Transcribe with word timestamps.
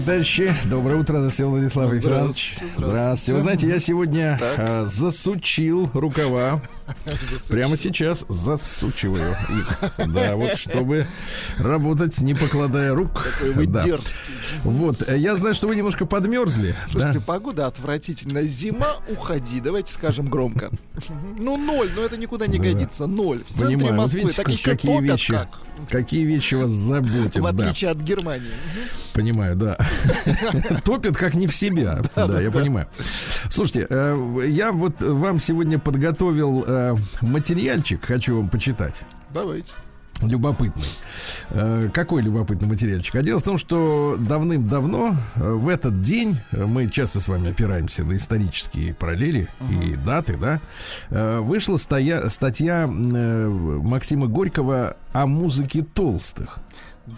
Дорогие 0.00 0.24
товарищи, 0.24 0.54
доброе 0.70 0.96
утро, 0.96 1.16
Здравствуйте, 1.18 1.44
Владислав 1.50 1.90
Александрович. 1.90 2.56
Здравствуйте. 2.76 3.34
Вы 3.34 3.40
знаете, 3.42 3.68
я 3.68 3.78
сегодня 3.78 4.38
э, 4.40 4.84
засучил 4.86 5.90
рукава. 5.92 6.62
Прямо 7.48 7.76
сейчас 7.76 8.24
засучиваю 8.28 9.30
их. 9.50 9.78
Да, 10.08 10.36
вот 10.36 10.56
чтобы 10.56 11.06
работать, 11.58 12.18
не 12.20 12.34
покладая 12.34 12.94
рук. 12.94 13.22
Какой 13.38 13.52
вы 13.52 13.66
Да. 13.66 13.82
дерзкий. 13.82 14.32
Вот, 14.64 15.06
э, 15.06 15.18
я 15.18 15.36
знаю, 15.36 15.54
что 15.54 15.68
вы 15.68 15.76
немножко 15.76 16.06
подмерзли. 16.06 16.70
да? 16.86 16.92
Слушайте, 16.92 17.20
погода 17.20 17.66
отвратительная. 17.66 18.44
Зима, 18.44 18.96
уходи. 19.08 19.60
Давайте 19.60 19.92
скажем 19.92 20.28
громко. 20.30 20.70
Ну, 21.38 21.56
ноль, 21.58 21.90
но 21.94 22.02
это 22.02 22.16
никуда 22.16 22.46
не 22.46 22.58
Да. 22.58 22.64
годится. 22.64 23.06
Ноль. 23.06 23.42
В 23.44 23.48
центре 23.48 23.76
Понимаю, 23.76 23.94
вот 23.96 24.00
Москвы 24.02 24.20
видите, 24.20 24.36
так 24.42 24.48
еще 24.48 24.70
какие 24.70 24.96
топят 24.96 25.10
вещи, 25.10 25.32
как. 25.32 25.48
какие 25.90 26.24
вещи 26.24 26.54
вас 26.54 26.70
заботят. 26.70 27.36
В 27.36 27.42
да. 27.42 27.48
отличие 27.50 27.90
от 27.90 27.98
Германии. 27.98 28.50
Понимаю, 29.12 29.56
да. 29.56 29.76
Топит 30.84 31.16
как 31.16 31.34
не 31.34 31.46
в 31.46 31.54
себя. 31.54 32.00
Да, 32.14 32.40
я 32.40 32.50
понимаю. 32.50 32.86
Слушайте, 33.48 33.86
э, 33.90 34.42
я 34.48 34.72
вот 34.72 35.02
вам 35.02 35.40
сегодня 35.40 35.78
подготовил 35.78 36.64
э, 36.66 36.94
материальчик, 37.20 38.04
хочу 38.04 38.36
вам 38.36 38.48
почитать. 38.48 39.02
Давайте. 39.34 39.72
Любопытный. 40.22 40.84
Э, 41.48 41.88
Какой 41.94 42.20
любопытный 42.22 42.68
материальчик? 42.68 43.14
А 43.16 43.22
дело 43.22 43.40
в 43.40 43.42
том, 43.42 43.56
что 43.58 44.16
давным-давно 44.18 45.16
в 45.34 45.68
этот 45.68 46.02
день 46.02 46.38
мы 46.52 46.88
часто 46.88 47.20
с 47.20 47.28
вами 47.28 47.50
опираемся 47.50 48.04
на 48.04 48.16
исторические 48.16 48.94
параллели 48.94 49.48
и 49.70 49.96
даты, 49.96 50.36
да. 50.36 50.60
Вышла 51.40 51.76
стоя- 51.78 52.28
статья 52.28 52.86
Максима 52.86 54.26
Горького 54.26 54.96
о 55.12 55.26
музыке 55.26 55.82
толстых. 55.82 56.58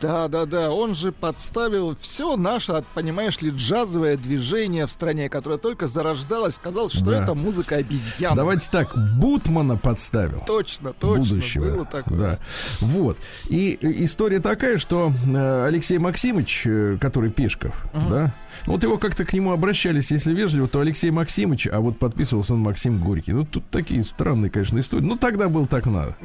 Да, 0.01 0.29
да, 0.29 0.47
да. 0.47 0.71
Он 0.71 0.95
же 0.95 1.13
подставил 1.13 1.95
все 2.01 2.37
наше, 2.37 2.83
понимаешь 2.95 3.41
ли, 3.43 3.51
джазовое 3.51 4.17
движение 4.17 4.87
в 4.87 4.93
стране, 4.93 5.29
которое 5.29 5.59
только 5.59 5.87
зарождалось. 5.87 6.59
Казалось, 6.63 6.93
что 6.93 7.07
Да. 7.07 7.23
это 7.23 7.35
музыка 7.35 7.77
обезьян. 7.77 8.35
Давайте 8.35 8.69
так, 8.71 8.95
Бутмана 9.19 9.77
подставил. 9.77 10.43
Точно, 10.47 10.95
точно. 10.95 11.19
будущего. 11.35 11.65
Было 11.65 11.85
такое. 11.85 12.19
Да. 12.19 12.39
Вот. 12.81 13.19
И 13.49 13.79
э, 13.83 14.05
история 14.05 14.41
такая, 14.41 14.79
что 14.79 15.13
э, 15.27 15.65
Алексей 15.67 15.99
Максимович, 15.99 16.63
э, 16.65 16.97
который 16.99 17.31
Пешков, 17.31 17.75
да, 17.93 18.01
ну, 18.01 18.31
вот 18.67 18.83
его 18.83 18.99
как-то 18.99 19.25
к 19.25 19.33
нему 19.33 19.53
обращались, 19.53 20.11
если 20.11 20.35
вежливо, 20.35 20.69
то 20.69 20.81
Алексей 20.81 21.11
Максимович, 21.11 21.69
а 21.71 21.81
вот 21.81 21.99
подписывался 21.99 22.55
он 22.55 22.61
Максим 22.61 22.99
Горький. 22.99 23.33
Ну, 23.33 23.45
тут 23.45 23.65
такие 23.71 24.05
странные, 24.05 24.51
конечно, 24.51 24.79
истории. 24.81 25.05
Ну, 25.05 25.17
тогда 25.17 25.49
был 25.49 25.67
так 25.67 25.87
надо. 25.87 26.17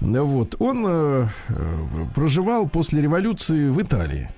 Вот. 0.00 0.54
Он 0.58 0.84
э, 0.86 1.26
э, 1.48 2.06
проживал 2.14 2.68
после 2.68 3.02
революции 3.02 3.68
в 3.68 3.80
Италии. 3.80 4.30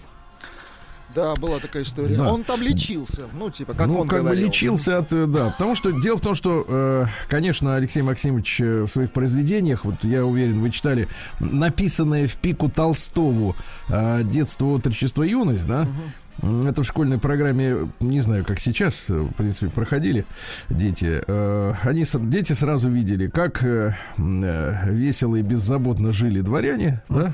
Да, 1.14 1.34
была 1.34 1.60
такая 1.60 1.84
история. 1.84 2.16
Да. 2.16 2.32
Он 2.32 2.42
там 2.42 2.60
лечился. 2.60 3.28
Ну, 3.32 3.48
типа, 3.48 3.74
как 3.74 3.86
ну, 3.86 4.00
он 4.00 4.08
как 4.08 4.20
бы 4.20 4.24
говорил. 4.24 4.46
лечился 4.46 4.98
от, 4.98 5.12
э, 5.12 5.26
да, 5.26 5.50
потому 5.50 5.76
что 5.76 5.92
дело 5.92 6.16
в 6.16 6.20
том, 6.20 6.34
что, 6.34 6.64
э, 6.66 7.06
конечно, 7.28 7.76
Алексей 7.76 8.02
Максимович 8.02 8.60
э, 8.60 8.82
в 8.82 8.88
своих 8.88 9.12
произведениях, 9.12 9.84
вот 9.84 10.02
я 10.02 10.24
уверен, 10.26 10.60
вы 10.60 10.70
читали 10.70 11.08
написанное 11.38 12.26
в 12.26 12.36
пику 12.36 12.68
Толстову 12.68 13.54
э, 13.88 14.22
«Детство, 14.24 14.66
отрочество, 14.66 15.22
юность», 15.22 15.66
да? 15.66 15.82
М, 15.82 16.12
Это 16.42 16.82
в 16.82 16.86
школьной 16.86 17.18
программе, 17.18 17.88
не 18.00 18.20
знаю, 18.20 18.44
как 18.44 18.58
сейчас, 18.58 19.06
э, 19.08 19.14
в 19.14 19.32
принципе, 19.34 19.68
проходили 19.68 20.26
дети. 20.68 21.22
Э, 21.26 21.72
Они, 21.84 22.04
дети 22.30 22.52
сразу 22.52 22.90
видели, 22.90 23.28
как 23.28 23.64
э, 23.64 23.94
весело 24.18 25.36
и 25.36 25.42
беззаботно 25.42 26.12
жили 26.12 26.40
дворяне, 26.40 27.02
да? 27.08 27.32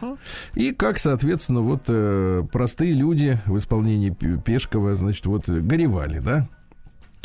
И 0.55 0.73
как, 0.73 0.99
соответственно, 0.99 1.61
вот 1.61 1.85
простые 2.51 2.93
люди 2.93 3.39
в 3.47 3.57
исполнении 3.57 4.11
Пе- 4.11 4.37
Пешкова, 4.39 4.95
значит, 4.95 5.27
вот 5.27 5.49
горевали, 5.49 6.19
да? 6.19 6.47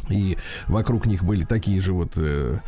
И 0.10 0.38
вокруг 0.68 1.06
них 1.06 1.24
были 1.24 1.44
такие 1.44 1.82
же 1.82 1.94
вот 1.94 2.14
э, 2.18 2.60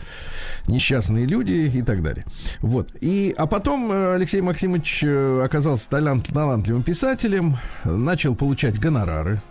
несчастные 0.67 1.25
люди 1.25 1.53
и 1.53 1.81
так 1.81 2.01
далее. 2.01 2.25
Вот. 2.61 2.89
И, 2.99 3.33
а 3.37 3.47
потом 3.47 3.91
э, 3.91 4.15
Алексей 4.15 4.41
Максимович 4.41 5.03
э, 5.03 5.41
оказался 5.43 5.89
талант, 5.89 6.27
талантливым 6.27 6.83
писателем, 6.83 7.57
начал 7.83 8.35
получать 8.35 8.79
гонорары. 8.79 9.41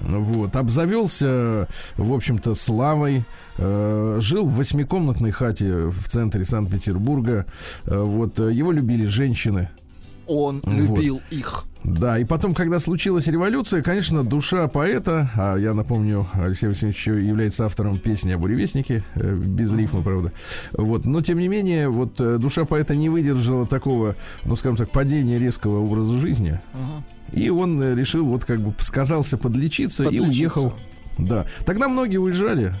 Вот, 0.00 0.54
обзавелся, 0.54 1.66
в 1.96 2.12
общем-то, 2.12 2.54
славой, 2.54 3.24
э, 3.56 4.18
жил 4.20 4.46
в 4.46 4.56
восьмикомнатной 4.56 5.32
хате 5.32 5.88
в 5.88 6.08
центре 6.08 6.44
Санкт-Петербурга. 6.44 7.46
Э, 7.84 8.00
вот, 8.00 8.38
его 8.38 8.70
любили 8.70 9.06
женщины. 9.06 9.70
Он 10.28 10.60
Вот. 10.64 10.74
любил 10.74 11.20
их. 11.30 11.64
Да, 11.84 12.18
и 12.18 12.24
потом, 12.24 12.54
когда 12.54 12.78
случилась 12.80 13.28
революция, 13.28 13.82
конечно, 13.82 14.22
душа 14.24 14.68
поэта, 14.68 15.30
а 15.36 15.56
я 15.56 15.72
напомню, 15.74 16.26
Алексей 16.34 16.68
Васильевич 16.68 16.98
еще 16.98 17.24
является 17.24 17.64
автором 17.66 17.98
песни 17.98 18.32
о 18.32 18.38
буревестнике, 18.38 19.04
э, 19.14 19.34
без 19.34 19.72
рифма, 19.74 20.02
правда. 20.02 20.32
Вот, 20.72 21.06
но 21.06 21.22
тем 21.22 21.38
не 21.38 21.48
менее, 21.48 21.88
вот 21.88 22.20
э, 22.20 22.36
душа 22.38 22.64
поэта 22.64 22.94
не 22.94 23.08
выдержала 23.08 23.66
такого, 23.66 24.16
ну, 24.44 24.56
скажем 24.56 24.76
так, 24.76 24.90
падения 24.90 25.38
резкого 25.38 25.78
образа 25.80 26.18
жизни. 26.18 26.60
И 27.32 27.48
он 27.48 27.80
э, 27.80 27.94
решил, 27.94 28.26
вот 28.26 28.44
как 28.44 28.60
бы 28.60 28.74
сказался 28.82 29.38
подлечиться, 29.38 30.02
и 30.04 30.06
Подлечиться. 30.18 30.28
уехал. 30.60 30.74
Да. 31.16 31.46
Тогда 31.64 31.88
многие 31.88 32.18
уезжали. 32.18 32.74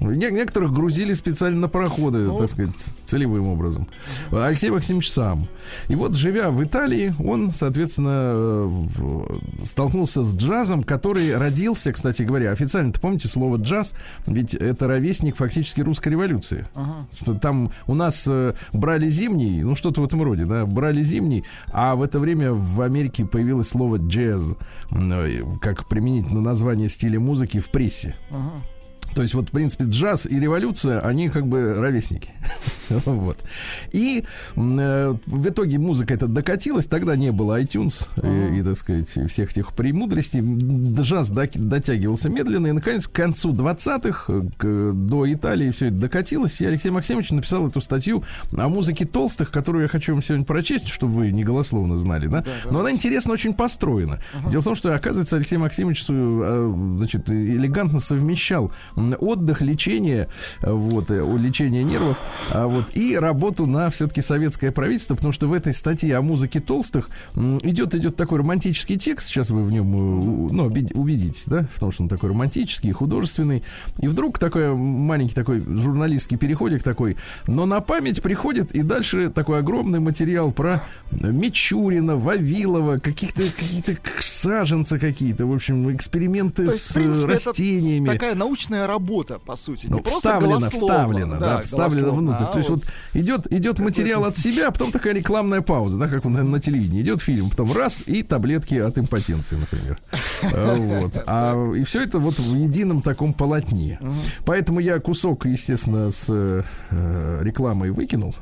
Некоторых 0.00 0.72
грузили 0.72 1.12
специально 1.12 1.60
на 1.60 1.68
пароходы, 1.68 2.18
Ну. 2.18 2.36
так 2.38 2.48
сказать, 2.50 2.74
целевым 3.04 3.48
образом. 3.48 3.88
Алексей 4.30 4.70
Максимович 4.70 5.10
сам. 5.10 5.48
И 5.88 5.94
вот, 5.94 6.14
живя 6.14 6.50
в 6.50 6.62
Италии, 6.62 7.14
он, 7.22 7.52
соответственно, 7.52 8.32
э, 8.34 9.64
столкнулся 9.64 10.22
с 10.22 10.34
джазом, 10.34 10.82
который 10.82 11.36
родился, 11.36 11.92
кстати 11.92 12.22
говоря, 12.22 12.52
официально, 12.52 12.92
помните 12.92 13.28
слово 13.28 13.56
джаз? 13.56 13.94
Ведь 14.26 14.54
это 14.54 14.86
ровесник 14.86 15.36
фактически 15.36 15.80
русской 15.82 16.10
революции. 16.10 16.66
Что 17.20 17.34
Там 17.34 17.70
у 17.86 17.94
нас 17.94 18.26
э, 18.28 18.54
брали 18.72 19.08
зимний, 19.08 19.62
ну 19.62 19.74
что-то 19.76 20.00
в 20.00 20.04
этом 20.04 20.22
роде, 20.22 20.44
да, 20.44 20.66
брали 20.66 21.02
зимний, 21.02 21.44
а 21.72 21.94
в 21.94 22.02
это 22.02 22.18
время 22.18 22.52
в 22.52 22.80
Америке 22.80 23.24
появилось 23.24 23.68
слово 23.68 23.96
джаз, 23.96 24.56
э, 24.90 25.42
как 25.60 25.88
применительно 25.88 26.40
название 26.40 26.88
стиля 26.88 27.20
музыки 27.20 27.60
в 27.60 27.70
прессе. 27.70 28.14
То 29.14 29.22
есть 29.22 29.34
вот, 29.34 29.48
в 29.48 29.52
принципе, 29.52 29.84
джаз 29.84 30.26
и 30.26 30.38
революция, 30.38 31.00
они 31.00 31.28
как 31.28 31.46
бы 31.46 31.74
ровесники. 31.74 32.30
вот. 32.88 33.42
И 33.92 34.24
э, 34.56 35.14
в 35.26 35.48
итоге 35.48 35.78
музыка 35.78 36.14
эта 36.14 36.26
докатилась, 36.26 36.86
тогда 36.86 37.16
не 37.16 37.32
было 37.32 37.60
iTunes 37.60 38.06
э, 38.16 38.56
и, 38.58 38.62
так 38.62 38.76
сказать, 38.76 39.08
всех 39.30 39.50
этих 39.52 39.72
премудростей. 39.72 40.40
Джаз 40.40 41.30
дотягивался 41.30 42.28
медленно, 42.28 42.68
и, 42.68 42.72
наконец, 42.72 43.06
к 43.06 43.12
концу 43.12 43.52
20-х, 43.52 44.32
э, 44.32 44.42
к- 44.56 44.92
до 44.92 45.32
Италии 45.32 45.70
все 45.70 45.86
это 45.86 45.96
докатилось, 45.96 46.60
и 46.60 46.66
Алексей 46.66 46.90
Максимович 46.90 47.30
написал 47.30 47.68
эту 47.68 47.80
статью 47.80 48.22
о 48.56 48.68
музыке 48.68 49.04
толстых, 49.04 49.50
которую 49.50 49.82
я 49.82 49.88
хочу 49.88 50.12
вам 50.12 50.22
сегодня 50.22 50.44
прочесть, 50.44 50.88
чтобы 50.88 51.12
вы 51.14 51.30
не 51.32 51.44
голословно 51.44 51.96
знали, 51.96 52.26
да? 52.26 52.44
Но 52.70 52.80
она 52.80 52.92
интересно 52.92 53.32
очень 53.32 53.54
построена. 53.54 54.18
Дело 54.48 54.60
в 54.62 54.64
том, 54.64 54.76
что, 54.76 54.94
оказывается, 54.94 55.36
Алексей 55.36 55.56
Максимович 55.56 56.04
э, 56.08 56.74
значит, 56.98 57.30
элегантно 57.30 58.00
совмещал 58.00 58.70
отдых, 59.18 59.62
лечение, 59.62 60.28
э, 60.62 60.70
вот, 60.70 61.10
э, 61.10 61.36
лечение 61.38 61.82
нервов, 61.84 62.20
а 62.50 62.66
вот, 62.66 62.96
и 62.96 63.16
работу 63.16 63.66
на 63.66 63.90
все-таки 63.90 64.22
советское 64.22 64.70
правительство, 64.70 65.14
потому 65.14 65.32
что 65.32 65.48
в 65.48 65.52
этой 65.52 65.72
статье 65.72 66.16
о 66.16 66.22
музыке 66.22 66.60
толстых 66.60 67.10
идет, 67.62 67.94
идет 67.94 68.16
такой 68.16 68.38
романтический 68.38 68.96
текст, 68.96 69.28
сейчас 69.28 69.50
вы 69.50 69.62
в 69.62 69.72
нем 69.72 70.48
э, 70.48 70.52
ну, 70.52 70.66
убед- 70.66 70.92
убедитесь, 70.94 71.44
да, 71.46 71.66
в 71.74 71.80
том, 71.80 71.92
что 71.92 72.02
он 72.02 72.08
такой 72.08 72.30
романтический, 72.30 72.92
художественный, 72.92 73.62
и 73.98 74.08
вдруг 74.08 74.38
такой 74.38 74.74
маленький 74.74 75.34
такой 75.34 75.60
журналистский 75.60 76.36
переходик 76.36 76.82
такой, 76.82 77.16
но 77.46 77.66
на 77.66 77.80
память 77.80 78.22
приходит 78.22 78.72
и 78.72 78.82
дальше 78.82 79.30
такой 79.30 79.58
огромный 79.58 80.00
материал 80.00 80.52
про 80.52 80.82
Мичурина, 81.10 82.16
Вавилова, 82.16 82.98
каких-то 82.98 83.42
какие-то 83.44 83.96
саженцы 84.20 84.98
какие-то, 84.98 85.46
в 85.46 85.54
общем, 85.54 85.94
эксперименты 85.94 86.64
есть, 86.64 86.90
с 86.90 86.92
принципе, 86.92 87.32
растениями. 87.32 88.06
Такая 88.06 88.34
научная 88.34 88.86
работа, 88.90 89.38
по 89.38 89.56
сути. 89.56 89.86
Не 89.86 89.92
Ну, 89.92 90.02
вставлено, 90.02 90.68
вставлено, 90.70 91.38
да, 91.38 91.60
вставлено 91.60 92.06
голословно, 92.06 92.32
внутрь. 92.32 92.44
а 92.44 92.52
То 92.52 92.58
есть 92.58 92.70
вот 92.70 92.80
идет, 93.14 93.52
идет 93.52 93.78
материал 93.78 94.24
от 94.24 94.36
себя, 94.36 94.68
а 94.68 94.70
потом 94.70 94.92
такая 94.92 95.14
рекламная 95.14 95.60
пауза, 95.60 95.98
да, 95.98 96.08
как 96.08 96.24
на, 96.24 96.42
на 96.42 96.60
телевидении. 96.60 97.02
Идет 97.02 97.20
фильм, 97.22 97.50
потом 97.50 97.72
раз, 97.72 98.02
и 98.06 98.22
таблетки 98.22 98.74
от 98.74 98.98
импотенции, 98.98 99.56
например. 99.56 99.98
А, 100.54 100.74
Вот. 101.00 101.22
А, 101.26 101.72
и 101.74 101.84
все 101.84 102.02
это 102.02 102.18
вот 102.18 102.38
в 102.38 102.54
едином 102.56 103.02
таком 103.02 103.32
полотне. 103.32 103.98
Поэтому 104.44 104.80
я 104.80 104.98
кусок, 104.98 105.46
естественно, 105.46 106.10
с 106.10 106.26
э, 106.28 106.62
рекламой 107.42 107.90
выкинул. 107.90 108.34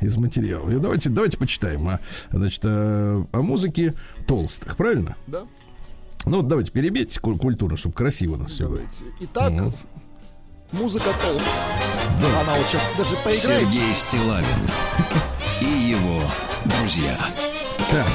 Из 0.00 0.16
материала. 0.16 0.70
И 0.70 0.78
давайте, 0.78 1.10
давайте 1.10 1.36
почитаем 1.36 1.86
о, 1.86 2.00
значит, 2.32 2.62
о, 2.64 3.26
о 3.32 3.42
музыке 3.42 3.92
толстых, 4.26 4.76
правильно? 4.78 5.14
Да, 5.26 5.42
Ну, 6.26 6.38
вот 6.38 6.48
давайте 6.48 6.70
перебейте 6.70 7.18
ку- 7.20 7.36
культурно, 7.36 7.76
чтобы 7.76 7.94
красиво 7.94 8.34
у 8.34 8.36
нас 8.36 8.50
все 8.52 8.68
было. 8.68 8.80
Итак, 9.20 9.52
Мгм. 9.52 9.74
музыка 10.72 11.06
толстая. 11.22 12.40
Она 12.42 12.54
вот 12.54 12.66
сейчас 12.66 12.82
даже 12.96 13.16
поиграет. 13.16 13.40
Сергей 13.62 13.92
Стилавин 13.92 14.46
и 15.62 15.90
его 15.90 16.20
друзья 16.66 17.16
Так, 17.90 18.06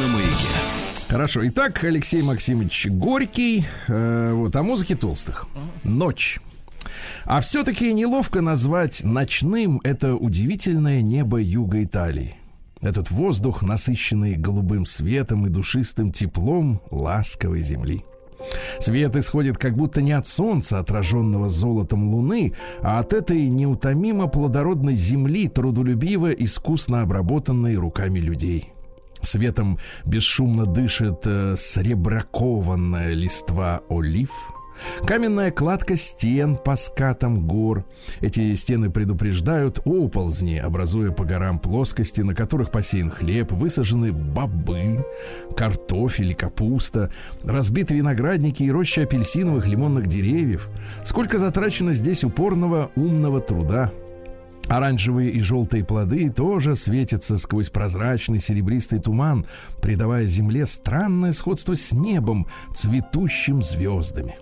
на 0.00 0.08
маяке. 0.08 0.48
Хорошо. 1.08 1.46
Итак, 1.48 1.84
Алексей 1.84 2.22
Максимович 2.22 2.86
Горький. 2.90 3.66
э, 3.88 4.32
вот, 4.32 4.56
о 4.56 4.62
музыке 4.62 4.96
толстых. 4.96 5.46
Ночь. 5.84 6.40
А 7.26 7.40
все-таки 7.40 7.92
неловко 7.92 8.40
назвать 8.40 9.04
ночным 9.04 9.80
это 9.84 10.16
удивительное 10.16 11.02
небо 11.02 11.38
юга 11.38 11.82
Италии. 11.82 12.36
Этот 12.82 13.10
воздух, 13.10 13.62
насыщенный 13.62 14.34
голубым 14.34 14.86
светом 14.86 15.46
и 15.46 15.48
душистым 15.48 16.10
теплом 16.10 16.82
ласковой 16.90 17.62
земли. 17.62 18.04
Свет 18.80 19.14
исходит 19.14 19.56
как 19.56 19.76
будто 19.76 20.02
не 20.02 20.12
от 20.12 20.26
солнца, 20.26 20.80
отраженного 20.80 21.48
золотом 21.48 22.12
луны, 22.12 22.54
а 22.80 22.98
от 22.98 23.12
этой 23.12 23.46
неутомимо 23.46 24.26
плодородной 24.26 24.94
земли, 24.94 25.46
трудолюбиво, 25.46 26.30
искусно 26.32 27.02
обработанной 27.02 27.76
руками 27.76 28.18
людей. 28.18 28.72
Светом 29.22 29.78
бесшумно 30.04 30.66
дышит 30.66 31.20
э, 31.24 31.54
сребракованная 31.56 33.12
листва 33.12 33.82
олив. 33.88 34.30
Каменная 35.06 35.50
кладка 35.50 35.96
стен 35.96 36.56
по 36.56 36.76
скатам 36.76 37.46
гор. 37.46 37.84
Эти 38.20 38.54
стены 38.54 38.90
предупреждают 38.90 39.80
оползни, 39.84 40.56
образуя 40.56 41.10
по 41.10 41.24
горам 41.24 41.58
плоскости, 41.58 42.20
на 42.20 42.34
которых 42.34 42.70
посеян 42.70 43.10
хлеб, 43.10 43.52
высажены 43.52 44.12
бобы, 44.12 45.04
картофель 45.56 46.30
и 46.30 46.34
капуста, 46.34 47.10
разбиты 47.42 47.94
виноградники 47.94 48.62
и 48.62 48.70
рощи 48.70 49.00
апельсиновых 49.00 49.66
лимонных 49.66 50.06
деревьев. 50.06 50.68
Сколько 51.04 51.38
затрачено 51.38 51.92
здесь 51.92 52.24
упорного 52.24 52.90
умного 52.96 53.40
труда. 53.40 53.90
Оранжевые 54.68 55.30
и 55.30 55.40
желтые 55.40 55.84
плоды 55.84 56.30
тоже 56.30 56.76
светятся 56.76 57.36
сквозь 57.36 57.68
прозрачный 57.68 58.40
серебристый 58.40 59.00
туман, 59.00 59.44
придавая 59.80 60.24
земле 60.24 60.66
странное 60.66 61.32
сходство 61.32 61.74
с 61.74 61.92
небом, 61.92 62.46
цветущим 62.74 63.62
звездами. 63.62 64.36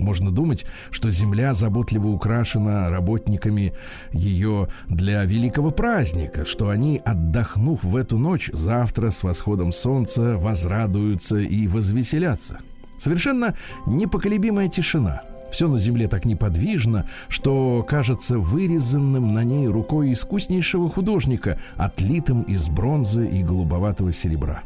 Можно 0.00 0.30
думать, 0.30 0.64
что 0.90 1.10
земля 1.10 1.52
заботливо 1.52 2.08
украшена 2.08 2.88
работниками 2.88 3.74
ее 4.12 4.68
для 4.88 5.24
великого 5.24 5.70
праздника, 5.70 6.44
что 6.44 6.70
они, 6.70 7.00
отдохнув 7.04 7.84
в 7.84 7.94
эту 7.94 8.16
ночь, 8.18 8.50
завтра 8.52 9.10
с 9.10 9.22
восходом 9.22 9.72
солнца 9.72 10.38
возрадуются 10.38 11.36
и 11.36 11.66
возвеселятся. 11.66 12.58
Совершенно 12.98 13.54
непоколебимая 13.86 14.68
тишина– 14.68 15.22
все 15.50 15.66
на 15.68 15.78
земле 15.78 16.06
так 16.06 16.24
неподвижно, 16.24 17.06
что 17.28 17.84
кажется 17.86 18.38
вырезанным 18.38 19.34
на 19.34 19.42
ней 19.42 19.66
рукой 19.66 20.12
искуснейшего 20.12 20.88
художника, 20.88 21.58
отлитым 21.76 22.42
из 22.42 22.68
бронзы 22.68 23.26
и 23.26 23.42
голубоватого 23.42 24.12
серебра. 24.12 24.62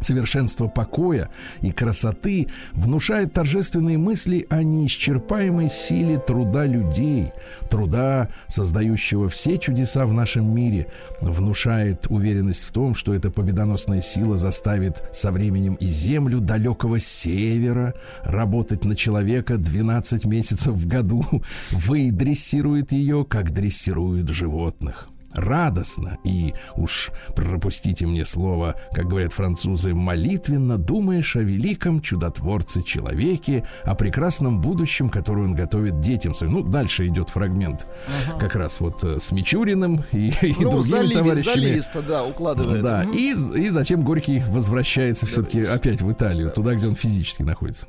Совершенство 0.00 0.66
покоя 0.66 1.28
и 1.60 1.72
красоты 1.72 2.48
внушает 2.72 3.32
торжественные 3.32 3.98
мысли 3.98 4.46
о 4.48 4.62
неисчерпаемой 4.62 5.68
силе 5.68 6.18
труда 6.18 6.66
людей, 6.66 7.32
труда, 7.68 8.28
создающего 8.48 9.28
все 9.28 9.58
чудеса 9.58 10.06
в 10.06 10.12
нашем 10.12 10.54
мире, 10.54 10.86
внушает 11.20 12.06
уверенность 12.08 12.64
в 12.64 12.72
том, 12.72 12.94
что 12.94 13.14
эта 13.14 13.30
победоносная 13.30 14.00
сила 14.00 14.36
заставит 14.36 15.02
со 15.12 15.30
временем 15.30 15.74
и 15.74 15.86
землю 15.86 16.40
далекого 16.40 16.98
севера 16.98 17.94
работать 18.22 18.84
на 18.84 18.96
человека 18.96 19.56
12 19.56 20.24
месяцев 20.24 20.74
в 20.74 20.86
году, 20.86 21.24
выдрессирует 21.70 22.92
ее, 22.92 23.24
как 23.28 23.52
дрессируют 23.52 24.28
животных 24.28 25.08
радостно 25.34 26.18
и, 26.24 26.54
уж 26.76 27.10
пропустите 27.34 28.06
мне 28.06 28.24
слово, 28.24 28.76
как 28.92 29.08
говорят 29.08 29.32
французы, 29.32 29.94
молитвенно 29.94 30.78
думаешь 30.78 31.36
о 31.36 31.40
великом 31.40 32.00
чудотворце 32.00 32.82
человеке, 32.82 33.64
о 33.84 33.94
прекрасном 33.94 34.60
будущем, 34.60 35.08
которое 35.08 35.42
он 35.42 35.54
готовит 35.54 36.00
детям 36.00 36.34
своим. 36.34 36.52
Ну, 36.52 36.62
дальше 36.62 37.06
идет 37.06 37.30
фрагмент 37.30 37.86
ага. 38.28 38.38
как 38.38 38.56
раз 38.56 38.80
вот 38.80 39.02
э, 39.04 39.18
с 39.20 39.32
Мичуриным 39.32 40.00
и, 40.12 40.30
и 40.42 40.54
ну, 40.60 40.70
другими 40.70 40.82
заливе, 40.82 41.14
товарищами. 41.14 41.54
Заливисто, 41.54 42.02
да, 42.02 42.24
укладывает. 42.24 42.82
Да, 42.82 43.04
угу. 43.06 43.16
и, 43.16 43.30
и 43.30 43.68
затем 43.68 44.02
Горький 44.02 44.42
возвращается 44.48 45.26
все-таки 45.26 45.62
опять 45.62 46.02
в 46.02 46.10
Италию, 46.10 46.48
да, 46.48 46.52
туда, 46.54 46.74
где 46.74 46.88
он 46.88 46.94
физически 46.94 47.42
находится. 47.42 47.86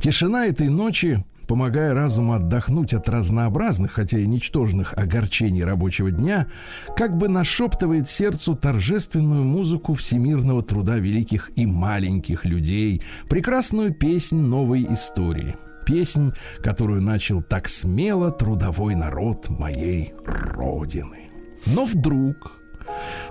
Тишина 0.00 0.46
этой 0.46 0.68
ночи 0.68 1.24
помогая 1.46 1.94
разуму 1.94 2.34
отдохнуть 2.34 2.94
от 2.94 3.08
разнообразных, 3.08 3.92
хотя 3.92 4.18
и 4.18 4.26
ничтожных 4.26 4.94
огорчений 4.94 5.64
рабочего 5.64 6.10
дня, 6.10 6.46
как 6.96 7.16
бы 7.16 7.28
нашептывает 7.28 8.08
сердцу 8.08 8.54
торжественную 8.54 9.44
музыку 9.44 9.94
всемирного 9.94 10.62
труда 10.62 10.96
великих 10.96 11.50
и 11.56 11.66
маленьких 11.66 12.44
людей, 12.44 13.02
прекрасную 13.28 13.94
песнь 13.94 14.40
новой 14.40 14.86
истории. 14.90 15.56
Песнь, 15.86 16.32
которую 16.62 17.00
начал 17.00 17.42
так 17.42 17.68
смело 17.68 18.32
трудовой 18.32 18.96
народ 18.96 19.48
моей 19.48 20.14
родины. 20.24 21.30
Но 21.64 21.84
вдруг 21.84 22.52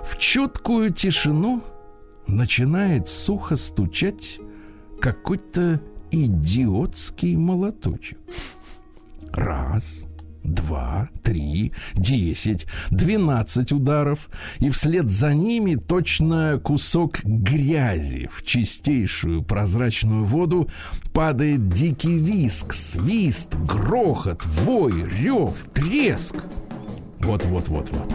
в 0.02 0.16
чуткую 0.18 0.90
тишину 0.92 1.62
начинает 2.26 3.08
сухо 3.08 3.56
стучать 3.56 4.40
какой-то 5.00 5.80
идиотский 6.10 7.36
молоточек. 7.36 8.18
Раз, 9.32 10.06
два, 10.42 11.10
три, 11.22 11.72
десять, 11.94 12.66
двенадцать 12.90 13.72
ударов, 13.72 14.28
и 14.60 14.70
вслед 14.70 15.10
за 15.10 15.34
ними 15.34 15.74
точно 15.74 16.60
кусок 16.62 17.20
грязи 17.24 18.28
в 18.32 18.44
чистейшую 18.44 19.42
прозрачную 19.42 20.24
воду 20.24 20.70
падает 21.12 21.68
дикий 21.68 22.18
виск, 22.18 22.72
свист, 22.72 23.54
грохот, 23.56 24.44
вой, 24.44 24.92
рев, 25.20 25.66
треск. 25.74 26.36
Вот-вот-вот-вот. 27.20 28.12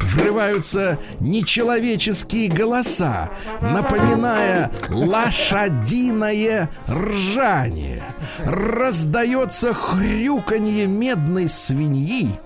Врываются 0.00 0.98
нечеловеческие 1.20 2.48
голоса, 2.48 3.30
напоминая 3.60 4.70
лошадиное 4.90 6.70
ржание. 6.88 8.02
Раздается 8.44 9.74
хрюканье 9.74 10.86
медной 10.86 11.48
свиньи, 11.48 12.38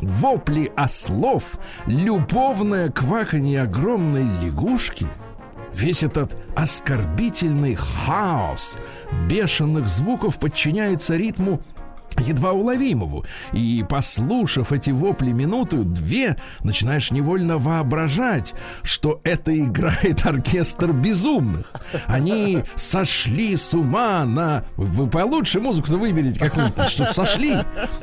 вопли 0.00 0.70
ослов, 0.76 1.58
любовное 1.86 2.90
кваканье 2.90 3.62
огромной 3.62 4.44
лягушки— 4.44 5.06
Весь 5.74 6.04
этот 6.04 6.36
оскорбительный 6.54 7.74
хаос 7.74 8.78
бешеных 9.28 9.88
звуков 9.88 10.38
подчиняется 10.38 11.16
ритму 11.16 11.60
едва 12.20 12.52
уловимому. 12.52 13.24
И, 13.52 13.84
послушав 13.88 14.72
эти 14.72 14.90
вопли 14.90 15.32
минуту, 15.32 15.84
две, 15.84 16.36
начинаешь 16.62 17.10
невольно 17.10 17.58
воображать, 17.58 18.54
что 18.82 19.20
это 19.24 19.56
играет 19.56 20.26
оркестр 20.26 20.92
безумных. 20.92 21.72
Они 22.06 22.64
сошли 22.74 23.56
с 23.56 23.74
ума 23.74 24.24
на... 24.24 24.64
Вы 24.76 25.06
получше 25.06 25.60
музыку-то 25.60 25.96
выберите 25.96 26.40
какую-нибудь, 26.40 26.88
чтобы 26.88 27.12
сошли. 27.12 27.56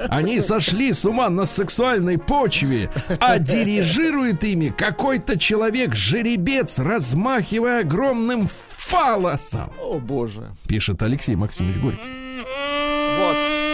Они 0.10 0.42
сошли 0.42 0.94
с 0.94 1.06
ума 1.06 1.30
на 1.30 1.46
сексуальной 1.46 2.18
почве, 2.18 2.90
а 3.20 3.40
дирижирует 3.40 4.44
ими 4.44 4.70
какой-то 4.70 5.38
человек-жеребец, 5.38 6.80
размахивая 6.80 7.82
огромным 7.82 8.48
фалосом. 8.92 9.72
О, 9.82 10.00
боже. 10.00 10.52
Пишет 10.68 11.02
Алексей 11.04 11.36
Максимович 11.36 11.78
Горький. 11.78 12.22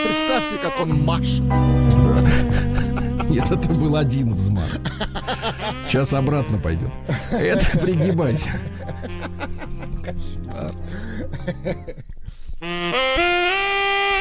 Представьте, 0.05 0.57
как 0.61 0.79
он 0.79 1.03
машет. 1.03 1.43
Нет, 3.29 3.51
это 3.51 3.73
был 3.73 3.95
один 3.95 4.33
взмах. 4.35 4.79
Сейчас 5.87 6.13
обратно 6.13 6.57
пойдет. 6.57 6.91
Это 7.31 7.77
пригибайся. 7.79 8.51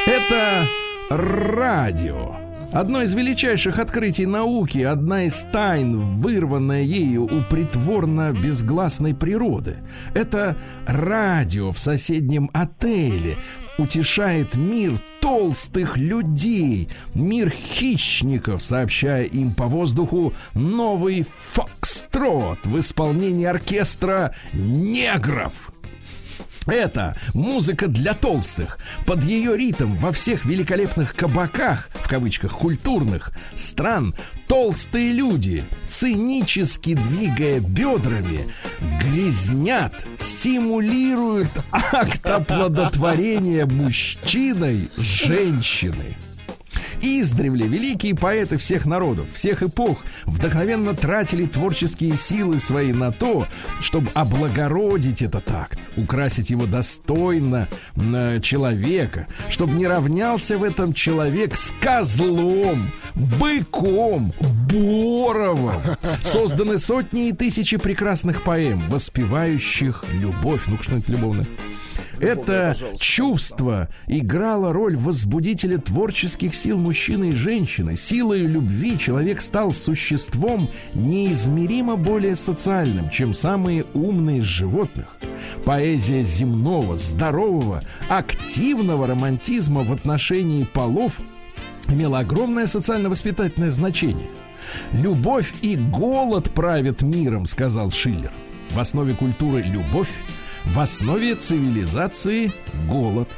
Это 0.05 0.67
радио. 1.09 2.35
Одно 2.73 3.01
из 3.01 3.13
величайших 3.13 3.79
открытий 3.79 4.25
науки, 4.25 4.79
одна 4.79 5.23
из 5.23 5.45
тайн, 5.53 5.97
вырванная 5.97 6.81
ею 6.81 7.23
у 7.23 7.41
притворно-безгласной 7.49 9.15
природы. 9.15 9.77
Это 10.13 10.57
радио 10.85 11.71
в 11.71 11.79
соседнем 11.79 12.49
отеле, 12.53 13.37
утешает 13.77 14.55
мир 14.55 14.99
толстых 15.21 15.97
людей, 15.97 16.89
мир 17.13 17.49
хищников, 17.49 18.63
сообщая 18.63 19.23
им 19.23 19.53
по 19.53 19.65
воздуху 19.65 20.33
новый 20.53 21.25
фокстрот 21.51 22.59
в 22.65 22.79
исполнении 22.79 23.45
оркестра 23.45 24.33
негров. 24.53 25.71
Это 26.67 27.15
музыка 27.33 27.87
для 27.87 28.13
толстых. 28.13 28.77
Под 29.05 29.23
ее 29.23 29.55
ритм 29.55 29.97
во 29.97 30.11
всех 30.11 30.45
великолепных 30.45 31.15
кабаках, 31.15 31.89
в 31.93 32.09
кавычках 32.09 32.51
культурных, 32.57 33.31
стран 33.55 34.13
толстые 34.47 35.11
люди, 35.11 35.63
цинически 35.89 36.93
двигая 36.93 37.59
бедрами, 37.59 38.47
грязнят, 39.01 39.93
стимулируют 40.17 41.49
акт 41.71 42.25
оплодотворения 42.25 43.65
мужчиной 43.65 44.89
женщины. 44.97 46.17
Издревле 47.01 47.67
великие 47.67 48.15
поэты 48.15 48.57
всех 48.57 48.85
народов, 48.85 49.27
всех 49.33 49.63
эпох 49.63 50.03
вдохновенно 50.25 50.93
тратили 50.93 51.45
творческие 51.45 52.17
силы 52.17 52.59
свои 52.59 52.93
на 52.93 53.11
то, 53.11 53.47
чтобы 53.81 54.09
облагородить 54.13 55.21
этот 55.21 55.49
акт, 55.51 55.79
украсить 55.95 56.49
его 56.49 56.65
достойно 56.65 57.67
э, 57.95 58.39
человека, 58.41 59.27
чтобы 59.49 59.73
не 59.73 59.87
равнялся 59.87 60.57
в 60.57 60.63
этом 60.63 60.93
человек 60.93 61.55
с 61.55 61.73
козлом, 61.79 62.91
быком, 63.15 64.33
боровом. 64.71 65.81
Созданы 66.21 66.77
сотни 66.77 67.29
и 67.29 67.33
тысячи 67.33 67.77
прекрасных 67.77 68.43
поэм, 68.43 68.81
воспевающих 68.89 70.03
любовь. 70.13 70.63
Ну, 70.67 70.77
что-нибудь 70.81 71.09
любовное. 71.09 71.47
Это 72.19 72.77
чувство 72.99 73.89
играло 74.07 74.73
роль 74.73 74.95
возбудителя 74.95 75.77
творческих 75.77 76.55
сил 76.55 76.77
мужчины 76.77 77.29
и 77.29 77.33
женщины. 77.33 77.95
Силой 77.95 78.41
любви 78.41 78.97
человек 78.97 79.41
стал 79.41 79.71
существом 79.71 80.67
неизмеримо 80.93 81.95
более 81.95 82.35
социальным, 82.35 83.09
чем 83.09 83.33
самые 83.33 83.85
умные 83.93 84.39
из 84.39 84.45
животных. 84.45 85.17
Поэзия 85.65 86.23
земного, 86.23 86.97
здорового, 86.97 87.81
активного 88.09 89.07
романтизма 89.07 89.83
в 89.83 89.91
отношении 89.91 90.63
полов 90.63 91.19
имела 91.87 92.19
огромное 92.19 92.67
социально-воспитательное 92.67 93.71
значение– 93.71 94.29
Любовь 94.91 95.53
и 95.61 95.75
голод 95.75 96.51
правят 96.51 97.01
миром, 97.01 97.45
сказал 97.45 97.89
Шиллер. 97.89 98.31
В 98.71 98.79
основе 98.79 99.13
культуры 99.13 99.61
любовь, 99.61 100.11
в 100.73 100.79
основе 100.79 101.35
цивилизации 101.35 102.51
голод. 102.87 103.29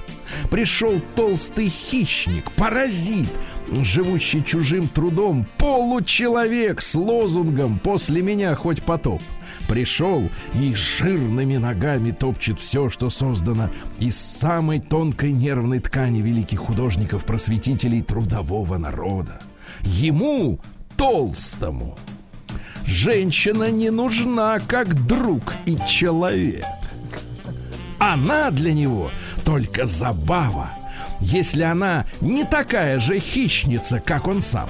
Пришел 0.51 1.00
толстый 1.15 1.69
хищник, 1.69 2.51
паразит, 2.51 3.29
живущий 3.71 4.43
чужим 4.43 4.88
трудом, 4.88 5.48
получеловек 5.57 6.81
с 6.81 6.95
лозунгом 6.95 7.79
«После 7.79 8.21
меня 8.21 8.55
хоть 8.55 8.83
потоп». 8.83 9.21
Пришел 9.67 10.29
и 10.53 10.74
жирными 10.74 11.57
ногами 11.57 12.12
топчет 12.12 12.59
все, 12.59 12.89
что 12.89 13.09
создано 13.09 13.69
из 14.00 14.17
самой 14.17 14.79
тонкой 14.79 15.31
нервной 15.31 15.79
ткани 15.79 16.21
великих 16.21 16.59
художников-просветителей 16.59 18.01
трудового 18.01 18.77
народа. 18.77 19.39
Ему, 19.81 20.59
толстому, 20.98 21.98
женщина 22.86 23.71
не 23.71 23.89
нужна 23.89 24.59
как 24.59 24.93
друг 25.07 25.53
и 25.65 25.77
человек. 25.88 26.65
Она 28.00 28.50
для 28.50 28.74
него 28.74 29.12
только 29.44 29.86
забава, 29.86 30.72
если 31.20 31.63
она 31.63 32.06
не 32.22 32.46
такая 32.46 33.00
же 33.00 33.20
хищница, 33.20 34.00
как 34.00 34.27
он 34.27 34.41
сам. 34.41 34.70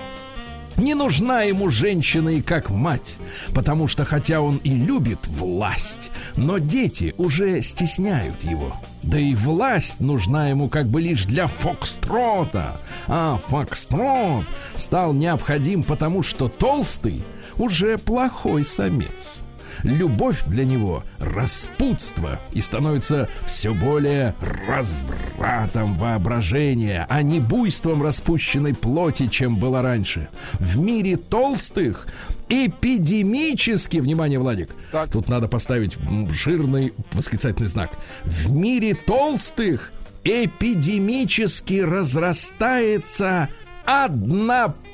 Не 0.77 0.93
нужна 0.93 1.41
ему 1.41 1.69
женщина 1.69 2.29
и 2.29 2.41
как 2.41 2.69
мать, 2.69 3.17
потому 3.53 3.87
что 3.87 4.05
хотя 4.05 4.39
он 4.39 4.57
и 4.63 4.73
любит 4.73 5.19
власть, 5.27 6.09
но 6.37 6.57
дети 6.57 7.13
уже 7.17 7.61
стесняют 7.61 8.43
его. 8.43 8.73
Да 9.03 9.19
и 9.19 9.35
власть 9.35 9.99
нужна 9.99 10.49
ему 10.49 10.69
как 10.69 10.87
бы 10.87 11.01
лишь 11.01 11.25
для 11.25 11.47
фокстрота. 11.47 12.79
А 13.07 13.39
фокстрот 13.47 14.45
стал 14.75 15.13
необходим 15.13 15.83
потому, 15.83 16.23
что 16.23 16.47
толстый 16.47 17.23
уже 17.57 17.97
плохой 17.97 18.63
самец 18.63 19.38
любовь 19.83 20.43
для 20.45 20.65
него 20.65 21.03
распутство 21.19 22.39
и 22.53 22.61
становится 22.61 23.29
все 23.45 23.73
более 23.73 24.33
развратом 24.67 25.95
воображения, 25.95 27.05
а 27.09 27.21
не 27.21 27.39
буйством 27.39 28.01
распущенной 28.03 28.73
плоти, 28.73 29.27
чем 29.27 29.57
было 29.57 29.81
раньше. 29.81 30.29
В 30.59 30.79
мире 30.79 31.17
толстых 31.17 32.07
эпидемически, 32.49 33.97
внимание, 33.97 34.39
Владик, 34.39 34.69
так. 34.91 35.09
тут 35.09 35.29
надо 35.29 35.47
поставить 35.47 35.97
жирный 36.31 36.93
восклицательный 37.13 37.69
знак. 37.69 37.91
В 38.23 38.51
мире 38.51 38.95
толстых 38.95 39.91
эпидемически 40.23 41.81
разрастается 41.81 43.49
однополая 43.89 44.85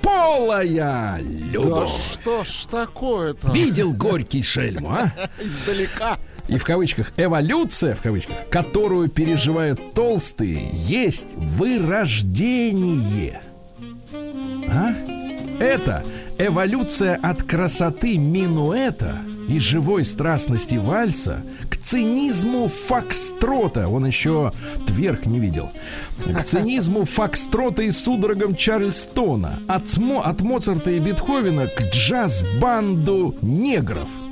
любовь. 1.20 1.90
Да 1.90 1.98
что 2.14 2.46
ж 2.46 2.66
такое-то? 2.72 3.52
Видел 3.52 3.92
горький 3.92 4.42
шельму, 4.42 4.92
а? 4.92 5.12
Издалека. 5.42 6.18
И 6.48 6.58
в 6.58 6.64
кавычках 6.64 7.12
эволюция, 7.18 7.96
в 7.96 8.02
кавычках, 8.02 8.38
которую 8.50 9.10
переживают 9.10 9.94
толстые, 9.94 10.70
есть 10.72 11.34
вырождение. 11.36 12.22
А? 14.70 14.94
Это 15.60 16.04
эволюция 16.38 17.16
от 17.16 17.44
красоты 17.44 18.18
минуэта 18.18 19.20
и 19.48 19.60
живой 19.60 20.04
страстности 20.04 20.76
вальса 20.76 21.44
к 21.70 21.78
цинизму 21.78 22.68
фокстрота. 22.68 23.88
Он 23.88 24.06
еще 24.06 24.52
тверк 24.86 25.26
не 25.26 25.40
видел. 25.40 25.70
К 26.26 26.44
цинизму 26.46 27.06
фокстрота 27.06 27.84
и 27.84 27.92
судорогам 27.92 28.56
Чарльстона. 28.56 29.60
От, 29.68 29.98
от 30.24 30.42
Моцарта 30.42 30.92
и 30.92 31.00
Бетховена 31.00 31.68
к 31.68 31.82
джаз-банду 31.92 33.36
негров– 33.42 34.10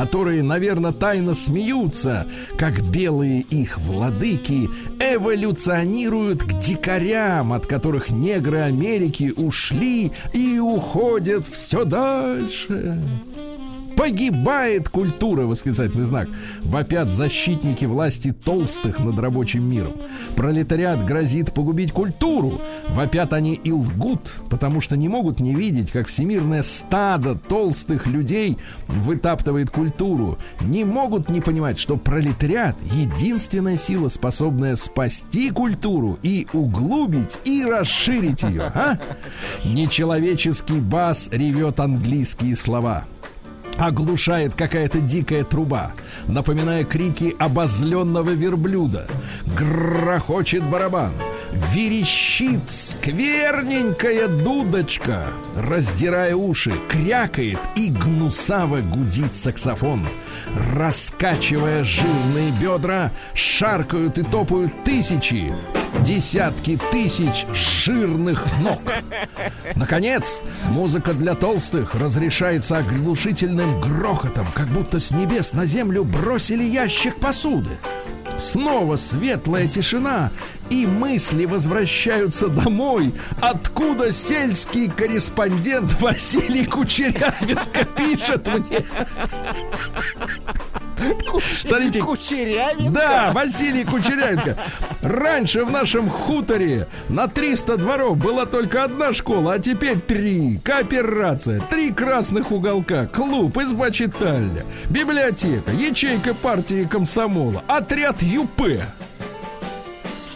которые, 0.00 0.42
наверное, 0.42 0.92
тайно 0.92 1.34
смеются, 1.34 2.26
как 2.56 2.80
белые 2.80 3.42
их 3.42 3.78
владыки 3.78 4.66
эволюционируют 4.98 6.42
к 6.42 6.58
дикарям, 6.58 7.52
от 7.52 7.66
которых 7.66 8.08
негры 8.08 8.60
Америки 8.60 9.30
ушли 9.36 10.10
и 10.32 10.58
уходят 10.58 11.46
все 11.46 11.84
дальше. 11.84 12.98
Погибает 14.00 14.88
культура, 14.88 15.42
восклицательный 15.42 16.06
знак. 16.06 16.26
Вопят 16.62 17.12
защитники 17.12 17.84
власти 17.84 18.32
толстых 18.32 18.98
над 18.98 19.18
рабочим 19.18 19.70
миром. 19.70 19.92
Пролетариат 20.36 21.04
грозит 21.04 21.52
погубить 21.52 21.92
культуру. 21.92 22.62
Вопят 22.88 23.34
они 23.34 23.52
и 23.52 23.70
лгут, 23.70 24.40
потому 24.48 24.80
что 24.80 24.96
не 24.96 25.10
могут 25.10 25.38
не 25.38 25.54
видеть, 25.54 25.90
как 25.90 26.06
всемирное 26.06 26.62
стадо 26.62 27.34
толстых 27.34 28.06
людей 28.06 28.56
вытаптывает 28.88 29.68
культуру. 29.68 30.38
Не 30.62 30.84
могут 30.84 31.28
не 31.28 31.42
понимать, 31.42 31.78
что 31.78 31.98
пролетариат— 31.98 32.76
единственная 32.82 33.76
сила, 33.76 34.08
способная 34.08 34.76
спасти 34.76 35.50
культуру 35.50 36.18
и 36.22 36.46
углубить, 36.54 37.36
и 37.44 37.66
расширить 37.66 38.44
ее. 38.44 38.62
А? 38.74 38.98
Нечеловеческий 39.62 40.80
бас 40.80 41.28
ревет 41.30 41.80
английские 41.80 42.56
слова 42.56 43.04
оглушает 43.78 44.54
какая-то 44.54 45.00
дикая 45.00 45.44
труба, 45.44 45.92
напоминая 46.26 46.84
крики 46.84 47.34
обозленного 47.38 48.30
верблюда. 48.30 49.06
Грохочет 49.56 50.62
барабан, 50.64 51.12
верещит 51.72 52.70
скверненькая 52.70 54.28
дудочка, 54.28 55.24
раздирая 55.56 56.34
уши, 56.36 56.72
крякает 56.88 57.58
и 57.76 57.90
гнусаво 57.90 58.80
гудит 58.80 59.36
саксофон. 59.36 60.06
Раскачивая 60.74 61.82
жирные 61.84 62.52
бедра, 62.60 63.12
шаркают 63.34 64.18
и 64.18 64.22
топают 64.22 64.84
тысячи, 64.84 65.52
десятки 66.02 66.78
тысяч 66.92 67.46
жирных 67.52 68.44
ног. 68.62 68.80
Наконец, 69.74 70.42
музыка 70.68 71.12
для 71.14 71.34
толстых 71.34 71.94
разрешается 71.94 72.78
оглушительным 73.60 73.80
грохотом, 73.80 74.46
как 74.54 74.68
будто 74.68 74.98
с 74.98 75.10
небес 75.10 75.52
на 75.52 75.66
землю 75.66 76.04
бросили 76.04 76.64
ящик 76.64 77.16
посуды. 77.16 77.70
Снова 78.38 78.96
светлая 78.96 79.66
тишина, 79.66 80.30
и 80.70 80.86
мысли 80.86 81.44
возвращаются 81.44 82.48
домой, 82.48 83.12
откуда 83.40 84.12
сельский 84.12 84.88
корреспондент 84.88 86.00
Василий 86.00 86.64
Кучерявенко 86.64 87.84
пишет 87.96 88.48
мне. 88.48 88.86
Смотрите. 91.40 92.00
Кучерявенко? 92.00 92.90
Да, 92.92 93.30
Василий 93.32 93.84
Кучерявенко. 93.84 94.56
Раньше 95.02 95.64
в 95.64 95.70
нашем 95.70 96.08
хуторе 96.08 96.86
на 97.08 97.28
300 97.28 97.76
дворов 97.76 98.16
была 98.18 98.46
только 98.46 98.84
одна 98.84 99.12
школа, 99.12 99.54
а 99.54 99.58
теперь 99.58 99.98
три. 99.98 100.58
Кооперация, 100.62 101.60
три 101.70 101.90
красных 101.92 102.52
уголка, 102.52 103.06
клуб, 103.06 103.56
изба 103.58 103.90
читальня, 103.90 104.64
библиотека, 104.88 105.70
ячейка 105.72 106.34
партии 106.34 106.84
комсомола, 106.84 107.62
отряд 107.66 108.22
ЮП. 108.22 108.62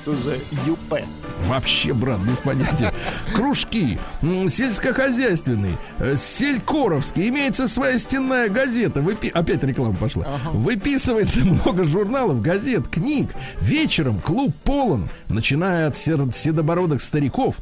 Что 0.04 0.12
за 0.12 0.34
ЮП? 0.66 1.00
Вообще, 1.46 1.94
брат, 1.94 2.20
без 2.20 2.36
понятия. 2.40 2.92
Кружки, 3.34 3.98
сельскохозяйственный, 4.20 5.78
э, 5.98 6.14
селькоровский. 6.14 7.30
Имеется 7.30 7.66
своя 7.68 7.96
стенная 7.96 8.50
газета. 8.50 9.00
Выпи... 9.00 9.28
Опять 9.28 9.64
реклама 9.64 9.94
пошла. 9.94 10.24
Ага. 10.26 10.50
Выписывается 10.50 11.40
много 11.40 11.84
журналов, 11.84 12.42
газет, 12.42 12.86
книг. 12.86 13.30
Вечером 13.62 14.20
клуб 14.20 14.54
полон, 14.62 15.08
начиная 15.30 15.88
от 15.88 15.96
седобородых 15.96 17.00
стариков 17.00 17.56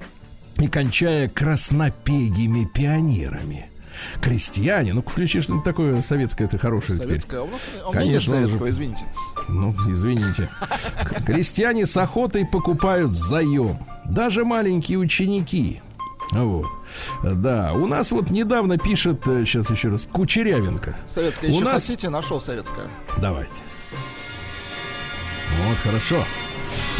и 0.58 0.66
кончая 0.66 1.28
краснопегими 1.28 2.64
пионерами 2.64 3.68
крестьяне. 4.20 4.94
Ну, 4.94 5.02
включи 5.02 5.40
что-нибудь 5.40 5.64
такое 5.64 6.02
советское, 6.02 6.44
это 6.44 6.58
хорошее. 6.58 6.98
Советское? 6.98 7.40
А 7.40 7.42
у 7.44 7.48
нас, 7.48 7.60
у 7.86 7.92
Конечно, 7.92 8.12
нет 8.12 8.22
советского, 8.22 8.70
извините. 8.70 9.04
Ну, 9.48 9.74
извините. 9.88 10.48
Крестьяне 11.26 11.86
с 11.86 11.96
охотой 11.96 12.46
покупают 12.46 13.14
заем. 13.14 13.78
Даже 14.04 14.44
маленькие 14.44 14.98
ученики. 14.98 15.80
Вот. 16.32 16.66
Да, 17.22 17.72
у 17.74 17.86
нас 17.86 18.10
вот 18.12 18.30
недавно 18.30 18.78
пишет, 18.78 19.22
сейчас 19.24 19.70
э, 19.70 19.74
еще 19.74 19.88
раз, 19.88 20.08
Кучерявенко. 20.10 20.96
Советское 21.06 21.48
у 21.48 21.54
еще 21.54 21.64
нас... 21.64 21.82
хотите? 21.82 22.08
Нашел 22.08 22.40
советское. 22.40 22.88
Давайте. 23.18 23.52
Вот, 25.66 25.76
хорошо. 25.78 26.24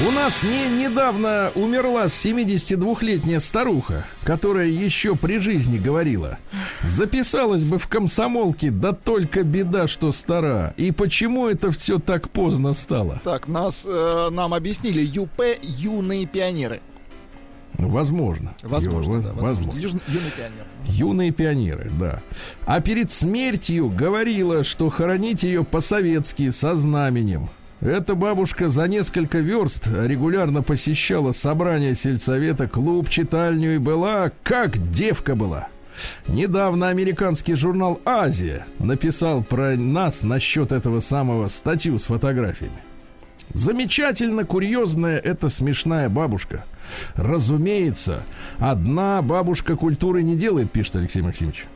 У 0.07 0.11
нас 0.11 0.43
не, 0.43 0.83
недавно 0.85 1.53
умерла 1.55 2.07
72-летняя 2.07 3.41
старуха, 3.41 4.05
которая 4.25 4.67
еще 4.67 5.15
при 5.15 5.39
жизни 5.39 5.79
говорила. 5.79 6.39
Записалась 6.83 7.65
бы 7.65 7.79
в 7.79 7.87
комсомолке, 7.87 8.71
да 8.71 8.93
только 8.93 9.43
беда, 9.45 9.87
что 9.87 10.11
стара. 10.13 10.75
И 10.77 10.91
почему 10.91 11.47
это 11.47 11.71
все 11.71 11.99
так 11.99 12.31
поздно 12.31 12.73
стало? 12.73 13.21
Так, 13.23 13.49
нас, 13.49 13.85
э, 13.87 14.29
нам 14.31 14.55
объяснили 14.55 15.03
ЮП 15.03 15.43
«Юные 15.63 16.27
пионеры». 16.27 16.81
Возможно. 17.75 18.55
Возможно, 18.63 19.13
Его- 19.15 19.23
да, 19.23 19.29
возможно. 19.29 19.49
возможно. 19.49 19.79
Южный, 19.79 20.01
юный 20.09 20.31
пионер. 20.37 20.65
Юные 20.87 21.31
пионеры, 21.31 21.91
да. 21.99 22.23
А 22.67 22.81
перед 22.81 23.11
смертью 23.11 23.89
говорила, 23.89 24.63
что 24.65 24.89
хоронить 24.91 25.43
ее 25.43 25.65
по-советски 25.65 26.51
со 26.51 26.75
знаменем. 26.75 27.49
Эта 27.83 28.15
бабушка 28.15 28.69
за 28.69 28.87
несколько 28.87 29.39
верст 29.39 29.89
регулярно 29.89 30.63
посещала 30.63 31.33
собрания 31.33 31.97
сельсовета, 31.97 32.69
клуб, 32.69 33.09
читальню 33.09 33.75
и 33.75 33.79
была, 33.79 34.31
как 34.45 34.93
девка 34.93 35.35
была. 35.35 35.67
Недавно 36.29 36.91
американский 36.91 37.55
журнал 37.55 38.01
«Азия» 38.05 38.67
написал 38.79 39.43
про 39.43 39.77
нас 39.77 40.23
насчет 40.23 40.71
этого 40.71 41.01
самого 41.01 41.49
статью 41.49 41.99
с 41.99 42.05
фотографиями. 42.05 42.79
Замечательно 43.55 44.45
курьезная 44.45 45.19
эта 45.19 45.49
смешная 45.49 46.09
бабушка. 46.09 46.65
Разумеется, 47.15 48.23
одна 48.59 49.23
бабушка 49.23 49.77
культуры 49.77 50.23
не 50.23 50.37
делает, 50.37 50.71
пишет 50.71 50.97
Алексей 50.97 51.23
Максимович. 51.23 51.67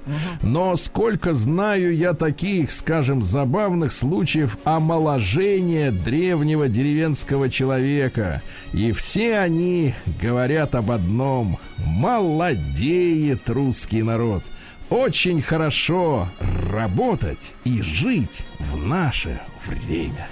Но 0.42 0.76
сколько 0.76 1.34
знаю 1.34 1.94
я 1.94 2.14
таких, 2.14 2.72
скажем, 2.72 3.22
забавных 3.22 3.92
случаев 3.92 4.58
омоложения 4.64 5.90
древнего 5.90 6.68
деревенского 6.68 7.50
человека. 7.50 8.42
И 8.72 8.92
все 8.92 9.38
они 9.38 9.94
говорят 10.20 10.74
об 10.74 10.90
одном. 10.90 11.58
Молодеет 11.78 13.48
русский 13.48 14.02
народ. 14.02 14.42
Очень 14.88 15.42
хорошо 15.42 16.28
работать 16.70 17.54
и 17.64 17.82
жить 17.82 18.44
в 18.60 18.76
наше 18.86 19.40
время. 19.66 20.28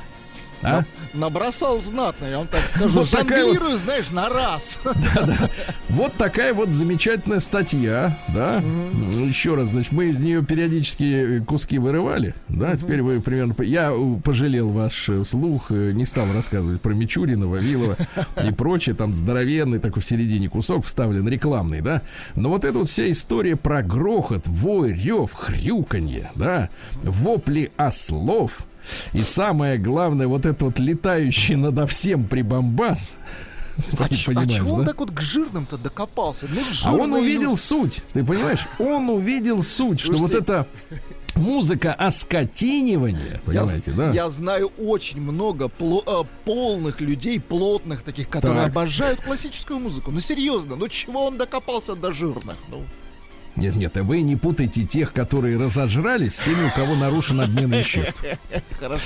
А? 0.64 0.84
На- 1.12 1.20
Набросал 1.26 1.80
знатно, 1.80 2.26
я 2.26 2.38
вам 2.38 2.46
так 2.48 2.60
скажу. 2.68 3.00
Вот 3.00 3.10
такая 3.10 3.44
вот- 3.44 3.54
Жонглирую, 3.54 3.78
знаешь, 3.78 4.10
на 4.10 4.28
раз. 4.28 4.78
Вот 5.90 6.12
такая 6.14 6.52
вот 6.54 6.70
замечательная 6.70 7.38
статья, 7.38 8.18
да. 8.34 8.56
Еще 9.12 9.54
раз, 9.54 9.68
значит, 9.68 9.92
мы 9.92 10.06
из 10.06 10.18
нее 10.18 10.44
периодически 10.44 11.40
куски 11.46 11.78
вырывали, 11.78 12.34
да. 12.48 12.76
Теперь 12.76 13.00
вы 13.02 13.20
примерно... 13.20 13.54
Я 13.62 13.92
э, 13.92 14.16
пожалел 14.24 14.70
ваш 14.70 15.08
э, 15.08 15.22
слух, 15.22 15.66
э, 15.70 15.92
не 15.92 16.04
стал 16.04 16.26
рассказывать 16.32 16.80
про 16.80 16.92
Мичурина, 16.94 17.46
Вавилова 17.46 17.96
и 18.44 18.52
прочее. 18.52 18.96
Там 18.96 19.14
здоровенный 19.14 19.78
такой 19.78 20.02
в 20.02 20.06
середине 20.06 20.48
кусок 20.48 20.84
вставлен, 20.84 21.28
рекламный, 21.28 21.80
да. 21.80 22.02
Но 22.34 22.48
вот 22.48 22.64
эта 22.64 22.78
вот 22.78 22.90
вся 22.90 23.08
история 23.10 23.54
про 23.54 23.80
грохот, 23.82 24.48
вой, 24.48 24.92
рев, 24.92 25.32
хрюканье, 25.32 26.30
да, 26.34 26.70
вопли 27.02 27.70
ослов, 27.76 28.66
и 29.12 29.22
самое 29.22 29.78
главное, 29.78 30.26
вот 30.26 30.46
это 30.46 30.64
вот 30.66 30.78
летающий 30.78 31.56
надо 31.56 31.86
всем 31.86 32.24
прибамбас. 32.24 33.16
А, 33.98 34.08
ч- 34.08 34.30
а 34.36 34.46
чего 34.46 34.74
он 34.74 34.80
да? 34.84 34.92
так 34.92 35.00
вот 35.00 35.10
к 35.10 35.20
жирным-то 35.20 35.76
докопался? 35.76 36.46
Ну, 36.48 36.60
А 36.84 36.92
он 36.94 37.12
увидел 37.12 37.56
суть, 37.56 38.02
ты 38.12 38.22
понимаешь? 38.24 38.68
Он 38.78 39.10
увидел 39.10 39.62
суть, 39.64 39.98
что 39.98 40.12
вот 40.12 40.18
Слушайте, 40.30 40.38
эта 40.38 40.66
музыка 41.34 41.92
оскотинивания, 41.92 43.32
Я, 43.32 43.38
понимаете, 43.44 43.90
з- 43.90 43.94
да? 43.96 44.10
я 44.12 44.30
знаю 44.30 44.70
очень 44.78 45.20
много 45.20 45.64
пло- 45.66 46.04
э, 46.06 46.24
полных 46.44 47.00
людей, 47.00 47.40
плотных 47.40 48.02
таких, 48.02 48.28
которые 48.28 48.62
Так. 48.62 48.70
обожают 48.70 49.20
классическую 49.20 49.80
музыку. 49.80 50.12
Ну 50.12 50.20
серьезно, 50.20 50.76
ну 50.76 50.86
чего 50.88 51.24
он 51.26 51.36
докопался 51.36 51.96
до 51.96 52.12
жирных? 52.12 52.56
Ну, 52.70 52.84
Нет, 53.56 53.76
нет, 53.76 53.96
вы 53.96 54.22
не 54.22 54.36
путайте 54.36 54.84
тех, 54.84 55.12
которые 55.12 55.58
разожрались, 55.58 56.36
с 56.36 56.40
теми, 56.40 56.66
у 56.66 56.70
кого 56.74 56.96
нарушен 56.96 57.40
обмен 57.40 57.70
веществ. 57.70 58.22
хорошо. 58.78 59.02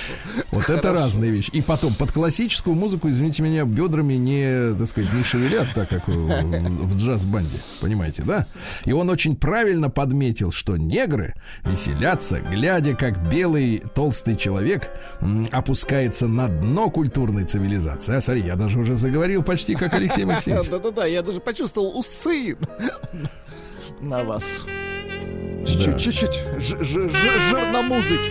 Вот 0.50 0.70
это 0.70 0.92
разные 0.92 1.30
вещи. 1.30 1.50
И 1.50 1.60
потом, 1.60 1.94
под 1.94 2.12
классическую 2.12 2.74
музыку, 2.74 3.10
извините 3.10 3.42
меня, 3.42 3.64
бедрами 3.64 4.14
не, 4.14 4.74
так 4.74 4.88
сказать, 4.88 5.12
не 5.12 5.22
шевелят, 5.22 5.68
так 5.74 5.88
как 5.90 6.08
в, 6.08 6.96
джаз-банде. 6.96 7.58
Понимаете, 7.80 8.22
да? 8.22 8.46
И 8.84 8.92
он 8.92 9.10
очень 9.10 9.36
правильно 9.36 9.90
подметил, 9.90 10.50
что 10.50 10.76
негры 10.76 11.34
веселятся, 11.64 12.40
глядя, 12.40 12.94
как 12.94 13.28
белый 13.28 13.82
толстый 13.94 14.36
человек 14.36 14.90
опускается 15.52 16.26
на 16.26 16.48
дно 16.48 16.90
культурной 16.90 17.44
цивилизации. 17.44 18.16
А 18.16 18.20
смотри, 18.20 18.44
я 18.44 18.56
даже 18.56 18.78
уже 18.78 18.96
заговорил 18.96 19.42
почти 19.42 19.74
как 19.74 19.92
Алексей 19.94 20.24
Максимович. 20.24 20.68
Да-да-да, 20.70 21.04
я 21.04 21.22
даже 21.22 21.40
почувствовал 21.40 21.98
усы 21.98 22.56
на 24.00 24.20
вас. 24.20 24.64
Да. 24.66 25.98
Чуть-чуть, 25.98 26.40
ж- 26.58 26.82
жир 26.82 27.72
на 27.72 27.82
музыке. 27.82 28.30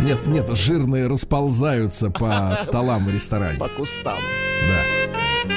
Нет, 0.00 0.26
нет, 0.26 0.48
жирные 0.56 1.06
расползаются 1.08 2.10
по 2.10 2.54
столам 2.56 3.04
в 3.04 3.10
ресторане. 3.14 3.58
По 3.58 3.68
кустам. 3.68 4.18
Да. 4.68 5.52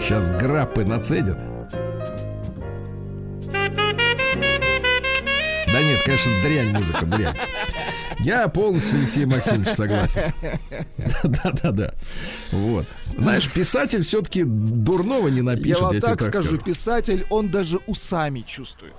Сейчас 0.00 0.30
граппы 0.30 0.84
нацедят. 0.84 1.38
Да 5.70 5.82
нет, 5.82 6.02
конечно, 6.04 6.32
дрянь 6.42 6.68
музыка, 6.70 7.04
дрянь. 7.06 7.34
Я 8.20 8.48
полностью 8.48 8.98
с 8.98 9.00
Алексеем 9.00 9.30
Максимовичем 9.30 9.74
согласен. 9.74 10.22
Да-да-да. 11.22 11.94
Вот. 12.50 12.86
Знаешь, 13.16 13.50
писатель 13.52 14.02
все-таки 14.02 14.42
дурного 14.44 15.28
не 15.28 15.42
напишет, 15.42 15.78
я 15.78 15.84
вам 15.86 16.00
так 16.00 16.22
скажу, 16.22 16.58
писатель, 16.58 17.26
он 17.30 17.50
даже 17.50 17.78
усами 17.86 18.40
чувствует. 18.46 18.94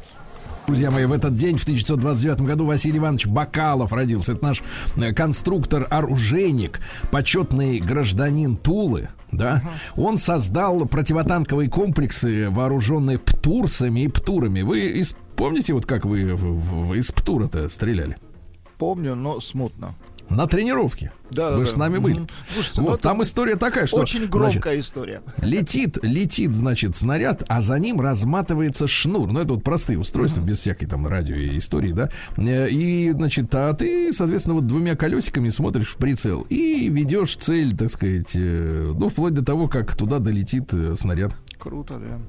Друзья 0.67 0.91
мои, 0.91 1.05
в 1.05 1.11
этот 1.13 1.33
день, 1.33 1.57
в 1.57 1.63
1929 1.63 2.41
году, 2.41 2.65
Василий 2.65 2.99
Иванович 2.99 3.25
Бакалов 3.25 3.91
родился. 3.91 4.33
Это 4.33 4.43
наш 4.45 4.61
э, 4.97 5.13
конструктор-оружейник, 5.13 6.79
почетный 7.11 7.79
гражданин 7.79 8.55
Тулы. 8.55 9.09
Да? 9.31 9.63
Он 9.95 10.17
создал 10.19 10.85
противотанковые 10.85 11.69
комплексы, 11.69 12.49
вооруженные 12.51 13.17
птурсами 13.17 14.01
и 14.01 14.07
птурами. 14.07 14.61
Вы 14.61 14.81
из- 14.89 15.15
помните, 15.35 15.73
вот 15.73 15.85
как 15.87 16.05
вы 16.05 16.35
в- 16.35 16.87
в- 16.89 16.93
из 16.93 17.11
птура-то 17.11 17.67
стреляли? 17.69 18.17
Помню, 18.79 19.13
но 19.13 19.41
смутно. 19.41 19.93
На 20.29 20.47
тренировке. 20.47 21.11
Да, 21.31 21.49
Вы 21.49 21.55
да, 21.57 21.65
же 21.65 21.71
с 21.71 21.73
да. 21.73 21.79
нами 21.79 21.97
были. 21.97 22.19
Мгм. 22.19 22.27
Слушайте, 22.49 22.81
ну 22.81 22.87
вот, 22.87 22.93
это 22.95 23.03
там 23.03 23.21
история 23.23 23.55
такая, 23.55 23.87
что... 23.87 23.97
Очень 23.97 24.19
значит, 24.19 24.31
громкая 24.31 24.79
история. 24.79 25.21
Летит, 25.41 25.97
летит, 26.03 26.53
значит, 26.53 26.95
снаряд, 26.95 27.43
а 27.47 27.61
за 27.61 27.77
ним 27.79 27.99
разматывается 27.99 28.87
шнур. 28.87 29.31
Ну, 29.31 29.39
это 29.39 29.53
вот 29.55 29.63
простые 29.63 29.99
устройства, 29.99 30.41
без 30.41 30.59
всякой 30.59 30.85
там 30.85 31.05
радио 31.07 31.35
и 31.35 31.57
истории, 31.57 31.91
да. 31.91 32.09
Э, 32.37 32.69
И, 32.69 33.11
значит, 33.11 33.53
а 33.53 33.73
ты, 33.73 34.13
соответственно, 34.13 34.55
вот 34.55 34.67
двумя 34.67 34.95
колесиками 34.95 35.49
смотришь 35.49 35.89
в 35.89 35.97
прицел 35.97 36.45
и 36.49 36.87
ведешь 36.89 37.35
цель, 37.35 37.75
так 37.75 37.91
сказать, 37.91 38.31
э, 38.35 38.93
ну, 38.97 39.09
вплоть 39.09 39.33
до 39.33 39.43
того, 39.43 39.67
как 39.67 39.95
туда 39.95 40.19
долетит 40.19 40.73
э, 40.73 40.95
снаряд. 40.95 41.35
Круто, 41.57 41.99
да. 41.99 42.19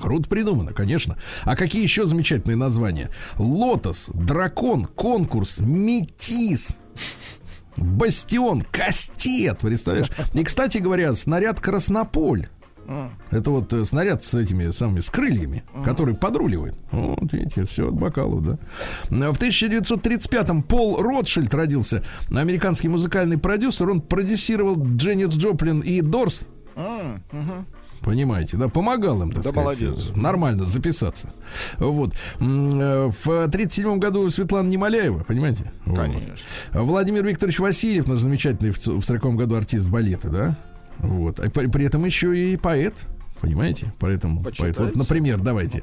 Круто 0.00 0.28
придумано, 0.28 0.72
конечно. 0.72 1.16
А 1.44 1.56
какие 1.56 1.82
еще 1.82 2.06
замечательные 2.06 2.56
названия? 2.56 3.10
Лотос, 3.38 4.10
дракон, 4.12 4.84
конкурс, 4.86 5.60
метис. 5.60 6.78
Бастион, 7.76 8.62
кастет, 8.70 9.58
представляешь? 9.60 10.10
И, 10.32 10.44
кстати 10.44 10.78
говоря, 10.78 11.12
снаряд 11.14 11.60
Краснополь. 11.60 12.48
Это 13.30 13.50
вот 13.50 13.72
э, 13.72 13.82
снаряд 13.84 14.22
с 14.24 14.34
этими 14.34 14.70
самыми, 14.70 15.00
с 15.00 15.08
крыльями, 15.08 15.64
который 15.84 16.14
подруливает. 16.14 16.76
Вот, 16.90 17.32
видите, 17.32 17.64
все 17.64 17.88
от 17.88 17.94
бокалов, 17.94 18.44
да. 18.44 18.58
В 19.08 19.40
1935-м 19.40 20.62
Пол 20.62 21.00
Ротшильд 21.00 21.52
родился, 21.54 22.04
американский 22.30 22.88
музыкальный 22.88 23.38
продюсер. 23.38 23.88
Он 23.88 24.02
продюсировал 24.02 24.76
Дженнис 24.96 25.34
Джоплин 25.34 25.80
и 25.80 26.00
Дорс. 26.02 26.46
Понимаете, 28.04 28.56
да, 28.58 28.68
помогал 28.68 29.22
им, 29.22 29.30
так 29.30 29.42
Да 29.42 29.48
сказать, 29.48 29.80
молодец. 29.80 30.10
нормально 30.14 30.64
записаться. 30.66 31.30
Вот. 31.78 32.14
Э, 32.38 33.10
В 33.24 33.48
37 33.48 33.98
году 33.98 34.28
Светлана 34.30 34.68
Немоляева, 34.68 35.24
понимаете? 35.24 35.72
Вот. 35.86 35.98
Конечно. 35.98 36.34
Владимир 36.74 37.24
Викторович 37.24 37.60
Васильев, 37.60 38.06
наш 38.06 38.18
замечательный 38.20 38.70
в 38.72 38.78
ц- 38.78 38.92
в 38.92 39.02
40 39.02 39.34
году 39.36 39.54
артист 39.56 39.88
балета, 39.88 40.28
да? 40.28 40.56
Вот. 40.98 41.40
А 41.40 41.48
при, 41.48 41.66
при 41.66 41.86
этом 41.86 42.04
еще 42.04 42.36
и 42.52 42.56
поэт. 42.56 42.94
Понимаете? 43.40 43.92
Поэтому, 43.98 44.42
поэт. 44.42 44.78
Вот, 44.78 44.96
например, 44.96 45.40
давайте. 45.40 45.82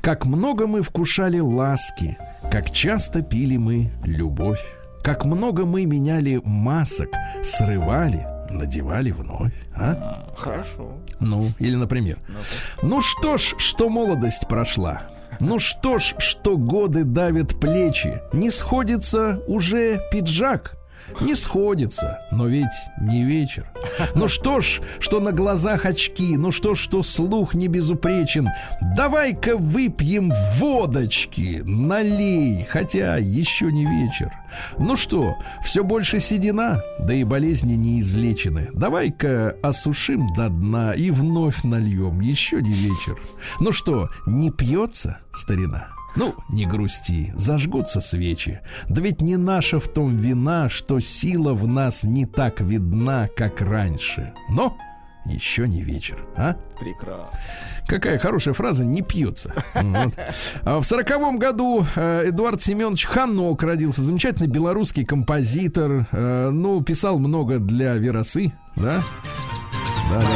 Как 0.00 0.26
много 0.26 0.66
мы 0.66 0.82
вкушали 0.82 1.40
ласки, 1.40 2.16
как 2.52 2.70
часто 2.72 3.22
пили 3.22 3.56
мы 3.56 3.90
любовь, 4.04 4.60
как 5.02 5.24
много 5.24 5.64
мы 5.66 5.86
меняли 5.86 6.40
масок, 6.44 7.08
срывали, 7.42 8.26
надевали 8.50 9.10
вновь. 9.10 9.52
А? 9.74 10.32
Хорошо. 10.36 10.98
Ну, 11.20 11.52
или, 11.58 11.76
например, 11.76 12.18
ну 12.82 13.00
что 13.02 13.36
ж, 13.36 13.54
что 13.58 13.88
молодость 13.88 14.48
прошла. 14.48 15.02
Ну 15.38 15.58
что 15.58 15.98
ж, 15.98 16.14
что 16.18 16.56
годы 16.56 17.04
давят 17.04 17.58
плечи. 17.60 18.20
Не 18.32 18.50
сходится 18.50 19.40
уже 19.46 20.00
пиджак. 20.12 20.76
Не 21.20 21.34
сходится, 21.34 22.20
но 22.30 22.46
ведь 22.46 22.66
не 23.00 23.24
вечер. 23.24 23.66
Ну 24.14 24.28
что 24.28 24.60
ж, 24.60 24.80
что 24.98 25.20
на 25.20 25.32
глазах 25.32 25.86
очки, 25.86 26.36
ну 26.36 26.52
что 26.52 26.74
ж, 26.74 26.78
что 26.78 27.02
слух 27.02 27.54
не 27.54 27.68
безупречен. 27.68 28.48
Давай-ка 28.96 29.56
выпьем 29.56 30.32
водочки, 30.56 31.62
налей, 31.64 32.66
хотя 32.68 33.16
еще 33.16 33.70
не 33.72 33.84
вечер. 33.84 34.32
Ну 34.78 34.96
что, 34.96 35.36
все 35.64 35.84
больше 35.84 36.20
седина, 36.20 36.82
да 36.98 37.14
и 37.14 37.24
болезни 37.24 37.74
не 37.74 38.00
излечены. 38.00 38.68
Давай-ка 38.72 39.56
осушим 39.62 40.32
до 40.34 40.48
дна 40.48 40.92
и 40.92 41.10
вновь 41.10 41.64
нальем, 41.64 42.20
еще 42.20 42.60
не 42.60 42.72
вечер. 42.72 43.16
Ну 43.60 43.72
что, 43.72 44.10
не 44.26 44.50
пьется, 44.50 45.18
старина? 45.32 45.88
Ну, 46.16 46.34
не 46.48 46.66
грусти, 46.66 47.32
зажгутся 47.36 48.00
свечи. 48.00 48.60
Да 48.88 49.00
ведь 49.00 49.20
не 49.20 49.36
наша 49.36 49.78
в 49.78 49.88
том 49.88 50.16
вина, 50.16 50.68
что 50.68 51.00
сила 51.00 51.54
в 51.54 51.66
нас 51.66 52.02
не 52.02 52.26
так 52.26 52.60
видна, 52.60 53.28
как 53.36 53.60
раньше. 53.60 54.32
Но 54.48 54.76
еще 55.26 55.68
не 55.68 55.82
вечер, 55.82 56.26
а? 56.36 56.56
Прекрасно. 56.78 57.38
Какая 57.86 58.18
хорошая 58.18 58.54
фраза, 58.54 58.84
не 58.84 59.02
пьется. 59.02 59.54
Вот. 59.74 60.14
А 60.62 60.80
в 60.80 60.84
сороковом 60.84 61.38
году 61.38 61.86
э, 61.94 62.28
Эдуард 62.28 62.62
Семенович 62.62 63.06
Ханок 63.06 63.62
родился. 63.62 64.02
Замечательный 64.02 64.48
белорусский 64.48 65.04
композитор. 65.04 66.06
Э, 66.10 66.50
ну, 66.50 66.82
писал 66.82 67.18
много 67.18 67.58
для 67.58 67.94
Веросы, 67.96 68.52
да? 68.76 69.02
Да, 70.10 70.20
да, 70.20 70.26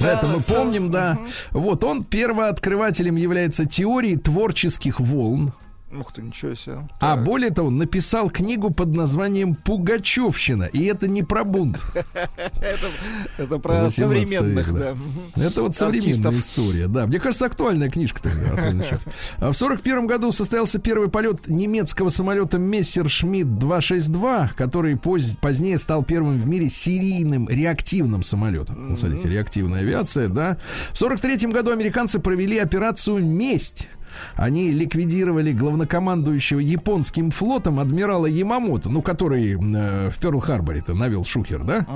да. 0.00 0.12
Это 0.12 0.26
мы 0.26 0.38
помним, 0.54 0.90
да. 0.90 1.18
Вот 1.52 1.84
он 1.84 2.04
первооткрывателем 2.04 3.16
является 3.16 3.64
теории 3.66 4.16
творческих 4.16 5.00
волн. 5.00 5.52
Ух 5.98 6.12
ты, 6.12 6.22
ничего 6.22 6.54
себе. 6.54 6.88
А 7.00 7.16
более 7.16 7.50
того, 7.50 7.70
написал 7.70 8.30
книгу 8.30 8.70
под 8.70 8.94
названием 8.94 9.54
Пугачевщина. 9.54 10.64
И 10.64 10.84
это 10.84 11.06
не 11.06 11.22
про 11.22 11.44
бунт. 11.44 11.82
Это, 13.38 13.58
про 13.58 13.82
18 13.82 13.94
современных, 13.94 14.72
да. 14.72 14.94
Это 15.36 15.62
вот 15.62 15.76
современная 15.76 16.38
история, 16.38 16.86
да. 16.86 17.06
Мне 17.06 17.18
кажется, 17.20 17.46
актуальная 17.46 17.90
книжка-то, 17.90 18.30
особенно 18.54 18.84
сейчас. 18.84 19.04
А 19.38 19.52
В 19.52 19.56
сорок 19.56 19.82
первом 19.82 20.06
году 20.06 20.32
состоялся 20.32 20.78
первый 20.78 21.08
полет 21.08 21.48
немецкого 21.48 22.08
самолета 22.08 22.58
Мессершмитт 22.58 23.58
262, 23.58 24.52
который 24.56 24.96
поз- 24.96 25.36
позднее 25.40 25.78
стал 25.78 26.02
первым 26.04 26.40
в 26.40 26.46
мире 26.46 26.70
серийным 26.70 27.48
реактивным 27.48 28.22
самолетом. 28.22 28.90
Ну, 28.90 28.96
смотрите, 28.96 29.28
реактивная 29.28 29.80
авиация, 29.80 30.28
да. 30.28 30.58
В 30.92 30.98
сорок 30.98 31.20
третьем 31.20 31.50
году 31.50 31.70
американцы 31.72 32.18
провели 32.18 32.58
операцию 32.58 33.24
«Месть». 33.24 33.88
Они 34.36 34.70
ликвидировали 34.70 35.52
главнокомандующего 35.52 36.58
японским 36.60 37.30
флотом 37.30 37.78
адмирала 37.80 38.26
Ямамото, 38.26 38.88
ну, 38.88 39.02
который 39.02 39.52
э, 39.52 40.10
в 40.10 40.18
Перл-Харборе-то 40.18 40.94
навел 40.94 41.24
шухер, 41.24 41.64
да? 41.64 41.86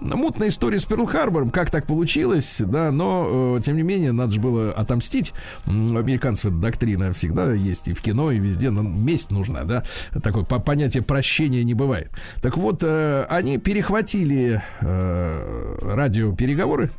Мутная 0.00 0.48
история 0.48 0.78
с 0.78 0.84
Перл-Харбором, 0.86 1.50
как 1.50 1.70
так 1.70 1.86
получилось, 1.86 2.56
да, 2.60 2.90
но, 2.90 3.56
э, 3.58 3.60
тем 3.62 3.76
не 3.76 3.82
менее, 3.82 4.12
надо 4.12 4.32
же 4.32 4.40
было 4.40 4.72
отомстить. 4.72 5.32
Американцев 5.66 6.46
эта 6.46 6.54
доктрина 6.56 7.12
всегда 7.12 7.52
есть 7.52 7.88
и 7.88 7.92
в 7.94 8.00
кино, 8.02 8.30
и 8.30 8.38
везде, 8.38 8.70
но 8.70 8.82
месть 8.82 9.30
нужна, 9.30 9.64
да? 9.64 9.82
Такое 10.22 10.44
по- 10.44 10.58
понятие 10.60 11.02
прощения 11.02 11.62
не 11.64 11.74
бывает. 11.74 12.10
Так 12.42 12.56
вот, 12.56 12.82
э, 12.82 13.24
они 13.28 13.58
перехватили 13.58 14.62
э, 14.80 15.78
радиопереговоры, 15.82 16.90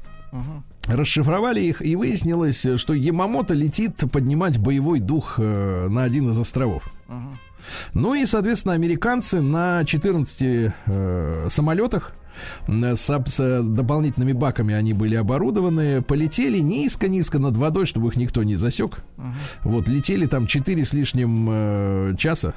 расшифровали 0.87 1.61
их, 1.61 1.81
и 1.81 1.95
выяснилось, 1.95 2.65
что 2.77 2.93
Ямамото 2.93 3.53
летит 3.53 4.03
поднимать 4.11 4.57
боевой 4.57 4.99
дух 4.99 5.35
э, 5.37 5.87
на 5.89 6.03
один 6.03 6.29
из 6.29 6.39
островов. 6.39 6.83
Ну 7.93 8.13
и, 8.13 8.25
соответственно, 8.25 8.73
американцы 8.75 9.41
на 9.41 9.83
14 9.83 10.73
э, 10.85 11.47
самолетах 11.49 12.13
с, 12.67 13.25
с 13.25 13.67
дополнительными 13.67 14.31
баками 14.33 14.73
они 14.73 14.93
были 14.93 15.15
оборудованы, 15.15 16.01
полетели 16.01 16.59
низко-низко 16.59 17.39
над 17.39 17.57
водой, 17.57 17.85
чтобы 17.85 18.09
их 18.09 18.17
никто 18.17 18.43
не 18.43 18.55
засек. 18.55 19.03
Вот, 19.63 19.87
летели 19.87 20.25
там 20.27 20.47
4 20.47 20.85
с 20.85 20.93
лишним 20.93 21.47
э, 21.49 22.15
часа. 22.17 22.53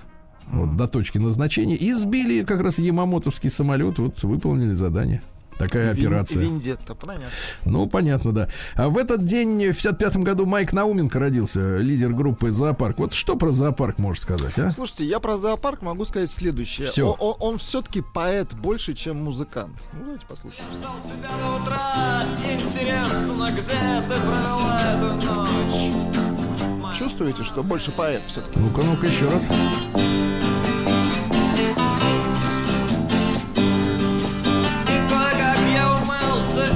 Вот, 0.53 0.77
до 0.77 0.89
точки 0.89 1.19
назначения. 1.19 1.77
И 1.77 1.93
сбили 1.93 2.45
как 2.45 2.61
раз 2.61 2.79
Ямамотовский 2.79 3.51
самолет. 3.51 3.99
Вот 3.99 4.23
выполнили 4.23 4.73
задание. 4.73 5.23
Такая 5.61 5.93
Вин- 5.93 6.07
операция. 6.07 6.43
Вендетта, 6.43 6.95
понятно. 6.95 7.29
Ну, 7.67 7.87
понятно, 7.87 8.33
да. 8.33 8.49
А 8.75 8.89
в 8.89 8.97
этот 8.97 9.25
день, 9.25 9.71
в 9.71 9.77
55-м 9.77 10.25
году, 10.25 10.47
Майк 10.47 10.73
Науменко 10.73 11.19
родился, 11.19 11.77
лидер 11.77 12.13
группы 12.13 12.51
«Зоопарк». 12.51 12.99
Вот 12.99 13.13
что 13.13 13.37
про 13.37 13.51
«Зоопарк» 13.53 13.99
можешь 13.99 14.23
сказать, 14.23 14.59
а? 14.59 14.71
Слушайте, 14.71 15.05
я 15.05 15.21
про 15.21 15.37
зоопарк 15.37 15.83
могу 15.83 16.05
сказать 16.07 16.31
следующее. 16.31 16.87
Всё. 16.87 17.11
О- 17.19 17.37
Он, 17.41 17.59
все-таки 17.59 18.03
поэт 18.15 18.55
больше, 18.55 18.95
чем 18.95 19.23
музыкант. 19.23 19.75
Ну, 19.93 20.01
давайте 20.05 20.27
послушаем. 20.27 20.65
тебя 20.71 21.29
до 21.41 21.63
утра 21.63 22.25
Интересно, 22.51 23.51
где 23.53 23.61
ты 23.61 24.21
провела 24.21 24.81
эту 24.93 25.15
ночь 25.15 26.97
Чувствуете, 26.97 27.45
что 27.45 27.63
больше 27.63 27.93
поэт 27.93 28.23
все-таки? 28.27 28.59
Ну-ка, 28.59 28.83
ну-ка, 28.83 29.07
еще 29.07 29.27
раз. 29.27 29.43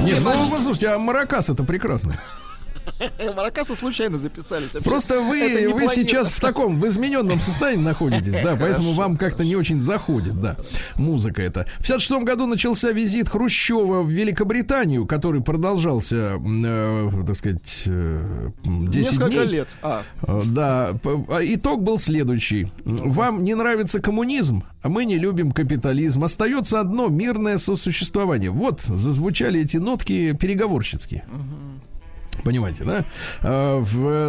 Нет, 0.05 0.23
ну, 0.23 0.49
послушайте, 0.49 0.89
а 0.89 0.97
Маракас 0.97 1.49
это 1.49 1.63
прекрасно. 1.63 2.15
Маракасы 3.35 3.75
случайно 3.75 4.17
записались. 4.17 4.71
Просто 4.83 5.19
вы, 5.19 5.69
вы 5.73 5.87
сейчас 5.87 6.31
в 6.31 6.39
таком, 6.39 6.79
в 6.79 6.87
измененном 6.87 7.39
состоянии 7.39 7.83
находитесь, 7.83 8.33
да, 8.43 8.57
поэтому 8.59 8.91
вам 8.93 9.17
как-то 9.17 9.43
не 9.43 9.55
очень 9.55 9.81
заходит, 9.81 10.39
да, 10.39 10.55
музыка 10.95 11.41
эта. 11.41 11.65
В 11.79 11.87
56 11.87 12.23
году 12.23 12.45
начался 12.45 12.91
визит 12.91 13.29
Хрущева 13.29 14.01
в 14.01 14.09
Великобританию, 14.09 15.05
который 15.05 15.41
продолжался, 15.41 16.39
э, 16.39 17.09
так 17.27 17.35
сказать, 17.35 17.83
э, 17.87 18.49
м, 18.65 18.87
10 18.87 19.11
Несколько 19.13 19.29
дней. 19.31 19.47
лет. 19.47 19.69
А, 19.81 20.03
Э, 20.27 20.41
Да, 20.45 20.93
а 21.29 21.39
итог 21.43 21.81
был 21.83 21.99
следующий. 21.99 22.71
Вам 22.85 23.43
не 23.43 23.55
нравится 23.55 23.99
коммунизм, 23.99 24.63
а 24.81 24.89
мы 24.89 25.05
не 25.05 25.17
любим 25.17 25.51
капитализм. 25.51 26.23
Остается 26.23 26.79
одно 26.79 27.07
мирное 27.07 27.57
сосуществование. 27.57 28.51
Вот 28.51 28.81
зазвучали 28.81 29.61
эти 29.61 29.77
нотки 29.77 30.33
переговорщицкие. 30.33 31.25
Понимаете, 32.43 32.83
да? 32.83 33.05
А, 33.41 33.81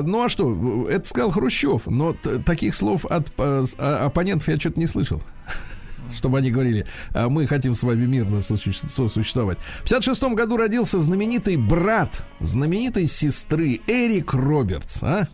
ну 0.03 0.25
а 0.25 0.29
что? 0.29 0.89
Это 0.89 1.09
сказал 1.09 1.31
Хрущев, 1.31 1.87
но 1.87 2.15
таких 2.45 2.75
слов 2.75 3.05
от 3.05 3.33
а- 3.39 4.07
оппонентов 4.07 4.49
я 4.49 4.57
что-то 4.59 4.81
не 4.81 4.87
слышал. 4.87 5.23
Чтобы 6.17 6.39
они 6.39 6.51
говорили, 6.51 6.87
а 7.13 7.29
мы 7.29 7.47
хотим 7.47 7.75
с 7.75 7.83
вами 7.83 8.07
мирно 8.07 8.37
сосуще- 8.37 8.89
сосуществовать. 8.91 9.59
В 9.81 9.83
56 9.83 10.23
году 10.35 10.57
родился 10.57 11.01
знаменитый 11.01 11.57
брат 11.57 12.23
знаменитой 12.41 13.09
сестры 13.09 13.81
Эрик 13.87 14.33
Робертс. 14.33 15.03
А? 15.03 15.27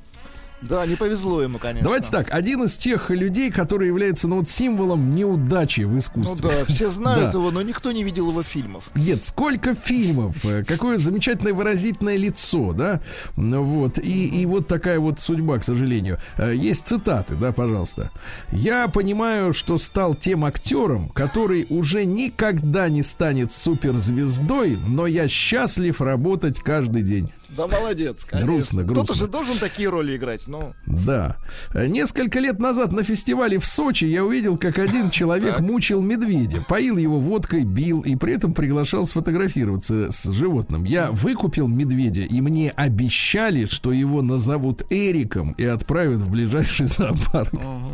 Да, 0.63 0.87
не 0.87 0.97
повезло 0.97 1.43
ему, 1.43 1.59
конечно. 1.59 1.85
Давайте 1.85 2.11
так, 2.11 2.29
один 2.33 2.63
из 2.65 2.77
тех 2.77 3.11
людей, 3.11 3.51
которые 3.51 3.89
являются 3.89 4.29
ну, 4.29 4.37
вот, 4.37 4.49
символом 4.49 5.15
неудачи 5.15 5.83
в 5.83 5.93
Ну 5.93 5.99
искусстве. 5.99 6.51
да, 6.51 6.65
все 6.65 6.89
знают 6.91 7.33
Да. 7.33 7.39
его, 7.39 7.51
но 7.51 7.63
никто 7.63 7.93
не 7.93 8.05
видел 8.05 8.31
его 8.31 8.43
фильмов. 8.43 8.85
Нет, 8.95 9.25
сколько 9.25 9.75
фильмов, 9.75 10.45
э, 10.45 10.65
какое 10.65 10.99
замечательное 10.99 11.53
выразительное 11.55 12.17
лицо, 12.17 12.73
да, 12.73 13.01
Ну 13.37 13.63
вот, 13.65 13.99
и, 13.99 14.29
и 14.43 14.47
вот 14.47 14.67
такая 14.69 14.99
вот 15.01 15.21
судьба, 15.21 15.59
к 15.59 15.65
сожалению. 15.65 16.19
Э, 16.39 16.55
Есть 16.55 16.87
цитаты, 16.87 17.35
да, 17.35 17.53
пожалуйста. 17.53 18.11
«Я 18.53 18.89
понимаю, 18.89 19.53
что 19.53 19.79
стал 19.79 20.15
тем 20.15 20.45
актером, 20.45 21.09
который 21.09 21.67
уже 21.69 22.05
никогда 22.05 22.89
не 22.89 23.03
станет 23.03 23.53
суперзвездой, 23.53 24.79
но 24.87 25.07
я 25.07 25.29
счастлив 25.29 26.01
работать 26.01 26.61
каждый 26.61 27.03
день». 27.03 27.31
Да 27.57 27.67
молодец, 27.67 28.25
конечно. 28.25 28.47
Грустно, 28.53 28.83
Кто-то 28.85 28.95
грустно. 29.07 29.15
же 29.17 29.27
должен 29.29 29.59
такие 29.59 29.89
роли 29.89 30.17
играть. 30.17 30.47
Ну, 30.47 30.75
Да. 30.87 31.37
Несколько 31.75 32.39
лет 32.41 32.59
назад 32.59 32.93
на 32.93 33.03
фестивале 33.03 33.59
в 33.59 33.67
Сочи 33.67 34.05
я 34.05 34.25
увидел, 34.25 34.57
как 34.57 34.79
один 34.79 35.11
человек 35.11 35.61
мучил 35.61 36.01
медведя, 36.01 36.65
поил 36.69 36.97
его 36.97 37.21
водкой, 37.21 37.65
бил 37.65 38.01
и 38.01 38.17
при 38.17 38.35
этом 38.35 38.53
приглашал 38.55 39.05
сфотографироваться 39.07 40.11
с 40.11 40.31
животным. 40.31 40.85
Я 40.85 41.11
выкупил 41.11 41.69
медведя, 41.69 42.23
и 42.23 42.41
мне 42.41 42.71
обещали, 42.71 43.67
что 43.67 43.93
его 43.93 44.23
назовут 44.23 44.83
Эриком 44.91 45.53
и 45.53 45.65
отправят 45.65 46.19
в 46.19 46.31
ближайший 46.31 46.87
зоопарк. 46.87 47.51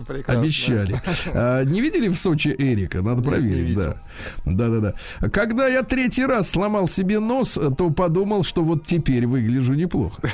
прекрасно. 0.07 0.41
Обещали. 0.43 0.97
А, 1.27 1.65
не 1.65 1.81
видели 1.81 2.09
в 2.09 2.17
Сочи 2.17 2.55
Эрика? 2.57 3.03
Надо 3.03 3.21
Нет, 3.21 3.31
проверить, 3.31 3.77
да. 3.77 3.97
Да, 4.45 4.69
да, 4.69 4.95
да. 5.21 5.29
Когда 5.31 5.67
я 5.69 5.83
третий 5.83 6.25
раз 6.25 6.51
сломал 6.51 6.89
себе 6.89 7.19
нос, 7.19 7.59
то 7.77 7.91
подумал, 7.91 8.43
что 8.45 8.63
вот 8.63 8.87
теперь 8.87 9.27
выгляжу 9.49 9.75
неплохо. 9.75 10.23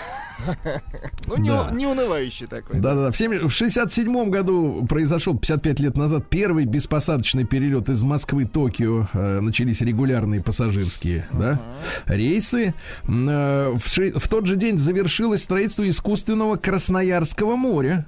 Ну, 1.26 1.36
не, 1.38 1.48
Да. 1.48 1.70
не 1.72 1.86
унывающий 1.86 2.46
такой. 2.48 2.80
Да, 2.80 2.94
да, 2.94 3.04
да. 3.04 3.10
В, 3.12 3.16
семи- 3.16 3.38
в 3.38 3.50
67 3.50 4.28
году 4.30 4.84
произошел 4.86 5.38
55 5.38 5.80
лет 5.80 5.96
назад 5.96 6.28
первый 6.28 6.66
беспосадочный 6.66 7.44
перелет 7.44 7.88
из 7.88 8.02
Москвы 8.02 8.44
Токио. 8.44 9.06
Э, 9.14 9.40
начались 9.40 9.80
регулярные 9.80 10.42
пассажирские 10.42 11.28
да, 11.32 11.62
рейсы. 12.06 12.74
Э, 13.06 13.74
в, 13.76 14.18
в 14.18 14.28
тот 14.28 14.46
же 14.46 14.56
день 14.56 14.78
завершилось 14.78 15.44
строительство 15.44 15.88
искусственного 15.88 16.56
Красноярского 16.56 17.54
моря. 17.56 18.04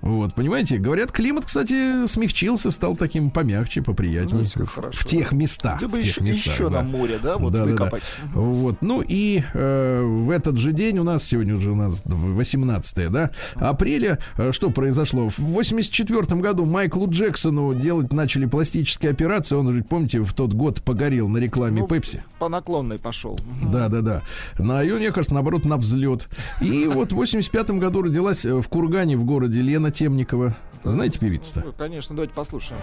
Вот, 0.00 0.34
понимаете, 0.34 0.78
говорят, 0.78 1.12
климат, 1.12 1.44
кстати, 1.44 2.06
смягчился, 2.06 2.70
стал 2.70 2.96
таким 2.96 3.30
помягче, 3.30 3.82
поприятнее. 3.82 4.46
Ну, 4.56 4.64
в 4.92 5.04
тех 5.04 5.32
местах. 5.32 5.80
Ты 5.80 5.88
бы 5.88 5.98
в 5.98 6.02
тех 6.02 6.10
еще, 6.10 6.22
местах, 6.22 6.54
еще 6.54 6.70
да. 6.70 6.82
на 6.82 6.88
море, 6.88 7.18
да, 7.22 7.36
вот 7.36 7.52
Да, 7.52 7.60
да, 7.60 7.64
да. 7.64 7.70
выкопать. 7.72 8.02
Вот. 8.34 8.76
Ну 8.82 9.02
и 9.06 9.42
э, 9.54 10.02
в 10.02 10.30
этот 10.30 10.56
же 10.56 10.72
день 10.72 10.98
у 10.98 11.04
нас 11.04 11.24
сегодня 11.24 11.56
уже 11.56 11.72
у 11.72 11.74
нас 11.74 12.02
18 12.04 13.10
да, 13.10 13.30
апреля. 13.56 14.18
э, 14.36 14.52
Что 14.52 14.70
произошло? 14.70 15.28
В 15.28 15.38
84 15.38 16.40
году 16.40 16.64
Майклу 16.64 17.08
Джексону 17.10 17.74
делать 17.74 18.12
начали 18.12 18.46
пластические 18.46 19.10
операции. 19.12 19.56
Он 19.56 19.72
же, 19.72 19.82
помните, 19.82 20.20
в 20.20 20.32
тот 20.32 20.52
год 20.52 20.82
погорел 20.82 21.28
на 21.28 21.38
рекламе 21.38 21.80
Ну, 21.80 21.86
Пепси. 21.88 22.22
По 22.38 22.48
наклонной 22.48 22.98
пошел. 22.98 23.38
Да, 23.70 23.88
да, 23.88 24.00
да. 24.00 24.22
На 24.58 24.82
ее, 24.82 24.96
мне 24.96 25.10
кажется, 25.10 25.34
наоборот, 25.34 25.64
на 25.64 25.76
взлет. 25.76 26.28
И 26.60 26.86
вот 26.86 27.12
в 27.12 27.16
85 27.16 27.70
году 27.72 28.02
родилась 28.02 28.44
э, 28.46 28.54
в 28.60 28.68
Кургане 28.68 29.16
в 29.16 29.24
городе 29.24 29.60
Лена 29.60 29.87
Темникова. 29.90 30.54
Знаете 30.84 31.18
певицу-то? 31.18 31.60
Ну, 31.66 31.72
конечно, 31.72 32.14
давайте 32.14 32.34
послушаем. 32.34 32.80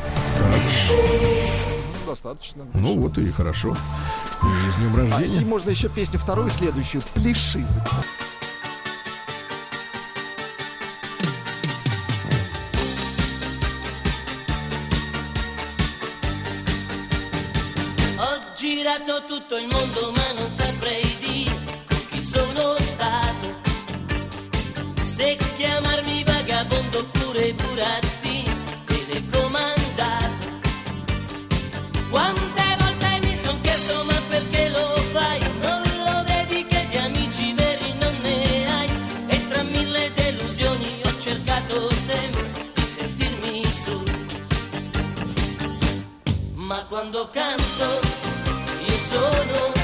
Ну, 0.89 2.11
Достаточно. 2.11 2.65
Ну 2.73 2.99
вот 2.99 3.17
и 3.17 3.31
хорошо. 3.31 3.71
И 3.71 4.71
с 4.71 4.75
днем 4.75 4.95
А, 4.95 5.05
и 5.05 5.09
рождения. 5.11 5.41
можно 5.45 5.69
еще 5.71 5.89
песню 5.89 6.19
вторую, 6.19 6.49
следующую. 6.49 7.01
Пляши. 7.15 7.65
Ho 18.17 18.39
girato 18.55 19.25
tutto 19.27 19.57
il 19.57 19.67
mondo 19.67 20.11
ma 20.15 20.24
cuando 47.05 47.31
canto 47.31 48.01
y 48.81 48.91
eso 48.91 49.29
no 49.45 49.74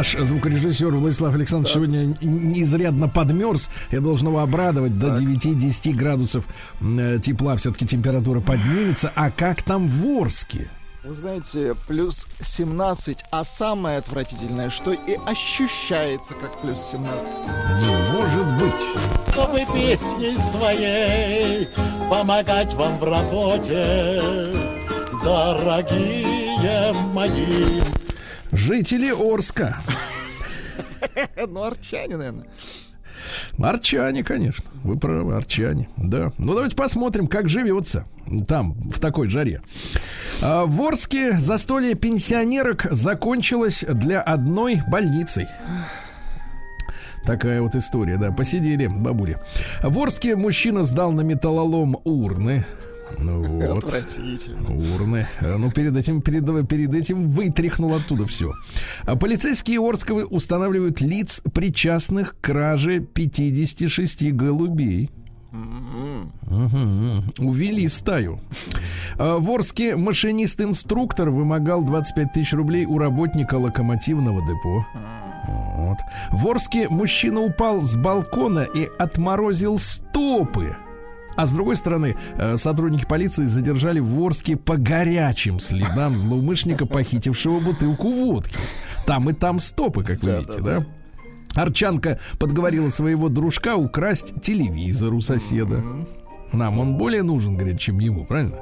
наш 0.00 0.16
звукорежиссер 0.18 0.96
Владислав 0.96 1.34
Александрович 1.34 1.74
сегодня 1.74 2.04
н- 2.22 2.52
изрядно 2.62 3.06
подмерз. 3.06 3.68
Я 3.90 4.00
должен 4.00 4.28
его 4.28 4.38
обрадовать. 4.40 4.98
До 4.98 5.08
9-10 5.08 5.92
градусов 5.92 6.46
э, 6.80 7.18
тепла 7.20 7.54
все-таки 7.56 7.84
температура 7.86 8.40
поднимется. 8.40 9.12
А 9.14 9.30
как 9.30 9.62
там 9.62 9.86
в 9.88 10.06
Орске? 10.22 10.70
Вы 11.04 11.14
знаете, 11.14 11.74
плюс 11.86 12.26
17, 12.40 13.24
а 13.30 13.44
самое 13.44 13.98
отвратительное, 13.98 14.70
что 14.70 14.92
и 14.92 15.18
ощущается 15.26 16.32
как 16.40 16.58
плюс 16.62 16.78
17. 16.92 17.22
Не 17.82 18.18
может 18.18 18.46
быть. 18.58 18.80
чтобы 19.32 19.58
песней 19.74 20.38
своей 20.50 21.68
помогать 22.08 22.72
вам 22.74 22.98
в 22.98 23.04
работе, 23.04 24.22
дорогие 25.22 26.92
мои. 27.12 27.80
Жители 28.60 29.10
Орска. 29.10 29.78
Ну, 31.48 31.62
арчане, 31.62 32.16
наверное. 32.16 32.46
Арчане, 33.58 34.22
конечно. 34.22 34.64
Вы 34.84 34.98
правы, 34.98 35.34
арчане. 35.34 35.88
Да. 35.96 36.30
Ну, 36.38 36.54
давайте 36.54 36.76
посмотрим, 36.76 37.26
как 37.26 37.48
живется 37.48 38.04
там, 38.46 38.74
в 38.74 39.00
такой 39.00 39.28
жаре. 39.28 39.62
А, 40.42 40.66
В 40.66 40.80
Орске 40.82 41.32
застолье 41.40 41.94
пенсионерок 41.94 42.86
закончилось 42.90 43.84
для 43.88 44.20
одной 44.20 44.80
больницей. 44.88 45.46
Такая 47.24 47.62
вот 47.62 47.74
история, 47.74 48.18
да. 48.18 48.30
Посидели 48.30 48.86
бабули. 48.86 49.38
В 49.82 49.98
Орске 49.98 50.36
мужчина 50.36 50.82
сдал 50.84 51.12
на 51.12 51.22
металлолом 51.22 51.96
урны. 52.04 52.64
Ну 53.18 53.42
вот. 53.42 53.84
Отвратительно. 53.84 54.68
Урны. 54.94 55.26
А, 55.40 55.56
Ну, 55.58 55.70
перед 55.70 55.96
этим, 55.96 56.20
перед, 56.22 56.44
перед 56.68 56.94
этим 56.94 57.26
вытряхнул 57.28 57.94
оттуда 57.94 58.26
все. 58.26 58.52
А 59.04 59.16
полицейские 59.16 59.80
Орсковы 59.80 60.24
устанавливают 60.24 61.00
лиц, 61.00 61.42
причастных 61.52 62.36
к 62.40 62.40
краже 62.40 63.00
56 63.00 64.32
голубей. 64.32 65.10
Мгм. 65.52 66.32
Увели 67.38 67.88
стаю. 67.88 68.38
А, 69.18 69.38
В 69.38 69.50
Орске 69.50 69.96
машинист-инструктор 69.96 71.30
вымогал 71.30 71.82
25 71.84 72.32
тысяч 72.32 72.52
рублей 72.52 72.86
у 72.86 72.98
работника 72.98 73.56
локомотивного 73.56 74.40
депо. 74.46 74.86
Вот. 75.76 75.98
В 76.32 76.46
Орске 76.46 76.88
мужчина 76.88 77.40
упал 77.40 77.80
с 77.80 77.96
балкона 77.96 78.60
и 78.74 78.88
отморозил 78.98 79.78
стопы. 79.78 80.76
А 81.40 81.46
с 81.46 81.52
другой 81.52 81.74
стороны, 81.76 82.16
э, 82.36 82.58
сотрудники 82.58 83.06
полиции 83.06 83.46
задержали 83.46 83.98
в 83.98 84.22
Орске 84.22 84.58
по 84.58 84.76
горячим 84.76 85.58
следам 85.58 86.18
злоумышленника, 86.18 86.84
похитившего 86.84 87.60
бутылку 87.60 88.12
водки. 88.12 88.58
Там 89.06 89.30
и 89.30 89.32
там 89.32 89.58
стопы, 89.58 90.04
как 90.04 90.22
вы 90.22 90.32
видите, 90.32 90.60
да? 90.60 90.84
Арчанка 91.54 92.20
подговорила 92.38 92.88
своего 92.88 93.30
дружка 93.30 93.76
украсть 93.76 94.34
телевизор 94.42 95.14
у 95.14 95.22
соседа. 95.22 95.82
Нам 96.52 96.78
он 96.78 96.94
более 96.96 97.22
нужен, 97.22 97.56
говорит, 97.56 97.78
чем 97.78 97.98
ему, 97.98 98.24
правильно? 98.24 98.56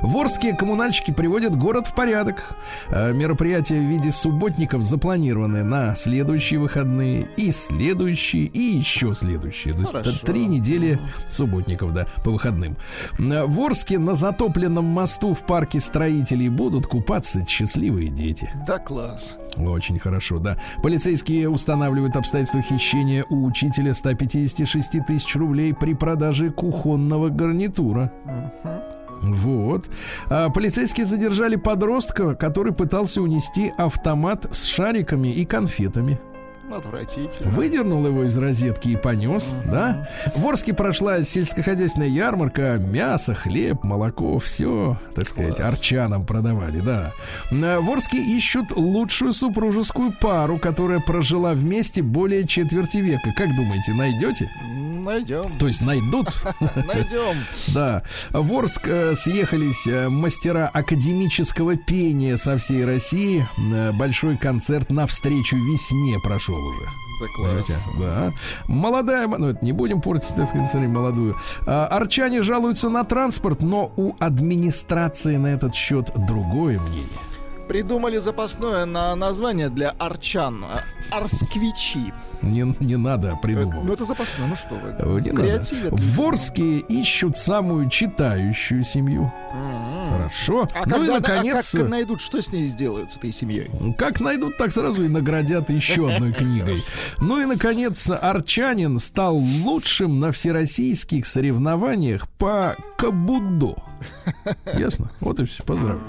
В 0.00 0.16
Орске 0.16 0.54
коммунальщики 0.54 1.12
приводят 1.12 1.56
город 1.56 1.86
в 1.86 1.94
порядок. 1.94 2.56
Э, 2.90 3.12
Мероприятия 3.12 3.78
в 3.78 3.84
виде 3.84 4.10
субботников 4.10 4.82
запланированы 4.82 5.62
на 5.62 5.94
следующие 5.94 6.60
выходные, 6.60 7.28
и 7.36 7.52
следующие, 7.52 8.44
и 8.44 8.60
еще 8.60 9.14
следующие. 9.14 9.74
То 9.74 9.80
есть 9.80 9.94
это 9.94 10.26
три 10.26 10.46
недели 10.46 10.98
субботников, 11.30 11.92
да, 11.92 12.06
по 12.24 12.30
выходным. 12.30 12.76
Э, 13.18 13.44
В 13.46 13.60
Орске 13.60 13.98
на 13.98 14.14
затопленном 14.14 14.84
мосту 14.84 15.34
в 15.34 15.46
парке 15.46 15.80
строителей 15.80 16.48
будут 16.48 16.86
купаться 16.86 17.44
счастливые 17.46 18.08
дети. 18.10 18.50
Да, 18.66 18.78
класс. 18.78 19.36
Очень 19.56 19.98
хорошо, 19.98 20.38
да. 20.38 20.56
Полицейские 20.82 21.48
устанавливают 21.48 22.16
обстоятельства 22.16 22.62
хищения 22.62 23.24
у 23.28 23.44
учителя 23.44 23.94
156 23.94 25.04
тысяч 25.06 25.36
рублей 25.36 25.74
при 25.74 25.94
продаже 25.94 26.50
кухонного 26.50 27.28
гарнитура. 27.28 28.12
Вот. 29.22 29.90
А, 30.28 30.48
полицейские 30.48 31.04
задержали 31.06 31.56
подростка, 31.56 32.34
который 32.34 32.72
пытался 32.72 33.20
унести 33.20 33.72
автомат 33.76 34.46
с 34.50 34.64
шариками 34.64 35.28
и 35.28 35.44
конфетами. 35.44 36.18
Отвратительно. 36.70 37.50
Выдернул 37.50 38.06
его 38.06 38.24
из 38.24 38.36
розетки 38.38 38.88
и 38.90 38.96
понес, 38.96 39.54
да? 39.66 40.08
В 40.36 40.46
Орске 40.46 40.72
прошла 40.74 41.22
сельскохозяйственная 41.22 42.08
ярмарка, 42.08 42.78
мясо, 42.78 43.34
хлеб, 43.34 43.82
молоко, 43.84 44.38
все, 44.38 44.98
так 45.14 45.26
сказать, 45.26 45.60
арчанам 45.60 46.24
продавали, 46.26 46.80
да. 46.80 47.12
А, 47.50 47.80
В 47.80 47.90
Орске 47.90 48.18
ищут 48.18 48.72
лучшую 48.76 49.32
супружескую 49.32 50.12
пару, 50.12 50.58
которая 50.58 51.00
прожила 51.00 51.52
вместе 51.52 52.02
более 52.02 52.46
четверти 52.46 52.98
века. 52.98 53.32
Как 53.36 53.54
думаете, 53.56 53.92
найдете? 53.94 54.50
Найдем. 55.00 55.58
То 55.58 55.66
есть 55.66 55.80
найдут? 55.80 56.28
Найдем. 56.60 57.34
Да. 57.68 58.02
В 58.30 58.52
Орск 58.52 58.86
э, 58.86 59.14
съехались 59.14 59.86
э, 59.86 60.08
мастера 60.10 60.68
академического 60.72 61.76
пения 61.76 62.36
со 62.36 62.58
всей 62.58 62.84
России. 62.84 63.48
Э, 63.72 63.92
Большой 63.92 64.36
концерт 64.36 64.90
навстречу 64.90 65.56
весне 65.56 66.18
прошел 66.22 66.59
уже. 66.64 66.88
Да, 67.20 67.26
класс. 67.34 67.88
Да. 67.98 68.32
Молодая, 68.66 69.28
ну 69.28 69.48
это 69.48 69.64
не 69.64 69.72
будем 69.72 70.00
портить, 70.00 70.34
так 70.34 70.48
сказать, 70.48 70.70
смотри, 70.70 70.88
молодую. 70.88 71.36
А, 71.66 71.86
арчане 71.86 72.42
жалуются 72.42 72.88
на 72.88 73.04
транспорт, 73.04 73.62
но 73.62 73.92
у 73.96 74.14
администрации 74.18 75.36
на 75.36 75.48
этот 75.48 75.74
счет 75.74 76.10
другое 76.26 76.80
мнение. 76.80 77.08
Придумали 77.68 78.18
запасное 78.18 78.84
на 78.86 79.14
название 79.14 79.68
для 79.68 79.90
арчан. 79.90 80.64
А, 80.64 80.80
Арсквичи. 81.10 82.12
Не, 82.42 82.74
не 82.80 82.96
надо 82.96 83.28
Э, 83.28 83.32
Ну, 83.32 83.38
придумывать. 83.38 83.92
это 83.94 84.04
запасное, 84.04 84.48
ну 84.48 84.56
что 84.56 84.74
вы. 84.74 85.20
Не 85.20 85.30
надо. 85.32 85.42
Креативят. 85.46 85.92
В 85.94 86.20
Орске 86.22 86.78
ищут 86.78 87.36
самую 87.36 87.88
читающую 87.90 88.82
семью. 88.84 89.32
Хорошо. 90.10 90.66
А 90.74 90.82
ну 90.86 90.92
когда 90.96 91.04
и 91.04 91.20
наконец. 91.20 91.74
а 91.74 91.78
как 91.78 91.88
найдут, 91.88 92.20
что 92.20 92.40
с 92.40 92.52
ней 92.52 92.64
сделают, 92.64 93.10
с 93.12 93.16
этой 93.16 93.30
семьей? 93.32 93.70
Как 93.98 94.20
найдут, 94.20 94.56
так 94.56 94.72
сразу 94.72 95.04
и 95.04 95.08
наградят 95.08 95.70
еще 95.70 96.10
одной 96.12 96.32
книгой. 96.32 96.82
Ну 97.18 97.40
и, 97.40 97.44
наконец, 97.44 98.08
Арчанин 98.10 98.98
стал 98.98 99.36
лучшим 99.36 100.18
на 100.20 100.32
всероссийских 100.32 101.26
соревнованиях 101.26 102.28
по 102.38 102.76
кабудо. 102.96 103.76
Ясно? 104.78 105.10
Вот 105.20 105.38
и 105.40 105.44
все. 105.44 105.62
Поздравляю. 105.64 106.02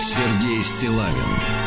Сергей 0.00 0.62
Стилавин 0.62 1.57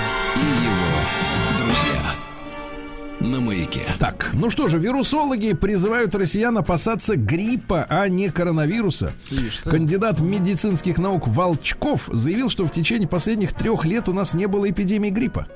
На 3.21 3.39
маяке. 3.39 3.81
Так, 3.99 4.31
ну 4.33 4.49
что 4.49 4.67
же, 4.67 4.79
вирусологи 4.79 5.53
призывают 5.53 6.15
россиян 6.15 6.57
опасаться 6.57 7.15
гриппа, 7.15 7.85
а 7.87 8.07
не 8.07 8.29
коронавируса. 8.29 9.13
Кандидат 9.63 10.21
медицинских 10.21 10.97
наук 10.97 11.27
Волчков 11.27 12.09
заявил, 12.11 12.49
что 12.49 12.65
в 12.65 12.71
течение 12.71 13.07
последних 13.07 13.53
трех 13.53 13.85
лет 13.85 14.09
у 14.09 14.13
нас 14.13 14.33
не 14.33 14.47
было 14.47 14.69
эпидемии 14.69 15.11
гриппа. 15.11 15.47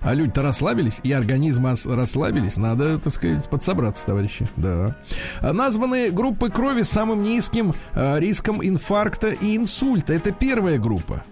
А 0.00 0.14
люди-то 0.14 0.42
расслабились, 0.42 1.00
и 1.04 1.12
организмы 1.12 1.76
расслабились. 1.86 2.56
Надо, 2.56 2.98
так 2.98 3.12
сказать, 3.12 3.48
подсобраться, 3.48 4.04
товарищи. 4.04 4.48
Да. 4.56 4.96
А 5.40 5.52
Названы 5.52 6.10
группы 6.10 6.50
крови 6.50 6.82
с 6.82 6.90
самым 6.90 7.22
низким 7.22 7.72
э, 7.92 8.18
риском 8.18 8.66
инфаркта 8.66 9.28
и 9.28 9.56
инсульта. 9.56 10.12
Это 10.12 10.32
первая 10.32 10.78
группа. 10.80 11.24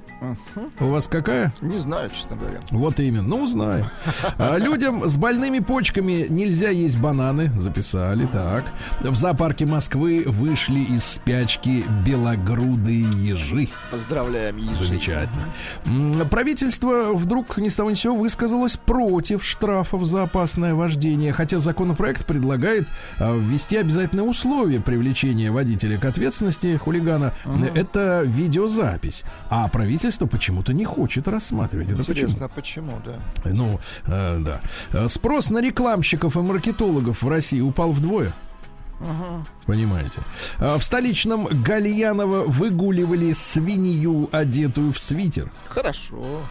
У 0.78 0.86
вас 0.86 1.08
какая? 1.08 1.52
Не 1.60 1.78
знаю, 1.78 2.10
честно 2.10 2.36
говоря. 2.36 2.60
Вот 2.70 3.00
именно, 3.00 3.22
ну 3.22 3.44
узнаем. 3.44 3.86
А 4.38 4.56
людям 4.58 5.08
с 5.08 5.16
больными 5.16 5.60
почками 5.60 6.26
нельзя 6.28 6.70
есть 6.70 6.98
бананы, 6.98 7.50
записали, 7.58 8.26
так. 8.26 8.64
В 9.00 9.14
зоопарке 9.14 9.66
Москвы 9.66 10.24
вышли 10.26 10.80
из 10.80 11.04
спячки 11.04 11.84
белогрудые 12.06 13.08
ежи. 13.16 13.68
Поздравляем, 13.90 14.58
ежи. 14.58 14.86
Замечательно. 14.86 15.46
Правительство 16.30 17.14
вдруг 17.14 17.56
ни 17.58 17.68
с 17.68 17.76
того 17.76 17.90
ни 17.90 17.94
сего 17.94 18.14
высказалось 18.14 18.76
против 18.76 19.44
штрафов 19.44 20.04
за 20.04 20.24
опасное 20.24 20.74
вождение, 20.74 21.32
хотя 21.32 21.58
законопроект 21.58 22.26
предлагает 22.26 22.88
а, 23.18 23.36
ввести 23.36 23.76
обязательное 23.76 24.24
условие 24.24 24.80
привлечения 24.80 25.50
водителя 25.50 25.98
к 25.98 26.04
ответственности 26.04 26.76
хулигана. 26.76 27.32
Это 27.74 28.22
видеозапись. 28.24 29.24
А 29.48 29.68
правительство 29.68 30.09
почему-то 30.26 30.72
не 30.72 30.84
хочет 30.84 31.28
рассматривать. 31.28 31.88
Это 31.88 31.98
почему? 31.98 32.14
Интересно, 32.14 32.48
почему, 32.48 33.00
да? 33.04 33.16
Ну, 33.44 33.80
э, 34.06 34.38
да. 34.40 34.60
Э, 34.92 35.08
Спрос 35.08 35.50
на 35.50 35.60
рекламщиков 35.60 36.36
и 36.36 36.40
маркетологов 36.40 37.22
в 37.22 37.28
России 37.28 37.60
упал 37.60 37.92
вдвое. 37.92 38.32
Понимаете. 39.66 40.20
А 40.58 40.78
В 40.78 40.84
столичном 40.84 41.46
Гальяново 41.46 42.44
выгуливали 42.44 43.32
свинью, 43.32 44.28
одетую 44.32 44.92
в 44.92 44.98
свитер. 44.98 45.50
Хорошо. 45.68 46.42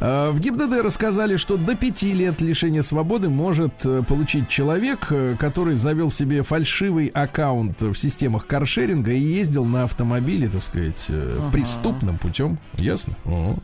А, 0.00 0.30
В 0.32 0.40
ГИБДД 0.40 0.82
рассказали, 0.82 1.36
что 1.36 1.56
до 1.56 1.74
пяти 1.74 2.12
лет 2.12 2.40
лишения 2.42 2.82
свободы 2.82 3.28
может 3.28 3.84
э, 3.84 4.02
получить 4.06 4.48
человек, 4.48 5.06
э, 5.10 5.36
который 5.38 5.74
завел 5.74 6.10
себе 6.10 6.42
фальшивый 6.42 7.06
аккаунт 7.06 7.80
в 7.82 7.94
системах 7.94 8.46
каршеринга 8.46 9.12
и 9.12 9.18
ездил 9.18 9.64
на 9.64 9.84
автомобиле, 9.84 10.48
так 10.48 10.62
сказать, 10.62 11.06
э, 11.08 11.50
преступным 11.52 12.18
путем. 12.18 12.58
Ясно? 12.74 13.16
О. 13.24 13.56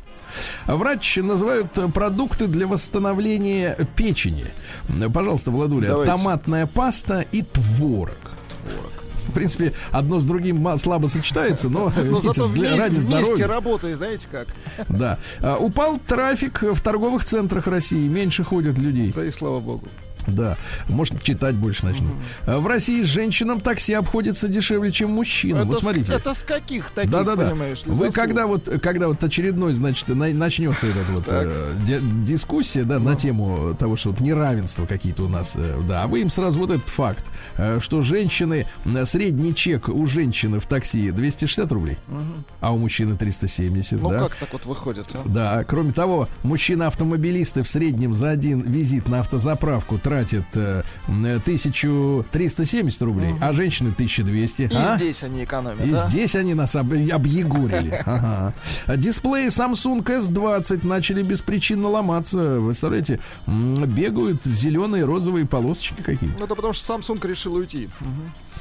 Врач 0.66 1.16
называют 1.16 1.76
э, 1.78 1.89
продукты 1.89 2.47
для 2.47 2.66
восстановления 2.66 3.76
печени. 3.97 4.47
Пожалуйста, 5.12 5.51
Владуля, 5.51 5.89
Давайте. 5.89 6.12
томатная 6.12 6.66
паста 6.66 7.20
и 7.33 7.43
творог. 7.43 8.16
В 9.28 9.33
принципе, 9.35 9.72
одно 9.93 10.18
с 10.18 10.24
другим 10.24 10.66
слабо 10.78 11.07
сочетается, 11.07 11.68
но, 11.68 11.91
Но 11.97 12.03
видите, 12.03 12.20
зато 12.22 12.49
для- 12.49 12.70
вместе, 12.70 12.76
ради 12.83 12.95
вместе 12.97 13.22
здоровья. 13.24 13.47
работает, 13.47 13.97
знаете 13.97 14.28
как? 14.30 14.49
Да. 14.89 15.18
А, 15.41 15.57
упал 15.59 15.99
трафик 15.99 16.62
в 16.62 16.80
торговых 16.83 17.24
центрах 17.24 17.66
России. 17.68 18.09
Меньше 18.09 18.43
ходят 18.45 18.78
людей. 18.78 19.12
Да 19.14 19.24
и 19.24 19.30
слава 19.30 19.61
богу. 19.61 19.87
Да. 20.27 20.57
Может, 20.89 21.23
читать 21.23 21.55
больше 21.55 21.85
начнут. 21.85 22.12
А 22.47 22.59
В 22.59 22.66
России 22.66 23.03
женщинам 23.03 23.61
такси 23.61 23.95
обходится 23.95 24.49
дешевле, 24.49 24.91
чем 24.91 25.11
мужчинам. 25.12 25.62
это, 25.62 25.66
Вот 25.68 25.79
с- 25.79 25.81
смотрите. 25.83 26.12
это 26.12 26.35
с 26.35 26.43
каких 26.43 26.91
таких, 26.91 27.11
Да, 27.11 27.23
да, 27.25 27.37
да. 27.37 27.47
понимаешь 27.51 27.83
Вы 27.87 28.11
когда 28.11 28.47
вот, 28.47 28.68
когда 28.83 29.09
вот 29.09 29.23
очередной, 29.23 29.73
значит, 29.73 30.09
на- 30.09 30.33
начнется 30.33 30.87
эта 30.87 31.12
вот 31.12 31.25
э, 31.29 31.73
ди- 31.87 32.25
дискуссия, 32.25 32.85
да, 32.85 32.99
на 32.99 33.14
тему 33.16 33.75
того, 33.79 33.97
что 33.97 34.11
вот 34.11 34.20
неравенства 34.20 34.87
какие-то 34.87 35.25
у 35.25 35.29
нас, 35.29 35.53
э, 35.57 35.81
да, 35.89 36.03
а 36.03 36.07
вы 36.07 36.20
им 36.20 36.31
сразу 36.31 36.59
вот 36.59 36.70
этот 36.70 36.89
факт, 36.89 37.31
э, 37.57 37.81
что 37.81 38.03
женщины, 38.03 38.66
э, 38.85 39.05
средний 39.05 39.55
чек 39.55 39.89
у 39.89 40.07
женщины 40.07 40.61
в 40.61 40.66
такси 40.66 41.11
260 41.11 41.70
рублей, 41.73 41.99
а 42.61 42.73
у 42.73 42.79
мужчины 42.79 43.16
370, 43.16 44.01
Ну 44.03 44.09
да. 44.11 44.18
как 44.20 44.35
так 44.37 44.53
вот 44.53 44.66
выходит, 44.66 45.07
а? 45.14 45.23
Да, 45.25 45.64
кроме 45.64 45.93
того, 45.93 46.29
мужчины-автомобилисты 46.43 47.62
в 47.62 47.68
среднем 47.68 48.14
за 48.14 48.31
один 48.31 48.61
визит 48.62 49.09
на 49.09 49.20
автозаправку 49.20 49.99
тратят 50.13 50.43
тратят 50.53 50.57
э, 50.57 50.83
м, 51.09 51.25
1370 51.25 53.03
рублей, 53.03 53.35
а 53.41 53.53
женщины 53.53 53.91
1200. 53.93 54.63
И 54.63 54.69
а? 54.75 54.97
здесь 54.97 55.23
они 55.23 55.45
экономят, 55.45 55.85
И 55.87 55.91
да? 55.91 56.09
здесь 56.09 56.35
они 56.37 56.55
нас 56.55 56.77
об- 56.77 56.93
объегорили. 56.93 58.03
Ага. 58.13 58.55
Дисплеи 58.97 59.49
Samsung 59.49 60.03
S20 60.05 60.87
начали 60.87 61.23
беспричинно 61.23 61.89
ломаться. 61.89 62.39
Вы 62.61 62.67
представляете, 62.69 63.21
бегают 63.47 64.45
зеленые, 64.45 65.05
розовые 65.05 65.47
полосочки 65.47 66.03
какие-то. 66.03 66.37
Ну, 66.39 66.45
это 66.45 66.55
потому 66.55 66.73
что 66.75 66.95
Samsung 66.95 67.27
решил 67.27 67.55
уйти. 67.55 67.89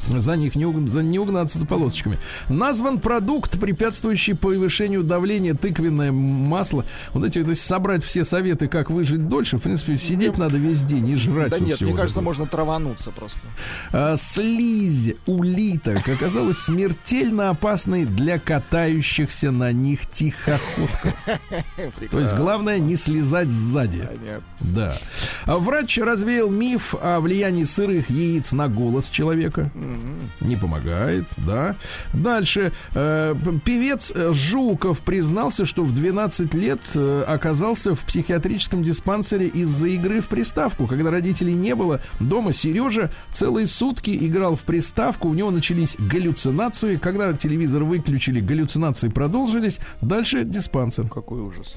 За 0.08 0.36
них 0.36 0.56
не, 0.56 0.66
уг- 0.66 0.88
за, 0.88 1.04
не 1.04 1.20
угнаться 1.20 1.60
за 1.60 1.66
полосочками. 1.66 2.18
Назван 2.50 3.00
продукт, 3.00 3.60
препятствующий 3.60 4.36
повышению 4.36 5.04
давления 5.04 5.54
тыквенное 5.54 6.12
масло. 6.12 6.86
Вот 7.14 7.26
эти, 7.26 7.40
вот, 7.40 7.50
если 7.50 7.64
собрать 7.64 8.04
все 8.04 8.26
советы, 8.26 8.68
как 8.68 8.90
выжить 8.90 9.28
дольше, 9.28 9.58
в 9.58 9.62
принципе, 9.62 9.98
сидеть 9.98 10.38
надо 10.38 10.58
весь 10.58 10.84
день 10.84 11.08
и 11.10 11.16
жрать 11.16 11.52
Да 11.52 11.58
вот 11.58 11.68
нет, 11.68 11.82
мне 11.82 11.94
кажется, 11.94 12.20
вот. 12.20 12.26
можно 12.26 12.48
травануться 12.48 13.12
просто. 13.12 13.40
А, 13.92 14.18
слизь 14.18 15.14
улиток 15.26 16.08
оказалась 16.08 16.58
смертельно 16.58 17.50
опасной 17.50 18.06
для 18.06 18.40
катающихся 18.40 19.52
на 19.52 19.72
них 19.72 20.06
тихоходков. 20.08 21.14
То 22.12 22.20
есть 22.20 22.36
главное 22.36 22.80
не 22.80 22.96
слезать 22.96 23.52
сзади. 23.52 24.08
Да. 24.60 24.98
А 25.46 25.58
Врач 25.58 25.98
развеял 25.98 26.50
миф 26.50 26.96
о 27.02 27.20
влиянии 27.20 27.64
сырых 27.64 28.10
яиц 28.10 28.52
на 28.52 28.68
голос 28.68 29.10
человека. 29.10 29.72
Не 30.40 30.56
помогает, 30.56 31.26
да. 31.38 31.76
Дальше. 32.14 32.72
Э, 32.94 33.36
певец 33.64 34.12
э, 34.14 34.34
Жуков 34.34 35.02
признался, 35.02 35.66
что 35.66 35.84
в 35.84 35.92
12 35.92 36.54
лет 36.56 36.82
э, 36.96 37.24
оказался 37.28 37.96
в 37.96 38.02
психиатрическом 38.02 38.84
диспансере 38.84 39.48
из-за 39.48 39.88
игры 39.88 40.22
в 40.22 40.28
приставку. 40.28 40.88
Когда 40.88 41.12
родителей 41.12 41.54
не 41.54 41.76
было, 41.76 42.02
дома 42.20 42.54
Сережа 42.54 43.12
целые 43.32 43.68
сутки 43.68 44.18
играл 44.20 44.56
в 44.56 44.62
приставку. 44.62 45.30
У 45.30 45.34
него 45.34 45.52
начались 45.52 45.96
галлюцинации. 45.98 46.98
Когда 46.98 47.34
телевизор 47.34 47.84
выключили, 47.84 48.40
галлюцинации 48.40 49.10
продолжились. 49.10 49.80
Дальше 50.02 50.44
диспансер. 50.44 51.08
Какой 51.08 51.42
ужас. 51.42 51.76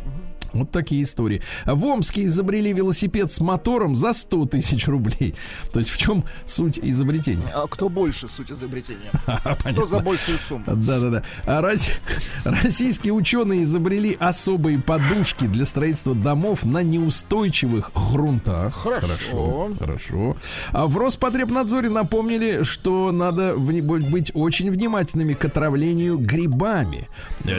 Вот 0.55 0.70
такие 0.70 1.02
истории. 1.02 1.42
В 1.66 1.84
Омске 1.84 2.24
изобрели 2.24 2.72
велосипед 2.72 3.32
с 3.32 3.40
мотором 3.40 3.96
за 3.96 4.12
100 4.12 4.46
тысяч 4.46 4.86
рублей. 4.88 5.34
То 5.72 5.80
есть 5.80 5.90
в 5.90 5.96
чем 5.98 6.24
суть 6.46 6.78
изобретения? 6.80 7.48
А 7.52 7.66
кто 7.66 7.88
больше 7.88 8.28
суть 8.28 8.50
изобретения? 8.50 9.11
Кто 9.64 9.86
за 9.86 9.98
большую 10.00 10.38
сумму? 10.38 10.64
Да-да-да. 10.66 11.22
А 11.44 11.61
рос- 11.61 12.00
Российские 12.44 13.12
ученые 13.12 13.62
изобрели 13.64 14.16
особые 14.20 14.78
подушки 14.78 15.46
для 15.46 15.64
строительства 15.64 16.14
домов 16.14 16.64
на 16.64 16.82
неустойчивых 16.82 17.90
грунтах. 17.94 18.74
Хорошо. 18.74 19.72
Хорошо. 19.78 20.36
А 20.70 20.86
в 20.86 20.96
Роспотребнадзоре 20.96 21.88
напомнили, 21.90 22.62
что 22.62 23.11
надо 23.12 23.57
быть 23.57 24.30
очень 24.34 24.70
внимательными 24.70 25.34
к 25.34 25.44
отравлению 25.44 26.18
грибами. 26.18 27.09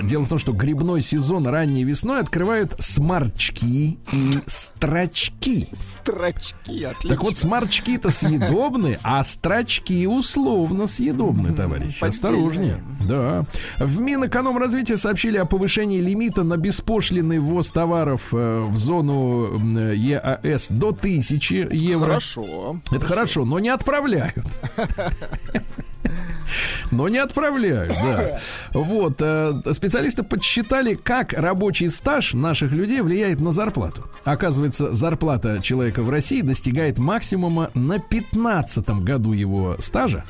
Дело 0.04 0.26
в 0.26 0.30
том, 0.30 0.40
что 0.40 0.54
грибной 0.54 1.02
сезон 1.02 1.48
ранней 1.48 1.84
весной 1.84 2.20
открывают 2.20 2.74
сморчки 2.86 3.98
и 4.14 4.40
строчки. 4.46 5.68
Строчки, 5.74 6.84
отлично. 6.84 7.10
Так 7.10 7.24
вот, 7.24 7.38
сморчки-то 7.38 8.12
съедобны, 8.12 9.00
а 9.04 9.24
строчки 9.24 10.06
условно 10.06 10.88
съедобны, 10.88 11.54
товарищ. 11.54 12.02
Осторожнее. 12.02 12.78
Да. 13.08 13.46
В 13.80 14.00
Минэкономразвития 14.00 14.98
сообщили 14.98 15.38
о 15.38 15.46
повышении 15.46 16.00
лимита 16.00 16.44
на 16.44 16.58
беспошлинный 16.58 17.40
ввоз 17.40 17.72
товаров 17.72 18.34
э, 18.34 18.62
в 18.62 18.78
зону 18.78 19.58
ЕАС 19.94 20.68
до 20.70 20.90
1000 20.90 21.70
евро. 21.72 22.06
Хорошо. 22.06 22.76
Это 22.92 23.06
хорошо, 23.06 23.46
но 23.46 23.60
не 23.60 23.70
отправляют. 23.70 24.46
Но 26.92 27.10
не 27.10 27.18
отправляют, 27.18 27.94
да. 27.94 28.40
Вот, 28.74 29.16
э, 29.20 29.54
специалисты 29.74 30.24
подсчитали, 30.24 30.96
как 30.96 31.34
рабочий 31.34 31.90
стаж 31.90 32.34
наших 32.34 32.72
людей 32.72 33.02
влияет 33.02 33.40
на 33.40 33.52
зарплату. 33.52 34.06
Оказывается, 34.24 34.94
зарплата 34.94 35.60
человека 35.62 36.04
в 36.04 36.10
России 36.10 36.42
достигает 36.42 36.98
максимума 36.98 37.72
на 37.74 38.00
15 38.00 39.02
году 39.02 39.34
его 39.34 39.76
стажа, 39.80 40.24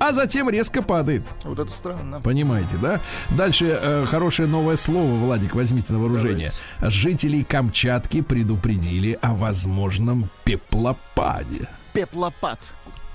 а 0.00 0.12
затем 0.12 0.50
резко 0.50 0.82
падает. 0.82 1.22
Вот 1.44 1.58
это 1.58 1.72
странно. 1.72 2.20
Понимаете, 2.20 2.76
да? 2.80 3.00
Дальше 3.30 3.78
э, 3.80 4.06
хорошее 4.06 4.48
новое 4.48 4.76
слово, 4.76 5.14
Владик, 5.16 5.54
возьмите 5.54 5.92
на 5.92 5.98
вооружение. 5.98 6.52
Жителей 6.80 7.44
Камчатки 7.44 8.20
предупредили 8.20 9.18
о 9.22 9.34
возможном 9.34 10.28
пеплопаде. 10.44 11.68
Пеплопад. 11.92 12.58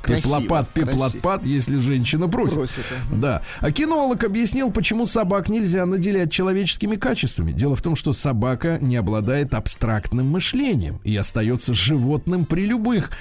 Красиво, 0.01 0.41
Пеплопад, 0.41 0.69
пеплопад, 0.69 1.45
если 1.45 1.79
женщина 1.79 2.27
просит. 2.27 2.55
Просит, 2.55 2.85
Да. 3.11 3.41
А 3.59 3.71
кинолог 3.71 4.23
объяснил, 4.23 4.71
почему 4.71 5.05
собак 5.05 5.49
нельзя 5.49 5.85
наделять 5.85 6.31
человеческими 6.31 6.95
качествами. 6.95 7.51
Дело 7.51 7.75
в 7.75 7.81
том, 7.81 7.95
что 7.95 8.13
собака 8.13 8.77
не 8.81 8.95
обладает 8.95 9.53
абстрактным 9.53 10.29
мышлением 10.29 10.99
и 11.03 11.15
остается 11.15 11.73
животным 11.73 12.45
при 12.45 12.65
любых 12.65 13.11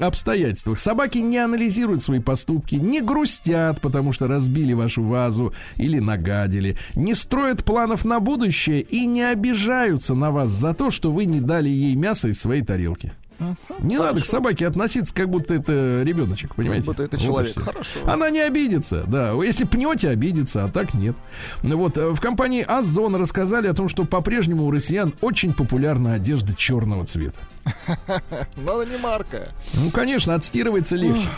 обстоятельствах. 0.00 0.78
Собаки 0.78 1.18
не 1.18 1.38
анализируют 1.38 2.02
свои 2.02 2.20
поступки, 2.20 2.76
не 2.76 3.00
грустят, 3.00 3.80
потому 3.80 4.12
что 4.12 4.28
разбили 4.28 4.72
вашу 4.72 5.02
вазу 5.02 5.52
или 5.76 5.98
нагадили, 5.98 6.76
не 6.94 7.14
строят 7.14 7.64
планов 7.64 8.04
на 8.04 8.20
будущее 8.20 8.80
и 8.80 9.06
не 9.06 9.22
обижаются 9.22 10.14
на 10.14 10.30
вас 10.30 10.50
за 10.50 10.74
то, 10.74 10.90
что 10.90 11.10
вы 11.10 11.24
не 11.24 11.40
дали 11.40 11.68
ей 11.68 11.94
мясо 11.96 12.28
из 12.28 12.40
своей 12.40 12.62
тарелки. 12.62 13.12
Не 13.80 13.98
надо 13.98 14.20
к 14.20 14.24
собаке 14.24 14.66
относиться, 14.66 15.14
как 15.14 15.28
будто 15.28 15.54
это 15.54 16.02
ребеночек, 16.04 16.54
понимаете? 16.54 16.86
будто 16.86 17.02
это 17.02 17.16
Вот 17.16 17.24
человек. 17.24 17.52
всё. 17.52 17.60
Хорошо. 17.60 18.00
Она 18.06 18.30
не 18.30 18.40
обидится, 18.40 19.04
да. 19.06 19.32
Если 19.42 19.64
пнете, 19.64 20.08
обидится, 20.08 20.64
а 20.64 20.68
так 20.68 20.94
нет. 20.94 21.16
Вот 21.62 21.96
э, 21.96 22.10
в 22.10 22.20
компании 22.20 22.64
Озон 22.66 23.14
рассказали 23.16 23.68
о 23.68 23.74
том, 23.74 23.88
что 23.88 24.04
по-прежнему 24.04 24.64
у 24.64 24.70
россиян 24.70 25.12
очень 25.20 25.52
популярна 25.52 26.14
одежда 26.14 26.54
черного 26.54 27.06
цвета. 27.06 27.38
Но 28.56 28.74
она 28.80 28.84
не 28.84 28.96
марка. 28.98 29.48
Ну, 29.74 29.90
конечно, 29.90 30.34
отстирывается 30.34 30.96
легче. 30.96 31.28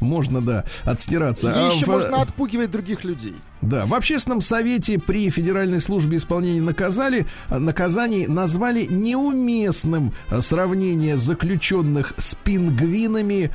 Можно, 0.00 0.40
да, 0.40 0.64
отстираться. 0.84 1.48
И 1.50 1.52
А 1.54 1.68
еще 1.72 1.86
в- 1.86 1.88
можно 1.88 2.22
отпугивать 2.22 2.70
других 2.70 3.04
людей. 3.04 3.34
Да, 3.62 3.86
в 3.86 3.94
общественном 3.94 4.42
совете 4.42 4.98
при 4.98 5.30
Федеральной 5.30 5.80
службе 5.80 6.18
исполнения 6.18 6.60
наказали, 6.60 7.26
наказаний 7.48 8.26
назвали 8.26 8.84
неуместным 8.84 10.12
э, 10.30 10.40
сравнение 10.42 11.16
заключенных 11.16 12.12
с 12.18 12.34
пингвинами 12.34 13.50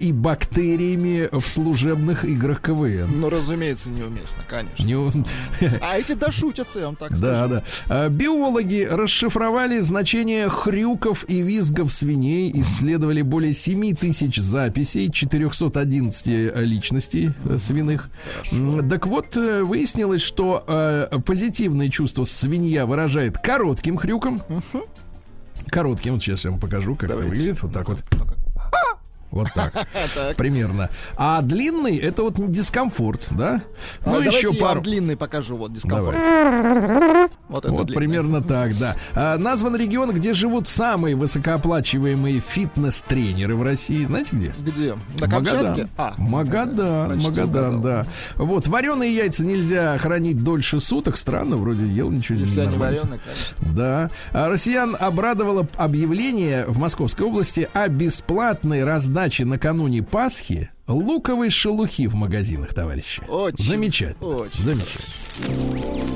и 0.00 0.12
бактериями 0.12 1.28
в 1.30 1.46
служебных 1.46 2.24
играх 2.24 2.62
КВН. 2.62 3.20
Ну, 3.20 3.28
разумеется, 3.30 3.90
неуместно, 3.90 4.42
конечно. 4.48 4.82
Не- 4.82 5.12
А 5.80 5.98
эти 5.98 6.12
дошутятся, 6.12 6.80
я 6.80 6.86
вам 6.86 6.96
так 6.96 7.10
Да, 7.18 7.46
скажу. 7.46 7.48
да. 7.54 7.62
А, 7.88 8.08
Биологи 8.08 8.88
расшифровали 8.90 9.78
значение 9.80 10.48
хрюков 10.48 11.24
и 11.28 11.42
визгов 11.64 11.92
свиней, 11.92 12.50
исследовали 12.54 13.22
более 13.22 13.54
7 13.54 13.94
тысяч 13.94 14.36
записей 14.36 15.10
411 15.10 16.56
личностей 16.56 17.32
э, 17.44 17.58
свиных. 17.58 18.10
Так 18.90 19.06
вот, 19.06 19.36
э, 19.36 19.62
выяснилось, 19.62 20.20
что 20.20 20.62
э, 20.68 21.08
позитивное 21.24 21.88
чувство 21.88 22.24
свинья 22.24 22.84
выражает 22.84 23.38
коротким 23.38 23.96
хрюком. 23.96 24.42
Коротким, 25.68 26.14
вот 26.14 26.22
сейчас 26.22 26.44
я 26.44 26.50
вам 26.50 26.60
покажу, 26.60 26.94
как 26.96 27.04
это 27.10 27.18
Давайте. 27.18 27.40
выглядит. 27.40 27.62
Вот 27.62 27.72
так 27.72 27.88
вот. 27.88 28.02
Вот 29.34 29.48
так. 29.54 29.72
Примерно. 30.36 30.90
А 31.16 31.42
длинный 31.42 31.96
это 31.96 32.22
вот 32.22 32.34
дискомфорт, 32.50 33.26
да? 33.32 33.62
А 34.04 34.10
Ну, 34.10 34.20
еще 34.20 34.52
пару. 34.54 34.80
длинный 34.80 35.16
покажу, 35.16 35.56
вот 35.56 35.72
дискомфорт. 35.72 36.16
Вот 37.48 37.64
Вот 37.68 37.92
примерно 37.94 38.42
так, 38.42 38.76
да. 38.78 38.94
А, 39.14 39.36
назван 39.38 39.74
регион, 39.76 40.12
где 40.12 40.34
живут 40.34 40.68
самые 40.68 41.16
высокооплачиваемые 41.16 42.40
фитнес-тренеры 42.40 43.56
в 43.56 43.62
России. 43.62 44.04
Знаете 44.04 44.28
где? 44.36 44.54
Где? 44.58 44.94
На 45.20 45.28
Камчатке? 45.28 45.88
Магадан. 45.96 46.14
Магадан, 46.18 47.08
почти 47.10 47.26
Магадан, 47.40 47.74
угадал. 47.76 47.80
да. 47.80 48.06
Вот, 48.36 48.68
вареные 48.68 49.14
яйца 49.14 49.44
нельзя 49.44 49.98
хранить 49.98 50.42
дольше 50.44 50.78
суток. 50.80 51.16
Странно, 51.16 51.56
вроде 51.56 51.86
ел 51.86 52.10
ничего 52.10 52.38
Если 52.38 52.54
не 52.56 52.60
они 52.62 52.70
нормально. 52.70 53.00
вареные, 53.00 53.20
конечно. 53.24 53.74
Да. 53.74 54.10
А 54.32 54.48
россиян 54.48 54.96
обрадовало 54.98 55.66
объявление 55.76 56.66
в 56.66 56.78
Московской 56.78 57.26
области 57.26 57.68
о 57.72 57.88
бесплатной 57.88 58.84
раздаче 58.84 59.23
накануне 59.44 60.02
Пасхи 60.02 60.70
луковой 60.86 61.50
шелухи 61.50 62.06
в 62.06 62.14
магазинах, 62.14 62.74
товарищи. 62.74 63.22
Очень, 63.28 63.64
Замечательно. 63.64 64.26
очень 64.26 64.62
Замечательно. 64.62 66.14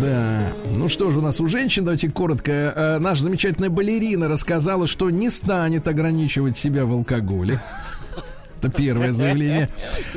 Да. 0.00 0.52
Ну 0.74 0.88
что 0.88 1.10
же 1.10 1.18
у 1.18 1.22
нас 1.22 1.40
у 1.40 1.46
женщин, 1.46 1.84
давайте 1.84 2.10
коротко. 2.10 2.50
Э, 2.52 2.98
наша 2.98 3.22
замечательная 3.22 3.70
балерина 3.70 4.28
рассказала, 4.28 4.86
что 4.86 5.10
не 5.10 5.30
станет 5.30 5.86
ограничивать 5.86 6.56
себя 6.58 6.84
в 6.84 6.92
алкоголе. 6.92 7.60
Это 8.62 8.70
первое 8.70 9.10
заявление. 9.10 9.68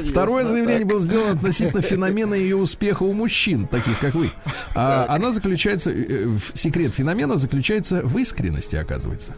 Второе 0.10 0.46
заявление 0.46 0.86
было 0.86 1.00
сделано 1.00 1.32
относительно 1.32 1.82
феномена 1.82 2.36
ее 2.36 2.56
успеха 2.58 3.02
у 3.04 3.12
мужчин, 3.14 3.66
таких 3.68 4.00
как 4.00 4.14
вы. 4.14 4.30
А, 4.76 5.08
она 5.10 5.32
заключается, 5.32 5.90
э, 5.92 6.26
в- 6.28 6.56
секрет 6.56 6.94
феномена 6.94 7.38
заключается 7.38 8.02
в 8.04 8.16
искренности, 8.20 8.76
оказывается. 8.76 9.34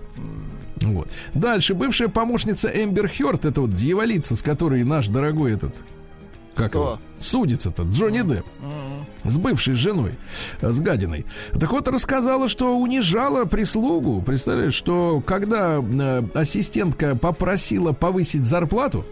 Вот. 0.82 1.08
Дальше. 1.34 1.74
Бывшая 1.74 2.10
помощница 2.10 2.68
Эмбер 2.68 3.08
Хёрд, 3.10 3.46
это 3.46 3.62
вот 3.62 3.74
дьяволица, 3.74 4.36
с 4.36 4.42
которой 4.44 4.84
наш 4.84 5.08
дорогой 5.08 5.54
этот... 5.54 5.74
Как 6.54 6.72
Кто? 6.72 6.80
его? 6.80 7.00
Судится-то, 7.20 7.84
Джонни 7.84 8.22
Депп. 8.22 8.46
С 9.28 9.38
бывшей 9.38 9.74
женой, 9.74 10.14
э, 10.62 10.72
с 10.72 10.80
гадиной. 10.80 11.26
Так 11.60 11.72
вот, 11.72 11.88
рассказала, 11.88 12.48
что 12.48 12.78
унижала 12.78 13.46
прислугу. 13.46 14.22
Представляешь, 14.22 14.74
что 14.74 15.22
когда 15.26 15.80
э, 15.80 16.24
ассистентка 16.34 17.16
попросила 17.16 17.94
повысить 17.94 18.46
зарплату, 18.46 19.06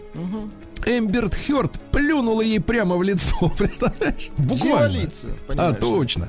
Эмберт 0.84 1.34
Хёрд 1.34 1.72
плюнула 1.92 2.42
ей 2.42 2.60
прямо 2.60 2.96
в 2.96 3.02
лицо. 3.02 3.48
Представляешь? 3.58 4.30
Буквально. 4.36 4.88
Дьяволица, 4.90 5.28
А, 5.56 5.72
точно. 5.72 6.28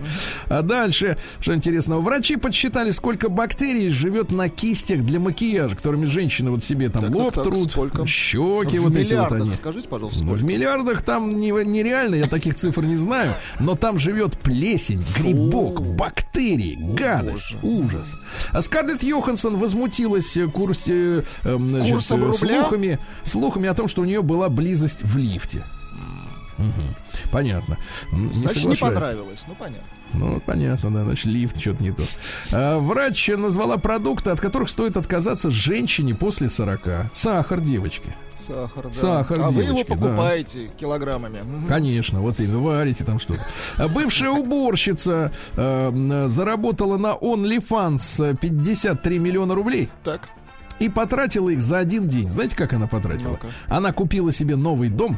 А 0.49 0.61
дальше, 0.61 1.17
что 1.39 1.53
интересного, 1.53 2.01
врачи 2.01 2.37
подсчитали, 2.37 2.91
сколько 2.91 3.29
бактерий 3.29 3.89
живет 3.89 4.31
на 4.31 4.49
кистях 4.49 5.01
для 5.03 5.19
макияжа, 5.19 5.75
которыми 5.75 6.05
женщины 6.05 6.51
вот 6.51 6.63
себе 6.63 6.89
там 6.89 7.03
Так, 7.05 7.15
лоб 7.15 7.33
так, 7.33 7.43
так, 7.43 7.53
трут, 7.53 7.71
сколько? 7.71 8.05
щеки, 8.07 8.77
В 8.79 8.83
вот 8.83 8.95
эти 8.95 9.13
вот 9.13 9.31
они. 9.31 9.53
скажите, 9.53 9.87
пожалуйста, 9.87 10.23
Ну, 10.23 10.33
в 10.33 10.37
сколько? 10.37 10.53
миллиардах 10.53 11.01
там 11.01 11.37
не- 11.39 11.51
нереально, 11.51 12.15
я 12.15 12.27
таких 12.27 12.55
цифр 12.55 12.83
не 12.83 12.95
знаю, 12.97 13.31
но 13.59 13.75
там 13.75 13.99
живет 13.99 14.37
плесень, 14.39 15.03
грибок, 15.19 15.81
бактерии, 15.81 16.75
гадость, 16.93 17.57
ужас. 17.61 18.17
А 18.51 18.61
Скарлетт 18.61 19.03
Йоханссон 19.03 19.57
возмутилась 19.57 20.35
э, 20.37 20.47
курсе, 20.47 21.23
э, 21.43 21.57
значит, 21.57 21.91
Курсом 21.93 22.29
э, 22.29 22.33
слухами, 22.33 22.99
слухами 23.23 23.67
о 23.67 23.73
том, 23.73 23.87
что 23.87 24.01
у 24.01 24.05
нее 24.05 24.21
была 24.38 24.49
близость 24.49 25.01
в 25.03 25.17
лифте. 25.17 25.63
Мгм. 26.57 26.95
Понятно. 27.31 27.77
М, 28.11 28.33
Значит, 28.33 28.65
не 28.65 28.75
понравилось. 28.75 29.45
Ну, 29.47 29.53
понятно. 29.55 29.88
Ну, 30.13 30.39
понятно, 30.43 30.89
да, 30.91 31.03
значит, 31.03 31.25
лифт 31.25 31.59
что-то 31.59 31.83
не 31.83 31.91
то. 31.91 32.03
А, 32.51 32.79
врач 32.79 33.27
назвала 33.29 33.77
продукты, 33.77 34.31
от 34.31 34.39
которых 34.39 34.69
стоит 34.69 34.97
отказаться 34.97 35.51
женщине 35.51 36.15
после 36.15 36.49
40. 36.49 37.09
Сахар, 37.13 37.59
девочки. 37.61 38.15
Сахар, 38.47 38.85
да. 38.88 38.93
Сахар, 38.93 39.39
а 39.41 39.49
вы 39.49 39.63
его 39.63 39.73
девочки, 39.73 39.89
да. 39.89 39.95
покупаете 39.95 40.71
килограммами. 40.79 41.41
Конечно, 41.67 42.21
вот 42.21 42.39
именно, 42.39 42.59
варите 42.59 43.03
там 43.03 43.19
что-то. 43.19 43.45
А 43.77 43.88
Бывшая 43.88 44.29
уборщица 44.31 45.31
э, 45.55 45.61
м, 45.89 46.27
заработала 46.29 46.97
на 46.97 47.13
OnlyFans 47.15 48.31
э, 48.31 48.35
53 48.35 49.19
миллиона 49.19 49.53
рублей 49.53 49.89
Так. 50.03 50.21
И 50.80 50.89
потратила 50.89 51.49
их 51.49 51.61
за 51.61 51.80
один 51.80 52.07
день. 52.07 52.30
Знаете, 52.30 52.55
как 52.55 52.73
она 52.73 52.88
потратила? 52.88 53.32
Ну-ка. 53.32 53.47
Она 53.67 53.91
купила 53.91 54.32
себе 54.32 54.55
новый 54.55 54.89
дом, 54.89 55.17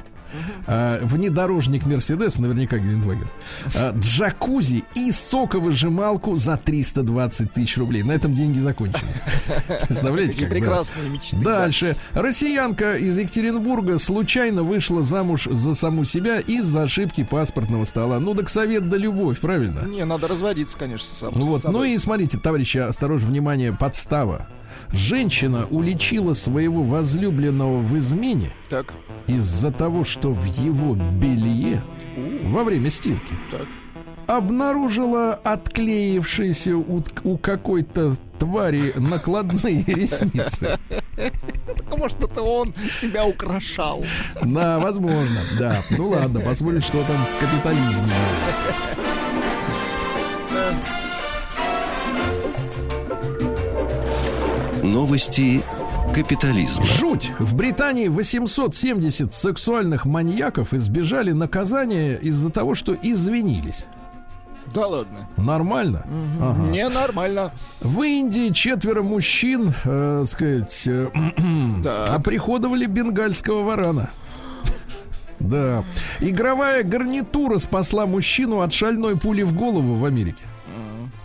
э, 0.67 0.99
внедорожник 1.03 1.85
Мерседес, 1.85 2.39
наверняка 2.39 2.77
Гелендваген, 2.77 3.27
э, 3.73 3.93
джакузи 3.97 4.83
и 4.95 5.11
соковыжималку 5.11 6.35
за 6.35 6.57
320 6.57 7.53
тысяч 7.53 7.77
рублей. 7.77 8.03
На 8.03 8.11
этом 8.11 8.33
деньги 8.33 8.59
закончены. 8.59 9.09
Представляете, 9.87 10.39
как? 10.39 10.49
да. 10.49 10.55
прекрасные 10.55 11.09
мечты. 11.09 11.37
Дальше. 11.37 11.95
Россиянка 12.13 12.97
из 12.97 13.17
Екатеринбурга 13.17 13.97
случайно 13.97 14.63
вышла 14.63 15.01
замуж 15.01 15.47
за 15.49 15.73
саму 15.73 16.05
себя 16.05 16.39
из-за 16.39 16.83
ошибки 16.83 17.23
паспортного 17.23 17.85
стола. 17.85 18.19
Ну, 18.19 18.35
так 18.35 18.49
совет 18.49 18.89
да 18.89 18.97
любовь, 18.97 19.39
правильно? 19.39 19.85
Не, 19.87 20.05
надо 20.05 20.27
разводиться, 20.27 20.77
конечно, 20.77 21.07
сам. 21.07 21.31
Вот. 21.31 21.63
Ну 21.63 21.83
и 21.83 21.97
смотрите, 21.97 22.37
товарищи, 22.37 22.77
осторожно, 22.77 23.27
внимание, 23.29 23.73
подстава. 23.73 24.47
Женщина 24.91 25.67
уличила 25.69 26.33
своего 26.33 26.83
возлюбленного 26.83 27.79
в 27.79 27.97
измене 27.97 28.53
Так, 28.69 28.93
из-за 29.27 29.71
того, 29.71 30.03
что 30.03 30.29
в 30.29 30.45
его 30.45 30.95
белье 30.95 31.83
во 32.43 32.63
время 32.63 32.89
стирки 32.89 33.35
так. 33.51 33.67
обнаружила 34.27 35.33
отклеившиеся 35.33 36.75
у, 36.75 37.03
у 37.23 37.37
какой-то 37.37 38.15
твари 38.39 38.93
накладные 38.97 39.83
ресницы. 39.87 40.79
Так, 41.15 41.97
может, 41.97 42.23
это 42.23 42.41
он 42.41 42.73
себя 42.99 43.25
украшал. 43.25 44.03
Да, 44.41 44.79
возможно, 44.79 45.39
да. 45.59 45.75
Ну 45.97 46.09
ладно, 46.09 46.39
посмотрим, 46.39 46.81
что 46.81 47.03
там 47.03 47.17
в 47.17 47.39
капитализме. 47.39 48.09
Новости 54.93 55.61
капитализма. 56.15 56.83
Жуть! 56.83 57.31
В 57.37 57.55
Британии 57.55 58.07
870 58.07 59.35
сексуальных 59.35 60.05
маньяков 60.05 60.73
избежали 60.73 61.31
наказания 61.31 62.15
из-за 62.15 62.49
того, 62.49 62.73
что 62.73 62.95
извинились. 62.99 63.85
Да 64.73 64.87
ладно. 64.87 65.29
Нормально? 65.37 66.05
Ага. 66.41 66.61
Ненормально. 66.71 67.53
В 67.81 68.01
Индии 68.01 68.51
четверо 68.51 69.03
мужчин, 69.03 69.73
э, 69.83 70.25
сказать, 70.27 70.83
э, 70.87 71.07
Так. 71.83 72.09
оприходовали 72.09 72.85
бенгальского 72.87 73.61
варана. 73.61 74.09
Да. 75.39 75.83
Игровая 76.19 76.83
гарнитура 76.83 77.59
спасла 77.59 78.05
мужчину 78.07 78.59
от 78.61 78.73
шальной 78.73 79.15
пули 79.17 79.43
в 79.43 79.53
голову 79.53 79.95
в 79.95 80.03
Америке. 80.05 80.43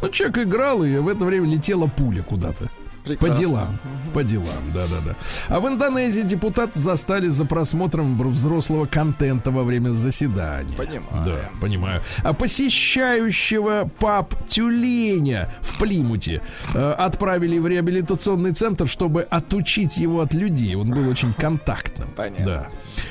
Ну, 0.02 0.08
человек 0.10 0.38
играл, 0.38 0.84
и 0.84 0.98
в 0.98 1.08
это 1.08 1.24
время 1.24 1.48
летела 1.50 1.86
пуля 1.86 2.22
куда-то. 2.22 2.68
По 3.05 3.11
Прекрасно. 3.11 3.36
делам. 3.36 3.78
По 4.14 4.24
делам, 4.24 4.72
да-да-да. 4.72 5.14
А 5.48 5.61
в 5.61 5.68
Индонезии 5.68 6.22
депутат 6.22 6.70
застали 6.74 7.28
за 7.28 7.44
просмотром 7.44 8.16
взрослого 8.30 8.86
контента 8.86 9.50
во 9.50 9.62
время 9.62 9.90
заседания. 9.90 10.74
Понимаю. 10.74 11.24
Да, 11.26 11.38
понимаю. 11.61 12.02
А 12.22 12.32
посещающего 12.32 13.90
пап 13.98 14.34
тюленя 14.48 15.50
в 15.61 15.78
Плимуте 15.78 16.40
э, 16.74 16.92
отправили 16.92 17.59
в 17.59 17.66
реабилитационный 17.66 18.52
центр, 18.52 18.88
чтобы 18.88 19.22
отучить 19.22 19.98
его 19.98 20.20
от 20.22 20.32
людей. 20.32 20.74
Он 20.74 20.88
был 20.88 21.07
очень 21.09 21.34
контактным. 21.34 22.09
Понятно. 22.16 22.44
Да. 22.46 22.68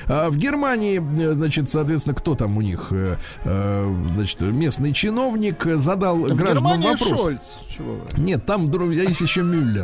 А 0.08 0.30
в 0.32 0.38
Германии, 0.38 1.00
э, 1.24 1.34
значит, 1.34 1.70
соответственно, 1.70 2.16
кто 2.16 2.34
там 2.34 2.58
у 2.58 2.62
них, 2.62 2.88
э, 2.92 3.18
э, 3.44 3.96
значит, 4.16 4.42
местный 4.42 4.94
чиновник 4.94 5.68
э, 5.68 5.76
задал 5.78 6.18
В 6.18 6.36
гражданам 6.36 6.82
Германии 6.82 6.88
вопрос. 6.88 7.24
Шольц. 7.24 7.42
Чего? 7.70 8.00
Нет, 8.18 8.46
там 8.46 8.72
друг- 8.72 8.92
есть 8.92 9.22
еще 9.22 9.44
Мюллер. 9.44 9.83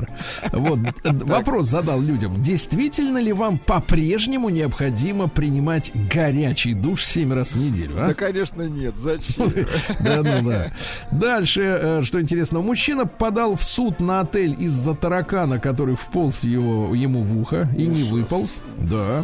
Вот 0.52 0.80
э, 0.80 1.12
вопрос 1.12 1.68
задал 1.68 2.02
людям: 2.02 2.42
действительно 2.42 3.18
ли 3.18 3.34
вам 3.34 3.58
по-прежнему 3.58 4.50
необходимо 4.50 5.28
принимать 5.28 5.92
горячий 6.12 6.74
душ 6.74 7.06
7 7.06 7.34
раз 7.34 7.54
в 7.54 7.58
неделю? 7.58 7.96
а? 7.98 8.08
Да, 8.08 8.14
конечно, 8.14 8.64
нет. 8.64 8.98
Зачем? 8.98 9.50
Да, 10.00 10.22
ну 10.24 10.50
да. 10.50 10.72
Дальше, 11.12 11.62
э, 11.62 12.02
что 12.04 12.22
интересно, 12.22 12.60
мужчина 12.62 13.06
подал 13.06 13.56
в 13.56 13.64
суд 13.64 14.00
на 14.00 14.22
отель 14.22 14.56
из-за 14.58 14.96
таракана, 14.96 15.60
который 15.60 15.96
вполз 15.96 16.44
его, 16.44 16.94
ему 16.96 17.22
в 17.22 17.38
ухо 17.38 17.70
и 17.78 17.86
не 17.86 18.04
выполз. 18.04 18.62
Да. 18.78 19.24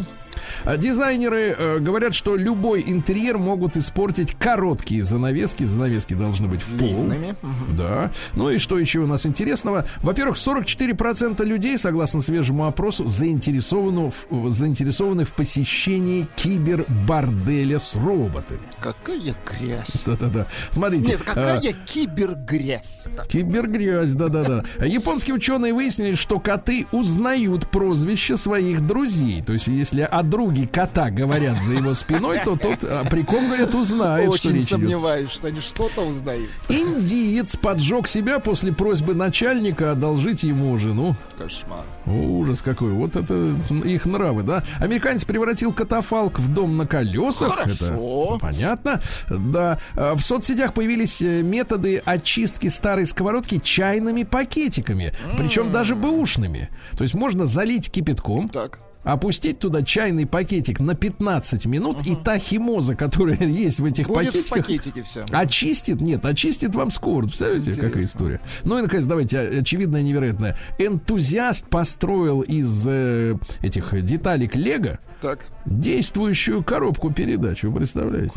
А 0.64 0.76
Дизайнеры 0.76 1.54
э, 1.56 1.78
говорят, 1.78 2.14
что 2.14 2.36
любой 2.36 2.84
интерьер 2.86 3.38
могут 3.38 3.76
испортить 3.76 4.34
короткие 4.34 5.02
занавески. 5.02 5.64
Занавески 5.64 6.14
должны 6.14 6.48
быть 6.48 6.62
в 6.62 6.76
пол. 6.76 6.88
Длинными. 6.88 7.34
Да. 7.76 8.10
Ну 8.34 8.50
и 8.50 8.58
что 8.58 8.78
еще 8.78 9.00
у 9.00 9.06
нас 9.06 9.26
интересного? 9.26 9.86
Во-первых, 10.02 10.36
44% 10.36 11.44
людей, 11.44 11.78
согласно 11.78 12.20
свежему 12.20 12.66
опросу, 12.66 13.06
заинтересованы 13.06 14.10
в, 14.10 14.50
заинтересованы 14.50 15.24
в 15.24 15.32
посещении 15.32 16.26
киберборделя 16.36 17.78
с 17.78 17.96
роботами. 17.96 18.60
Какая 18.80 19.34
грязь. 19.44 20.02
Да-да-да. 20.06 20.46
Смотрите. 20.70 21.12
Нет, 21.12 21.20
а, 21.22 21.24
какая 21.24 21.72
кибергрязь. 21.72 23.08
Кибергрязь, 23.28 24.12
да-да-да. 24.12 24.64
Японские 24.84 25.34
ученые 25.34 25.72
выяснили, 25.72 26.14
что 26.14 26.38
коты 26.40 26.86
узнают 26.92 27.68
прозвище 27.70 28.36
своих 28.36 28.86
друзей. 28.86 29.42
То 29.42 29.52
есть, 29.52 29.68
если 29.68 30.02
о 30.02 30.22
друге 30.36 30.68
кота 30.70 31.08
говорят 31.08 31.62
за 31.62 31.72
его 31.72 31.94
спиной, 31.94 32.40
то 32.44 32.56
тот 32.56 32.84
а, 32.84 33.04
при 33.08 33.22
ком, 33.22 33.46
говорят, 33.46 33.74
узнает, 33.74 34.26
что 34.34 34.48
Очень 34.48 34.50
речь 34.50 34.60
идет. 34.64 34.68
сомневаюсь, 34.80 35.30
что 35.30 35.48
они 35.48 35.60
что-то 35.60 36.02
узнают. 36.02 36.50
Индиец 36.68 37.56
поджег 37.56 38.06
себя 38.06 38.38
после 38.38 38.70
просьбы 38.72 39.14
начальника 39.14 39.92
одолжить 39.92 40.42
ему 40.42 40.76
жену. 40.76 41.14
Кошмар. 41.38 41.84
Ужас 42.04 42.60
какой. 42.60 42.90
Вот 42.90 43.16
это 43.16 43.54
их 43.84 44.04
нравы, 44.04 44.42
да? 44.42 44.62
Американец 44.78 45.24
превратил 45.24 45.72
катафалк 45.72 46.38
в 46.38 46.52
дом 46.52 46.76
на 46.76 46.86
колесах. 46.86 47.54
Хорошо. 47.54 48.36
Это 48.36 48.38
понятно. 48.38 49.00
Да. 49.30 49.78
А, 49.94 50.14
В 50.14 50.20
соцсетях 50.20 50.74
появились 50.74 51.22
э, 51.22 51.40
методы 51.42 52.02
очистки 52.04 52.68
старой 52.68 53.06
сковородки 53.06 53.58
чайными 53.58 54.24
пакетиками. 54.24 55.14
Причем 55.38 55.72
даже 55.72 55.94
бэушными. 55.94 56.68
То 56.98 57.04
есть 57.04 57.14
можно 57.14 57.46
залить 57.46 57.90
кипятком, 57.90 58.50
Так. 58.50 58.80
Опустить 59.06 59.58
туда 59.60 59.82
чайный 59.82 60.26
пакетик 60.26 60.80
на 60.80 60.94
15 60.94 61.64
минут, 61.66 62.04
и 62.06 62.16
та 62.16 62.38
химоза, 62.38 62.94
которая 62.96 63.38
есть 63.40 63.80
в 63.80 63.84
этих 63.84 64.08
Будет 64.08 64.26
в 64.26 64.32
пакетиках, 64.32 64.58
пакетике 64.66 65.02
все. 65.04 65.24
очистит, 65.30 66.00
нет, 66.00 66.24
очистит 66.26 66.74
вам 66.74 66.90
скоро. 66.90 67.24
Представляете, 67.26 67.70
какая 67.70 67.86
Интересно. 67.88 68.06
история? 68.08 68.40
Ну 68.64 68.78
и, 68.78 68.82
наконец, 68.82 69.06
давайте, 69.06 69.38
о- 69.38 69.60
очевидное 69.60 70.00
и 70.00 70.04
невероятное. 70.04 70.58
Энтузиаст 70.78 71.68
построил 71.68 72.40
из 72.42 72.84
э, 72.88 73.36
этих 73.62 74.04
деталек 74.04 74.54
Лего 74.56 74.98
Так. 75.22 75.46
действующую 75.64 76.62
коробку 76.64 77.10
передач, 77.12 77.62
вы 77.62 77.72
представляете? 77.72 78.32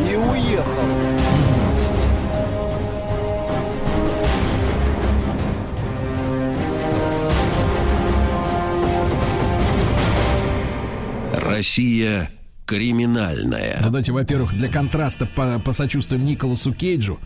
И 0.00 0.14
уехал. 0.16 1.19
Россия 11.60 12.30
криминальная. 12.70 13.78
Ну, 13.80 13.86
давайте, 13.86 14.12
во-первых, 14.12 14.54
для 14.54 14.68
контраста 14.68 15.26
по- 15.26 15.58
посочувствуем 15.58 16.24
Николасу 16.24 16.72
Кейджу, 16.72 17.18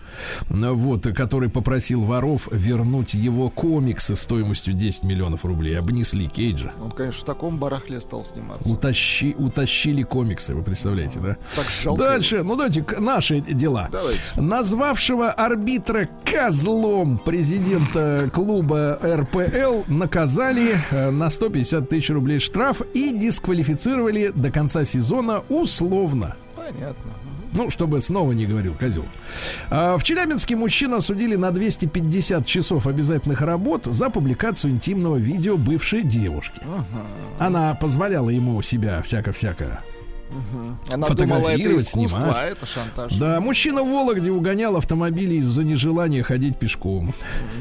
ну, 0.49 0.75
вот, 0.75 1.03
который 1.15 1.51
попросил 1.51 2.01
воров 2.01 2.49
вернуть 2.51 3.13
его 3.13 3.51
комиксы 3.51 4.17
стоимостью 4.17 4.73
10 4.73 5.05
миллионов 5.05 5.45
рублей. 5.45 5.79
Обнесли 5.79 6.29
Кейджа. 6.29 6.73
Он, 6.83 6.91
конечно, 6.91 7.21
в 7.21 7.25
таком 7.25 7.59
барахле 7.59 8.01
стал 8.01 8.25
сниматься. 8.25 8.73
Утащи, 8.73 9.35
утащили 9.37 10.03
комиксы, 10.03 10.55
вы 10.55 10.63
представляете, 10.63 11.19
да? 11.19 11.37
Так 11.55 11.67
жалко. 11.71 12.03
Дальше, 12.03 12.43
ну 12.43 12.57
давайте 12.57 12.83
наши 12.99 13.41
дела. 13.41 13.91
Давайте. 13.93 14.21
Назвавшего 14.37 15.31
арбитра 15.31 16.09
козлом 16.25 17.19
президента 17.19 18.31
клуба 18.33 18.99
РПЛ 19.05 19.83
наказали 19.89 20.79
э, 20.91 21.11
на 21.11 21.29
150 21.29 21.87
тысяч 21.87 22.09
рублей 22.09 22.39
штраф 22.39 22.81
и 22.95 23.13
дисквалифицировали 23.13 24.33
до 24.35 24.51
конца 24.51 24.87
сезона 24.87 25.34
условно. 25.49 26.37
Понятно. 26.57 27.13
Ну, 27.53 27.71
чтобы 27.71 28.01
снова 28.01 28.33
не 28.33 28.47
говорил 28.47 28.75
козел. 28.75 29.05
А, 29.71 29.97
В 29.97 30.03
Челябинске 30.03 30.57
мужчину 30.57 30.97
осудили 30.97 31.37
на 31.37 31.53
250 31.53 32.45
часов 32.45 32.89
обязательных 32.89 33.43
работ 33.43 33.85
за 33.85 34.11
публикацию 34.11 34.73
интимного 34.73 35.17
видео 35.17 35.57
бывшей 35.57 36.03
девушки. 36.03 36.61
Она 37.39 37.75
позволяла 37.75 38.31
ему 38.31 38.61
себя 38.63 39.03
всяко-всяко 39.03 39.85
Она 40.93 41.07
думала, 41.07 41.07
это 41.07 41.07
Фотографировать, 41.07 41.87
искусство, 41.87 42.19
снимать. 42.19 42.37
а 42.37 42.43
это 42.45 42.67
шантаж. 42.67 43.13
Да, 43.13 43.41
мужчина 43.41 43.85
в 43.85 43.89
Вологде 43.89 44.33
угонял 44.33 44.77
автомобили 44.77 45.37
из-за 45.37 45.63
нежелания 45.63 46.25
ходить 46.25 46.59
пешком. 46.59 47.15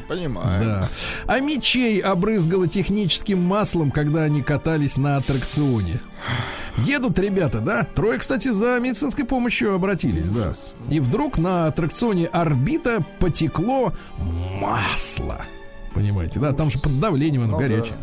Понимаю. 0.08 0.60
Да. 0.60 0.90
А 1.28 1.40
мечей 1.40 2.00
обрызгало 2.00 2.68
техническим 2.68 3.40
маслом, 3.44 3.92
когда 3.92 4.24
они 4.24 4.42
катались 4.42 4.98
на 4.98 5.18
аттракционе. 5.18 6.00
Едут 6.78 7.20
ребята, 7.20 7.60
да? 7.60 7.84
Трое, 7.94 8.18
кстати, 8.20 8.50
за 8.50 8.80
медицинской 8.80 9.26
помощью 9.26 9.74
обратились, 9.76 10.30
да. 10.30 10.54
И 10.90 11.00
вдруг 11.00 11.38
на 11.38 11.68
аттракционе 11.68 12.28
орбита 12.28 13.06
потекло 13.20 13.94
масло. 14.62 15.42
Понимаете, 15.94 16.40
да, 16.40 16.54
там 16.54 16.72
же 16.72 16.80
под 16.80 17.00
давлением 17.00 17.44
оно 17.44 17.52
Ну 17.54 17.58
горячее. 17.60 17.94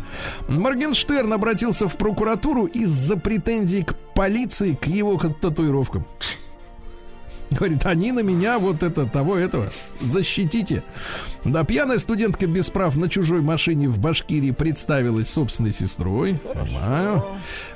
Моргенштерн 0.47 1.33
обратился 1.33 1.89
в 1.89 1.97
прокуратуру 1.97 2.65
из-за 2.65 3.17
претензий 3.17 3.83
к 3.83 3.95
полиции 4.15 4.75
к 4.75 4.87
его 4.87 5.17
ка- 5.17 5.29
татуировкам. 5.29 6.05
Говорит, 7.59 7.85
они 7.85 8.11
на 8.11 8.21
меня 8.21 8.59
вот 8.59 8.81
это, 8.81 9.05
того, 9.05 9.35
этого. 9.37 9.71
Защитите. 9.99 10.83
Да, 11.43 11.63
пьяная 11.63 11.99
студентка 11.99 12.47
без 12.47 12.69
прав 12.69 12.95
на 12.95 13.09
чужой 13.09 13.41
машине 13.41 13.89
в 13.89 13.99
Башкирии 13.99 14.51
представилась 14.51 15.29
собственной 15.29 15.73
сестрой. 15.73 16.35
Понимаю. 16.35 17.25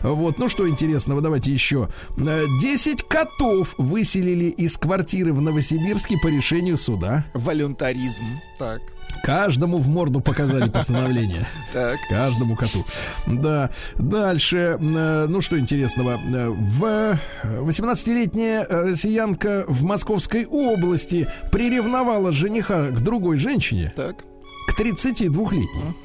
Вот, 0.01 0.39
ну 0.39 0.47
что 0.47 0.67
интересного, 0.69 1.21
давайте 1.21 1.51
еще. 1.51 1.89
Э, 2.17 2.45
10 2.61 3.03
котов 3.03 3.75
выселили 3.77 4.45
из 4.45 4.77
квартиры 4.77 5.33
в 5.33 5.41
Новосибирске 5.41 6.17
по 6.21 6.27
решению 6.27 6.77
суда. 6.77 7.25
Волюнтаризм. 7.33 8.23
Так. 8.57 8.81
Каждому 9.23 9.77
в 9.77 9.87
морду 9.87 10.19
показали 10.21 10.69
постановление. 10.69 11.47
Так. 11.73 11.99
Каждому 12.09 12.55
коту. 12.55 12.85
Да. 13.27 13.69
Дальше. 13.97 14.77
э, 14.79 15.25
Ну, 15.27 15.41
что 15.41 15.59
интересного. 15.59 16.19
Э, 16.33 16.49
В 16.49 17.17
18-летняя 17.43 18.65
россиянка 18.69 19.65
в 19.67 19.83
Московской 19.83 20.45
области 20.45 21.27
приревновала 21.51 22.31
жениха 22.31 22.87
к 22.91 23.01
другой 23.01 23.37
женщине, 23.39 23.93
Так. 23.95 24.23
к 24.67 24.79
32-летней. 24.79 25.95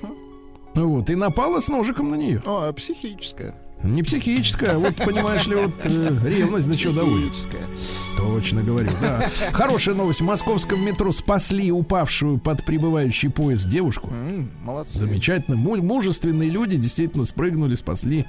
Вот, 0.75 1.11
и 1.11 1.15
напала 1.17 1.61
с 1.61 1.69
ножиком 1.69 2.11
на 2.11 2.15
нее. 2.15 2.41
О, 2.47 2.69
а 2.69 2.73
психическое. 2.73 3.55
Не 3.83 4.03
психическая, 4.03 4.77
вот, 4.77 4.95
понимаешь 4.97 5.47
ли, 5.47 5.55
вот 5.57 5.73
э, 5.85 6.17
ревность 6.25 6.69
до 6.69 6.77
чего 6.77 6.93
доводит. 6.93 7.33
Точно 8.17 8.63
говорю, 8.63 8.91
да. 9.01 9.31
Хорошая 9.53 9.95
новость. 9.95 10.21
В 10.21 10.25
московском 10.25 10.85
метро 10.85 11.11
спасли 11.13 11.73
упавшую 11.73 12.39
под 12.39 12.65
прибывающий 12.67 13.31
поезд 13.31 13.69
девушку. 13.69 14.13
Молодцы. 14.63 15.01
Замечательно. 15.01 15.57
Му- 15.57 15.77
мужественные 15.83 16.51
люди 16.51 16.77
действительно 16.77 17.25
спрыгнули, 17.25 17.75
спасли. 17.75 18.27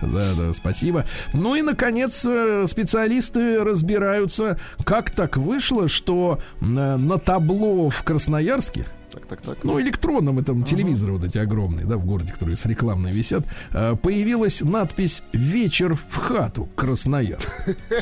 Да, 0.00 0.34
да, 0.38 0.52
спасибо. 0.52 1.04
Ну 1.32 1.56
и, 1.56 1.62
наконец, 1.62 2.24
э, 2.24 2.66
специалисты 2.68 3.58
разбираются, 3.64 4.60
как 4.84 5.10
так 5.10 5.36
вышло, 5.36 5.88
что 5.88 6.38
э, 6.60 6.64
на 6.64 7.18
табло 7.18 7.90
в 7.90 8.02
Красноярске, 8.04 8.86
Так, 9.12 9.26
так, 9.26 9.42
так. 9.42 9.58
ну, 9.62 9.78
электронном 9.80 10.38
этом 10.38 10.64
телевизоре 10.64 11.12
вот 11.12 11.24
эти 11.24 11.36
огромные, 11.36 11.84
да, 11.84 11.98
в 11.98 12.06
городе, 12.06 12.32
которые 12.32 12.56
с 12.56 12.64
рекламной 12.64 13.12
висят, 13.12 13.44
э, 13.72 13.94
появилась 13.94 14.62
надпись 14.62 15.22
«Вечер 15.32 15.94
в 15.94 16.16
хату, 16.16 16.68
Красноярск». 16.76 17.50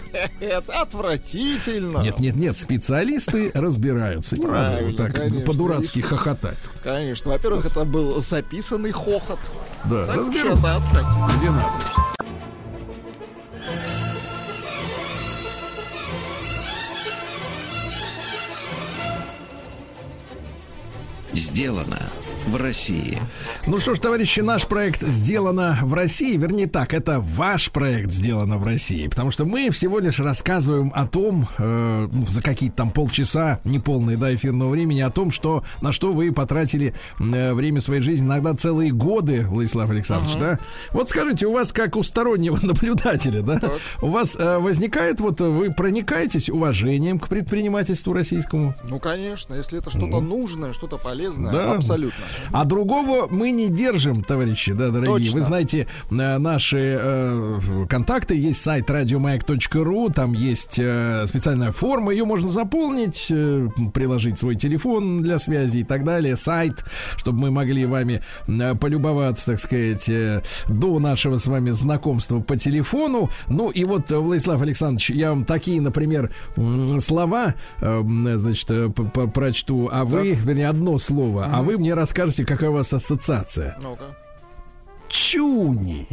Это 0.40 0.80
отвратительно. 0.80 1.98
Нет, 1.98 2.20
нет, 2.20 2.36
нет, 2.36 2.56
специалисты 2.56 3.50
разбираются. 3.54 4.36
Не 4.36 4.46
надо 4.46 4.86
вот 4.86 4.96
так 4.96 5.14
конечно, 5.14 5.40
по-дурацки 5.40 6.00
хохотать. 6.00 6.58
Конечно. 6.82 7.32
Во-первых, 7.32 7.66
это 7.66 7.84
был 7.84 8.20
записанный 8.20 8.92
хохот. 8.92 9.40
Да, 9.84 10.04
отвратительно. 10.04 10.56
Где 11.38 11.50
надо. 11.50 12.09
Сделано 21.32 22.10
в 22.46 22.56
России. 22.56 23.18
Ну 23.66 23.78
что 23.78 23.94
ж, 23.94 23.98
товарищи, 23.98 24.40
наш 24.40 24.66
проект 24.66 25.02
сделано 25.02 25.78
в 25.82 25.94
России. 25.94 26.36
Вернее 26.36 26.66
так, 26.66 26.94
это 26.94 27.20
ваш 27.20 27.70
проект 27.70 28.10
сделано 28.10 28.58
в 28.58 28.64
России. 28.64 29.08
Потому 29.08 29.30
что 29.30 29.44
мы 29.44 29.70
всего 29.70 29.98
лишь 29.98 30.18
рассказываем 30.20 30.92
о 30.94 31.06
том, 31.06 31.46
э, 31.58 32.08
ну, 32.10 32.26
за 32.26 32.42
какие-то 32.42 32.76
там 32.76 32.90
полчаса, 32.90 33.60
неполные, 33.64 34.16
да, 34.16 34.34
эфирного 34.34 34.70
времени, 34.70 35.00
о 35.00 35.10
том, 35.10 35.30
что, 35.30 35.64
на 35.80 35.92
что 35.92 36.12
вы 36.12 36.32
потратили 36.32 36.94
э, 37.18 37.52
время 37.54 37.80
своей 37.80 38.00
жизни, 38.02 38.26
иногда 38.26 38.54
целые 38.54 38.90
годы, 38.92 39.46
Владислав 39.46 39.90
Александрович, 39.90 40.36
да? 40.36 40.58
Вот 40.92 41.08
скажите, 41.08 41.46
у 41.46 41.52
вас, 41.52 41.72
как 41.72 41.96
у 41.96 42.02
стороннего 42.02 42.58
наблюдателя, 42.62 43.42
да, 43.42 43.60
у 44.02 44.08
вас 44.08 44.36
э, 44.36 44.58
возникает, 44.58 45.20
вот 45.20 45.40
вы 45.40 45.72
проникаетесь 45.72 46.48
уважением 46.50 47.18
к 47.18 47.28
предпринимательству 47.28 48.12
российскому? 48.12 48.74
Ну, 48.84 48.98
конечно, 48.98 49.54
если 49.54 49.78
это 49.78 49.90
что-то 49.90 50.20
нужное, 50.20 50.72
что-то 50.72 50.96
полезное, 50.96 51.52
Да. 51.52 51.72
абсолютно. 51.74 52.24
А 52.52 52.64
другого 52.64 53.28
мы 53.30 53.50
не 53.50 53.68
держим, 53.68 54.22
товарищи, 54.22 54.72
да, 54.72 54.90
дорогие. 54.90 55.26
Точно. 55.26 55.34
Вы 55.34 55.40
знаете, 55.40 55.86
э, 56.10 56.38
наши 56.38 56.98
э, 57.00 57.60
контакты, 57.88 58.34
есть 58.36 58.62
сайт 58.62 58.90
радиомаяк.ру, 58.90 60.10
там 60.10 60.32
есть 60.32 60.78
э, 60.78 61.24
специальная 61.26 61.72
форма, 61.72 62.12
ее 62.12 62.24
можно 62.24 62.48
заполнить, 62.48 63.28
э, 63.30 63.68
приложить 63.92 64.38
свой 64.38 64.56
телефон 64.56 65.22
для 65.22 65.38
связи 65.38 65.78
и 65.78 65.84
так 65.84 66.04
далее, 66.04 66.36
сайт, 66.36 66.84
чтобы 67.16 67.40
мы 67.40 67.50
могли 67.50 67.86
вами 67.86 68.22
э, 68.46 68.74
полюбоваться, 68.74 69.46
так 69.46 69.58
сказать, 69.58 70.08
э, 70.08 70.42
до 70.68 70.98
нашего 70.98 71.38
с 71.38 71.46
вами 71.46 71.70
знакомства 71.70 72.40
по 72.40 72.56
телефону. 72.56 73.30
Ну 73.48 73.70
и 73.70 73.84
вот, 73.84 74.10
э, 74.10 74.18
Владислав 74.18 74.60
Александрович, 74.62 75.10
я 75.10 75.30
вам 75.30 75.44
такие, 75.44 75.80
например, 75.80 76.30
слова, 77.00 77.54
э, 77.80 78.02
значит, 78.36 78.70
э, 78.70 78.88
прочту, 79.34 79.88
а 79.92 80.04
вы, 80.04 80.32
вернее, 80.32 80.68
одно 80.68 80.98
слово, 80.98 81.48
а 81.52 81.62
вы 81.62 81.78
мне 81.78 81.94
расскажете, 81.94 82.19
какая 82.44 82.70
у 82.70 82.74
вас 82.74 82.92
ассоциация. 82.92 83.76
Ну-ка. 83.82 84.16
Чуни. 85.08 86.06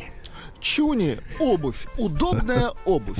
Чуни, 0.60 1.20
обувь, 1.39 1.86
удобная 1.97 2.72
обувь. 2.86 3.18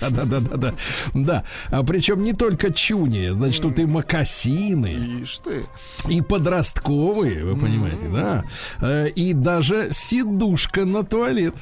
Да-да-да-да-да. 0.00 0.74
Да. 1.12 1.44
А 1.70 1.82
причем 1.82 2.22
не 2.22 2.32
только 2.32 2.72
чуни, 2.72 3.28
значит, 3.28 3.60
тут 3.62 3.78
и 3.78 3.84
макасины, 3.84 5.20
Ишь 5.22 5.38
ты. 5.38 5.66
и 6.08 6.22
подростковые, 6.22 7.44
вы 7.44 7.56
понимаете, 7.60 8.08
да. 8.08 8.44
Э, 8.80 9.08
И 9.10 9.34
даже 9.34 9.88
сидушка 9.92 10.86
на 10.86 11.04
туалет. 11.04 11.54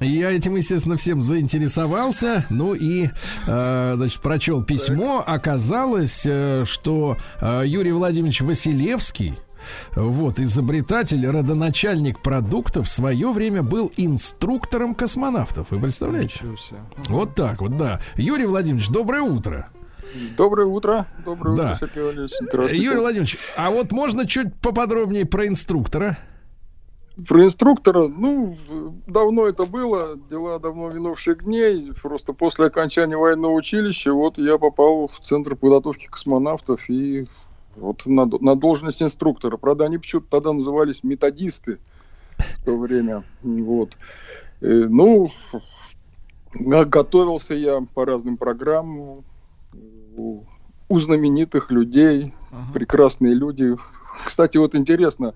Я 0.00 0.30
этим, 0.32 0.56
естественно, 0.56 0.96
всем 0.96 1.22
заинтересовался. 1.22 2.46
Ну 2.50 2.74
и, 2.74 3.10
э, 3.46 3.92
значит, 3.96 4.20
прочел 4.22 4.64
письмо. 4.64 5.22
Оказалось, 5.26 6.22
э, 6.26 6.64
что 6.66 7.18
э, 7.40 7.62
Юрий 7.66 7.92
Владимирович 7.92 8.40
Василевский 8.40 9.38
вот, 9.94 10.40
изобретатель, 10.40 11.26
родоначальник 11.26 12.20
продуктов, 12.20 12.86
в 12.86 12.90
свое 12.90 13.30
время 13.32 13.62
был 13.62 13.92
инструктором 13.96 14.94
космонавтов. 14.94 15.70
Вы 15.70 15.80
представляете? 15.80 16.40
Вот 17.08 17.34
так 17.34 17.60
вот, 17.60 17.76
да. 17.76 18.00
Юрий 18.16 18.46
Владимирович, 18.46 18.88
доброе 18.90 19.22
утро. 19.22 19.68
Доброе 20.36 20.66
утро. 20.66 21.06
Доброе 21.24 21.56
Да. 21.56 21.72
утро, 21.74 21.86
Сергей 21.86 22.04
Валерьевич. 22.04 22.32
Здравствуйте. 22.40 22.84
Юрий 22.84 22.98
Владимирович, 23.00 23.38
а 23.56 23.70
вот 23.70 23.92
можно 23.92 24.26
чуть 24.26 24.54
поподробнее 24.60 25.26
про 25.26 25.46
инструктора? 25.46 26.16
Про 27.26 27.44
инструктора, 27.44 28.08
ну, 28.08 28.56
давно 29.06 29.46
это 29.46 29.64
было, 29.64 30.16
дела 30.28 30.58
давно 30.58 30.90
минувших 30.90 31.44
дней. 31.44 31.92
Просто 32.02 32.34
после 32.34 32.66
окончания 32.66 33.16
военного 33.16 33.52
училища 33.52 34.12
вот 34.12 34.36
я 34.36 34.58
попал 34.58 35.08
в 35.08 35.18
Центр 35.20 35.56
подготовки 35.56 36.06
космонавтов 36.06 36.90
и 36.90 37.26
вот 37.76 38.06
на, 38.06 38.26
на 38.26 38.56
должность 38.56 39.02
инструктора. 39.02 39.56
Правда, 39.56 39.84
они 39.84 39.98
почему-то 39.98 40.28
тогда 40.30 40.52
назывались 40.52 41.04
методисты 41.04 41.78
в 42.38 42.64
то 42.64 42.76
время. 42.76 43.24
Вот. 43.42 43.96
Э, 44.60 44.86
Ну, 44.88 45.30
га- 46.54 46.84
готовился 46.84 47.54
я 47.54 47.80
по 47.94 48.04
разным 48.04 48.36
программам 48.36 49.24
у, 50.16 50.44
у 50.88 50.98
знаменитых 51.00 51.70
людей, 51.70 52.34
прекрасные 52.72 53.34
люди. 53.34 53.76
Кстати, 54.24 54.56
вот 54.56 54.74
интересно, 54.74 55.34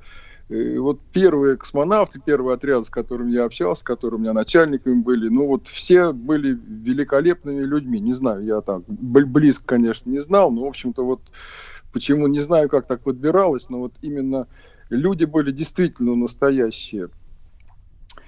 э, 0.48 0.78
вот 0.78 1.00
первые 1.12 1.56
космонавты, 1.58 2.20
первый 2.24 2.54
отряд, 2.54 2.86
с 2.86 2.90
которым 2.90 3.28
я 3.28 3.44
общался, 3.44 3.84
которые 3.84 4.18
у 4.18 4.22
меня 4.22 4.32
начальниками 4.32 5.02
были, 5.02 5.28
ну 5.28 5.46
вот 5.46 5.68
все 5.68 6.12
были 6.12 6.58
великолепными 6.66 7.62
людьми. 7.62 8.00
Не 8.00 8.14
знаю, 8.14 8.44
я 8.44 8.58
бл- 8.58 9.26
близко, 9.26 9.64
конечно, 9.66 10.08
не 10.08 10.20
знал, 10.20 10.50
но, 10.50 10.62
в 10.62 10.66
общем-то, 10.66 11.04
вот 11.04 11.20
почему, 11.92 12.26
не 12.26 12.40
знаю, 12.40 12.68
как 12.68 12.86
так 12.86 13.02
подбиралось, 13.02 13.68
но 13.68 13.78
вот 13.80 13.94
именно 14.02 14.46
люди 14.88 15.24
были 15.24 15.50
действительно 15.52 16.14
настоящие. 16.14 17.08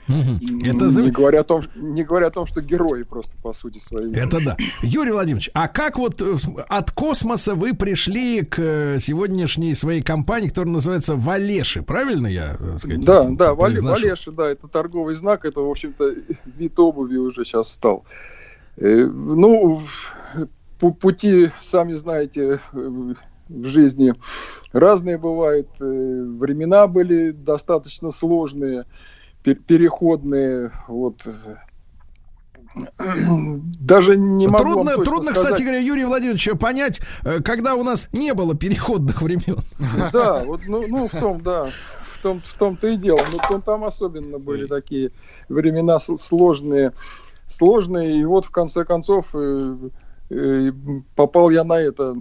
Это, 0.09 0.87
не, 0.87 1.11
говоря 1.11 1.41
о 1.41 1.45
том, 1.45 1.63
не 1.77 2.03
говоря 2.03 2.27
о 2.27 2.31
том, 2.31 2.45
что 2.47 2.61
герои 2.61 3.05
просто 3.05 3.33
по 3.41 3.53
сути 3.53 3.79
своей. 3.79 4.13
это 4.15 4.45
да. 4.45 4.57
Юрий 4.83 5.13
Владимирович, 5.13 5.49
а 5.55 5.69
как 5.69 5.97
вот 5.97 6.21
э, 6.21 6.37
от 6.69 6.91
космоса 6.91 7.55
вы 7.55 7.73
пришли 7.73 8.43
к 8.43 8.59
э, 8.59 8.99
сегодняшней 8.99 9.75
своей 9.77 10.03
компании, 10.03 10.49
которая 10.49 10.75
называется 10.75 11.15
Валеши, 11.15 11.83
правильно 11.83 12.27
я 12.27 12.57
э, 12.59 12.79
сказать, 12.79 13.01
Да, 13.05 13.23
да, 13.25 13.55
Вале- 13.55 13.75
произношу? 13.75 14.03
Валеша, 14.03 14.33
да, 14.33 14.51
это 14.51 14.67
торговый 14.67 15.15
знак, 15.15 15.45
это, 15.45 15.61
в 15.61 15.71
общем-то, 15.71 16.15
вид 16.47 16.79
обуви 16.81 17.17
уже 17.17 17.45
сейчас 17.45 17.71
стал. 17.71 18.05
Ну, 18.77 19.81
пути, 20.79 21.53
сами 21.61 21.95
знаете, 21.95 22.61
в 23.53 23.67
жизни 23.67 24.15
разные 24.73 25.19
бывают. 25.19 25.69
Э, 25.81 25.85
Времена 25.85 26.87
были 26.87 27.31
достаточно 27.31 28.11
сложные, 28.11 28.85
пер- 29.45 29.63
переходные, 29.67 30.73
вот. 30.89 31.17
Даже 32.99 34.17
не 34.17 34.47
могу 34.47 34.65
Трудно, 34.65 34.97
трудно, 34.99 35.35
сказать. 35.35 35.53
кстати 35.53 35.63
говоря, 35.63 35.79
Юрий 35.79 36.05
Владимирович, 36.05 36.49
понять, 36.59 37.01
э, 37.25 37.41
когда 37.43 37.75
у 37.75 37.83
нас 37.83 38.09
не 38.13 38.33
было 38.35 38.55
переходных 38.57 39.21
времен. 39.23 39.59
Да, 40.13 40.43
вот, 40.45 40.61
ну, 40.67 40.85
ну, 40.89 41.09
в 41.09 41.11
том, 41.13 41.41
да, 41.43 41.67
в 41.67 42.23
том, 42.23 42.41
в 42.45 42.55
том-то 42.59 42.89
и 42.89 42.97
дело. 42.97 43.21
Ну, 43.31 43.39
там, 43.49 43.63
там 43.63 43.85
особенно 43.85 44.39
были 44.39 44.67
такие 44.67 45.11
времена 45.49 45.99
сложные, 45.99 46.93
сложные, 47.47 48.19
и 48.19 48.25
вот 48.25 48.47
в 48.47 48.51
конце 48.51 48.85
концов 48.85 49.31
э, 49.35 49.77
э, 50.31 50.73
попал 51.15 51.51
я 51.51 51.65
на 51.65 51.79
это, 51.79 52.17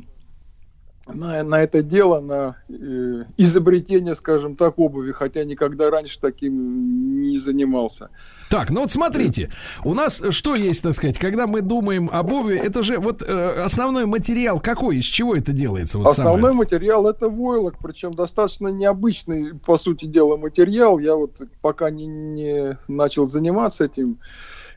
на, 1.13 1.43
на 1.43 1.61
это 1.61 1.81
дело, 1.81 2.19
на 2.19 2.55
э, 2.69 3.23
изобретение, 3.37 4.15
скажем 4.15 4.55
так, 4.55 4.79
обуви, 4.79 5.11
хотя 5.11 5.43
никогда 5.43 5.89
раньше 5.89 6.19
таким 6.19 7.21
не 7.21 7.37
занимался. 7.37 8.09
Так, 8.51 8.69
ну 8.69 8.81
вот 8.81 8.91
смотрите, 8.91 9.49
у 9.85 9.93
нас 9.93 10.21
что 10.31 10.55
есть, 10.55 10.83
так 10.83 10.93
сказать, 10.93 11.17
когда 11.17 11.47
мы 11.47 11.61
думаем 11.61 12.09
об 12.11 12.33
обуви, 12.33 12.57
это 12.57 12.83
же 12.83 12.97
вот 12.97 13.21
э, 13.21 13.63
основной 13.63 14.05
материал 14.05 14.59
какой, 14.59 14.97
из 14.97 15.05
чего 15.05 15.35
это 15.35 15.53
делается? 15.53 15.99
Вот 15.99 16.07
Основной 16.07 16.51
самое? 16.51 16.57
материал 16.57 17.07
это 17.07 17.29
войлок, 17.29 17.75
причем 17.81 18.11
достаточно 18.11 18.67
необычный, 18.67 19.53
по 19.53 19.77
сути 19.77 20.03
дела, 20.03 20.35
материал. 20.35 20.99
Я 20.99 21.15
вот 21.15 21.41
пока 21.61 21.89
не, 21.91 22.07
не 22.07 22.77
начал 22.89 23.25
заниматься 23.25 23.85
этим 23.85 24.19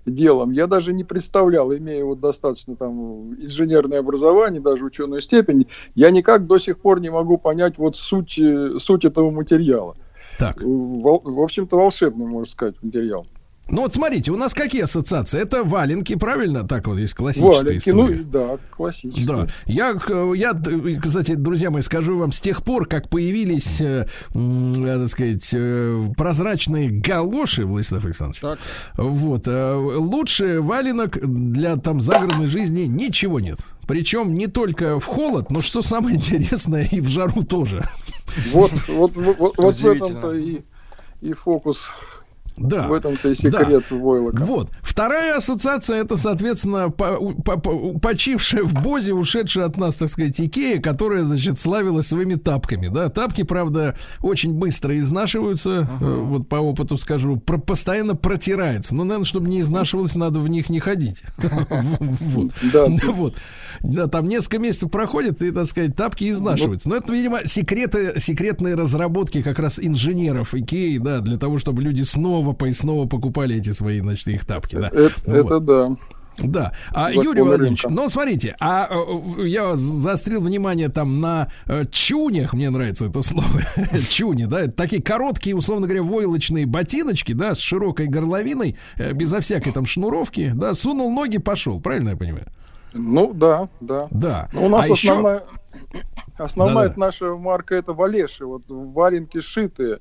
делом, 0.07 0.51
я 0.53 0.67
даже 0.67 0.93
не 0.93 1.05
представлял, 1.05 1.73
имея 1.75 2.05
вот 2.05 2.21
достаточно 2.21 2.77
там 2.77 3.35
инженерное 3.35 4.01
образование, 4.01 4.61
даже 4.61 4.85
ученую 4.85 5.21
степень, 5.21 5.67
я 5.95 6.11
никак 6.11 6.47
до 6.47 6.59
сих 6.59 6.79
пор 6.79 7.01
не 7.01 7.11
могу 7.11 7.39
понять 7.39 7.79
вот 7.79 7.97
суть, 7.97 8.39
э, 8.39 8.79
суть 8.79 9.05
этого 9.05 9.31
материала. 9.31 9.97
Так, 10.39 10.61
Вол- 10.61 11.23
В 11.25 11.41
общем-то, 11.41 11.77
волшебный, 11.77 12.27
можно 12.27 12.51
сказать, 12.51 12.75
материал. 12.83 13.27
Ну 13.69 13.83
вот 13.83 13.95
смотрите, 13.95 14.31
у 14.31 14.37
нас 14.37 14.53
какие 14.53 14.83
ассоциации? 14.83 15.41
Это 15.41 15.65
валенки, 15.65 16.17
правильно? 16.17 16.67
Так 16.67 16.87
вот 16.87 16.99
есть 16.99 17.15
классическая 17.15 17.65
Валенки, 17.65 17.91
ну, 17.91 18.03
история. 18.05 18.21
и 18.21 18.25
да, 18.25 18.59
классический. 18.71 19.27
Да, 19.27 19.47
я, 19.67 19.99
э, 20.09 20.33
я, 20.37 20.53
д- 20.53 21.01
кстати, 21.01 21.35
друзья 21.35 21.71
мои, 21.71 21.81
скажу 21.83 22.19
вам, 22.19 22.33
с 22.33 22.41
тех 22.41 22.63
пор, 22.63 22.87
как 22.87 23.09
появились, 23.09 23.81
э, 23.81 24.07
э, 24.35 24.75
так 24.85 25.09
сказать, 25.09 25.51
э, 25.55 26.07
прозрачные 26.17 26.91
галоши, 26.91 27.65
Владислав 27.65 28.05
Александрович, 28.05 28.41
Так. 28.41 28.59
вот, 28.97 29.49
э, 29.49 29.75
лучше 29.75 30.61
валенок 30.61 31.19
для 31.23 31.77
там 31.77 32.03
загородной 32.03 32.47
жизни 32.47 32.83
ничего 32.83 33.41
нет. 33.41 33.59
Причем 33.87 34.35
не 34.35 34.47
только 34.47 34.99
в 35.01 35.05
холод, 35.07 35.51
но 35.51 35.63
что 35.63 35.83
самое 35.83 36.17
интересное, 36.17 36.87
и 36.91 37.01
в 37.01 37.09
жару 37.09 37.43
тоже. 37.43 37.83
Вот, 38.53 38.71
вот, 38.89 39.17
вот, 39.17 39.57
вот, 39.57 39.77
в 39.79 39.87
этом-то 39.87 40.33
и, 40.35 40.61
и 41.21 41.33
фокус, 41.33 41.89
Да. 42.57 42.87
в 42.89 42.93
этом-то 42.93 43.31
и 43.31 43.35
секрет 43.35 43.91
войлока. 43.91 44.45
Вот. 44.45 44.71
Вторая 44.83 45.37
ассоциация 45.37 46.01
это, 46.01 46.17
соответственно, 46.17 46.91
по- 46.91 47.17
по- 47.45 47.59
по- 47.59 47.99
почившая 47.99 48.63
в 48.63 48.75
Бозе, 48.83 49.13
ушедшая 49.15 49.67
от 49.67 49.77
нас, 49.77 49.97
так 49.97 50.09
сказать, 50.09 50.41
Икея, 50.41 50.81
которая, 50.81 51.23
значит, 51.23 51.59
славилась 51.59 52.07
своими 52.07 52.35
тапками. 52.35 52.89
Да, 52.89 53.09
тапки, 53.09 53.43
правда, 53.43 53.97
очень 54.21 54.55
быстро 54.55 54.97
изнашиваются. 54.99 55.89
э, 56.01 56.05
Вот 56.25 56.49
по 56.49 56.57
опыту 56.57 56.97
скажу, 56.97 57.37
про- 57.39 57.59
постоянно 57.59 58.15
протирается. 58.15 58.95
Но, 58.95 59.05
наверное, 59.05 59.25
чтобы 59.27 59.49
не 59.49 59.61
изнашивалось, 59.61 60.15
надо 60.15 60.41
в 60.41 60.49
них 60.49 60.69
не 60.71 60.81
ходить. 60.81 61.23
Вот. 62.01 62.53
Да. 62.73 62.85
Вот. 63.15 63.37
Да, 63.83 64.07
там 64.07 64.29
несколько 64.29 64.59
месяцев 64.59 64.91
проходит, 64.91 65.43
и, 65.43 65.51
так 65.51 65.67
сказать, 65.67 65.95
тапки 65.97 66.31
изнашиваются. 66.31 66.89
Но 66.89 66.97
это, 66.97 67.13
видимо, 67.13 67.45
секреты, 67.45 68.19
секретные 68.21 68.75
разработки 68.75 69.43
как 69.43 69.59
раз 69.59 69.79
инженеров 69.81 70.55
Икеи, 70.55 70.99
да, 70.99 71.21
для 71.21 71.37
того, 71.39 71.59
чтобы 71.59 71.83
люди 71.83 72.03
снова 72.03 72.44
по 72.53 72.67
и 72.67 72.73
снова 72.73 73.07
покупали 73.09 73.57
эти 73.57 73.71
свои, 73.71 74.01
их 74.01 74.45
тапки, 74.45 74.77
да. 74.77 74.89
Это, 74.89 75.13
Вот. 75.27 75.47
это 75.47 75.61
да. 75.61 75.97
Да. 76.39 76.73
А, 76.93 77.13
Юрий 77.13 77.43
Владимирович, 77.43 77.85
рынка. 77.85 77.95
ну, 78.03 78.09
смотрите, 78.09 78.57
а 78.61 78.89
э, 78.91 79.47
я 79.47 79.77
заострил 79.77 80.41
внимание 80.41 80.89
там 80.89 81.21
на 81.21 81.47
э, 81.67 81.85
чунях, 81.93 82.55
мне 82.55 82.71
нравится 82.71 83.07
это 83.07 83.23
слово, 83.23 83.47
чуни, 84.09 84.47
да, 84.47 84.63
это 84.63 84.73
такие 84.73 85.01
короткие, 85.01 85.55
условно 85.55 85.87
говоря, 85.87 86.03
войлочные 86.03 86.67
ботиночки, 86.67 87.33
да, 87.33 87.55
с 87.55 87.61
широкой 87.61 88.09
горловиной, 88.09 88.77
э, 88.97 89.13
безо 89.13 89.41
всякой 89.41 89.73
там 89.73 89.87
шнуровки, 89.87 90.51
да, 90.53 90.75
сунул 90.75 91.13
ноги, 91.13 91.39
пошел, 91.39 91.81
правильно 91.81 92.11
я 92.11 92.17
понимаю? 92.17 92.47
Ну 92.93 93.33
да, 93.33 93.69
да. 93.81 94.09
Да. 94.11 94.49
Ну, 94.53 94.67
У 94.67 94.69
нас 94.69 94.87
А 94.87 94.89
еще- 94.89 95.11
основная, 95.11 95.43
основная 96.37 96.75
Да-да. 96.75 96.91
это 96.91 97.01
наша 97.01 97.35
марка 97.37 97.77
это 97.77 97.93
Валеши, 97.93 98.45
вот 98.45 98.63
валенки 98.69 99.41
шитые. 99.41 99.99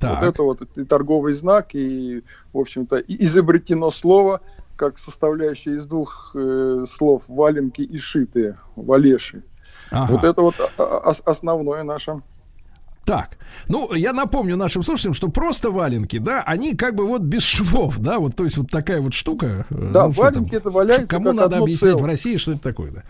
Так. 0.00 0.20
Вот 0.20 0.28
это 0.28 0.42
вот 0.42 0.78
и 0.78 0.84
торговый 0.84 1.34
знак, 1.34 1.74
и, 1.74 2.24
в 2.52 2.58
общем-то, 2.58 2.96
и 2.96 3.24
изобретено 3.24 3.90
слово, 3.90 4.40
как 4.76 4.98
составляющее 4.98 5.76
из 5.76 5.86
двух 5.86 6.32
э, 6.34 6.84
слов 6.88 7.24
валенки 7.28 7.82
и 7.82 7.98
шитые, 7.98 8.58
валеши. 8.76 9.42
Ага. 9.90 10.12
Вот 10.12 10.24
это 10.24 10.40
вот 10.40 10.54
ос- 10.78 11.22
основное 11.26 11.82
наше. 11.82 12.22
Так, 13.04 13.38
ну, 13.66 13.92
я 13.94 14.12
напомню 14.12 14.56
нашим 14.56 14.82
слушателям, 14.84 15.14
что 15.14 15.28
просто 15.28 15.70
валенки, 15.70 16.18
да, 16.18 16.42
они 16.46 16.76
как 16.76 16.94
бы 16.94 17.06
вот 17.06 17.22
без 17.22 17.42
швов, 17.42 17.98
да, 17.98 18.18
вот, 18.18 18.36
то 18.36 18.44
есть 18.44 18.56
вот 18.58 18.70
такая 18.70 19.00
вот 19.00 19.14
штука. 19.14 19.66
э, 19.70 19.90
Да, 19.92 20.06
ну, 20.06 20.10
валенки 20.12 20.54
это 20.54 20.70
валяется 20.70 21.06
Кому 21.06 21.32
надо 21.32 21.56
объяснять 21.58 21.92
целое. 21.94 22.02
в 22.02 22.06
России, 22.06 22.36
что 22.36 22.52
это 22.52 22.60
такое, 22.60 22.92
да? 22.92 23.02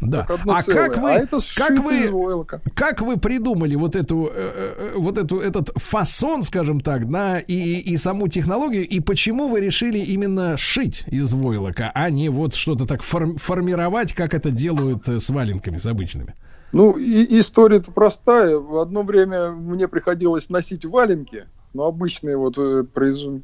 Да. 0.00 0.24
Как 0.24 0.40
А 0.48 0.62
целое. 0.62 0.88
как 0.88 0.98
вы, 0.98 1.10
А 1.10 1.14
это 1.14 1.38
как 1.54 1.78
вы, 1.78 2.44
как 2.74 3.00
вы 3.02 3.16
придумали 3.18 3.74
вот 3.76 3.94
эту, 3.94 4.28
э, 4.34 4.72
э, 4.76 4.92
вот 4.96 5.18
эту, 5.18 5.38
этот 5.38 5.70
фасон, 5.76 6.42
скажем 6.42 6.80
так, 6.80 7.08
да, 7.08 7.38
и, 7.38 7.54
и 7.80 7.96
саму 7.96 8.26
технологию, 8.28 8.88
и 8.88 8.98
почему 9.00 9.48
вы 9.48 9.60
решили 9.60 9.98
именно 9.98 10.56
шить 10.56 11.04
из 11.06 11.32
войлока, 11.32 11.92
а 11.94 12.10
не 12.10 12.28
вот 12.28 12.54
что-то 12.54 12.86
так 12.86 13.02
фор- 13.02 13.36
формировать, 13.38 14.14
как 14.14 14.34
это 14.34 14.50
делают 14.50 15.06
э, 15.08 15.20
с 15.20 15.28
валенками, 15.30 15.78
с 15.78 15.86
обычными? 15.86 16.34
Ну, 16.74 16.98
и, 16.98 17.38
история-то 17.38 17.92
простая. 17.92 18.56
В 18.58 18.78
одно 18.78 19.02
время 19.02 19.52
мне 19.52 19.86
приходилось 19.86 20.50
носить 20.50 20.84
валенки, 20.84 21.46
ну, 21.72 21.84
обычные 21.84 22.36
вот 22.36 22.58
э, 22.58 22.84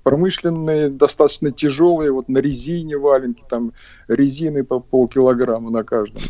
промышленные, 0.02 0.88
достаточно 0.88 1.52
тяжелые, 1.52 2.10
вот 2.10 2.28
на 2.28 2.38
резине 2.38 2.98
валенки, 2.98 3.44
там 3.48 3.72
резины 4.08 4.64
по 4.64 4.80
полкилограмма 4.80 5.70
на 5.70 5.84
каждом. 5.84 6.20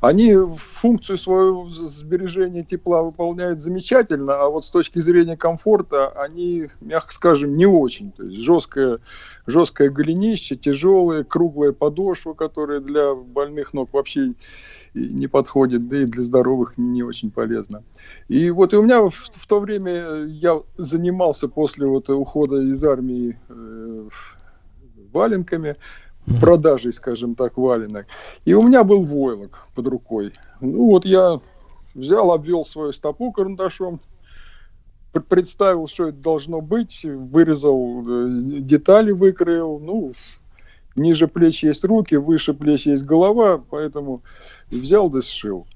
Они 0.00 0.34
функцию 0.56 1.16
свою 1.16 1.68
з- 1.68 1.86
сбережения 1.86 2.64
тепла 2.64 3.02
выполняют 3.02 3.60
замечательно, 3.60 4.40
а 4.40 4.48
вот 4.48 4.64
с 4.64 4.70
точки 4.70 4.98
зрения 4.98 5.36
комфорта 5.36 6.08
они, 6.08 6.70
мягко 6.80 7.14
скажем, 7.14 7.56
не 7.56 7.66
очень. 7.66 8.10
То 8.10 8.24
есть 8.24 8.40
жесткое, 8.40 8.98
жесткое 9.46 9.90
голенище, 9.90 10.56
тяжелые, 10.56 11.22
круглая 11.22 11.72
подошва, 11.72 12.34
которая 12.34 12.80
для 12.80 13.14
больных 13.14 13.74
ног 13.74 13.90
вообще 13.92 14.32
не 14.98 15.26
подходит, 15.26 15.88
да 15.88 16.02
и 16.02 16.06
для 16.06 16.22
здоровых 16.22 16.76
не 16.76 17.02
очень 17.02 17.30
полезно. 17.30 17.82
И 18.28 18.50
вот 18.50 18.72
и 18.72 18.76
у 18.76 18.82
меня 18.82 19.02
в, 19.02 19.10
в 19.10 19.46
то 19.46 19.60
время 19.60 19.92
э, 19.92 20.26
я 20.28 20.60
занимался 20.76 21.48
после 21.48 21.86
вот 21.86 22.08
ухода 22.10 22.60
из 22.60 22.82
армии 22.84 23.38
э, 23.48 24.08
валенками, 25.12 25.76
продажей, 26.40 26.92
скажем 26.92 27.34
так, 27.34 27.56
валенок. 27.56 28.06
И 28.44 28.54
у 28.54 28.62
меня 28.62 28.84
был 28.84 29.04
войлок 29.04 29.66
под 29.74 29.86
рукой. 29.88 30.32
Ну 30.60 30.86
вот 30.86 31.04
я 31.04 31.40
взял, 31.94 32.32
обвел 32.32 32.64
свою 32.64 32.92
стопу 32.92 33.32
карандашом, 33.32 34.00
пр- 35.12 35.22
представил, 35.22 35.88
что 35.88 36.08
это 36.08 36.18
должно 36.18 36.60
быть, 36.60 37.00
вырезал 37.02 38.04
э, 38.06 38.26
детали, 38.60 39.12
выкроил, 39.12 39.78
ну, 39.78 40.12
ниже 40.98 41.28
плеч 41.28 41.62
есть 41.62 41.84
руки, 41.84 42.16
выше 42.16 42.54
плеч 42.54 42.86
есть 42.86 43.04
голова, 43.04 43.62
поэтому 43.70 44.22
взял 44.70 45.08
да 45.08 45.22
сшил. 45.22 45.66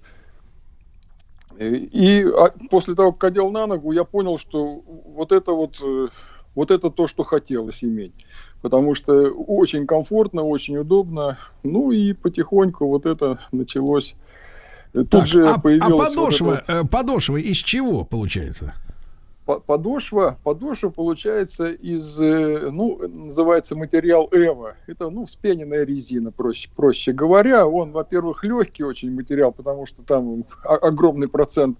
И, 1.58 1.64
и, 1.64 2.24
а, 2.24 2.52
после 2.70 2.94
того, 2.94 3.12
как 3.12 3.24
одел 3.30 3.50
на 3.50 3.66
ногу, 3.66 3.92
я 3.92 4.04
понял, 4.04 4.38
что 4.38 4.82
вот 5.06 5.32
это 5.32 5.52
вот, 5.52 5.80
э, 5.82 6.08
вот 6.54 6.70
это 6.70 6.90
то, 6.90 7.06
что 7.06 7.24
хотелось 7.24 7.84
иметь. 7.84 8.12
Потому 8.62 8.94
что 8.94 9.12
очень 9.30 9.86
комфортно, 9.86 10.42
очень 10.42 10.76
удобно. 10.76 11.38
Ну 11.62 11.90
и 11.90 12.12
потихоньку 12.12 12.86
вот 12.86 13.06
это 13.06 13.38
началось. 13.52 14.14
Э, 14.94 14.98
Тут 14.98 15.10
Так, 15.10 15.26
же 15.26 15.46
а, 15.46 15.54
а 15.54 15.60
появилась 15.60 15.90
вот 15.90 16.08
подошва, 16.08 16.62
эта 16.66 16.72
э, 16.72 16.84
подошва 16.84 17.36
из 17.36 17.58
чего 17.58 18.04
получается? 18.04 18.74
По- 19.45 19.61
подошва, 19.61 20.38
подошва 20.43 20.90
получается 20.90 21.66
из, 21.70 22.18
э, 22.20 22.70
ну, 22.70 22.99
называется 23.07 23.76
материал 23.76 24.28
Эва. 24.32 24.76
Это, 24.86 25.11
ну, 25.11 25.26
вспененная 25.26 25.84
резина, 25.84 26.30
проще, 26.30 26.68
проще 26.74 27.12
говоря. 27.12 27.66
Он, 27.66 27.93
во-первых, 27.93 28.45
легкий 28.45 28.84
очень 28.84 29.12
материал, 29.12 29.53
потому 29.53 29.86
что 29.86 30.03
там 30.03 30.45
огромный 30.64 31.28
процент 31.28 31.78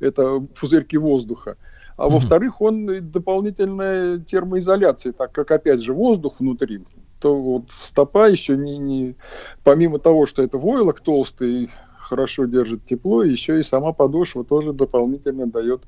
это 0.00 0.40
пузырьки 0.58 0.96
воздуха. 0.96 1.56
А 1.96 2.08
во-вторых, 2.08 2.60
он 2.60 3.10
дополнительная 3.10 4.18
термоизоляция, 4.18 5.12
так 5.12 5.32
как, 5.32 5.50
опять 5.50 5.82
же, 5.82 5.92
воздух 5.92 6.38
внутри, 6.38 6.84
то 7.18 7.34
вот 7.34 7.64
стопа 7.70 8.30
еще 8.30 8.56
не, 8.56 8.78
не... 8.78 9.16
Помимо 9.64 9.98
того, 9.98 10.26
что 10.26 10.44
это 10.44 10.58
войлок 10.58 11.00
толстый, 11.00 11.70
хорошо 11.98 12.44
держит 12.44 12.84
тепло, 12.84 13.24
еще 13.24 13.58
и 13.58 13.64
сама 13.64 13.92
подошва 13.92 14.44
тоже 14.44 14.72
дополнительно 14.72 15.46
дает 15.46 15.82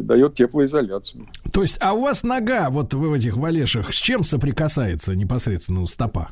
дает 0.00 0.34
теплоизоляцию. 0.34 1.26
То 1.52 1.62
есть, 1.62 1.78
а 1.80 1.92
у 1.94 2.02
вас 2.02 2.22
нога 2.22 2.70
вот 2.70 2.94
в 2.94 3.12
этих 3.12 3.36
валешах 3.36 3.92
с 3.92 3.96
чем 3.96 4.24
соприкасается 4.24 5.14
непосредственно 5.14 5.82
у 5.82 5.86
стопа? 5.86 6.28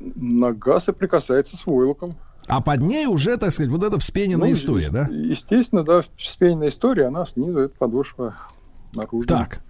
Нога 0.00 0.80
соприкасается 0.80 1.56
с 1.56 1.66
войлоком. 1.66 2.16
А 2.46 2.60
под 2.60 2.82
ней 2.82 3.06
уже, 3.06 3.36
так 3.36 3.52
сказать, 3.52 3.70
вот 3.70 3.82
эта 3.82 3.98
вспененная 3.98 4.48
Ну, 4.48 4.54
история, 4.54 4.90
да? 4.90 5.08
Естественно, 5.10 5.82
да, 5.82 6.02
вспененная 6.16 6.68
история, 6.68 7.06
она 7.06 7.24
снизу, 7.24 7.58
это 7.58 7.74
подошва 7.76 8.36
наружу. 8.94 9.26
Так. 9.26 9.60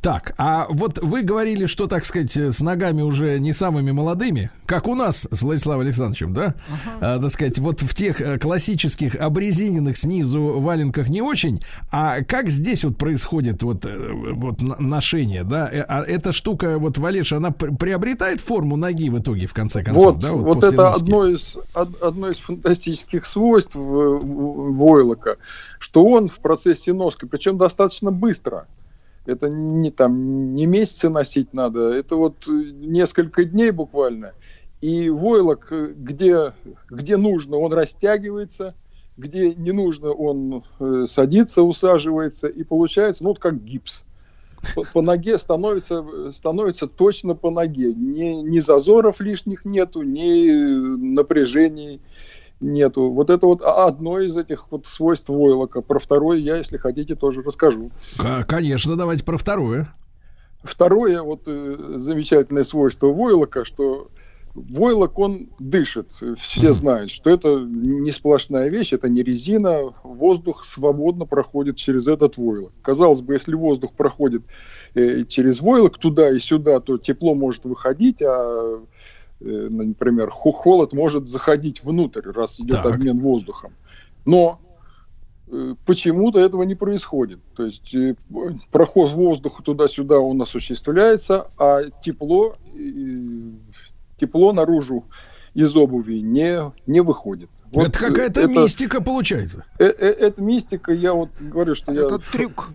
Так, 0.00 0.34
а 0.38 0.66
вот 0.70 0.98
вы 1.00 1.22
говорили, 1.22 1.66
что, 1.66 1.86
так 1.86 2.04
сказать, 2.04 2.36
с 2.36 2.60
ногами 2.60 3.02
уже 3.02 3.38
не 3.38 3.52
самыми 3.52 3.90
молодыми, 3.90 4.50
как 4.66 4.86
у 4.88 4.94
нас 4.94 5.26
с 5.30 5.42
Владиславом 5.42 5.82
Александровичем, 5.82 6.32
да? 6.34 6.54
А, 7.00 7.18
так 7.20 7.30
сказать, 7.30 7.58
вот 7.58 7.80
в 7.82 7.94
тех 7.94 8.20
э, 8.20 8.38
классических 8.38 9.14
обрезиненных 9.16 9.96
снизу 9.96 10.60
валенках 10.60 11.08
не 11.08 11.22
очень. 11.22 11.60
А 11.90 12.22
как 12.22 12.50
здесь 12.50 12.84
вот 12.84 12.96
происходит 12.96 13.62
вот, 13.62 13.84
э, 13.84 14.10
вот 14.34 14.60
ношение, 14.62 15.44
да? 15.44 15.68
Э, 15.72 15.80
А 15.88 16.02
эта 16.02 16.32
штука, 16.32 16.78
вот 16.78 16.98
Валеша, 16.98 17.36
она 17.36 17.50
пр- 17.50 17.74
приобретает 17.76 18.40
форму 18.40 18.76
ноги 18.76 19.08
в 19.10 19.18
итоге, 19.18 19.46
в 19.46 19.54
конце 19.54 19.82
концов, 19.82 20.04
Вот, 20.04 20.18
да? 20.20 20.32
вот, 20.32 20.54
после 20.54 20.68
это 20.70 20.82
носки? 20.90 21.02
одно 21.04 21.26
из, 21.26 21.56
од- 21.74 22.02
одно 22.02 22.30
из 22.30 22.36
фантастических 22.38 23.26
свойств 23.26 23.76
э, 23.76 23.78
войлока, 23.78 25.36
что 25.78 26.04
он 26.04 26.28
в 26.28 26.38
процессе 26.38 26.92
носки, 26.92 27.26
причем 27.26 27.58
достаточно 27.58 28.10
быстро. 28.10 28.66
Это 29.24 29.48
не 29.48 29.90
там 29.90 30.54
не 30.54 30.66
месяцы 30.66 31.08
носить 31.08 31.52
надо, 31.52 31.92
это 31.92 32.16
вот 32.16 32.48
э, 32.48 32.50
несколько 32.50 33.44
дней 33.44 33.70
буквально. 33.70 34.32
И 34.80 35.10
войлок, 35.10 35.68
э, 35.70 35.92
где, 35.96 36.54
где 36.90 37.16
нужно, 37.16 37.56
он 37.56 37.72
растягивается, 37.72 38.74
где 39.16 39.54
не 39.54 39.70
нужно, 39.70 40.10
он 40.10 40.64
э, 40.80 41.06
садится, 41.08 41.62
усаживается, 41.62 42.48
и 42.48 42.64
получается, 42.64 43.22
ну, 43.22 43.30
вот 43.30 43.38
как 43.38 43.62
гипс. 43.62 44.04
По, 44.74 44.82
по 44.82 45.02
ноге 45.02 45.38
становится, 45.38 46.30
становится 46.32 46.86
точно 46.86 47.34
по 47.34 47.50
ноге. 47.50 47.92
Ни, 47.94 48.42
ни 48.42 48.58
зазоров 48.58 49.20
лишних 49.20 49.64
нету, 49.64 50.02
ни 50.02 50.50
напряжений 51.14 52.00
нету. 52.62 53.10
Вот 53.10 53.30
это 53.30 53.46
вот 53.46 53.62
одно 53.62 54.18
из 54.20 54.36
этих 54.36 54.70
вот 54.70 54.86
свойств 54.86 55.28
войлока. 55.28 55.80
Про 55.82 55.98
второе 55.98 56.38
я, 56.38 56.56
если 56.56 56.76
хотите, 56.76 57.14
тоже 57.14 57.42
расскажу. 57.42 57.90
Конечно, 58.46 58.96
давайте 58.96 59.24
про 59.24 59.36
второе. 59.36 59.92
Второе 60.62 61.22
вот 61.22 61.42
э, 61.46 61.94
замечательное 61.96 62.62
свойство 62.62 63.08
войлока, 63.08 63.64
что 63.64 64.08
войлок 64.54 65.18
он 65.18 65.48
дышит. 65.58 66.08
Все 66.38 66.72
знают, 66.72 67.10
что 67.10 67.30
это 67.30 67.60
не 67.60 68.10
сплошная 68.10 68.68
вещь, 68.68 68.92
это 68.92 69.08
не 69.08 69.22
резина. 69.22 69.94
Воздух 70.02 70.64
свободно 70.64 71.24
проходит 71.24 71.76
через 71.76 72.06
этот 72.06 72.36
войлок. 72.36 72.72
Казалось 72.82 73.22
бы, 73.22 73.34
если 73.34 73.54
воздух 73.54 73.94
проходит 73.94 74.42
э, 74.94 75.24
через 75.24 75.60
войлок 75.60 75.98
туда 75.98 76.30
и 76.30 76.38
сюда, 76.38 76.80
то 76.80 76.96
тепло 76.96 77.34
может 77.34 77.64
выходить, 77.64 78.22
а, 78.22 78.80
например, 79.44 80.30
хо- 80.30 80.52
холод 80.52 80.92
может 80.92 81.26
заходить 81.26 81.82
внутрь, 81.84 82.30
раз 82.30 82.60
идет 82.60 82.82
Так. 82.82 82.94
обмен 82.94 83.20
воздухом. 83.20 83.72
Но 84.24 84.60
э, 85.48 85.74
почему-то 85.84 86.38
этого 86.40 86.62
не 86.62 86.74
происходит. 86.74 87.40
То 87.56 87.64
есть 87.64 87.94
э, 87.94 88.14
проход 88.70 89.10
воздуха 89.12 89.62
туда-сюда 89.62 90.18
он 90.18 90.40
осуществляется, 90.42 91.48
а 91.58 91.82
тепло, 92.02 92.56
э, 92.74 93.52
тепло 94.18 94.52
наружу 94.52 95.04
из 95.54 95.76
обуви 95.76 96.20
не, 96.20 96.72
не 96.86 97.00
выходит. 97.00 97.50
Вот, 97.72 97.88
это 97.88 97.98
какая-то 97.98 98.42
э, 98.42 98.46
мистика 98.46 99.02
получается. 99.02 99.64
э, 99.78 99.84
э, 99.86 100.06
Это 100.08 100.40
мистика, 100.40 100.92
я 100.92 101.12
вот 101.14 101.30
говорю, 101.40 101.74
что 101.74 101.92
я 101.92 102.02
Это 102.02 102.18
трюк. 102.18 102.70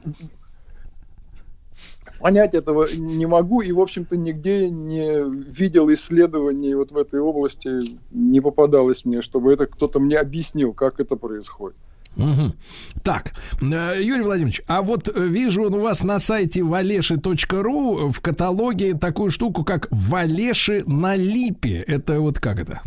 Понять 2.20 2.53
этого 2.53 2.88
не 2.95 3.26
могу 3.26 3.61
и, 3.61 3.72
в 3.72 3.80
общем-то, 3.80 4.18
нигде 4.18 4.70
не 4.70 5.24
видел 5.51 5.91
исследований 5.93 6.76
вот 6.76 6.91
в 6.91 6.97
этой 6.97 7.20
области, 7.20 7.80
не 8.11 8.41
попадалось 8.41 9.05
мне, 9.05 9.22
чтобы 9.22 9.53
это 9.53 9.65
кто-то 9.65 9.99
мне 9.99 10.18
объяснил, 10.18 10.74
как 10.74 10.99
это 10.99 11.15
происходит. 11.15 11.78
Мгм. 12.15 12.53
Так, 13.03 13.34
э, 13.61 14.01
Юрий 14.01 14.24
Владимирович, 14.24 14.61
а 14.68 14.82
вот 14.82 15.07
э, 15.07 15.28
вижу 15.28 15.63
у 15.63 15.80
вас 15.80 16.03
на 16.03 16.20
сайте 16.20 16.61
valеши.ру 16.61 18.09
в 18.09 18.22
каталоге 18.22 18.95
такую 18.95 19.30
штуку, 19.30 19.63
как 19.63 19.88
Валеши 19.91 20.84
на 20.88 21.15
липе. 21.15 21.84
Это 21.88 22.20
вот 22.20 22.39
как 22.39 22.59
это? 22.59 22.82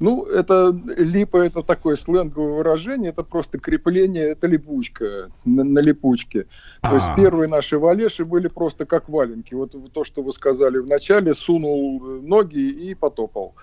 Ну, 0.00 0.24
это 0.26 0.76
липа, 0.96 1.38
это 1.38 1.62
такое 1.62 1.96
сленговое 1.96 2.52
выражение, 2.52 3.10
это 3.10 3.24
просто 3.24 3.58
крепление, 3.58 4.28
это 4.28 4.46
липучка 4.46 5.30
на, 5.44 5.64
на 5.64 5.80
липучке. 5.80 6.46
То 6.82 6.94
есть 6.94 7.06
А. 7.08 7.16
первые 7.16 7.48
наши 7.48 7.78
валеши 7.78 8.24
были 8.24 8.46
просто 8.46 8.86
как 8.86 9.08
валенки. 9.08 9.54
Вот 9.54 9.74
то, 9.92 10.04
что 10.04 10.22
вы 10.22 10.32
сказали 10.32 10.78
в 10.78 10.86
начале, 10.86 11.34
сунул 11.34 12.00
ноги 12.22 12.60
и 12.60 12.94
потопал. 12.94 13.54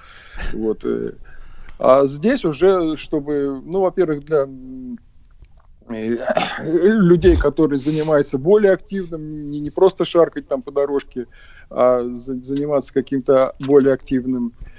Вот. 0.51 0.83
э. 0.83 1.13
А 1.79 2.05
здесь 2.05 2.43
уже, 2.43 2.97
чтобы, 2.97 3.61
ну, 3.63 3.81
во-первых, 3.81 4.25
для 4.25 4.45
э, 5.87 6.17
людей, 6.83 7.37
которые 7.37 7.79
занимаются 7.79 8.37
более 8.37 8.73
активным, 8.73 9.49
не, 9.51 9.61
не 9.61 9.69
просто 9.69 10.03
шаркать 10.03 10.49
там 10.49 10.61
по 10.61 10.71
дорожке, 10.71 11.27
а 11.69 12.03
за- 12.03 12.43
заниматься 12.43 12.93
каким-то 12.93 13.55
более 13.59 13.93
активным 13.93 14.51
э, 14.59 14.74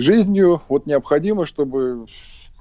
жизнью, 0.00 0.62
вот 0.68 0.86
необходимо, 0.86 1.46
чтобы 1.46 2.06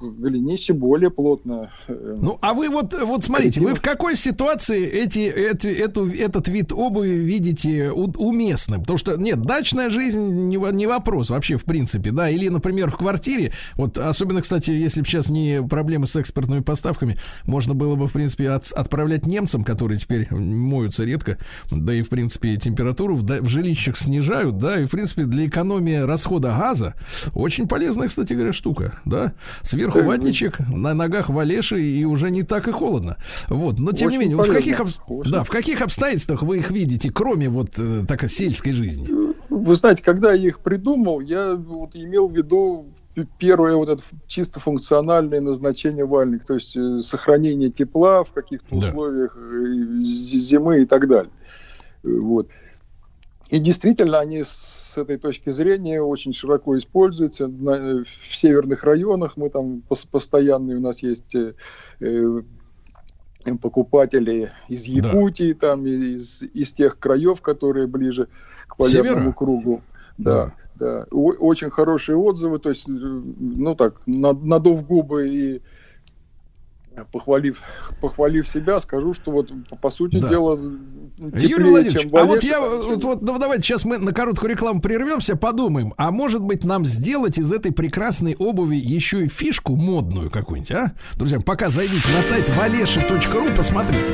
голенище 0.01 0.73
более 0.73 1.09
плотно. 1.09 1.71
э, 1.87 2.17
Ну, 2.21 2.37
а 2.41 2.53
вы 2.53 2.69
вот, 2.69 2.93
вот 3.03 3.23
смотрите, 3.23 3.61
вы 3.61 3.73
в 3.75 3.81
какой 3.81 4.15
ситуации 4.15 4.85
эти, 4.85 5.19
эти, 5.19 5.67
эту, 5.67 6.07
этот 6.09 6.47
вид 6.47 6.71
обуви 6.71 7.09
видите 7.09 7.91
уместным? 7.91 8.81
Потому 8.81 8.97
что, 8.97 9.15
нет, 9.17 9.41
дачная 9.41 9.89
жизнь 9.89 10.19
не, 10.47 10.57
не 10.73 10.87
вопрос 10.87 11.29
вообще, 11.29 11.57
в 11.57 11.63
принципе, 11.65 12.11
да, 12.11 12.29
или, 12.29 12.47
например, 12.47 12.89
в 12.91 12.97
квартире, 12.97 13.51
вот 13.75 13.97
особенно, 13.97 14.41
кстати, 14.41 14.71
если 14.71 15.01
бы 15.01 15.07
сейчас 15.07 15.29
не 15.29 15.61
проблемы 15.63 16.07
с 16.07 16.15
экспортными 16.15 16.61
поставками, 16.61 17.17
можно 17.45 17.73
было 17.73 17.95
бы, 17.95 18.07
в 18.07 18.13
принципе, 18.13 18.49
от- 18.49 18.71
отправлять 18.71 19.25
немцам, 19.25 19.63
которые 19.63 19.97
теперь 19.99 20.27
моются 20.31 21.03
редко, 21.03 21.37
да 21.71 21.93
и, 21.93 22.01
в 22.01 22.09
принципе, 22.09 22.55
температуру 22.57 23.15
в, 23.15 23.23
в 23.23 23.47
жилищах 23.47 23.97
снижают, 23.97 24.57
да, 24.57 24.79
и, 24.79 24.85
в 24.85 24.89
принципе, 24.91 25.25
для 25.25 25.45
экономии 25.47 25.95
расхода 25.97 26.49
газа 26.57 26.95
очень 27.33 27.67
полезная, 27.67 28.07
кстати 28.07 28.33
говоря, 28.33 28.53
штука, 28.53 28.99
да, 29.05 29.33
сверху 29.91 30.07
ватничек, 30.07 30.59
на 30.69 30.93
ногах 30.93 31.29
валеши, 31.29 31.81
и 31.81 32.05
уже 32.05 32.31
не 32.31 32.43
так 32.43 32.67
и 32.67 32.71
холодно. 32.71 33.17
Вот, 33.47 33.79
но 33.79 33.91
тем 33.91 34.09
не 34.09 34.17
менее, 34.17 34.37
вот 34.37 34.47
в 34.47 34.51
каких, 34.51 34.81
да, 35.25 35.43
в 35.43 35.49
каких 35.49 35.81
обстоятельствах 35.81 36.43
вы 36.43 36.57
их 36.57 36.71
видите, 36.71 37.11
кроме 37.11 37.49
вот 37.49 37.77
э, 37.77 38.05
такой 38.07 38.29
сельской 38.29 38.73
жизни? 38.73 39.07
Вы 39.49 39.75
знаете, 39.75 40.03
когда 40.03 40.33
я 40.33 40.47
их 40.47 40.59
придумал, 40.59 41.19
я 41.19 41.55
вот 41.55 41.95
имел 41.95 42.29
в 42.29 42.35
виду 42.35 42.87
первое 43.37 43.75
вот 43.75 43.89
это 43.89 44.01
чисто 44.27 44.59
функциональное 44.59 45.41
назначение 45.41 46.05
вальных, 46.05 46.45
то 46.45 46.53
есть 46.53 46.75
э, 46.77 47.01
сохранение 47.01 47.69
тепла 47.69 48.23
в 48.23 48.31
каких-то 48.31 48.67
Да. 48.79 48.87
условиях 48.87 49.35
э, 49.35 50.01
зимы 50.03 50.81
и 50.81 50.85
так 50.85 51.07
далее. 51.07 51.31
Э, 52.03 52.19
Вот. 52.21 52.49
И 53.49 53.59
действительно, 53.59 54.19
они 54.19 54.43
с 54.89 54.97
этой 54.97 55.17
точки 55.17 55.51
зрения 55.51 56.01
очень 56.01 56.33
широко 56.33 56.77
используются 56.77 57.47
на- 57.47 57.71
э, 57.99 58.03
в 58.03 58.35
северных 58.35 58.83
районах. 58.83 59.37
Мы 59.37 59.49
там 59.49 59.83
пос- 59.87 60.07
постоянные 60.09 60.77
у 60.77 60.81
нас 60.81 61.03
есть 61.03 61.35
э, 61.35 61.53
э, 61.99 62.41
покупатели 63.61 64.51
из 64.67 64.83
Да. 64.85 64.91
Якутии, 65.09 65.53
там 65.53 65.85
из, 65.85 66.41
из 66.41 66.73
тех 66.73 66.97
краев, 66.99 67.41
которые 67.41 67.87
ближе 67.87 68.27
к 68.67 68.75
полярному 68.77 69.15
Севера? 69.19 69.31
кругу. 69.33 69.81
Да, 70.17 70.53
да. 70.75 71.05
О- 71.11 71.31
очень 71.39 71.69
хорошие 71.69 72.17
отзывы, 72.17 72.59
то 72.59 72.69
есть, 72.69 72.87
э, 72.89 72.91
ну 72.91 73.75
так, 73.75 74.01
на- 74.05 74.33
надув 74.33 74.85
губы 74.85 75.29
и 75.29 75.61
похвалив, 77.05 77.61
похвалив 78.01 78.47
себя, 78.47 78.79
скажу, 78.79 79.13
что 79.13 79.31
вот 79.31 79.51
по, 79.69 79.75
по 79.75 79.89
сути 79.89 80.19
Да. 80.19 80.29
дела 80.29 80.57
теплее, 81.17 81.49
Юрий 81.49 81.69
Владимирович, 81.69 82.01
чем 82.01 82.09
в 82.09 82.17
а 82.17 82.23
вот 82.25 82.43
я, 82.43 82.59
вот, 82.61 83.03
вот, 83.03 83.21
ну, 83.21 83.39
давайте 83.39 83.63
сейчас 83.63 83.85
мы 83.85 83.97
на 83.97 84.13
короткую 84.13 84.51
рекламу 84.51 84.81
прервемся, 84.81 85.35
подумаем, 85.35 85.93
а 85.97 86.11
может 86.11 86.41
быть 86.41 86.63
нам 86.63 86.85
сделать 86.85 87.37
из 87.37 87.51
этой 87.51 87.71
прекрасной 87.71 88.35
обуви 88.35 88.75
еще 88.77 89.25
и 89.25 89.27
фишку 89.27 89.75
модную 89.75 90.29
какую-нибудь, 90.29 90.71
а? 90.71 90.93
Друзья, 91.15 91.39
пока 91.39 91.69
зайдите 91.69 92.09
на 92.15 92.21
сайт 92.23 92.45
valesha.ru, 92.49 93.55
посмотрите. 93.55 94.05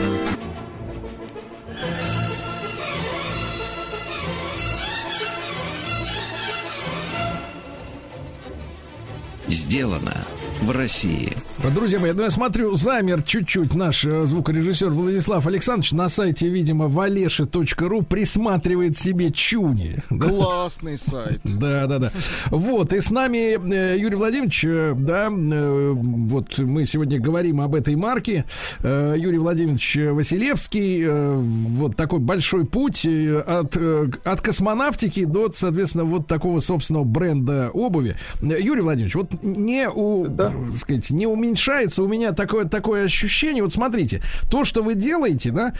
Сделано 9.47 10.25
в 10.61 10.71
России. 10.71 11.33
Друзья 11.73 11.99
мои, 11.99 12.11
ну 12.11 12.21
я 12.23 12.29
смотрю, 12.29 12.75
замер 12.75 13.23
чуть-чуть 13.23 13.73
наш 13.73 14.05
э, 14.05 14.25
звукорежиссер 14.25 14.89
Владислав 14.89 15.45
Александрович 15.47 15.93
на 15.93 16.09
сайте, 16.09 16.47
видимо, 16.47 16.85
valesha.ru 16.85 18.03
присматривает 18.05 18.97
себе 18.97 19.31
чуни. 19.31 19.97
Классный 20.09 20.97
сайт. 20.97 21.41
Да, 21.55 21.87
да, 21.87 21.99
да. 21.99 22.11
Вот, 22.51 22.93
и 22.93 22.99
с 23.01 23.09
нами 23.09 23.57
э, 23.73 23.97
Юрий 23.97 24.15
Владимирович, 24.15 24.63
э, 24.65 24.93
да, 24.95 25.29
э, 25.31 25.91
вот 25.95 26.57
мы 26.59 26.85
сегодня 26.85 27.19
говорим 27.19 27.61
об 27.61 27.73
этой 27.73 27.95
марке. 27.95 28.45
Э, 28.83 29.15
Юрий 29.17 29.37
Владимирович 29.39 29.95
Василевский, 29.95 31.03
э, 31.03 31.35
вот 31.35 31.95
такой 31.95 32.19
большой 32.19 32.65
путь 32.65 33.05
э, 33.05 33.39
от, 33.39 33.75
э, 33.77 34.11
от 34.23 34.41
космонавтики 34.41 35.25
до, 35.25 35.51
соответственно, 35.51 36.03
вот 36.03 36.27
такого 36.27 36.59
собственного 36.59 37.05
бренда 37.05 37.69
обуви. 37.73 38.15
Э, 38.41 38.59
Юрий 38.61 38.81
Владимирович, 38.81 39.15
вот 39.15 39.43
не, 39.43 39.89
у, 39.89 40.27
Да. 40.27 40.51
сказать, 40.75 41.09
не 41.09 41.25
уменьшается 41.55 42.03
у 42.03 42.07
меня 42.07 42.33
такое, 42.33 42.65
такое 42.65 43.05
ощущение. 43.05 43.63
Вот 43.63 43.71
смотрите, 43.71 44.21
то, 44.49 44.65
что 44.65 44.83
вы 44.83 44.95
делаете, 44.95 45.51
да, 45.51 45.73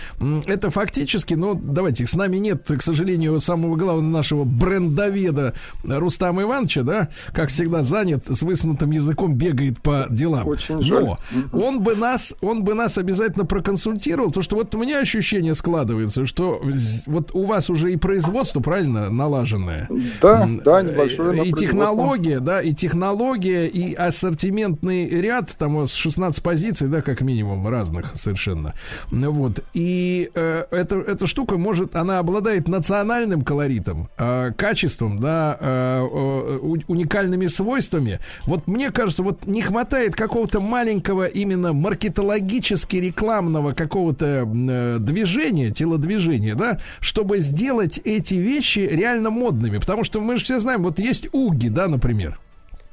это 0.45 0.71
фактически, 0.71 1.33
ну, 1.33 1.55
давайте, 1.55 2.05
с 2.05 2.15
нами 2.15 2.37
нет, 2.37 2.65
к 2.65 2.81
сожалению, 2.81 3.39
самого 3.41 3.75
главного 3.75 4.09
нашего 4.09 4.45
брендоведа 4.45 5.53
Рустама 5.83 6.43
Ивановича, 6.43 6.83
да, 6.83 7.09
как 7.33 7.49
всегда 7.49 7.83
занят, 7.83 8.25
с 8.27 8.41
высунутым 8.43 8.91
языком 8.91 9.35
бегает 9.35 9.81
по 9.81 10.07
делам. 10.09 10.47
Очень 10.47 10.81
жаль. 10.81 11.03
Но 11.03 11.17
он 11.51 11.81
бы 11.81 11.95
нас, 11.95 12.35
он 12.41 12.63
бы 12.63 12.73
нас 12.73 12.97
обязательно 12.97 13.45
проконсультировал, 13.45 14.27
потому 14.27 14.43
что 14.43 14.55
вот 14.55 14.73
у 14.75 14.77
меня 14.79 14.99
ощущение 14.99 15.55
складывается, 15.55 16.25
что 16.25 16.61
вот 17.07 17.31
у 17.33 17.43
вас 17.43 17.69
уже 17.69 17.91
и 17.91 17.97
производство, 17.97 18.61
правильно, 18.61 19.09
налаженное. 19.09 19.89
Да, 20.21 20.47
да, 20.63 20.81
небольшое. 20.81 21.43
И 21.43 21.51
технология, 21.51 22.39
да, 22.39 22.61
и 22.61 22.73
технология, 22.73 23.67
и 23.67 23.93
ассортиментный 23.93 25.09
ряд, 25.09 25.54
там 25.57 25.75
у 25.75 25.79
вас 25.81 25.93
16 25.93 26.41
позиций, 26.43 26.87
да, 26.87 27.01
как 27.01 27.21
минимум, 27.21 27.67
разных 27.67 28.11
совершенно. 28.15 28.73
Вот. 29.11 29.63
И 29.73 30.29
э, 30.33 30.65
эта, 30.71 30.97
эта 30.99 31.27
штука 31.27 31.57
может, 31.57 31.95
она 31.95 32.19
обладает 32.19 32.67
национальным 32.67 33.43
колоритом, 33.43 34.09
э, 34.17 34.51
качеством, 34.57 35.19
да, 35.19 35.57
э, 35.59 36.01
у- 36.01 36.77
уникальными 36.87 37.47
свойствами. 37.47 38.19
Вот 38.45 38.67
мне 38.67 38.91
кажется, 38.91 39.23
вот 39.23 39.45
не 39.45 39.61
хватает 39.61 40.15
какого-то 40.15 40.59
маленького 40.61 41.25
именно 41.25 41.73
маркетологически 41.73 42.97
рекламного 42.97 43.73
какого-то 43.73 44.25
э, 44.47 44.97
движения, 44.99 45.71
телодвижения, 45.71 46.55
да, 46.55 46.79
чтобы 46.99 47.39
сделать 47.39 47.99
эти 48.03 48.35
вещи 48.35 48.79
реально 48.79 49.29
модными. 49.29 49.77
Потому 49.77 50.03
что 50.03 50.19
мы 50.21 50.37
же 50.37 50.43
все 50.43 50.59
знаем, 50.59 50.83
вот 50.83 50.99
есть 50.99 51.29
уги, 51.33 51.67
да, 51.69 51.85
одно 51.85 51.97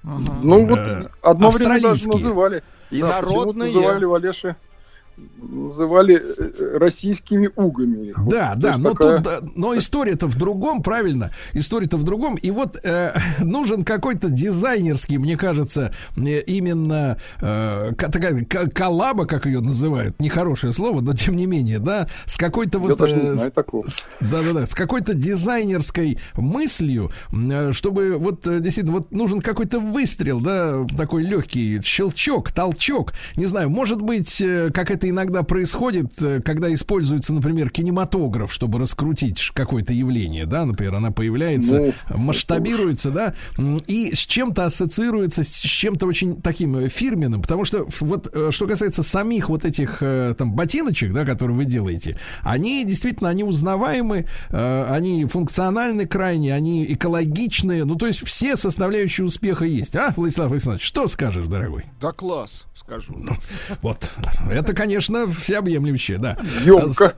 Ну 0.02 0.66
вот 0.66 1.10
одно 1.22 1.50
время 1.50 1.80
даже 1.80 2.08
называли. 2.08 2.62
И 2.90 3.00
Да, 3.00 3.20
народные. 3.22 3.72
называли 3.72 4.04
Валеши 4.04 4.56
называли 5.16 6.16
э, 6.20 6.78
российскими 6.78 7.48
угами. 7.54 8.08
их. 8.08 8.18
Вот, 8.18 8.30
Да, 8.30 8.54
да, 8.56 8.76
но 8.78 8.92
такая- 8.92 9.16
тут, 9.16 9.22
да, 9.24 9.40
но 9.56 9.76
история-то 9.76 10.26
в 10.26 10.36
другом, 10.36 10.82
правильно? 10.82 11.30
История-то 11.52 11.96
в 11.96 12.04
другом. 12.04 12.36
И 12.36 12.50
вот 12.50 12.78
э, 12.84 13.14
нужен 13.40 13.84
какой-то 13.84 14.30
дизайнерский, 14.30 15.18
мне 15.18 15.36
кажется, 15.36 15.92
э, 16.16 16.40
именно 16.42 17.18
э, 17.40 17.92
ка- 17.96 18.10
такая 18.10 18.44
ка- 18.44 18.70
коллаба, 18.70 19.26
как 19.26 19.46
ее 19.46 19.60
называют, 19.60 20.18
нехорошее 20.20 20.72
слово, 20.72 21.00
но 21.00 21.14
тем 21.14 21.36
не 21.36 21.46
менее, 21.46 21.78
да, 21.78 22.08
с 22.26 22.36
какой-то 22.36 22.78
Я 22.78 22.84
вот... 22.88 22.98
даже 22.98 23.14
не 23.16 23.22
э, 23.22 23.34
знаю 23.34 23.50
с- 23.50 23.52
такого. 23.52 23.84
да, 24.20 24.42
да, 24.42 24.52
да, 24.52 24.66
с 24.66 24.74
какой-то 24.74 25.14
дизайнерской 25.14 26.18
мыслью, 26.36 27.10
чтобы 27.72 28.16
вот 28.18 28.46
э, 28.46 28.60
действительно 28.60 28.96
вот 28.98 29.12
нужен 29.12 29.40
какой-то 29.40 29.80
выстрел, 29.80 30.40
да, 30.40 30.84
такой 30.96 31.22
легкий 31.24 31.80
щелчок, 31.82 32.52
толчок, 32.52 33.12
не 33.36 33.44
знаю, 33.46 33.70
может 33.70 34.00
быть, 34.00 34.40
э, 34.40 34.70
как 34.72 34.90
это 34.90 35.01
иногда 35.08 35.42
происходит, 35.42 36.20
э, 36.20 36.40
когда 36.40 36.72
используется, 36.72 37.32
например, 37.32 37.70
кинематограф, 37.70 38.52
чтобы 38.52 38.78
раскрутить 38.78 39.50
какое-то 39.54 39.92
явление, 39.92 40.46
да, 40.46 40.64
например, 40.64 40.94
она 40.94 41.10
появляется, 41.10 41.92
Ну, 42.10 42.18
масштабируется, 42.18 43.10
да, 43.10 43.34
и 43.86 44.14
с 44.14 44.18
чем-то 44.20 44.64
ассоциируется, 44.66 45.44
с 45.44 45.50
чем-то 45.50 46.06
очень 46.06 46.40
таким 46.40 46.76
э, 46.76 46.88
фирменным, 46.88 47.42
потому 47.42 47.64
что 47.64 47.86
вот 48.00 48.28
э, 48.32 48.50
что 48.50 48.66
касается 48.66 49.02
самих 49.02 49.48
вот 49.48 49.64
этих 49.64 49.98
э, 50.00 50.34
там 50.36 50.52
ботиночек, 50.52 51.12
да, 51.12 51.24
которые 51.24 51.56
вы 51.56 51.64
делаете, 51.64 52.18
они 52.42 52.84
действительно, 52.84 53.30
они 53.30 53.44
узнаваемы, 53.44 54.26
э, 54.50 54.86
они 54.88 55.24
функциональны 55.26 56.06
крайне, 56.06 56.54
они 56.54 56.84
экологичные, 56.92 57.84
ну, 57.84 57.96
то 57.96 58.06
есть 58.06 58.24
все 58.26 58.56
составляющие 58.56 59.24
успеха 59.24 59.64
есть, 59.64 59.96
а, 59.96 60.12
Владислав 60.16 60.52
Александрович, 60.52 60.84
что 60.86 61.08
скажешь, 61.08 61.46
дорогой? 61.46 61.84
Да 62.00 62.12
класс, 62.12 62.64
скажу. 62.74 63.14
Вот, 63.80 64.10
это, 64.50 64.74
конечно, 64.74 64.91
всеобъемлющее, 65.00 66.18
да. 66.18 66.36
Ёмко. 66.64 67.16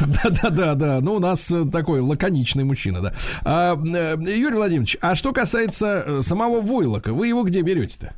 Да-да-да, 0.00 1.00
ну 1.00 1.14
у 1.14 1.18
нас 1.18 1.50
э, 1.50 1.64
такой 1.70 2.00
лаконичный 2.00 2.64
мужчина, 2.64 3.00
да. 3.00 3.14
А, 3.44 3.76
э, 3.76 4.16
Юрий 4.18 4.56
Владимирович, 4.56 4.96
а 5.00 5.14
что 5.14 5.32
касается 5.32 6.04
э, 6.06 6.20
самого 6.22 6.60
войлока, 6.60 7.12
вы 7.12 7.28
его 7.28 7.42
где 7.42 7.62
берете-то? 7.62 8.14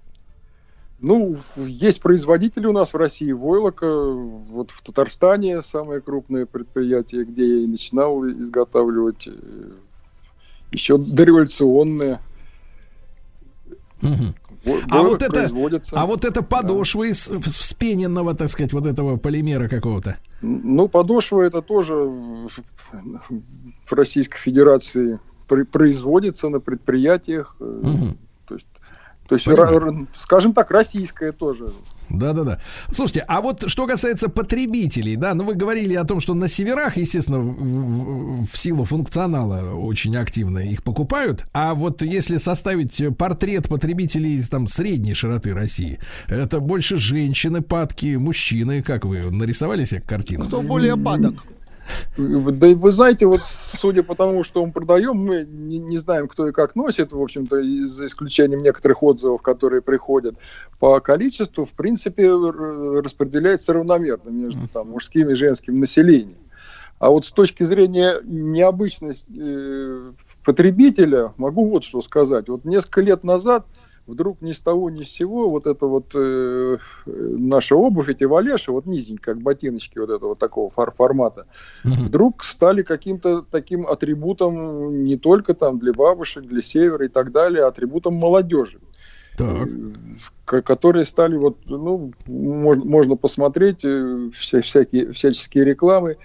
Ну, 1.01 1.37
есть 1.57 2.01
производители 2.01 2.67
у 2.67 2.73
нас 2.73 2.93
в 2.93 2.97
России 2.97 3.31
войлока. 3.31 3.87
Вот 3.87 4.73
в 4.73 4.83
Татарстане 4.83 5.63
самое 5.63 6.01
крупное 6.01 6.45
предприятие, 6.45 7.25
где 7.25 7.47
я 7.47 7.65
и 7.65 7.67
начинал 7.67 8.29
изготавливать. 8.29 9.29
Еще 10.73 10.99
дореволюционное. 10.99 12.21
Мгм. 14.01 14.35
А 14.91 15.03
войлок 15.03 15.21
вот 15.21 15.23
это-. 15.23 15.51
А 15.93 16.07
вот 16.07 16.25
это 16.25 16.43
подошва 16.43 17.05
из 17.05 17.29
в- 17.29 17.41
вспененного, 17.41 18.35
так 18.35 18.49
сказать, 18.51 18.73
вот 18.73 18.87
этого 18.87 19.16
полимера 19.16 19.69
какого-то. 19.69 20.16
Ну, 20.41 20.89
подошва 20.89 21.43
это 21.43 21.62
тоже 21.62 21.95
в 21.95 23.93
Российской 23.93 24.39
Федерации 24.39 25.19
производится 25.73 26.49
на 26.49 26.61
предприятиях. 26.61 27.57
Мгм. 27.59 28.19
То 28.47 28.55
есть 28.55 28.66
То 29.29 29.35
есть, 29.35 29.45
Понимаю. 29.47 30.07
скажем 30.16 30.53
так, 30.55 30.71
российское 30.71 31.33
тоже. 31.33 31.71
Да-да-да. 32.11 32.61
Слушайте, 32.93 33.25
а 33.29 33.41
вот 33.41 33.65
что 33.69 33.87
касается 33.87 34.29
потребителей, 34.29 35.17
да, 35.17 35.35
ну 35.35 35.45
вы 35.45 35.55
говорили 35.55 35.95
о 35.95 36.05
том, 36.05 36.21
что 36.21 36.35
на 36.35 36.49
северах, 36.49 36.97
естественно, 36.97 37.39
в, 37.39 38.43
в- 38.43 38.47
в 38.47 38.57
силу 38.57 38.85
функционала 38.85 39.75
очень 39.75 40.17
активно 40.17 40.59
их 40.61 40.83
покупают, 40.83 41.45
а 41.53 41.75
вот 41.75 42.03
если 42.03 42.39
составить 42.39 43.03
портрет 43.17 43.68
потребителей 43.68 44.43
там 44.43 44.68
средней 44.68 45.14
широты 45.14 45.53
России, 45.55 45.99
это 46.29 46.61
больше 46.61 46.97
женщины, 46.97 47.61
падки, 47.61 48.17
мужчины, 48.17 48.83
как 48.83 49.05
вы 49.05 49.30
нарисовали 49.30 49.85
себе 49.85 50.01
картину? 50.01 50.47
Кто 50.47 50.63
более 50.63 50.97
падок? 50.97 51.35
Да 52.17 52.67
и 52.67 52.75
вы 52.75 52.91
знаете, 52.91 53.27
вот 53.27 53.41
судя 53.45 54.03
по 54.03 54.15
тому, 54.15 54.45
что 54.45 54.65
мы 54.65 54.73
продаем, 54.73 55.17
мы 55.17 55.45
не, 55.45 55.79
не 55.79 55.99
знаем, 55.99 56.29
кто 56.29 56.49
и 56.49 56.53
как 56.53 56.75
носит, 56.75 57.13
в 57.13 57.21
общем-то, 57.21 57.63
за 57.87 58.07
исключением 58.07 58.61
некоторых 58.61 59.03
отзывов, 59.03 59.43
которые 59.43 59.83
приходят. 59.83 60.37
По 60.81 61.01
количеству, 61.01 61.65
в 61.65 61.73
принципе, 61.73 62.31
распределяется 62.31 63.73
равномерно 63.73 64.31
между 64.31 64.69
там, 64.69 64.91
мужским 64.91 65.31
и 65.31 65.35
женским 65.35 65.79
населением. 65.79 66.39
А 66.99 67.11
вот 67.11 67.25
с 67.25 67.31
точки 67.31 67.63
зрения 67.63 68.17
необычности 68.25 69.25
э, 69.39 70.09
потребителя, 70.45 71.33
могу 71.37 71.69
вот 71.69 71.85
что 71.85 72.03
сказать. 72.03 72.49
Вот 72.49 72.65
несколько 72.65 73.03
лет 73.03 73.23
назад 73.23 73.67
вдруг 74.09 74.41
ни 74.41 74.53
с 74.53 74.61
того 74.61 74.91
ни 74.91 75.03
с 75.03 75.11
сего 75.11 75.51
вот 75.51 75.67
это 75.67 75.87
вот 75.87 76.13
э, 76.14 76.79
э, 77.07 77.11
наша 77.13 77.76
обувь, 77.76 78.09
эти 78.09 78.25
валеши, 78.25 78.72
вот 78.72 78.87
низенькие, 78.87 79.18
как 79.18 79.43
ботиночки 79.43 79.99
вот 79.99 80.11
этого 80.11 80.35
такого 80.35 80.71
фор- 80.71 80.95
формата, 80.95 81.47
вдруг 81.85 82.43
стали 82.43 82.83
каким-то 82.83 83.43
таким 83.43 83.87
атрибутом 83.87 85.05
не 85.05 85.17
только 85.17 85.55
там 85.55 85.79
для 85.79 85.93
бабушек, 85.93 86.45
для 86.45 86.63
севера 86.63 87.05
и 87.05 87.09
так 87.09 87.30
далее, 87.30 87.64
а 87.64 87.68
атрибутом 87.68 88.14
молодежи. 88.14 88.80
Так. 89.37 89.68
К- 90.45 90.63
которые 90.63 91.05
стали 91.05 91.37
вот, 91.37 91.59
ну, 91.67 92.13
можно, 92.26 92.85
можно 92.85 93.17
посмотреть 93.17 93.85
э, 93.85 94.30
вся, 94.35 94.63
всякие, 94.63 95.13
всяческие 95.13 95.64
рекламы. 95.64 96.17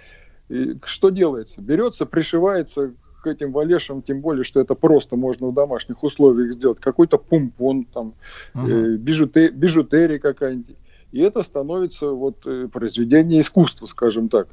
И 0.50 0.78
что 0.86 1.10
делается? 1.10 1.62
Берется, 1.62 2.06
пришивается 2.06 2.94
к 3.24 3.28
этим 3.28 3.52
валешам, 3.54 4.02
тем 4.02 4.20
более, 4.20 4.44
что 4.44 4.60
это 4.60 4.76
просто 4.76 5.16
можно 5.16 5.48
в 5.48 5.54
домашних 5.54 6.04
условиях 6.04 6.54
сделать. 6.54 6.80
Какой-то 6.80 7.18
помпон, 7.18 7.86
там, 7.86 8.14
э, 8.54 8.96
бижуте- 8.98 9.50
бижутерия 9.52 10.20
какая-нибудь. 10.20 10.76
И 11.14 11.20
это 11.20 11.42
становится 11.44 12.08
вот 12.10 12.46
э, 12.46 12.68
произведение 12.72 13.42
искусства, 13.42 13.86
скажем 13.86 14.30
так. 14.30 14.48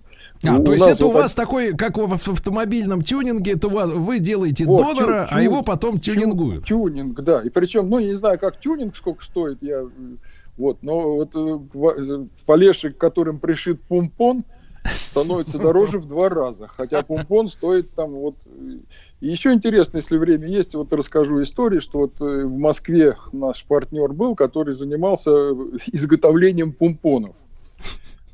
А, 0.46 0.58
У 0.58 0.64
то 0.64 0.72
есть 0.74 0.86
это 0.86 1.06
у 1.06 1.10
вот 1.10 1.22
вас 1.22 1.34
такой, 1.34 1.74
как 1.74 1.96
в 1.96 2.12
автомобильном 2.12 3.02
тюнинге, 3.02 3.52
это 3.54 3.66
у 3.68 3.70
вас, 3.70 3.90
вы 3.90 4.18
делаете 4.20 4.64
Вот, 4.66 4.78
донора, 4.78 5.26
тю- 5.28 5.34
а 5.34 5.38
тю- 5.38 5.44
его 5.44 5.62
потом 5.62 5.98
тю- 5.98 6.14
тюнингуют. 6.14 6.64
Тюнинг, 6.66 7.20
да. 7.22 7.40
И 7.42 7.48
причем, 7.48 7.88
ну, 7.90 7.98
я 7.98 8.06
не 8.08 8.14
знаю, 8.14 8.38
как 8.38 8.60
тюнинг, 8.60 8.94
сколько 8.96 9.24
стоит, 9.24 9.58
я... 9.62 9.80
э, 9.80 9.88
Вот, 10.58 10.82
но 10.82 11.14
вот 11.14 11.30
ва- 11.34 11.94
э, 11.96 12.26
фалеши, 12.46 12.90
к 12.92 12.98
которым 12.98 13.38
пришит 13.38 13.80
пумпон, 13.82 14.44
становится 14.84 15.58
дороже 15.58 15.98
в 15.98 16.06
два 16.06 16.28
раза. 16.28 16.68
Хотя 16.68 17.02
пумпон 17.02 17.48
стоит 17.48 17.92
там 17.94 18.14
вот... 18.14 18.36
И 19.20 19.28
еще 19.28 19.52
интересно, 19.52 19.98
если 19.98 20.16
время 20.16 20.46
есть, 20.46 20.74
вот 20.74 20.92
расскажу 20.92 21.42
историю, 21.42 21.80
что 21.80 21.98
вот 22.00 22.20
э, 22.20 22.44
в 22.44 22.56
Москве 22.56 23.16
наш 23.32 23.64
партнер 23.64 24.12
был, 24.12 24.34
который 24.34 24.72
занимался 24.72 25.30
э, 25.30 25.54
изготовлением 25.92 26.72
пумпонов. 26.72 27.36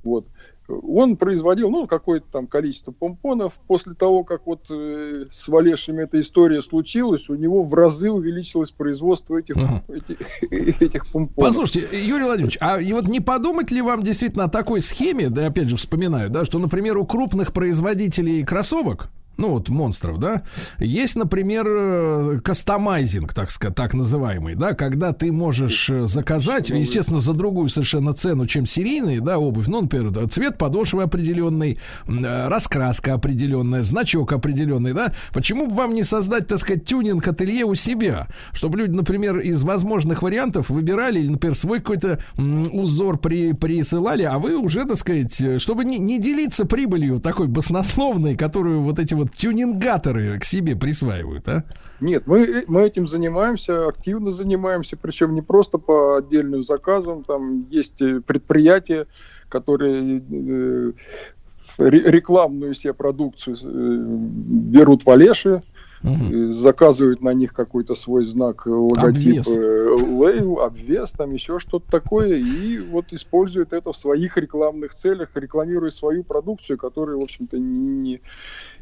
Вот. 0.05 0.27
Он 0.68 1.16
производил, 1.16 1.70
ну, 1.70 1.86
какое-то 1.86 2.26
там 2.32 2.47
количество 2.47 2.90
помпонов. 2.93 3.52
После 3.66 3.94
того, 3.94 4.24
как 4.24 4.47
вот 4.47 4.66
э, 4.70 5.26
с 5.32 5.48
Валешами 5.48 6.02
эта 6.02 6.18
история 6.20 6.60
случилась, 6.62 7.28
у 7.28 7.34
него 7.34 7.62
в 7.62 7.72
разы 7.74 8.10
увеличилось 8.10 8.70
производство 8.72 9.36
этих, 9.38 9.56
Ага. 9.56 9.82
эти- 9.88 10.16
этих 10.84 11.06
помпонов. 11.06 11.34
Послушайте, 11.55 11.88
Юрий 12.06 12.24
Владимирович, 12.24 12.59
а 12.60 12.80
и 12.80 12.93
вот 12.93 13.06
не 13.06 13.20
подумать 13.20 13.70
ли 13.70 13.80
вам 13.82 14.02
действительно 14.02 14.44
о 14.44 14.48
такой 14.48 14.80
схеме, 14.80 15.28
да, 15.28 15.47
опять 15.47 15.68
же 15.68 15.76
вспоминаю, 15.76 16.30
да, 16.30 16.44
что, 16.44 16.59
например, 16.59 16.98
у 16.98 17.06
крупных 17.06 17.52
производителей 17.52 18.44
кроссовок, 18.44 19.09
ну 19.38 19.50
вот 19.50 19.68
монстров, 19.68 20.18
да, 20.18 20.42
есть, 20.78 21.16
например, 21.16 21.66
э, 21.68 22.40
кастомайзинг, 22.42 23.34
так 23.34 23.50
сказать, 23.50 23.76
так 23.76 23.94
называемый, 23.94 24.54
да, 24.54 24.72
когда 24.72 25.12
ты 25.12 25.30
можешь 25.30 25.90
э, 25.90 26.06
заказать, 26.06 26.70
естественно, 26.70 27.20
за 27.20 27.34
другую 27.34 27.68
совершенно 27.68 28.14
цену, 28.14 28.46
чем 28.46 28.66
серийные, 28.66 29.20
да, 29.20 29.38
обувь, 29.38 29.66
ну, 29.66 29.82
например, 29.82 30.10
да, 30.10 30.26
цвет 30.26 30.56
подошвы 30.56 31.02
определенный, 31.02 31.78
э, 32.08 32.48
раскраска 32.48 33.14
определенная, 33.14 33.82
значок 33.82 34.32
определенный, 34.32 34.94
да, 34.94 35.12
почему 35.32 35.66
бы 35.66 35.74
вам 35.74 35.94
не 35.94 36.04
создать, 36.04 36.46
так 36.46 36.58
сказать, 36.58 36.84
тюнинг 36.84 37.26
ателье 37.26 37.64
у 37.64 37.74
себя, 37.74 38.28
чтобы 38.52 38.78
люди, 38.78 38.96
например, 38.96 39.38
из 39.38 39.62
возможных 39.62 40.22
вариантов 40.22 40.70
выбирали, 40.70 41.20
или, 41.20 41.28
например, 41.28 41.56
свой 41.56 41.80
какой-то 41.80 42.20
узор 42.72 43.18
при, 43.18 43.52
присылали, 43.52 44.22
а 44.22 44.38
вы 44.38 44.56
уже, 44.56 44.84
так 44.84 44.96
сказать, 44.96 45.60
чтобы 45.60 45.84
не, 45.84 45.98
не 45.98 46.18
делиться 46.18 46.64
прибылью 46.64 47.20
такой 47.20 47.48
баснословной, 47.48 48.36
которую 48.36 48.82
вот 48.82 48.98
эти 48.98 49.14
вот 49.14 49.26
тюнингаторы 49.28 50.39
к 50.39 50.44
себе 50.44 50.77
присваивают, 50.77 51.48
а? 51.48 51.65
Нет, 52.01 52.27
мы, 52.27 52.65
мы 52.66 52.82
этим 52.82 53.07
занимаемся, 53.07 53.89
активно 53.89 54.31
занимаемся, 54.31 54.97
причем 55.01 55.35
не 55.35 55.40
просто 55.40 55.78
по 55.78 56.19
отдельным 56.19 56.62
заказам. 56.62 57.23
Там 57.23 57.66
есть 57.70 58.03
э, 58.03 58.20
предприятия, 58.20 59.07
которые 59.48 60.19
э, 60.31 60.93
ре- 61.78 62.11
рекламную 62.11 62.74
себе 62.74 62.93
продукцию 62.93 63.57
э, 63.57 63.59
берут 63.66 65.07
в 65.07 65.11
Олеши, 65.11 65.62
э, 66.03 66.48
заказывают 66.51 67.23
на 67.23 67.32
них 67.32 67.55
какой-то 67.55 67.94
свой 67.94 68.27
знак, 68.27 68.66
э, 68.66 68.70
логотип, 68.70 69.40
Обвес. 69.40 69.48
лейбл, 69.48 70.61
обвес, 70.61 71.12
там 71.12 71.32
еще 71.32 71.59
что-то 71.59 71.90
такое, 71.90 72.36
и 72.36 72.78
вот 72.78 73.07
используют 73.12 73.73
это 73.73 73.93
в 73.93 73.97
своих 73.97 74.36
рекламных 74.36 74.94
целях, 74.94 75.31
рекламируя 75.35 75.90
свою 75.90 76.24
продукцию, 76.24 76.77
которая, 76.77 77.16
в 77.16 77.23
общем-то, 77.23 77.59
не, 77.59 78.20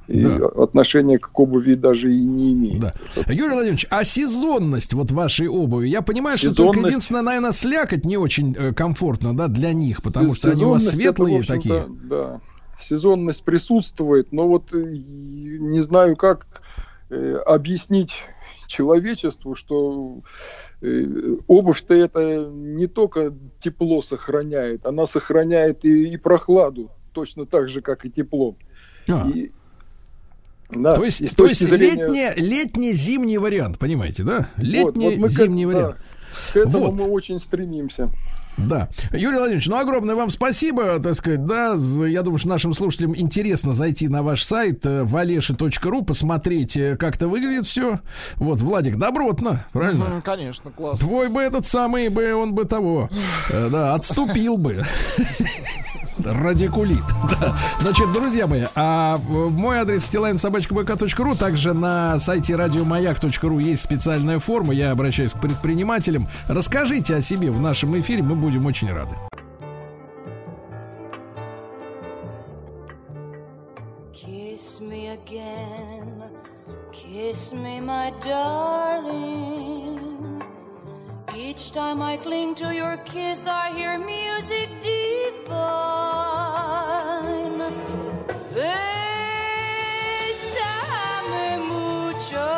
и 0.08 0.22
Да. 0.22 0.46
отношения 0.62 1.18
к 1.18 1.38
обуви 1.38 1.74
даже 1.74 2.12
и 2.14 2.20
не 2.20 2.52
имеет. 2.52 2.80
Да. 2.80 2.92
Юрий 3.28 3.52
Владимирович, 3.52 3.86
а 3.90 4.04
сезонность 4.04 4.92
вот 4.92 5.10
вашей 5.10 5.48
обуви? 5.48 5.88
Я 5.88 6.02
понимаю, 6.02 6.36
что 6.38 6.54
только 6.54 6.74
Сезонность- 6.74 6.86
единственное, 6.88 7.22
наверное, 7.22 7.52
слякоть 7.52 8.04
не 8.04 8.16
очень 8.16 8.54
э, 8.58 8.72
комфортно, 8.74 9.36
да, 9.36 9.48
для 9.48 9.72
них, 9.72 10.02
потому 10.02 10.34
что 10.34 10.50
они 10.50 10.64
у 10.64 10.70
вас 10.70 10.82
Сезонность 10.82 11.04
это, 11.06 11.14
светлые 11.16 11.38
общем-то, 11.38 11.54
такие. 11.54 11.86
Да, 12.08 12.40
сезонность 12.78 13.44
присутствует, 13.44 14.32
но 14.32 14.46
вот 14.48 14.74
э, 14.74 14.78
не 14.82 15.80
знаю, 15.80 16.16
как 16.16 16.46
э, 17.10 17.36
объяснить 17.46 18.14
человечеству, 18.66 19.54
что 19.54 20.20
э, 20.82 21.36
обувь-то 21.46 21.94
это 21.94 22.46
не 22.52 22.86
только 22.88 23.32
тепло 23.60 24.02
сохраняет, 24.02 24.84
она 24.86 25.06
сохраняет 25.06 25.84
и, 25.84 26.08
и 26.12 26.16
прохладу, 26.16 26.90
точно 27.12 27.46
так 27.46 27.68
же, 27.68 27.80
как 27.80 28.04
и 28.04 28.10
тепло. 28.10 28.56
А, 29.08 29.28
И, 29.32 29.52
да, 30.70 30.92
то 30.92 31.02
и 31.02 31.06
есть, 31.06 31.30
с 31.32 31.34
то 31.34 31.46
есть 31.46 31.60
зрения- 31.66 32.08
летний, 32.34 32.42
летний 32.42 32.92
зимний 32.92 33.38
вариант, 33.38 33.78
понимаете, 33.78 34.22
да? 34.22 34.48
вот- 34.56 34.64
Летний 34.64 35.04
вот 35.10 35.16
мы 35.18 35.28
к 35.28 35.30
зимний 35.30 35.64
этому, 35.64 35.76
вариант. 35.78 35.96
да, 35.96 36.52
к 36.52 36.56
этому 36.56 36.86
Вот. 36.86 36.94
мы 36.94 37.04
очень 37.10 37.38
стремимся. 37.40 38.10
Да. 38.56 38.88
Юрий 39.12 39.36
Владимирович, 39.38 39.66
ну 39.66 39.76
огромное 39.78 40.14
вам 40.14 40.30
спасибо, 40.30 41.00
так 41.00 41.16
сказать, 41.16 41.44
да, 41.44 41.74
я 42.06 42.22
думаю, 42.22 42.38
что 42.38 42.48
нашим 42.50 42.72
слушателям 42.72 43.16
интересно 43.16 43.72
зайти 43.72 44.06
на 44.06 44.22
ваш 44.22 44.44
сайт 44.44 44.86
э, 44.86 45.02
valesha.ru, 45.02 46.04
посмотреть, 46.04 46.76
э, 46.76 46.96
как 46.96 47.16
это 47.16 47.26
выглядит 47.26 47.66
все. 47.66 47.98
Вот, 48.36 48.60
Владик, 48.60 48.96
добротно, 48.96 49.66
правильно? 49.72 50.04
Мгм, 50.04 50.20
Конечно, 50.22 50.70
классно. 50.70 51.00
Твой 51.04 51.30
бы 51.30 51.40
этот 51.42 51.66
самый 51.66 52.08
бы, 52.10 52.32
он 52.32 52.54
бы 52.54 52.64
того, 52.64 53.10
э, 53.50 53.68
да, 53.72 53.94
отступил 53.94 54.56
бы. 54.56 54.84
Радикулит. 56.22 57.04
Значит, 57.80 58.12
друзья 58.12 58.46
мои, 58.46 58.64
а 58.74 59.18
э, 59.18 59.20
мой 59.20 59.78
адрес 59.78 60.08
stilainsobachkabk.ru, 60.08 61.36
также 61.36 61.72
на 61.72 62.18
сайте 62.18 62.56
радиомаяк.ру 62.56 63.58
есть 63.58 63.82
специальная 63.82 64.38
форма, 64.38 64.72
я 64.72 64.92
обращаюсь 64.92 65.32
к 65.32 65.40
предпринимателям. 65.40 66.28
Расскажите 66.48 67.16
о 67.16 67.20
себе 67.20 67.50
в 67.50 67.60
нашем 67.60 67.98
эфире, 67.98 68.22
мы 68.22 68.36
будем 68.36 68.66
очень 68.66 68.92
рады. 68.92 69.16
Kiss 74.12 74.80
me 74.80 75.18
again, 75.18 76.22
kiss 76.92 77.52
me, 77.52 77.80
my 77.80 78.12
darling. 78.22 79.83
Each 81.44 81.72
time 81.72 82.00
I 82.00 82.16
cling 82.16 82.54
to 82.54 82.74
your 82.74 82.96
kiss, 83.04 83.46
I 83.46 83.70
hear 83.76 83.98
music 83.98 84.70
divine. 84.80 85.44
Bésame 88.56 88.88
mucho. 91.68 92.50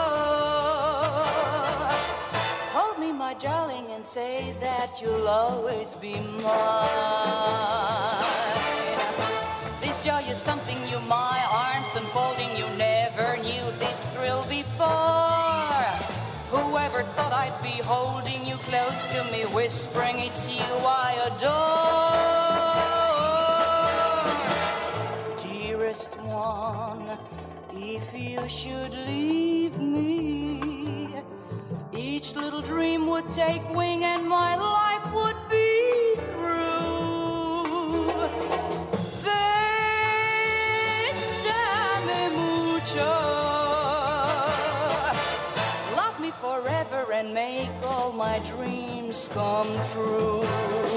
Hold 2.77 2.99
me, 3.01 3.11
my 3.11 3.35
darling, 3.35 3.87
and 3.91 4.05
say 4.05 4.55
that 4.61 5.03
you'll 5.03 5.27
always 5.27 5.95
be 5.95 6.15
mine. 6.45 6.55
This 9.81 9.99
joy 10.05 10.23
is 10.31 10.39
something 10.39 10.79
you, 10.89 11.01
my 11.09 11.26
never 16.97 17.09
thought 17.10 17.32
I'd 17.32 17.62
be 17.62 17.82
holding 17.82 18.47
you 18.47 18.56
close 18.56 19.06
to 19.09 19.23
me, 19.31 19.43
whispering 19.55 20.18
it's 20.18 20.48
you 20.48 20.64
I 20.82 21.12
adore. 25.36 25.52
Dearest 25.52 26.18
one, 26.23 27.18
if 27.74 28.18
you 28.18 28.48
should 28.48 28.93
leave 28.93 29.78
me, 29.78 31.23
each 31.93 32.35
little 32.35 32.62
dream 32.62 33.06
would 33.06 33.31
take 33.31 33.68
wing 33.74 34.05
and 34.05 34.27
my 34.27 34.56
life 34.56 35.12
would 35.12 35.36
be 35.51 36.14
through. 36.16 36.95
And 47.27 47.35
make 47.35 47.69
all 47.85 48.12
my 48.12 48.39
dreams 48.40 49.28
come 49.32 49.69
true. 49.93 50.95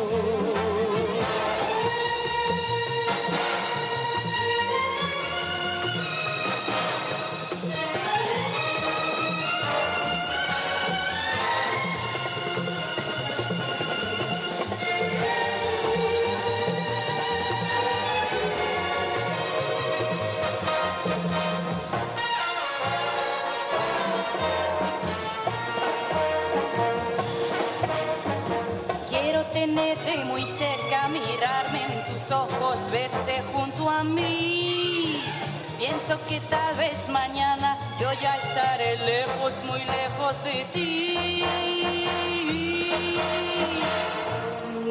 Que 36.10 36.40
tal 36.50 36.74
vez 36.76 37.08
mañana 37.08 37.78
yo 38.00 38.12
ya 38.20 38.36
estaré 38.38 38.98
lejos, 38.98 39.64
muy 39.68 39.80
lejos 39.80 40.44
de 40.44 40.66
ti. 40.74 41.46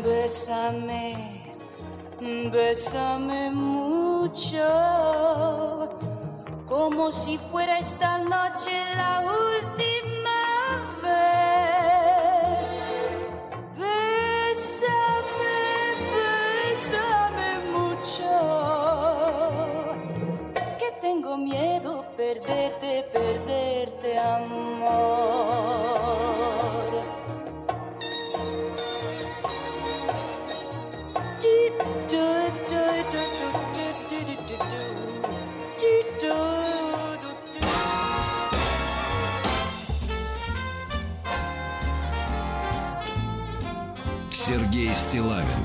Bésame, 0.05 1.43
bésame 2.53 3.51
mucho, 3.51 4.65
como 6.69 7.11
si 7.11 7.36
fuera 7.51 7.81
esta 7.81 8.19
noche 8.19 8.70
la 8.95 9.20
última 9.20 9.57
perderte, 22.28 23.05
perderte 23.12 24.18
amor. 24.18 25.48
Сергей 44.30 44.94
Стилавин 44.94 45.57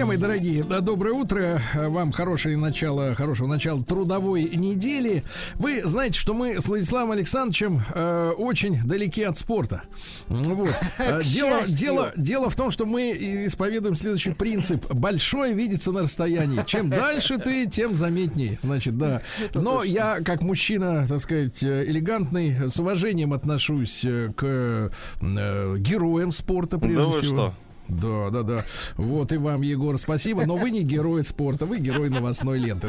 Друзья 0.00 0.16
мои 0.16 0.16
дорогие, 0.16 0.64
да, 0.64 0.80
доброе 0.80 1.12
утро. 1.12 1.60
Вам 1.74 2.10
хорошее 2.10 2.56
начало, 2.56 3.14
хорошего 3.14 3.46
начала 3.46 3.84
трудовой 3.84 4.44
недели. 4.44 5.22
Вы 5.56 5.82
знаете, 5.84 6.18
что 6.18 6.32
мы 6.32 6.58
с 6.58 6.68
Владиславом 6.68 7.10
Александровичем 7.10 7.82
э, 7.94 8.32
очень 8.38 8.80
далеки 8.82 9.22
от 9.22 9.36
спорта. 9.36 9.82
Вот. 10.28 10.70
Э, 10.98 11.20
Дело, 11.22 11.66
дело, 11.66 12.12
дело 12.16 12.48
в 12.48 12.56
том, 12.56 12.70
что 12.70 12.86
мы 12.86 13.10
исповедуем 13.10 13.94
следующий 13.94 14.30
принцип. 14.32 14.90
Большое 14.90 15.52
видится 15.52 15.92
на 15.92 16.00
расстоянии. 16.04 16.62
Чем 16.66 16.88
дальше 16.88 17.36
ты, 17.36 17.66
тем 17.66 17.94
заметнее. 17.94 18.58
Значит, 18.62 18.96
да. 18.96 19.20
Но 19.54 19.82
я, 19.82 20.20
как 20.20 20.40
мужчина, 20.40 21.06
так 21.06 21.20
сказать, 21.20 21.62
э, 21.62 21.84
элегантный, 21.86 22.70
с 22.70 22.78
уважением 22.80 23.34
отношусь 23.34 24.02
э, 24.06 24.32
к 24.34 24.42
э, 24.46 25.76
героям 25.78 26.32
спорта, 26.32 26.78
прежде 26.78 27.02
Да 27.02 27.04
вы 27.04 27.20
всего. 27.20 27.34
что? 27.34 27.54
Да, 27.90 28.30
да, 28.30 28.42
да. 28.42 28.64
Вот 28.96 29.32
и 29.32 29.36
вам, 29.36 29.62
Егор, 29.62 29.98
спасибо. 29.98 30.46
Но 30.46 30.56
вы 30.56 30.70
не 30.70 30.82
герой 30.82 31.24
спорта, 31.24 31.66
вы 31.66 31.78
герой 31.78 32.08
новостной 32.08 32.58
ленты, 32.58 32.88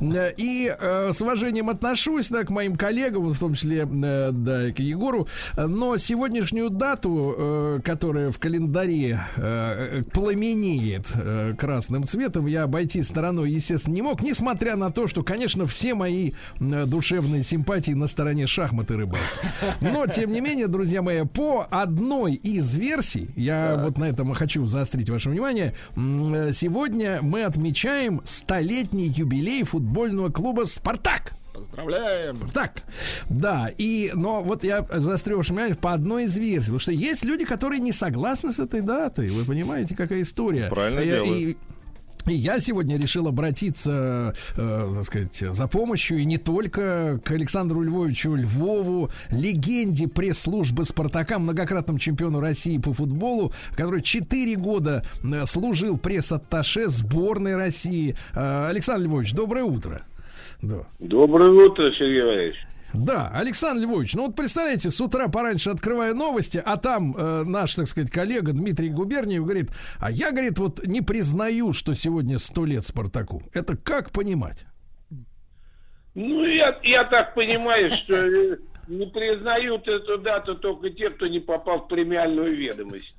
да. 0.00 0.28
И 0.36 0.74
э, 0.78 1.10
с 1.12 1.20
уважением 1.20 1.68
отношусь, 1.68 2.28
да, 2.30 2.44
к 2.44 2.50
моим 2.50 2.76
коллегам, 2.76 3.32
в 3.32 3.38
том 3.38 3.54
числе, 3.54 3.88
э, 3.90 4.30
да, 4.32 4.68
и 4.68 4.72
к 4.72 4.78
Егору. 4.78 5.26
Но 5.56 5.96
сегодняшнюю 5.96 6.70
дату, 6.70 7.34
э, 7.36 7.80
которая 7.84 8.30
в 8.30 8.38
календаре 8.38 9.20
э, 9.36 10.02
пламенеет 10.12 11.10
э, 11.14 11.54
красным 11.58 12.04
цветом, 12.04 12.46
я 12.46 12.64
обойти 12.64 13.02
стороной, 13.02 13.50
естественно, 13.50 13.94
не 13.94 14.02
мог, 14.02 14.22
несмотря 14.22 14.76
на 14.76 14.90
то, 14.90 15.08
что, 15.08 15.22
конечно, 15.22 15.66
все 15.66 15.94
мои 15.94 16.32
э, 16.60 16.84
душевные 16.86 17.42
симпатии 17.42 17.92
на 17.92 18.06
стороне 18.06 18.46
шахмат 18.46 18.90
и 18.90 18.94
рыбалки. 18.94 19.22
Но, 19.80 20.06
тем 20.06 20.30
не 20.30 20.40
менее, 20.40 20.66
друзья 20.66 21.02
мои, 21.02 21.24
по 21.24 21.66
одной 21.70 22.34
из 22.34 22.74
версий, 22.74 23.30
я 23.36 23.80
вот 23.82 23.98
на 23.98 24.04
этом 24.04 24.32
и 24.32 24.34
хочу 24.42 24.66
заострить 24.66 25.08
ваше 25.08 25.28
внимание, 25.30 25.72
э, 25.96 26.50
сегодня 26.52 27.20
мы 27.22 27.44
отмечаем 27.44 28.20
столетний 28.24 29.06
юбилей 29.06 29.62
футбольного 29.62 30.30
клуба 30.30 30.64
«Спартак». 30.64 31.32
Поздравляем. 31.54 32.40
Так, 32.52 32.82
да, 33.28 33.70
и, 33.78 34.10
но 34.14 34.42
вот 34.42 34.64
я 34.64 34.84
заострю 34.90 35.36
ваше 35.36 35.52
внимание 35.52 35.76
по 35.76 35.92
одной 35.92 36.24
из 36.24 36.36
версий, 36.36 36.66
потому 36.66 36.80
что 36.80 36.90
есть 36.90 37.24
люди, 37.24 37.44
которые 37.44 37.78
не 37.80 37.92
согласны 37.92 38.52
с 38.52 38.58
этой 38.58 38.80
датой, 38.80 39.30
вы 39.30 39.44
понимаете, 39.44 39.94
какая 39.94 40.22
история. 40.22 40.68
Правильно 40.70 41.00
И- 41.00 41.04
делают. 41.04 41.38
и- 41.38 41.56
и 42.26 42.34
я 42.34 42.60
сегодня 42.60 42.98
решил 42.98 43.26
обратиться, 43.26 44.34
э, 44.56 44.92
так 44.94 45.04
сказать, 45.04 45.36
за 45.36 45.66
помощью 45.66 46.18
и 46.18 46.24
не 46.24 46.38
только 46.38 47.20
к 47.24 47.30
Александру 47.30 47.82
Львовичу 47.82 48.34
Львову, 48.34 49.10
легенде 49.30 50.08
пресс-службы 50.08 50.84
«Спартака», 50.84 51.38
многократному 51.38 51.98
чемпиону 51.98 52.40
России 52.40 52.78
по 52.78 52.92
футболу, 52.92 53.52
который 53.76 54.02
4 54.02 54.56
года 54.56 55.04
э, 55.22 55.44
служил 55.46 55.98
пресс-атташе 55.98 56.88
сборной 56.88 57.56
России. 57.56 58.16
Э, 58.34 58.68
Александр 58.68 59.06
Львович, 59.06 59.32
доброе 59.32 59.64
утро. 59.64 60.02
Да. 60.60 60.86
Доброе 61.00 61.50
утро, 61.50 61.90
Сергей 61.92 62.22
Валерьевич. 62.22 62.56
Да, 62.94 63.30
Александр 63.34 63.84
Львович, 63.84 64.14
ну 64.14 64.26
вот 64.26 64.36
представляете, 64.36 64.90
с 64.90 65.00
утра 65.00 65.28
пораньше 65.28 65.70
открываю 65.70 66.14
новости, 66.14 66.62
а 66.64 66.76
там 66.76 67.16
э, 67.16 67.44
наш, 67.44 67.74
так 67.74 67.88
сказать, 67.88 68.10
коллега 68.10 68.52
Дмитрий 68.52 68.90
Губерниев 68.90 69.44
говорит, 69.44 69.70
а 69.98 70.10
я, 70.10 70.30
говорит, 70.30 70.58
вот 70.58 70.86
не 70.86 71.00
признаю, 71.00 71.72
что 71.72 71.94
сегодня 71.94 72.38
сто 72.38 72.64
лет 72.64 72.84
Спартаку. 72.84 73.42
Это 73.54 73.76
как 73.76 74.10
понимать? 74.10 74.66
Ну, 76.14 76.44
я, 76.44 76.78
я 76.82 77.04
так 77.04 77.34
понимаю, 77.34 77.90
что 77.92 78.14
э, 78.14 78.58
не 78.88 79.06
признают 79.06 79.88
эту 79.88 80.18
дату 80.18 80.56
только 80.56 80.90
те, 80.90 81.08
кто 81.10 81.26
не 81.26 81.40
попал 81.40 81.80
в 81.80 81.88
премиальную 81.88 82.54
ведомость. 82.54 83.14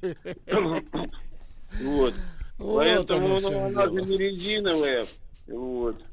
Вот. 1.81 2.13
Поэтому 2.59 3.39
ну, 3.39 3.65
она 3.65 3.85
же 3.85 3.91
не 3.91 4.15
резиновая. 4.15 5.05
Вот. 5.47 6.03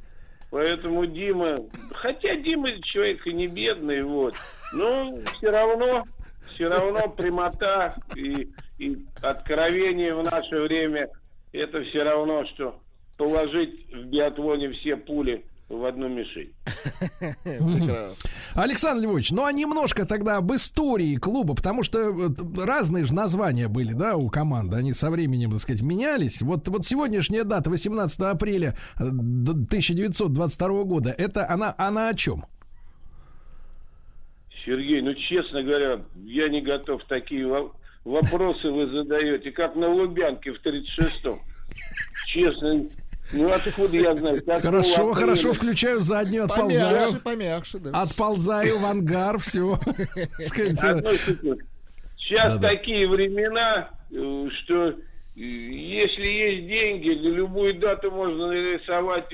Поэтому 0.51 1.07
Дима, 1.07 1.59
хотя 1.95 2.35
Дима 2.37 2.69
человек 2.83 3.25
и 3.27 3.33
не 3.33 3.47
бедный, 3.47 4.03
вот, 4.03 4.35
но 4.73 5.21
все 5.25 5.51
равно, 5.51 6.05
все 6.45 6.67
равно 6.67 7.09
прямота 7.09 7.95
и, 8.17 8.49
и 8.79 8.99
откровение 9.23 10.15
в 10.15 10.25
наше 10.25 10.61
время, 10.63 11.09
это 11.53 11.85
все 11.85 12.03
равно, 12.03 12.45
что 12.47 12.81
положить 13.17 13.87
в 13.93 14.07
биатлоне 14.07 14.73
все 14.73 14.97
пули 14.97 15.45
в 15.71 15.85
одну 15.85 16.09
мишень. 16.09 16.53
Александр 18.55 19.05
Львович, 19.05 19.31
ну 19.31 19.45
а 19.45 19.53
немножко 19.53 20.05
тогда 20.05 20.37
об 20.39 20.53
истории 20.53 21.15
клуба, 21.17 21.55
потому 21.55 21.83
что 21.85 22.13
разные 22.59 23.05
же 23.07 23.15
названия 23.15 23.69
были, 23.69 23.93
да, 23.93 24.17
у 24.17 24.29
команды, 24.29 24.77
они 24.77 24.93
со 24.93 25.11
временем, 25.11 25.53
так 25.53 25.61
сказать, 25.61 25.83
менялись. 25.83 26.43
Вот, 26.43 26.69
вот 26.69 26.85
сегодняшняя 26.87 27.45
дата, 27.45 27.71
18 27.71 28.21
апреля 28.21 28.75
э, 28.99 29.05
д- 29.11 29.53
1922 29.53 30.83
года, 30.85 31.15
это 31.17 31.49
она, 31.49 31.73
она 31.79 32.09
о 32.09 32.15
чем? 32.15 32.45
Сергей, 34.67 35.01
ну 35.03 35.15
честно 35.15 35.63
говоря, 35.63 36.03
я 36.25 36.49
не 36.49 36.61
готов 36.61 37.03
такие 37.09 37.47
во- 37.47 37.73
вопросы 38.05 38.71
вы 38.71 38.89
задаете, 38.91 39.53
как 39.53 39.77
на 39.77 39.89
Лубянке 39.89 40.53
в 40.53 40.61
36-м. 40.65 41.37
Честно, 42.27 42.87
Ну, 43.33 43.49
откуда 43.49 43.97
я 43.97 44.17
знаю? 44.17 44.41
Какого 44.45 44.61
Хорошо, 44.61 45.13
хорошо, 45.13 45.53
включаю 45.53 46.01
заднюю, 46.01 46.45
отползаю. 46.45 46.99
Помягче, 46.99 47.19
помягче, 47.19 47.79
да. 47.79 48.03
Отползаю 48.03 48.79
в 48.79 48.85
ангар, 48.85 49.39
все. 49.39 49.79
Сейчас 52.19 52.61
такие 52.61 53.09
времена, 53.09 53.91
э, 54.11 54.49
что 54.63 54.89
э, 54.91 54.95
если 55.37 56.27
есть 56.27 56.67
деньги, 56.69 57.11
на 57.11 57.35
любую 57.35 57.75
дату 57.79 58.11
можно 58.11 58.49
нарисовать. 58.49 59.31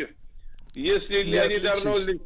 Если 0.74 1.22
Леонид. 1.22 1.64
Арнольдович, 1.64 2.20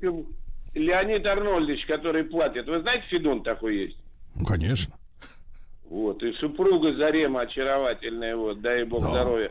Леонид 0.75 1.27
Арнольдович, 1.27 1.87
который 1.87 2.25
платит, 2.25 2.67
вы 2.67 2.81
знаете, 2.81 3.05
Федун 3.11 3.43
такой 3.43 3.77
есть? 3.77 3.97
Ну, 4.35 4.45
конечно. 4.45 4.95
Вот, 5.89 6.23
и 6.23 6.33
супруга 6.35 6.95
Зарема 6.95 7.41
очаровательная, 7.43 8.37
вот, 8.37 8.61
дай 8.61 8.85
бог 8.85 9.03
Да. 9.03 9.11
здоровья. 9.11 9.51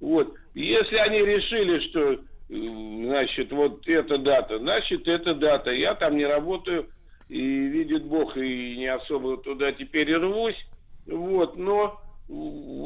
Вот, 0.00 0.34
если 0.66 0.96
они 0.96 1.18
решили, 1.20 1.80
что, 1.88 2.12
э, 2.12 2.18
значит, 2.48 3.52
вот 3.52 3.86
эта 3.86 4.18
дата, 4.18 4.58
значит, 4.58 5.06
эта 5.06 5.34
дата. 5.34 5.70
Я 5.70 5.94
там 5.94 6.16
не 6.16 6.26
работаю, 6.26 6.88
и 7.28 7.40
видит 7.40 8.04
бог, 8.04 8.36
и 8.36 8.76
не 8.78 8.86
особо 8.86 9.36
туда 9.38 9.72
теперь 9.72 10.10
и 10.10 10.16
рвусь. 10.16 10.66
Вот, 11.06 11.56
но 11.56 12.00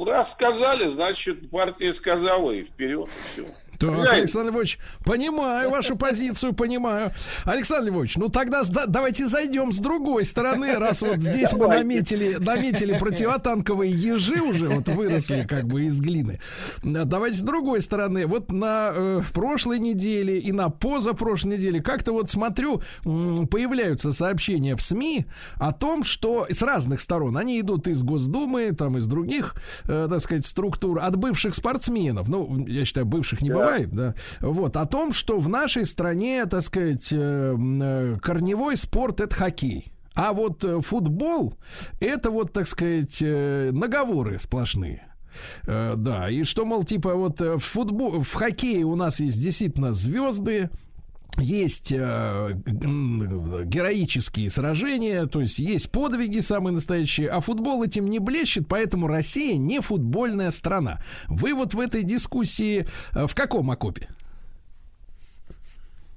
раз 0.07 0.33
сказали, 0.35 0.93
значит, 0.95 1.51
партия 1.51 1.95
сказала, 1.95 2.51
и 2.53 2.65
вперед, 2.65 3.09
и 3.09 3.43
все. 3.43 3.47
Так, 3.83 4.13
Александр 4.13 4.53
Львович, 4.53 4.79
понимаю 5.05 5.71
вашу 5.71 5.97
позицию, 5.97 6.53
понимаю. 6.53 7.13
Александр 7.45 7.89
Львович, 7.89 8.17
ну 8.17 8.29
тогда 8.29 8.63
давайте 8.87 9.27
зайдем 9.27 9.73
с 9.73 9.79
другой 9.79 10.25
стороны, 10.25 10.77
раз 10.79 11.03
вот 11.03 11.19
здесь 11.19 11.53
мы 11.53 11.69
наметили, 11.69 12.37
наметили 12.39 12.97
противотанковые 12.97 13.91
ежи 13.91 14.41
уже 14.41 14.69
вот 14.69 14.89
выросли 14.89 15.43
как 15.43 15.67
бы 15.67 15.85
из 15.85 16.01
глины. 16.01 16.41
Давайте 16.83 17.39
с 17.39 17.43
другой 17.43 17.83
стороны. 17.83 18.27
Вот 18.27 18.53
на 18.53 18.93
э, 18.95 19.23
прошлой 19.33 19.79
неделе 19.79 20.39
и 20.39 20.53
на 20.53 20.69
позапрошлой 20.69 21.57
неделе 21.57 21.83
как-то 21.83 22.13
вот 22.13 22.31
смотрю, 22.31 22.83
появляются 23.03 24.13
сообщения 24.13 24.77
в 24.77 24.83
СМИ 24.83 25.27
о 25.57 25.73
том, 25.73 26.05
что 26.05 26.47
с 26.49 26.63
разных 26.63 27.01
сторон, 27.01 27.37
они 27.37 27.61
идут 27.61 27.87
из 27.89 28.03
Госдумы, 28.03 28.73
там 28.73 28.99
из 28.99 29.07
других, 29.07 29.55
э, 29.85 30.07
так 30.11 30.21
сказать, 30.21 30.47
структур, 30.47 30.99
от 31.01 31.17
бывших 31.17 31.55
спортсменов, 31.55 32.29
ну, 32.29 32.65
я 32.67 32.85
считаю, 32.85 33.07
бывших 33.07 33.43
не 33.43 33.51
Да. 33.51 33.72
Бывает, 33.73 33.91
да, 33.93 34.15
вот, 34.41 34.77
о 34.77 34.87
том, 34.87 35.13
что 35.13 35.39
в 35.39 35.49
нашей 35.49 35.87
стране, 35.87 36.45
так 36.47 36.63
сказать, 36.63 37.13
э, 37.13 37.57
э, 37.57 38.19
корневой 38.21 38.77
спорт 38.77 39.21
это 39.21 39.35
хоккей. 39.35 39.93
А 40.15 40.33
вот 40.33 40.63
э, 40.65 40.81
футбол 40.81 41.55
это 42.01 42.31
вот, 42.31 42.53
так 42.53 42.67
сказать, 42.67 43.21
наговоры 43.21 44.39
сплошные. 44.39 45.09
Да, 45.65 46.29
и 46.29 46.45
что, 46.45 46.67
мол, 46.67 46.85
типа 46.85 47.15
вот 47.15 47.41
в 47.41 47.59
футбол, 47.59 48.21
в 48.21 48.33
хоккее 48.35 48.85
у 48.85 48.97
нас 48.97 49.19
есть 49.21 49.43
действительно 49.43 49.95
звезды, 49.95 50.69
есть 51.39 51.93
э, 51.93 52.53
героические 53.65 54.51
сражения, 54.51 55.27
то 55.27 55.41
есть 55.41 55.59
есть 55.59 55.91
подвиги 55.91 56.41
самые 56.41 56.75
настоящие, 56.75 57.29
а 57.29 57.41
футбол 57.41 57.83
этим 57.83 58.07
не 58.07 58.19
блещет, 58.19 58.65
поэтому 58.69 59.07
Россия 59.07 59.57
не 59.57 59.81
футбольная 59.81 60.51
страна. 60.51 60.99
Вы 61.29 61.55
вот 61.55 61.75
в 61.75 61.81
этой 61.81 62.03
дискуссии 62.03 62.87
э, 63.15 63.27
в 63.27 63.35
каком 63.35 63.71
окопе? 63.71 64.09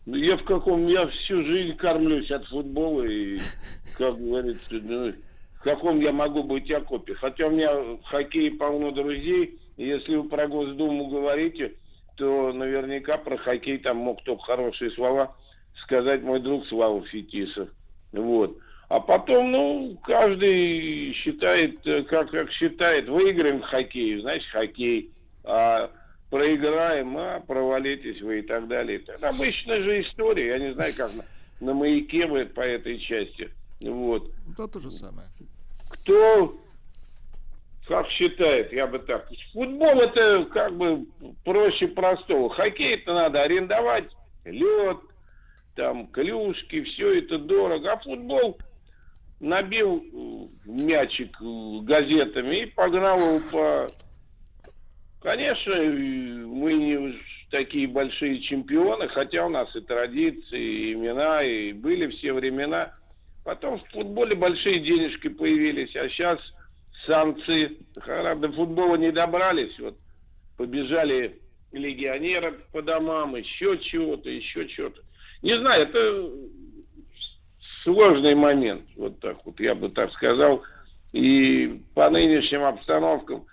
Ну, 0.06 0.16
Я 0.18 0.38
в 0.38 0.44
каком, 0.44 0.86
я 0.86 1.08
всю 1.08 1.44
жизнь 1.44 1.76
кормлюсь 1.78 2.30
от 2.30 2.46
футбола 2.48 3.04
и, 3.04 3.40
как 3.98 4.18
говорится, 4.20 4.62
ну, 4.70 5.14
в 5.56 5.64
каком 5.64 6.00
я 6.00 6.12
могу 6.12 6.44
быть 6.44 6.70
окопе. 6.72 7.16
Хотя 7.16 7.48
у 7.48 7.52
меня 7.52 7.74
в 7.74 8.04
хоккее 8.04 8.52
полно 8.52 8.92
друзей, 8.92 9.58
если 9.78 10.16
вы 10.16 10.30
про 10.30 10.48
Госдуму 10.48 11.08
говорите, 11.08 11.74
то 12.16 12.54
наверняка 12.54 13.18
про 13.18 13.38
хоккей 13.38 13.78
там 13.80 13.98
мог 13.98 14.24
только 14.24 14.44
хорошие 14.44 14.92
слова 14.92 15.36
сказать 15.84 16.22
мой 16.22 16.40
друг 16.40 16.66
Слава 16.68 17.06
Фетисов. 17.08 17.70
Вот. 18.12 18.58
А 18.88 19.00
потом, 19.00 19.52
ну, 19.52 19.98
каждый 20.04 21.14
считает, 21.14 21.86
э, 21.86 22.04
как, 22.04 22.30
как 22.30 22.52
считает. 22.52 23.10
Выиграем 23.10 23.60
в 23.60 23.66
хоккее, 23.66 24.22
значит, 24.22 24.48
хоккей. 24.52 25.12
А 25.44 25.92
проиграем, 26.30 27.18
а 27.18 27.40
провалитесь 27.40 28.22
вы 28.22 28.40
и 28.40 28.42
так 28.44 28.68
далее. 28.68 29.00
Это 29.00 29.28
обычная 29.28 29.84
же 29.84 30.02
история. 30.02 30.48
Я 30.48 30.60
не 30.60 30.74
знаю, 30.74 30.94
как 30.96 31.12
на, 31.16 31.26
на 31.60 31.74
маяке 31.74 32.28
вы 32.28 32.46
по 32.46 32.62
этой 32.62 33.00
части. 33.00 33.50
Вот. 33.82 34.30
Да, 34.58 34.68
то 34.68 34.80
же 34.80 34.92
самое. 34.92 35.28
Кто 35.90 36.60
как 37.88 38.10
считает, 38.10 38.74
я 38.74 38.88
бы 38.88 38.99
так. 38.99 39.28
Футбол 39.53 39.99
это 40.02 40.45
как 40.45 40.76
бы 40.76 41.06
проще 41.44 41.88
простого. 41.88 42.49
Хоккей 42.49 42.95
это 42.95 43.14
надо 43.14 43.41
арендовать, 43.44 44.10
лед, 44.44 44.98
там 45.76 46.07
клюшки, 46.07 46.84
все 46.84 47.20
это 47.20 47.38
дорого. 47.38 47.94
А 47.94 47.98
футбол 47.98 48.57
набил 49.40 50.03
э, 50.03 50.70
мячик 50.70 51.36
э, 51.41 51.80
газетами 51.84 52.64
и 52.64 52.66
погнал 52.66 53.20
его 53.20 53.40
по... 53.52 53.88
Конечно, 55.22 55.74
э, 55.74 55.90
мы 55.90 56.74
не 56.74 57.20
такие 57.52 57.88
большие 57.88 58.41
чемпионы, 58.41 59.07
хотя 59.10 59.45
у 59.45 59.49
нас 59.49 59.74
и 59.76 59.82
традиции, 59.82 60.60
и 60.60 60.94
имена, 60.94 61.44
и 61.44 61.74
были 61.74 62.07
все 62.07 62.34
времена. 62.34 62.94
Потом 63.44 63.78
в 63.78 63.91
футболе 63.91 64.36
большие 64.36 64.80
денежки 64.80 65.28
появились, 65.28 65.95
а 65.95 66.10
сейчас 66.10 66.40
санкции. 67.06 67.77
Правда, 67.95 68.52
футбола 68.52 68.95
не 68.95 69.11
добрались. 69.11 69.77
Вот 69.80 69.98
побежали 70.57 71.40
легионеры 71.72 72.53
по 72.72 72.82
домам, 72.82 73.36
еще 73.36 73.77
чего-то, 73.77 74.30
еще 74.30 74.68
чего-то. 74.68 75.02
Не 75.41 75.56
знаю, 75.56 75.84
это 75.84 76.32
сложный 77.84 78.36
момент. 78.36 78.84
Вот 78.95 79.19
так 79.19 79.45
вот, 79.45 79.60
я 79.60 79.76
бы 79.76 79.90
так 79.90 80.11
сказал. 80.14 80.64
И 81.14 81.82
по 81.94 82.10
нынешним 82.10 82.64
обстановкам, 82.64 83.45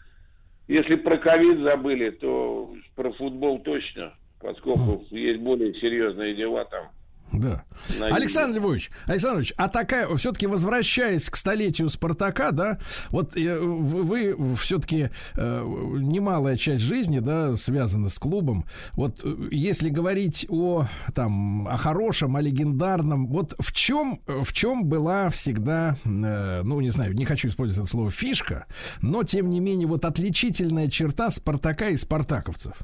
если 0.69 0.97
про 0.97 1.17
ковид 1.17 1.61
забыли, 1.61 2.11
то 2.11 2.75
про 2.97 3.13
футбол 3.13 3.61
точно, 3.61 4.15
поскольку 4.41 5.05
есть 5.11 5.41
более 5.41 5.75
серьезные 5.75 6.35
дела 6.35 6.65
там. 6.65 6.89
Да. 7.33 7.65
на 7.99 8.07
Александр 8.15 8.59
Львович, 8.59 8.91
Александр 9.07 9.37
Львович, 9.37 9.55
а 9.57 9.69
такая, 9.69 10.15
все-таки 10.17 10.47
возвращаясь 10.47 11.31
к 11.31 11.37
столетию 11.37 11.89
Спартака, 11.89 12.51
да, 12.51 12.79
вот 13.09 13.37
э, 13.37 13.59
вы, 13.59 14.35
вы 14.35 14.57
все-таки 14.57 15.09
э, 15.35 15.65
немалая 15.65 16.57
часть 16.57 16.83
жизни, 16.83 17.21
да, 17.21 17.57
связана 17.57 18.11
с 18.11 18.19
клубом. 18.19 18.65
Вот 18.93 19.21
э, 19.25 19.49
если 19.51 19.89
говорить 19.89 20.47
о 20.51 20.87
там 21.15 21.67
о 21.69 21.77
хорошем, 21.77 22.37
о 22.37 22.41
легендарном, 22.41 23.29
вот 23.29 23.55
в 23.59 23.73
чем 23.73 24.19
в 24.27 24.53
чем 24.53 24.85
была 24.85 25.31
всегда, 25.31 25.97
ну 26.05 26.81
не 26.81 26.91
знаю, 26.91 27.15
не 27.15 27.25
хочу 27.25 27.49
использовать 27.49 27.87
это 27.87 27.91
слово 27.91 28.11
фишка, 28.11 28.67
но 29.01 29.23
тем 29.23 29.49
не 29.49 29.61
менее 29.61 29.87
вот 29.87 30.05
отличительная 30.05 30.89
черта 30.89 31.31
Спартака 31.31 31.89
и 31.89 31.97
спартаковцев. 31.97 32.75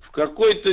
в 0.00 0.10
какой-то 0.12 0.70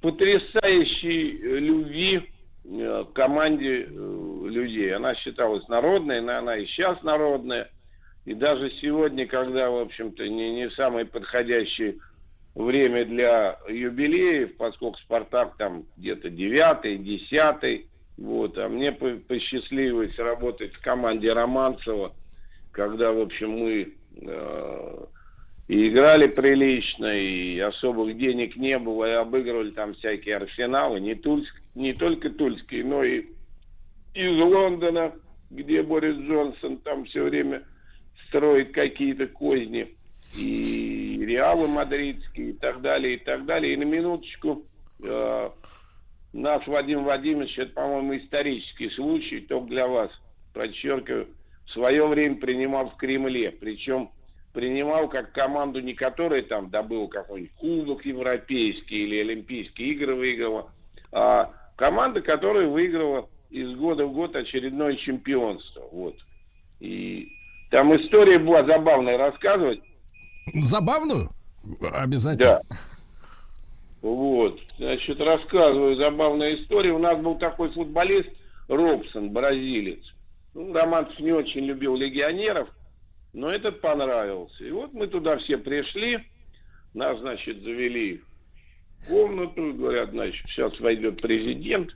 потрясающей 0.00 1.40
э, 1.40 1.58
любви 1.58 2.30
э, 2.64 3.04
к 3.08 3.12
команде 3.12 3.82
э, 3.82 3.86
людей. 3.88 4.94
Она 4.94 5.14
считалась 5.14 5.66
народной, 5.68 6.20
но 6.20 6.38
она 6.38 6.56
и 6.56 6.66
сейчас 6.66 7.02
народная. 7.02 7.70
И 8.24 8.34
даже 8.34 8.70
сегодня, 8.80 9.26
когда, 9.26 9.70
в 9.70 9.78
общем-то, 9.78 10.28
не, 10.28 10.54
не 10.54 10.70
самое 10.70 11.06
подходящее 11.06 11.96
время 12.54 13.04
для 13.04 13.58
юбилеев, 13.68 14.56
поскольку 14.56 14.98
«Спартак» 14.98 15.56
там 15.58 15.84
где-то 15.96 16.30
девятый, 16.30 16.98
десятый, 16.98 17.86
вот, 18.16 18.56
а 18.58 18.68
мне 18.68 18.92
по- 18.92 19.18
посчастливилось 19.28 20.18
работать 20.18 20.74
в 20.74 20.80
команде 20.80 21.32
Романцева, 21.32 22.14
когда, 22.72 23.12
в 23.12 23.20
общем, 23.20 23.50
мы 23.50 23.94
э, 24.22 25.04
и 25.68 25.88
играли 25.88 26.28
прилично, 26.28 27.06
и 27.06 27.58
особых 27.58 28.16
денег 28.16 28.56
не 28.56 28.78
было, 28.78 29.04
и 29.08 29.14
обыгрывали 29.14 29.70
там 29.70 29.94
всякие 29.94 30.36
арсеналы, 30.36 31.00
не, 31.00 31.14
тульск, 31.14 31.54
не 31.74 31.92
только 31.92 32.30
тульские, 32.30 32.84
но 32.84 33.02
и 33.02 33.24
из 34.14 34.40
Лондона, 34.40 35.12
где 35.50 35.82
Борис 35.82 36.16
Джонсон 36.16 36.78
там 36.78 37.04
все 37.06 37.24
время 37.24 37.64
строит 38.28 38.72
какие-то 38.72 39.26
козни, 39.26 39.94
и 40.38 41.24
Реалы 41.26 41.68
мадридские, 41.68 42.50
и 42.50 42.52
так 42.52 42.80
далее, 42.80 43.14
и 43.14 43.18
так 43.18 43.44
далее. 43.44 43.74
И 43.74 43.76
на 43.76 43.84
минуточку 43.84 44.64
э, 45.02 45.50
наш 46.32 46.66
Вадим 46.66 47.04
Владимирович, 47.04 47.58
это, 47.58 47.72
по-моему, 47.72 48.16
исторический 48.16 48.90
случай, 48.90 49.40
только 49.40 49.66
для 49.66 49.86
вас, 49.88 50.10
подчеркиваю, 50.52 51.28
в 51.66 51.70
свое 51.72 52.06
время 52.06 52.36
принимал 52.36 52.90
в 52.90 52.96
Кремле, 52.96 53.50
причем 53.50 54.10
принимал 54.56 55.06
как 55.10 55.32
команду, 55.32 55.80
не 55.80 55.92
которая 55.92 56.40
там 56.40 56.70
добыла 56.70 57.08
какой-нибудь 57.08 57.52
кубок 57.56 58.06
европейский 58.06 59.04
или 59.04 59.20
Олимпийские 59.20 59.90
игры 59.90 60.14
выиграла, 60.14 60.70
а 61.12 61.52
команда, 61.76 62.22
которая 62.22 62.66
выиграла 62.66 63.28
из 63.50 63.76
года 63.76 64.06
в 64.06 64.14
год 64.14 64.34
очередное 64.34 64.96
чемпионство. 64.96 65.82
Вот. 65.92 66.16
И 66.80 67.28
там 67.70 67.94
история 67.96 68.38
была 68.38 68.64
забавная 68.64 69.18
рассказывать. 69.18 69.80
Забавную? 70.54 71.28
Обязательно. 71.92 72.62
Да. 72.70 72.76
Вот, 74.00 74.58
значит, 74.78 75.20
рассказываю 75.20 75.96
забавную 75.96 76.62
историю. 76.62 76.96
У 76.96 76.98
нас 76.98 77.18
был 77.18 77.34
такой 77.36 77.70
футболист 77.72 78.30
Робсон, 78.68 79.32
бразилец. 79.32 80.02
Ну, 80.54 80.72
Романцев 80.72 81.18
не 81.20 81.32
очень 81.32 81.66
любил 81.66 81.94
легионеров, 81.94 82.70
но 83.36 83.50
этот 83.50 83.82
понравился. 83.82 84.64
И 84.64 84.70
вот 84.70 84.94
мы 84.94 85.08
туда 85.08 85.36
все 85.36 85.58
пришли, 85.58 86.20
нас, 86.94 87.18
значит, 87.20 87.62
завели 87.62 88.22
в 89.00 89.08
комнату, 89.08 89.74
говорят, 89.74 90.10
значит, 90.10 90.42
сейчас 90.48 90.80
войдет 90.80 91.20
президент 91.20 91.94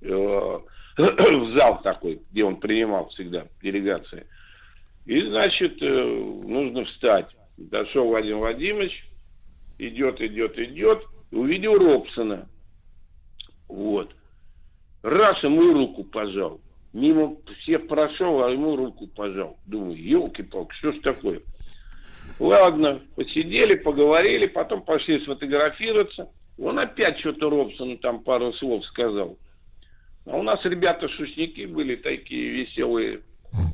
э, 0.00 0.08
в 0.96 1.56
зал 1.58 1.82
такой, 1.82 2.22
где 2.30 2.42
он 2.42 2.56
принимал 2.56 3.10
всегда 3.10 3.46
делегации. 3.62 4.26
И, 5.04 5.20
значит, 5.20 5.76
э, 5.82 6.04
нужно 6.46 6.86
встать. 6.86 7.36
Дошел 7.58 8.06
Владимир 8.06 8.38
Владимирович, 8.38 9.04
идет, 9.76 10.22
идет, 10.22 10.58
идет, 10.58 11.04
увидел 11.30 11.74
Робсона. 11.74 12.48
Вот. 13.68 14.10
Раз 15.02 15.42
ему 15.42 15.70
руку 15.74 16.02
пожал. 16.04 16.62
Мимо 16.92 17.36
всех 17.60 17.86
прошел, 17.86 18.42
а 18.42 18.50
ему 18.50 18.76
руку 18.76 19.06
пожал. 19.08 19.58
Думаю, 19.66 19.96
елки-палки, 19.96 20.74
что 20.76 20.92
ж 20.92 21.00
такое? 21.00 21.42
Ладно, 22.38 23.02
посидели, 23.14 23.74
поговорили, 23.74 24.46
потом 24.46 24.82
пошли 24.82 25.20
сфотографироваться. 25.20 26.30
Он 26.58 26.78
опять 26.78 27.18
что-то 27.20 27.50
Робсону 27.50 27.98
там 27.98 28.22
пару 28.22 28.52
слов 28.54 28.84
сказал. 28.86 29.38
А 30.26 30.36
у 30.36 30.42
нас 30.42 30.60
ребята 30.64 31.08
шушники 31.08 31.66
были 31.66 31.96
такие 31.96 32.50
веселые. 32.50 33.20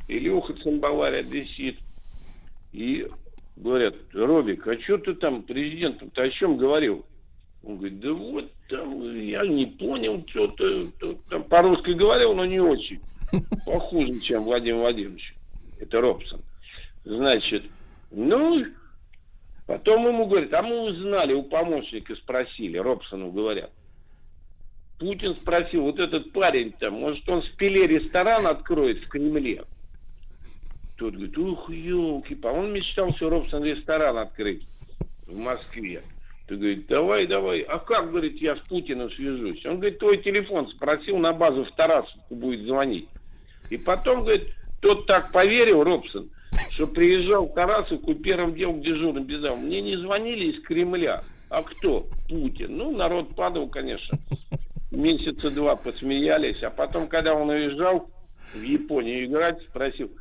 Илюха 0.07 0.53
Цимбаларь 0.53 1.21
висит. 1.23 1.77
И 2.73 3.07
говорят, 3.55 3.95
Робик, 4.13 4.67
а 4.67 4.79
что 4.81 4.97
ты 4.97 5.13
там 5.15 5.43
президентом-то 5.43 6.21
о 6.21 6.29
чем 6.29 6.57
говорил? 6.57 7.05
Он 7.65 7.77
говорит, 7.77 7.99
да 7.99 8.13
вот 8.13 8.51
там 8.69 9.19
я 9.19 9.45
не 9.45 9.65
понял, 9.65 10.23
что-то 10.27 10.83
там 11.29 11.43
по-русски 11.43 11.91
говорил, 11.91 12.35
но 12.35 12.45
не 12.45 12.59
очень. 12.59 12.99
Похуже, 13.65 14.19
чем 14.19 14.43
Владимир 14.43 14.77
Владимирович. 14.77 15.33
Это 15.79 15.99
Робсон. 15.99 16.41
Значит, 17.03 17.63
ну, 18.11 18.65
потом 19.65 20.07
ему 20.07 20.27
говорят, 20.27 20.53
а 20.53 20.61
мы 20.61 20.91
узнали, 20.91 21.33
у 21.33 21.41
помощника 21.41 22.15
спросили, 22.15 22.77
Робсону 22.77 23.31
говорят. 23.31 23.71
Путин 24.99 25.35
спросил, 25.35 25.81
вот 25.81 25.99
этот 25.99 26.31
парень-то, 26.31 26.91
может 26.91 27.27
он 27.27 27.41
в 27.41 27.51
Пеле 27.57 27.87
ресторан 27.87 28.45
откроет 28.45 28.99
в 28.99 29.07
Кремле? 29.09 29.63
Тот 30.97 31.15
говорит, 31.15 31.37
ух, 31.37 31.69
елки 31.71 32.37
он 32.43 32.71
мечтал, 32.71 33.09
что 33.13 33.29
Робсон 33.29 33.63
ресторан 33.63 34.19
открыть 34.19 34.65
в 35.25 35.35
Москве. 35.35 36.03
Ты 36.47 36.57
говорит, 36.57 36.87
давай, 36.87 37.25
давай. 37.25 37.61
А 37.61 37.79
как, 37.79 38.11
говорит, 38.11 38.39
я 38.39 38.55
с 38.55 38.59
Путиным 38.59 39.09
свяжусь? 39.11 39.65
Он 39.65 39.77
говорит, 39.79 39.97
твой 39.97 40.17
телефон 40.17 40.69
спросил 40.69 41.17
на 41.17 41.33
базу 41.33 41.65
в 41.65 41.71
Тарасовку 41.71 42.35
будет 42.35 42.65
звонить. 42.65 43.07
И 43.71 43.77
потом, 43.77 44.21
говорит, 44.21 44.53
тот 44.79 45.07
так 45.07 45.31
поверил, 45.31 45.83
Робсон, 45.83 46.29
что 46.71 46.85
приезжал 46.85 47.47
в 47.47 47.53
Тарасовку 47.55 48.13
первым 48.13 48.53
делом 48.53 48.81
дежурным 48.81 49.23
бежал. 49.23 49.57
Мне 49.57 49.81
не 49.81 49.97
звонили 49.97 50.51
из 50.51 50.61
Кремля. 50.63 51.21
А 51.49 51.63
кто? 51.63 52.03
Путин. 52.29 52.77
Ну, 52.77 52.95
народ 52.95 53.35
падал, 53.35 53.67
конечно. 53.67 54.15
Месяца 54.91 55.49
два 55.49 55.75
посмеялись. 55.75 56.61
А 56.61 56.69
потом, 56.69 57.07
когда 57.07 57.33
он 57.33 57.49
уезжал 57.49 58.11
в 58.53 58.61
Японию 58.61 59.25
играть, 59.25 59.59
спросил, 59.63 60.11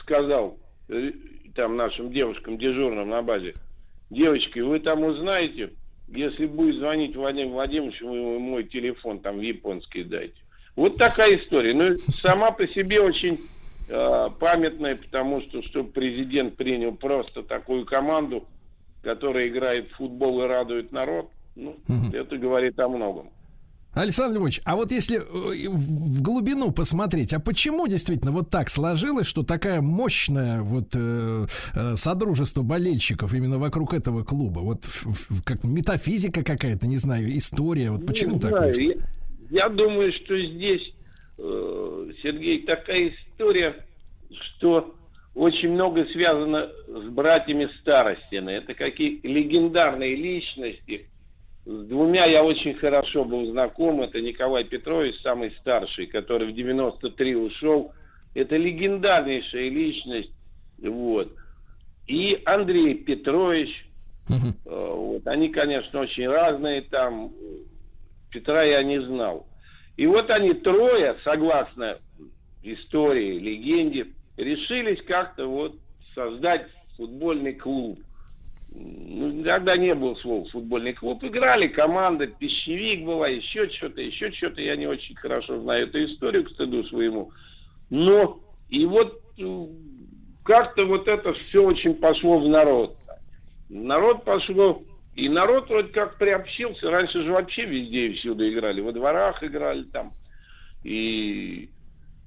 сказал 0.00 0.56
э, 0.88 1.10
там 1.56 1.76
нашим 1.76 2.12
девушкам 2.12 2.58
дежурным 2.58 3.08
на 3.08 3.22
базе, 3.22 3.54
девочки, 4.10 4.60
вы 4.60 4.80
там 4.80 5.04
узнаете, 5.04 5.70
если 6.08 6.46
будет 6.46 6.76
звонить 6.76 7.16
Владимир 7.16 7.52
Владимирович, 7.52 8.00
вы 8.00 8.16
ему 8.16 8.38
мой 8.38 8.64
телефон 8.64 9.20
там 9.20 9.38
в 9.38 9.42
японский 9.42 10.04
дайте. 10.04 10.34
Вот 10.76 10.96
такая 10.96 11.36
история. 11.38 11.72
Ну, 11.74 11.96
сама 11.98 12.50
по 12.50 12.66
себе 12.68 13.00
очень 13.00 13.38
э, 13.88 14.28
памятная, 14.38 14.96
потому 14.96 15.40
что, 15.42 15.62
чтобы 15.62 15.90
президент 15.90 16.56
принял 16.56 16.94
просто 16.94 17.42
такую 17.42 17.84
команду, 17.86 18.46
которая 19.02 19.48
играет 19.48 19.88
в 19.90 19.96
футбол 19.96 20.42
и 20.42 20.46
радует 20.46 20.90
народ, 20.92 21.30
ну, 21.54 21.76
это 22.12 22.36
говорит 22.36 22.78
о 22.80 22.88
многом. 22.88 23.30
Александр 23.94 24.38
Львович, 24.38 24.60
а 24.64 24.76
вот 24.76 24.90
если 24.90 25.18
э, 25.18 25.68
в 25.68 26.22
глубину 26.22 26.72
посмотреть, 26.72 27.32
а 27.32 27.40
почему 27.40 27.86
действительно 27.86 28.32
вот 28.32 28.50
так 28.50 28.68
сложилось, 28.68 29.26
что 29.26 29.42
такая 29.42 29.80
мощная 29.80 30.62
вот 30.62 30.88
э, 30.94 31.46
э, 31.74 31.94
содружество 31.96 32.62
болельщиков 32.62 33.32
именно 33.34 33.58
вокруг 33.58 33.94
этого 33.94 34.24
клуба? 34.24 34.60
Вот 34.60 34.84
как 35.44 35.62
метафизика 35.64 36.44
какая-то, 36.44 36.86
не 36.86 36.96
знаю, 36.96 37.36
история. 37.36 37.90
Вот 37.90 38.06
почему 38.06 38.40
так? 38.40 38.50
знаю. 38.50 38.74
Я, 38.74 38.94
я 39.50 39.68
думаю, 39.68 40.12
что 40.12 40.38
здесь, 40.38 40.92
э, 41.38 42.10
Сергей, 42.22 42.62
такая 42.66 43.10
история, 43.10 43.76
что 44.30 44.94
очень 45.34 45.72
много 45.72 46.06
связано 46.12 46.68
с 46.88 47.08
братьями 47.10 47.68
Старостина. 47.80 48.50
Это 48.50 48.74
какие 48.74 49.20
легендарные 49.22 50.14
личности, 50.14 51.08
с 51.64 51.86
двумя 51.86 52.26
я 52.26 52.44
очень 52.44 52.74
хорошо 52.74 53.24
был 53.24 53.50
знаком. 53.50 54.02
Это 54.02 54.20
Николай 54.20 54.64
Петрович, 54.64 55.20
самый 55.22 55.50
старший, 55.60 56.06
который 56.06 56.48
в 56.48 56.54
93 56.54 57.36
ушел. 57.36 57.92
Это 58.34 58.56
легендарнейшая 58.56 59.70
личность. 59.70 60.32
Вот. 60.78 61.32
И 62.06 62.40
Андрей 62.44 62.94
Петрович. 62.94 63.86
Э, 64.66 64.92
Вот. 64.94 65.26
Они, 65.26 65.48
конечно, 65.48 66.00
очень 66.00 66.28
разные 66.28 66.82
там. 66.82 67.32
Петра 68.30 68.62
я 68.62 68.82
не 68.82 69.00
знал. 69.00 69.46
И 69.96 70.06
вот 70.06 70.30
они 70.30 70.52
трое, 70.54 71.16
согласно 71.22 71.98
истории, 72.62 73.38
легенде, 73.38 74.06
решились 74.36 75.02
как-то 75.06 75.46
вот 75.46 75.76
создать 76.14 76.66
футбольный 76.96 77.54
клуб. 77.54 78.00
Ну, 78.74 79.44
тогда 79.44 79.76
не 79.76 79.94
было 79.94 80.16
слова 80.16 80.48
футбольный 80.50 80.94
клуб. 80.94 81.22
Играли 81.22 81.68
команда, 81.68 82.26
пищевик 82.26 83.04
была, 83.04 83.28
еще 83.28 83.70
что-то, 83.70 84.00
еще 84.00 84.32
что-то. 84.32 84.60
Я 84.60 84.74
не 84.74 84.88
очень 84.88 85.14
хорошо 85.14 85.60
знаю 85.60 85.86
эту 85.86 86.04
историю, 86.04 86.44
к 86.44 86.50
стыду 86.50 86.82
своему. 86.84 87.30
Но 87.90 88.40
и 88.68 88.84
вот 88.84 89.20
э, 89.38 89.66
как-то 90.42 90.86
вот 90.86 91.06
это 91.06 91.32
все 91.34 91.62
очень 91.62 91.94
пошло 91.94 92.40
в 92.40 92.48
народ. 92.48 92.96
Народ 93.68 94.24
пошло, 94.24 94.82
и 95.14 95.28
народ 95.28 95.68
вроде 95.68 95.92
как 95.92 96.18
приобщился. 96.18 96.90
Раньше 96.90 97.22
же 97.22 97.32
вообще 97.32 97.66
везде 97.66 98.08
и 98.08 98.14
всюду 98.14 98.48
играли. 98.48 98.80
Во 98.80 98.92
дворах 98.92 99.42
играли 99.44 99.84
там. 99.84 100.12
И 100.82 101.70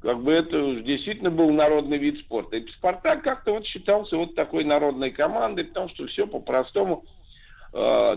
как 0.08 0.24
бы 0.24 0.32
это 0.32 0.76
действительно 0.84 1.30
был 1.30 1.50
народный 1.52 1.98
вид 1.98 2.22
спорта. 2.22 2.56
И 2.56 2.72
Спартак 2.72 3.24
как-то 3.24 3.52
вот 3.52 3.66
считался 3.66 4.16
вот 4.16 4.36
такой 4.36 4.64
народной 4.64 5.12
командой, 5.12 5.66
потому 5.66 5.90
что 5.90 6.08
все 6.08 6.26
по-простому. 6.26 7.04
Э, 7.74 8.16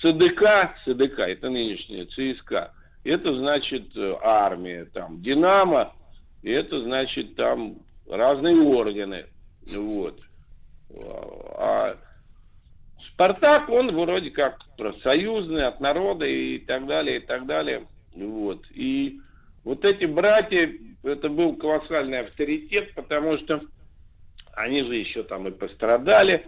ЦДК, 0.00 0.76
ЦДК, 0.84 1.18
это 1.18 1.50
нынешняя 1.50 2.06
ЦСКА, 2.06 2.70
это 3.02 3.36
значит 3.36 3.88
э, 3.96 4.14
армия, 4.22 4.84
там, 4.84 5.20
Динамо, 5.20 5.92
это 6.44 6.80
значит 6.84 7.34
там 7.34 7.78
разные 8.08 8.60
органы, 8.60 9.26
вот. 9.76 10.20
А 11.58 11.96
Спартак, 13.08 13.68
он 13.68 13.92
вроде 13.96 14.30
как 14.30 14.60
профсоюзный, 14.78 15.66
от 15.66 15.80
народа 15.80 16.24
и 16.24 16.60
так 16.60 16.86
далее, 16.86 17.16
и 17.16 17.20
так 17.20 17.46
далее, 17.46 17.88
вот. 18.14 18.64
И 18.70 19.18
вот 19.64 19.84
эти 19.84 20.04
братья, 20.04 20.70
это 21.02 21.28
был 21.28 21.56
колоссальный 21.56 22.20
авторитет, 22.20 22.94
потому 22.94 23.38
что 23.38 23.60
они 24.54 24.84
же 24.84 24.96
еще 24.96 25.22
там 25.22 25.48
и 25.48 25.50
пострадали, 25.50 26.46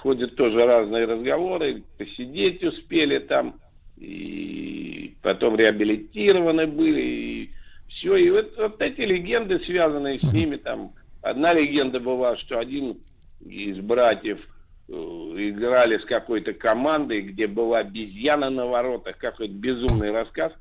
ходят 0.00 0.34
тоже 0.36 0.64
разные 0.64 1.04
разговоры, 1.04 1.82
посидеть 1.98 2.62
успели 2.64 3.18
там, 3.18 3.60
и 3.96 5.14
потом 5.22 5.56
реабилитированы 5.56 6.66
были, 6.66 7.02
и 7.02 7.50
все. 7.88 8.16
И 8.16 8.30
вот, 8.30 8.54
вот 8.56 8.82
эти 8.82 9.02
легенды, 9.02 9.60
связанные 9.60 10.18
с 10.18 10.32
ними, 10.32 10.56
там, 10.56 10.92
одна 11.22 11.52
легенда 11.52 12.00
была, 12.00 12.36
что 12.38 12.58
один 12.58 12.98
из 13.40 13.78
братьев 13.78 14.40
э, 14.88 14.92
играли 14.92 15.98
с 15.98 16.04
какой-то 16.04 16.54
командой, 16.54 17.22
где 17.22 17.46
была 17.46 17.78
обезьяна 17.78 18.50
на 18.50 18.66
воротах, 18.66 19.16
какой-то 19.18 19.54
безумный 19.54 20.10
рассказ, 20.10 20.52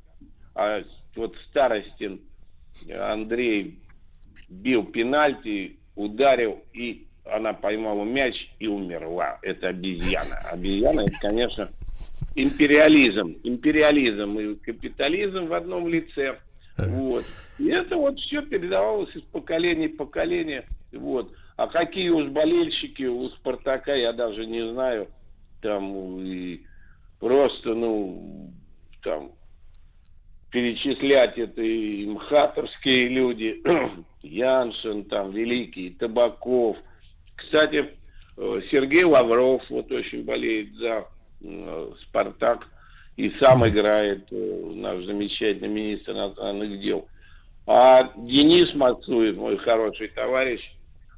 а 0.53 0.83
вот 1.15 1.35
Старостин 1.49 2.21
Андрей 2.91 3.79
бил 4.49 4.83
пенальти, 4.83 5.77
ударил, 5.95 6.63
и 6.73 7.07
она 7.25 7.53
поймала 7.53 8.03
мяч 8.03 8.35
и 8.59 8.67
умерла. 8.67 9.39
Это 9.41 9.69
обезьяна. 9.69 10.39
Обезьяна, 10.51 11.01
это, 11.01 11.17
конечно, 11.21 11.69
империализм. 12.35 13.37
Империализм 13.43 14.39
и 14.39 14.55
капитализм 14.55 15.47
в 15.47 15.53
одном 15.53 15.87
лице. 15.87 16.37
Вот. 16.77 17.25
И 17.59 17.67
это 17.67 17.95
вот 17.95 18.19
все 18.19 18.41
передавалось 18.41 19.15
из 19.15 19.21
поколения 19.21 19.87
в 19.87 19.95
поколение. 19.95 20.65
Вот. 20.91 21.31
А 21.55 21.67
какие 21.67 22.09
уж 22.09 22.29
болельщики 22.29 23.03
у 23.03 23.29
Спартака, 23.29 23.93
я 23.93 24.11
даже 24.11 24.45
не 24.45 24.67
знаю. 24.71 25.07
там 25.61 26.19
и 26.19 26.61
просто, 27.19 27.73
ну, 27.73 28.51
там, 29.01 29.31
перечислять 30.53 31.35
это 31.39 31.61
и 31.63 32.05
мхатовские 32.05 33.07
люди, 33.07 33.59
Яншин, 34.21 35.05
там, 35.05 35.31
Великий, 35.31 35.89
Табаков. 35.89 36.77
Кстати, 37.35 37.89
э, 38.37 38.61
Сергей 38.69 39.03
Лавров 39.03 39.63
вот 39.71 39.91
очень 39.91 40.23
болеет 40.23 40.71
за 40.75 41.07
э, 41.41 41.91
«Спартак» 42.03 42.67
и 43.17 43.31
сам 43.41 43.67
играет, 43.67 44.27
э, 44.31 44.71
наш 44.75 45.03
замечательный 45.05 45.69
министр 45.69 46.11
иностранных 46.11 46.79
дел. 46.79 47.07
А 47.65 48.11
Денис 48.15 48.75
Мацуев, 48.75 49.35
мой 49.35 49.57
хороший 49.57 50.09
товарищ, 50.09 50.61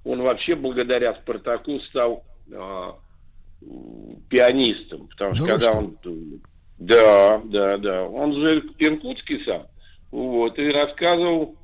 он 0.05 0.21
вообще 0.21 0.55
благодаря 0.55 1.13
«Спартаку» 1.15 1.77
стал 1.89 2.23
м, 2.49 2.95
пианистом, 4.29 5.09
потому 5.09 5.35
что 5.35 5.43
вы 5.43 5.49
когда 5.49 5.71
что? 5.71 5.77
он... 5.77 5.97
Да, 6.77 7.41
да, 7.45 7.77
да. 7.77 8.03
Он 8.03 8.33
же 8.33 8.59
иркутский 8.77 9.43
сам. 9.45 9.63
Вот, 10.11 10.57
и 10.59 10.69
рассказывал 10.69 11.55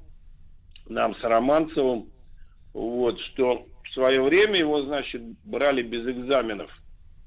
нам 0.87 1.15
с 1.15 1.23
Романцевым, 1.23 2.09
вот, 2.73 3.19
что 3.19 3.65
в 3.83 3.93
свое 3.93 4.21
время 4.21 4.57
его, 4.57 4.81
значит, 4.83 5.21
брали 5.45 5.81
без 5.81 6.07
экзаменов 6.07 6.69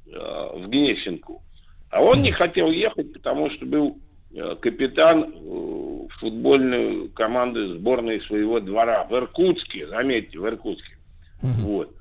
э, 0.06 0.10
в 0.10 0.68
Гнесинку. 0.68 1.42
А 1.90 2.02
он 2.02 2.22
не 2.22 2.32
хотел 2.32 2.70
ехать, 2.70 3.12
потому 3.12 3.50
что 3.50 3.64
был 3.66 3.98
э, 4.34 4.56
капитан 4.60 5.32
э, 5.34 6.08
футбольной 6.18 7.08
команды 7.10 7.74
сборной 7.74 8.20
своего 8.22 8.60
двора 8.60 9.04
в 9.04 9.12
Иркутске, 9.14 9.86
заметьте, 9.88 10.38
в 10.38 10.46
Иркутске. 10.46 10.96
Вот. 11.42 11.94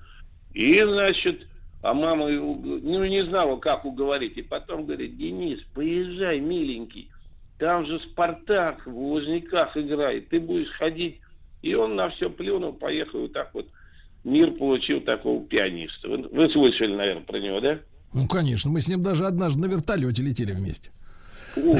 И, 0.53 0.81
значит, 0.81 1.47
а 1.83 1.93
мама 1.93 2.29
ну, 2.29 3.05
не 3.05 3.25
знала, 3.25 3.57
как 3.57 3.83
уговорить. 3.83 4.37
И 4.37 4.41
потом 4.41 4.85
говорит, 4.85 5.17
Денис, 5.17 5.59
поезжай, 5.73 6.39
миленький. 6.39 7.09
Там 7.59 7.85
же 7.85 7.99
Спартак 7.99 8.87
в 8.87 8.97
Лужниках 8.97 9.75
играет. 9.75 10.29
Ты 10.29 10.39
будешь 10.39 10.71
ходить. 10.77 11.19
И 11.61 11.73
он 11.75 11.95
на 11.95 12.09
все 12.11 12.29
плюнул, 12.29 12.71
поехал. 12.71 13.25
И 13.25 13.27
так 13.27 13.53
вот 13.53 13.67
мир 14.23 14.51
получил 14.51 15.01
такого 15.01 15.43
пианиста. 15.43 16.07
Вы, 16.07 16.29
вы 16.29 16.49
слышали, 16.51 16.95
наверное, 16.95 17.23
про 17.23 17.37
него, 17.37 17.59
да? 17.59 17.79
Ну, 18.13 18.29
конечно, 18.29 18.71
мы 18.71 18.79
с 18.79 18.87
ним 18.87 19.03
даже 19.03 19.25
однажды 19.25 19.59
на 19.59 19.65
вертолете 19.65 20.23
летели 20.23 20.53
вместе. 20.53 20.89
Ух, 21.57 21.79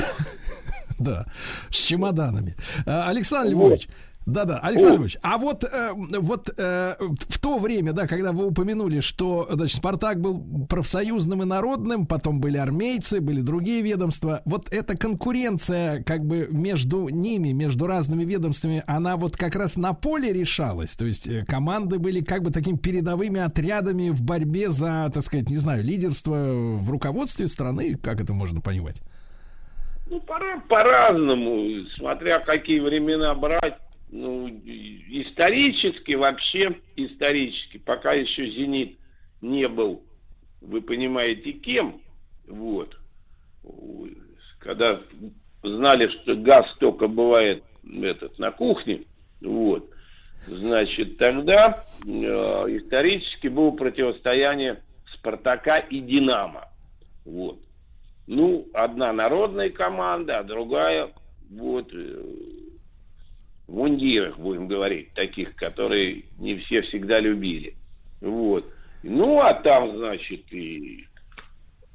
Да, 1.00 1.26
с 1.70 1.78
чемоданами. 1.78 2.58
А, 2.86 3.08
Александр 3.10 3.56
Вот. 3.56 3.68
Львович, 3.68 3.88
да-да, 4.26 4.60
Александр 4.60 4.94
О. 4.94 4.98
Львович, 4.98 5.18
а 5.22 5.38
вот, 5.38 5.64
э, 5.66 5.92
вот 5.94 6.50
э, 6.58 6.96
в 7.00 7.40
то 7.40 7.60
время, 7.60 7.92
да, 7.92 8.08
когда 8.08 8.32
вы 8.32 8.48
упомянули, 8.48 9.02
что, 9.02 9.48
значит, 9.50 9.78
Спартак 9.78 10.22
был 10.22 10.68
профсоюзным 10.68 11.44
и 11.44 11.46
народным, 11.46 12.06
потом 12.06 12.40
были 12.40 12.58
армейцы, 12.58 13.20
были 13.20 13.42
другие 13.42 13.82
ведомства, 13.82 14.42
вот 14.46 14.72
эта 14.72 14.98
конкуренция, 14.98 16.04
как 16.04 16.24
бы, 16.26 16.48
между 16.50 17.10
ними, 17.10 17.52
между 17.52 17.86
разными 17.86 18.24
ведомствами, 18.24 18.84
она 18.88 19.18
вот 19.18 19.36
как 19.36 19.56
раз 19.56 19.76
на 19.76 19.94
поле 19.94 20.32
решалась, 20.32 20.96
то 20.96 21.06
есть 21.06 21.28
э, 21.28 21.44
команды 21.46 22.00
были 22.00 22.24
как 22.24 22.44
бы 22.44 22.52
такими 22.52 22.78
передовыми 22.78 23.42
отрядами 23.42 24.10
в 24.10 24.24
борьбе 24.24 24.70
за, 24.70 25.12
так 25.14 25.24
сказать, 25.24 25.50
не 25.50 25.58
знаю, 25.58 25.84
лидерство 25.84 26.36
в 26.36 26.90
руководстве 26.90 27.48
страны, 27.48 27.96
как 27.96 28.22
это 28.22 28.34
можно 28.34 28.62
понимать? 28.62 29.02
Ну, 30.10 30.20
пора 30.22 30.60
по-разному, 30.70 31.86
смотря 31.98 32.40
какие 32.40 32.80
времена 32.80 33.34
брать. 33.36 33.78
Ну, 34.16 34.48
исторически, 34.48 36.12
вообще 36.14 36.78
исторически, 36.96 37.80
пока 37.80 38.14
еще 38.14 38.48
«Зенит» 38.48 39.00
не 39.42 39.68
был, 39.68 40.04
вы 40.62 40.82
понимаете, 40.82 41.54
кем, 41.54 42.00
вот, 42.48 42.96
когда 44.60 45.02
знали, 45.64 46.10
что 46.10 46.36
газ 46.36 46.68
только 46.80 47.08
бывает 47.08 47.64
этот, 47.84 48.38
на 48.38 48.52
кухне, 48.52 49.02
вот, 49.42 49.90
значит, 50.46 51.18
тогда 51.18 51.84
э, 52.06 52.10
исторически 52.12 53.48
было 53.48 53.72
противостояние 53.72 54.84
«Спартака» 55.16 55.78
и 55.78 56.00
«Динамо», 56.00 56.70
вот. 57.26 57.58
Ну, 58.28 58.68
одна 58.76 59.12
народная 59.12 59.72
команда, 59.72 60.38
а 60.38 60.44
другая 60.44 61.12
вот 61.50 61.92
э, 61.92 62.63
мундирах, 63.74 64.38
будем 64.38 64.68
говорить, 64.68 65.12
таких, 65.12 65.56
которые 65.56 66.24
не 66.38 66.58
все 66.58 66.82
всегда 66.84 67.20
любили. 67.20 67.76
Вот. 68.22 68.66
Ну, 69.02 69.40
а 69.42 69.54
там, 69.54 69.98
значит, 69.98 70.52
и 70.52 71.06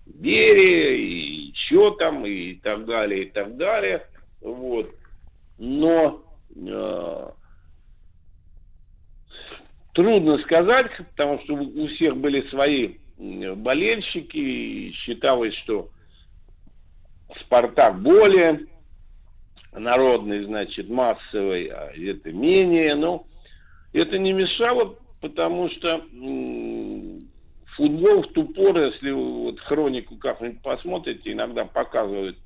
Берия, 0.06 0.90
и 0.96 1.52
что 1.55 1.90
там, 1.92 2.26
и 2.26 2.55
так 2.55 2.84
далее, 2.84 3.24
и 3.24 3.30
так 3.30 3.56
далее. 3.56 4.06
Вот. 4.40 4.94
Но 5.59 6.22
э, 6.55 7.30
трудно 9.94 10.38
сказать, 10.38 10.90
потому 10.96 11.40
что 11.44 11.55
у 11.55 11.86
всех 11.88 12.16
были 12.16 12.48
свои 12.50 12.96
болельщики, 13.18 14.36
и 14.36 14.92
считалось, 14.92 15.55
что 15.64 15.90
Спартак 17.40 18.00
более 18.00 18.66
народный, 19.78 20.44
значит, 20.44 20.88
массовый, 20.88 21.66
а 21.66 21.92
это 21.96 22.32
менее. 22.32 22.94
Но 22.94 23.26
это 23.92 24.18
не 24.18 24.32
мешало, 24.32 24.96
потому 25.20 25.70
что 25.70 26.02
футбол 27.76 28.22
в 28.22 28.32
ту 28.32 28.44
пору, 28.44 28.80
если 28.80 29.10
вы 29.10 29.44
вот 29.44 29.60
хронику 29.60 30.16
как-нибудь 30.16 30.62
посмотрите, 30.62 31.32
иногда 31.32 31.64
показывают, 31.64 32.36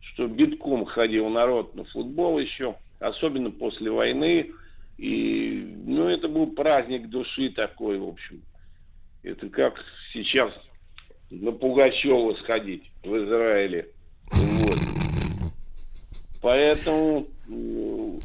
что 0.00 0.26
битком 0.26 0.84
ходил 0.84 1.28
народ 1.28 1.74
на 1.74 1.84
футбол 1.84 2.38
еще, 2.38 2.76
особенно 3.00 3.50
после 3.50 3.90
войны. 3.90 4.52
И, 4.98 5.74
ну, 5.86 6.08
это 6.08 6.28
был 6.28 6.48
праздник 6.48 7.08
души 7.08 7.50
такой, 7.50 7.98
в 7.98 8.06
общем. 8.06 8.42
Это 9.22 9.48
как 9.48 9.82
сейчас 10.12 10.52
на 11.30 11.50
Пугачева 11.52 12.34
сходить 12.34 12.90
в 13.02 13.16
Израиле. 13.16 13.88
Поэтому, 16.42 17.28
м, 17.48 18.20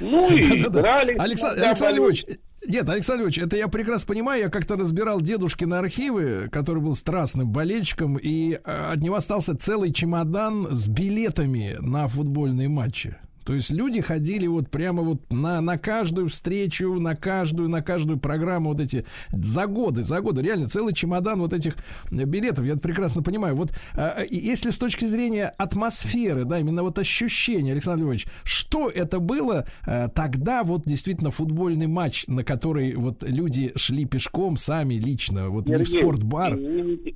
ну 0.00 0.30
и 0.30 0.40
играли. 0.60 1.16
Александр, 1.16 1.64
Александр. 1.64 1.96
Львович, 1.98 2.24
нет, 2.66 2.88
Александр 2.88 3.22
Львович, 3.22 3.38
это 3.38 3.56
я 3.56 3.68
прекрасно 3.68 4.06
понимаю. 4.08 4.42
Я 4.42 4.48
как-то 4.48 4.76
разбирал 4.76 5.20
дедушкины 5.20 5.74
архивы, 5.74 6.48
который 6.50 6.82
был 6.82 6.94
страстным 6.94 7.50
болельщиком, 7.50 8.16
и 8.16 8.54
э, 8.54 8.58
от 8.64 8.98
него 8.98 9.16
остался 9.16 9.56
целый 9.56 9.92
чемодан 9.92 10.68
с 10.70 10.88
билетами 10.88 11.76
на 11.80 12.06
футбольные 12.08 12.68
матчи. 12.68 13.16
То 13.44 13.54
есть 13.54 13.70
люди 13.70 14.00
ходили 14.00 14.46
вот 14.46 14.70
прямо 14.70 15.02
вот 15.02 15.30
на, 15.30 15.60
на 15.60 15.78
каждую 15.78 16.28
встречу, 16.28 16.94
на 16.94 17.16
каждую, 17.16 17.68
на 17.68 17.82
каждую 17.82 18.18
программу 18.18 18.70
вот 18.70 18.80
эти 18.80 19.04
за 19.32 19.66
годы, 19.66 20.04
за 20.04 20.20
годы, 20.20 20.42
реально 20.42 20.68
целый 20.68 20.94
чемодан 20.94 21.40
вот 21.40 21.52
этих 21.52 21.76
билетов, 22.10 22.64
я 22.64 22.72
это 22.72 22.80
прекрасно 22.80 23.22
понимаю. 23.22 23.56
Вот 23.56 23.72
э, 23.94 24.24
если 24.30 24.70
с 24.70 24.78
точки 24.78 25.04
зрения 25.04 25.52
атмосферы, 25.58 26.44
да, 26.44 26.58
именно 26.58 26.82
вот 26.82 26.98
ощущения, 26.98 27.72
Александр 27.72 28.04
Львович, 28.04 28.26
что 28.44 28.88
это 28.88 29.20
было 29.20 29.66
э, 29.86 30.08
тогда 30.14 30.62
вот 30.64 30.82
действительно 30.84 31.30
футбольный 31.30 31.86
матч, 31.86 32.24
на 32.28 32.44
который 32.44 32.94
вот 32.94 33.22
люди 33.22 33.72
шли 33.76 34.04
пешком 34.04 34.56
сами 34.56 34.94
лично, 34.94 35.48
вот 35.48 35.66
не 35.66 35.76
в 35.76 35.88
Сергей, 35.88 36.00
спортбар. 36.00 36.54
Извините, 36.56 37.14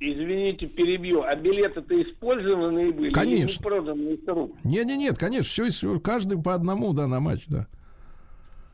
извините, 0.00 0.66
перебью. 0.66 1.22
А 1.22 1.34
билеты-то 1.34 2.02
использованные 2.02 2.92
были? 2.92 3.10
Конечно. 3.10 3.58
Не 3.58 3.64
проданные 3.64 4.18
с 4.18 4.26
рук? 4.28 4.56
Нет, 4.64 4.86
нет, 4.86 4.98
нет, 4.98 5.18
конечно, 5.18 5.44
все, 5.44 5.70
все, 5.70 6.00
каждый 6.00 6.40
по 6.40 6.54
одному, 6.54 6.92
да, 6.92 7.06
на 7.06 7.20
матч, 7.20 7.44
да. 7.48 7.66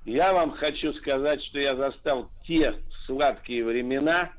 Я 0.05 0.33
вам 0.33 0.53
хочу 0.53 0.93
сказать, 0.95 1.43
что 1.45 1.61
я 1.61 1.77
застал 1.77 2.29
те 2.47 2.75
сладкие 3.07 3.65
времена, 3.65 4.33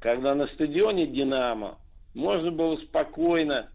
когда 0.00 0.34
на 0.34 0.46
стадионе 0.48 1.06
«Динамо» 1.06 1.78
можно 2.14 2.50
было 2.52 2.76
спокойно 2.76 3.68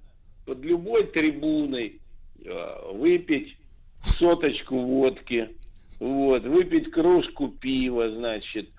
под 0.46 0.64
любой 0.64 1.06
трибуной 1.08 2.00
э, 2.44 2.94
выпить 2.94 3.58
соточку 4.18 4.78
водки, 4.78 5.50
вот, 6.00 6.44
выпить 6.44 6.92
кружку 6.92 7.50
пива, 7.50 8.10
значит, 8.12 8.70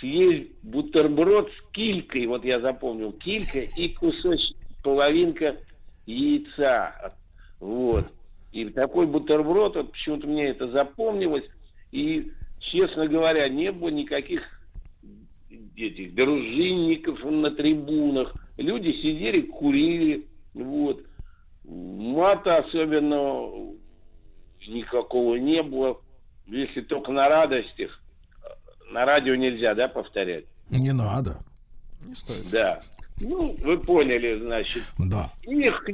съесть 0.00 0.50
бутерброд 0.62 1.50
с 1.50 1.72
килькой, 1.72 2.26
вот 2.26 2.44
я 2.44 2.60
запомнил, 2.60 3.12
килька 3.12 3.60
и 3.60 3.88
кусочек, 3.90 4.56
половинка 4.82 5.56
яйца, 6.06 7.14
вот. 7.60 8.06
И 8.52 8.64
такой 8.70 9.06
бутерброд, 9.06 9.76
вот 9.76 9.92
почему-то 9.92 10.26
мне 10.26 10.48
это 10.48 10.68
запомнилось, 10.68 11.44
и, 11.92 12.32
честно 12.58 13.06
говоря, 13.06 13.48
не 13.48 13.70
было 13.70 13.90
никаких 13.90 14.42
этих 15.76 16.14
дружинников 16.14 17.22
на 17.24 17.50
трибунах. 17.50 18.34
Люди 18.56 18.92
сидели, 19.00 19.42
курили, 19.42 20.26
вот. 20.54 21.04
Мата 21.64 22.58
особенно 22.58 23.74
никакого 24.66 25.36
не 25.36 25.62
было. 25.62 26.00
Если 26.46 26.80
только 26.80 27.12
на 27.12 27.28
радостях. 27.28 27.99
На 28.90 29.04
радио 29.04 29.34
нельзя, 29.34 29.74
да, 29.74 29.88
повторять? 29.88 30.44
Не 30.70 30.92
надо. 30.92 31.38
Не 32.02 32.14
стоит. 32.14 32.50
Да. 32.50 32.80
ну, 33.20 33.54
вы 33.60 33.78
поняли, 33.78 34.38
значит, 34.40 34.82
Да. 34.98 35.32
их 35.42 35.88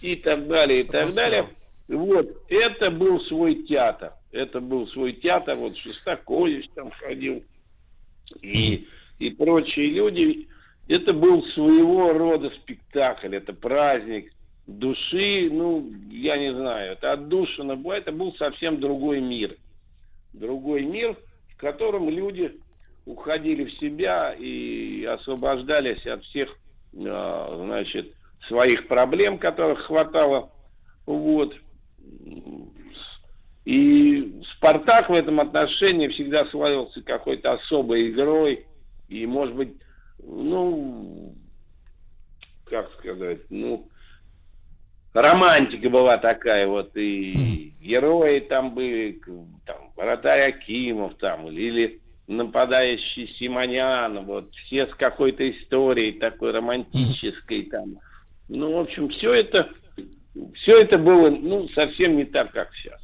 и 0.00 0.14
так 0.14 0.46
далее, 0.48 0.80
и 0.80 0.82
так 0.82 1.12
далее. 1.14 1.48
Вот, 1.88 2.26
это 2.48 2.90
был 2.90 3.20
свой 3.22 3.66
театр. 3.66 4.12
Это 4.30 4.60
был 4.60 4.86
свой 4.88 5.14
театр, 5.14 5.56
вот 5.56 5.76
Шостакович 5.78 6.68
там 6.74 6.90
ходил, 6.90 7.42
и, 8.42 8.86
и 9.18 9.30
прочие 9.30 9.86
люди. 9.90 10.48
Это 10.86 11.12
был 11.14 11.42
своего 11.54 12.12
рода 12.12 12.50
спектакль, 12.62 13.34
это 13.36 13.52
праздник 13.54 14.32
души, 14.66 15.48
ну, 15.50 15.90
я 16.10 16.36
не 16.36 16.54
знаю, 16.54 16.92
это 16.92 17.12
отдушина 17.12 17.74
была, 17.74 17.96
это 17.96 18.12
был 18.12 18.34
совсем 18.36 18.80
другой 18.80 19.20
мир. 19.20 19.56
Другой 20.34 20.82
мир, 20.82 21.16
в 21.58 21.60
котором 21.60 22.08
люди 22.08 22.56
уходили 23.04 23.64
в 23.64 23.72
себя 23.78 24.32
и 24.32 25.04
освобождались 25.04 26.06
от 26.06 26.22
всех, 26.22 26.56
а, 26.94 27.64
значит, 27.64 28.14
своих 28.46 28.86
проблем, 28.86 29.38
которых 29.38 29.80
хватало. 29.86 30.52
Вот. 31.04 31.52
И 33.64 34.40
Спартак 34.54 35.10
в 35.10 35.14
этом 35.14 35.40
отношении 35.40 36.06
всегда 36.08 36.46
славился 36.46 37.02
какой-то 37.02 37.54
особой 37.54 38.10
игрой. 38.10 38.64
И, 39.08 39.26
может 39.26 39.56
быть, 39.56 39.74
ну, 40.22 41.34
как 42.66 42.88
сказать, 43.00 43.40
ну, 43.50 43.88
романтика 45.12 45.88
была 45.88 46.18
такая 46.18 46.66
вот, 46.66 46.96
и 46.96 47.72
герои 47.80 48.40
там 48.40 48.74
были, 48.74 49.20
там, 49.66 49.92
вратарь 49.96 50.50
Акимов 50.50 51.14
там, 51.16 51.48
или 51.48 52.00
нападающий 52.26 53.34
Симонян, 53.38 54.24
вот, 54.24 54.54
все 54.54 54.86
с 54.86 54.94
какой-то 54.94 55.48
историей 55.50 56.12
такой 56.12 56.52
романтической 56.52 57.64
там. 57.64 57.98
Ну, 58.48 58.76
в 58.76 58.80
общем, 58.80 59.08
все 59.10 59.32
это, 59.32 59.70
все 60.54 60.78
это 60.78 60.98
было, 60.98 61.30
ну, 61.30 61.68
совсем 61.70 62.16
не 62.16 62.24
так, 62.24 62.52
как 62.52 62.74
сейчас. 62.74 63.00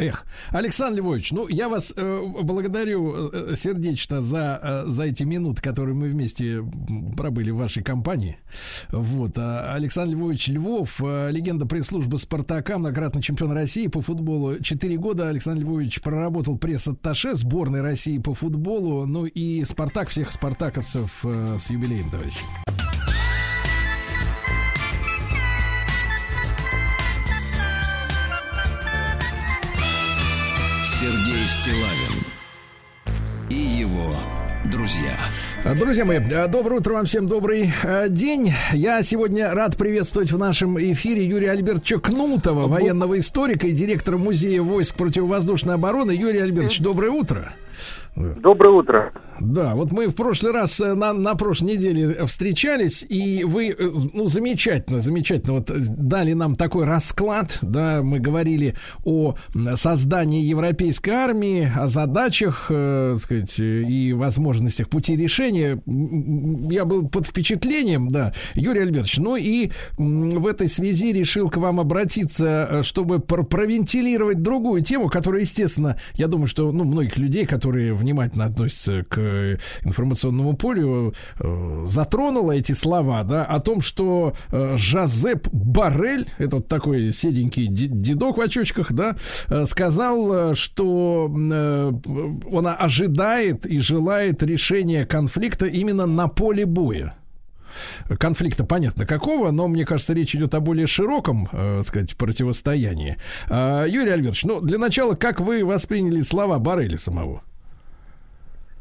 Эх, 0.00 0.24
Александр 0.48 1.00
Львович, 1.00 1.30
ну 1.32 1.46
я 1.46 1.68
вас 1.68 1.92
э, 1.94 2.22
благодарю 2.42 3.30
э, 3.30 3.54
сердечно 3.54 4.22
за, 4.22 4.58
э, 4.62 4.82
за 4.86 5.04
эти 5.04 5.24
минуты, 5.24 5.60
которые 5.60 5.94
мы 5.94 6.08
вместе 6.08 6.64
пробыли 7.18 7.50
в 7.50 7.58
вашей 7.58 7.82
компании. 7.82 8.38
Вот. 8.88 9.36
А 9.36 9.74
Александр 9.74 10.14
Львович 10.14 10.48
Львов, 10.48 11.02
э, 11.02 11.30
легенда 11.30 11.66
пресс-службы 11.66 12.16
Спартака, 12.16 12.78
многократный 12.78 13.20
чемпион 13.20 13.52
России 13.52 13.88
по 13.88 14.00
футболу. 14.00 14.58
Четыре 14.60 14.96
года 14.96 15.28
Александр 15.28 15.64
Львович 15.64 16.00
проработал 16.00 16.56
пресс-атташе 16.56 17.34
сборной 17.34 17.82
России 17.82 18.16
по 18.18 18.32
футболу. 18.32 19.04
Ну 19.04 19.26
и 19.26 19.66
Спартак, 19.66 20.08
всех 20.08 20.32
спартаковцев 20.32 21.20
э, 21.24 21.56
с 21.60 21.68
юбилеем, 21.68 22.08
товарищи. 22.08 22.40
Стилавин 31.50 32.24
и 33.48 33.54
его 33.54 34.14
друзья. 34.70 35.16
А, 35.64 35.74
Друзья 35.74 36.04
мои, 36.04 36.18
а, 36.18 36.46
доброе 36.46 36.76
утро 36.76 36.94
вам 36.94 37.06
всем, 37.06 37.26
добрый 37.26 37.72
а, 37.82 38.06
день. 38.06 38.52
Я 38.72 39.02
сегодня 39.02 39.52
рад 39.52 39.76
приветствовать 39.76 40.30
в 40.30 40.38
нашем 40.38 40.78
эфире 40.78 41.24
Юрия 41.24 41.50
Альбертовича 41.50 41.98
Кнутова, 41.98 42.68
военного 42.68 43.18
историка 43.18 43.66
и 43.66 43.72
директора 43.72 44.16
Музея 44.16 44.62
войск 44.62 44.94
противовоздушной 44.94 45.74
обороны. 45.74 46.12
Юрий 46.12 46.38
Альбертович, 46.38 46.78
доброе 46.78 47.10
утро. 47.10 47.52
Доброе 48.16 48.70
утро. 48.70 49.12
Да, 49.40 49.74
вот 49.74 49.90
мы 49.90 50.08
в 50.08 50.14
прошлый 50.14 50.52
раз 50.52 50.78
э, 50.80 50.92
на, 50.92 51.14
на 51.14 51.34
прошлой 51.34 51.72
неделе 51.72 52.26
встречались, 52.26 53.04
и 53.08 53.42
вы, 53.44 53.70
э, 53.70 53.90
ну, 54.12 54.26
замечательно, 54.26 55.00
замечательно, 55.00 55.54
вот 55.54 55.70
э, 55.70 55.76
дали 55.78 56.34
нам 56.34 56.56
такой 56.56 56.84
расклад, 56.84 57.58
да, 57.62 58.02
мы 58.02 58.18
говорили 58.18 58.74
о 59.04 59.36
создании 59.76 60.42
европейской 60.42 61.10
армии, 61.10 61.72
о 61.74 61.86
задачах, 61.86 62.66
э, 62.68 63.16
сказать, 63.18 63.58
э, 63.58 63.82
и 63.82 64.12
возможностях 64.12 64.90
пути 64.90 65.16
решения. 65.16 65.80
Я 65.86 66.84
был 66.84 67.08
под 67.08 67.26
впечатлением, 67.26 68.08
да, 68.08 68.34
Юрий 68.54 68.82
Альбертович, 68.82 69.18
ну 69.18 69.36
и 69.36 69.70
в 69.96 70.46
этой 70.46 70.68
связи 70.68 71.12
решил 71.12 71.48
к 71.48 71.56
вам 71.56 71.80
обратиться, 71.80 72.68
э, 72.70 72.82
чтобы 72.82 73.20
пр- 73.20 73.44
провентилировать 73.44 74.42
другую 74.42 74.82
тему, 74.82 75.08
которая, 75.08 75.40
естественно, 75.40 75.96
я 76.14 76.26
думаю, 76.26 76.46
что, 76.46 76.70
ну, 76.72 76.84
многих 76.84 77.16
людей, 77.16 77.46
которые 77.46 77.94
внимательно 78.10 78.44
относятся 78.46 79.04
к 79.04 79.18
э, 79.18 79.58
информационному 79.84 80.54
полю, 80.54 81.14
э, 81.38 81.84
затронула 81.86 82.52
эти 82.52 82.72
слова, 82.72 83.22
да, 83.24 83.44
о 83.44 83.60
том, 83.60 83.80
что 83.80 84.34
э, 84.50 84.76
Жозеп 84.76 85.48
Барель, 85.52 86.26
это 86.38 86.56
вот 86.56 86.68
такой 86.68 87.12
седенький 87.12 87.68
дедок 87.68 88.38
в 88.38 88.40
очочках, 88.40 88.92
да, 88.92 89.16
э, 89.48 89.64
сказал, 89.66 90.52
э, 90.52 90.54
что 90.54 91.30
э, 91.30 91.92
он 92.50 92.66
ожидает 92.66 93.66
и 93.66 93.78
желает 93.78 94.42
решения 94.42 95.06
конфликта 95.06 95.66
именно 95.66 96.06
на 96.06 96.28
поле 96.28 96.66
боя 96.66 97.14
конфликта 98.18 98.64
понятно 98.64 99.06
какого, 99.06 99.50
но 99.50 99.68
мне 99.68 99.84
кажется, 99.84 100.12
речь 100.12 100.34
идет 100.34 100.54
о 100.54 100.60
более 100.60 100.86
широком, 100.86 101.48
э, 101.52 101.82
сказать, 101.84 102.16
противостоянии. 102.16 103.16
А, 103.48 103.84
Юрий 103.86 104.10
Альбертович, 104.10 104.44
ну, 104.44 104.60
для 104.60 104.78
начала, 104.78 105.14
как 105.14 105.40
вы 105.40 105.64
восприняли 105.64 106.22
слова 106.22 106.58
Барреля 106.58 106.98
самого? 106.98 107.42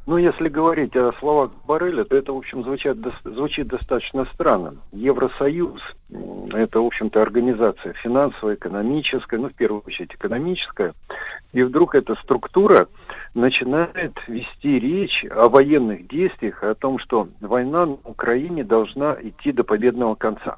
Ну, 0.10 0.18
если 0.18 0.50
говорить 0.50 0.96
о 0.96 1.14
словах 1.20 1.52
Барреля, 1.68 2.04
то 2.04 2.18
это, 2.18 2.34
в 2.34 2.38
общем, 2.38 2.64
звучат, 2.64 2.98
звучит 3.24 3.68
достаточно 3.68 4.26
странно. 4.34 4.78
Евросоюз 4.92 5.80
это, 6.52 6.82
в 6.82 6.86
общем-то, 6.88 7.22
организация 7.22 7.94
финансовая, 7.94 8.56
экономическая, 8.56 9.38
ну, 9.38 9.50
в 9.50 9.54
первую 9.54 9.84
очередь, 9.86 10.16
экономическая. 10.16 10.96
И 11.54 11.62
вдруг 11.62 11.94
эта 11.94 12.16
структура 12.16 12.88
начинает 13.36 14.14
вести 14.28 14.80
речь 14.80 15.24
о 15.30 15.48
военных 15.48 16.08
действиях, 16.08 16.64
о 16.64 16.74
том, 16.74 16.98
что 16.98 17.28
война 17.40 17.86
на 17.86 17.98
Украине 18.04 18.64
должна 18.64 19.16
идти 19.22 19.52
до 19.52 19.64
победного 19.64 20.16
конца. 20.16 20.58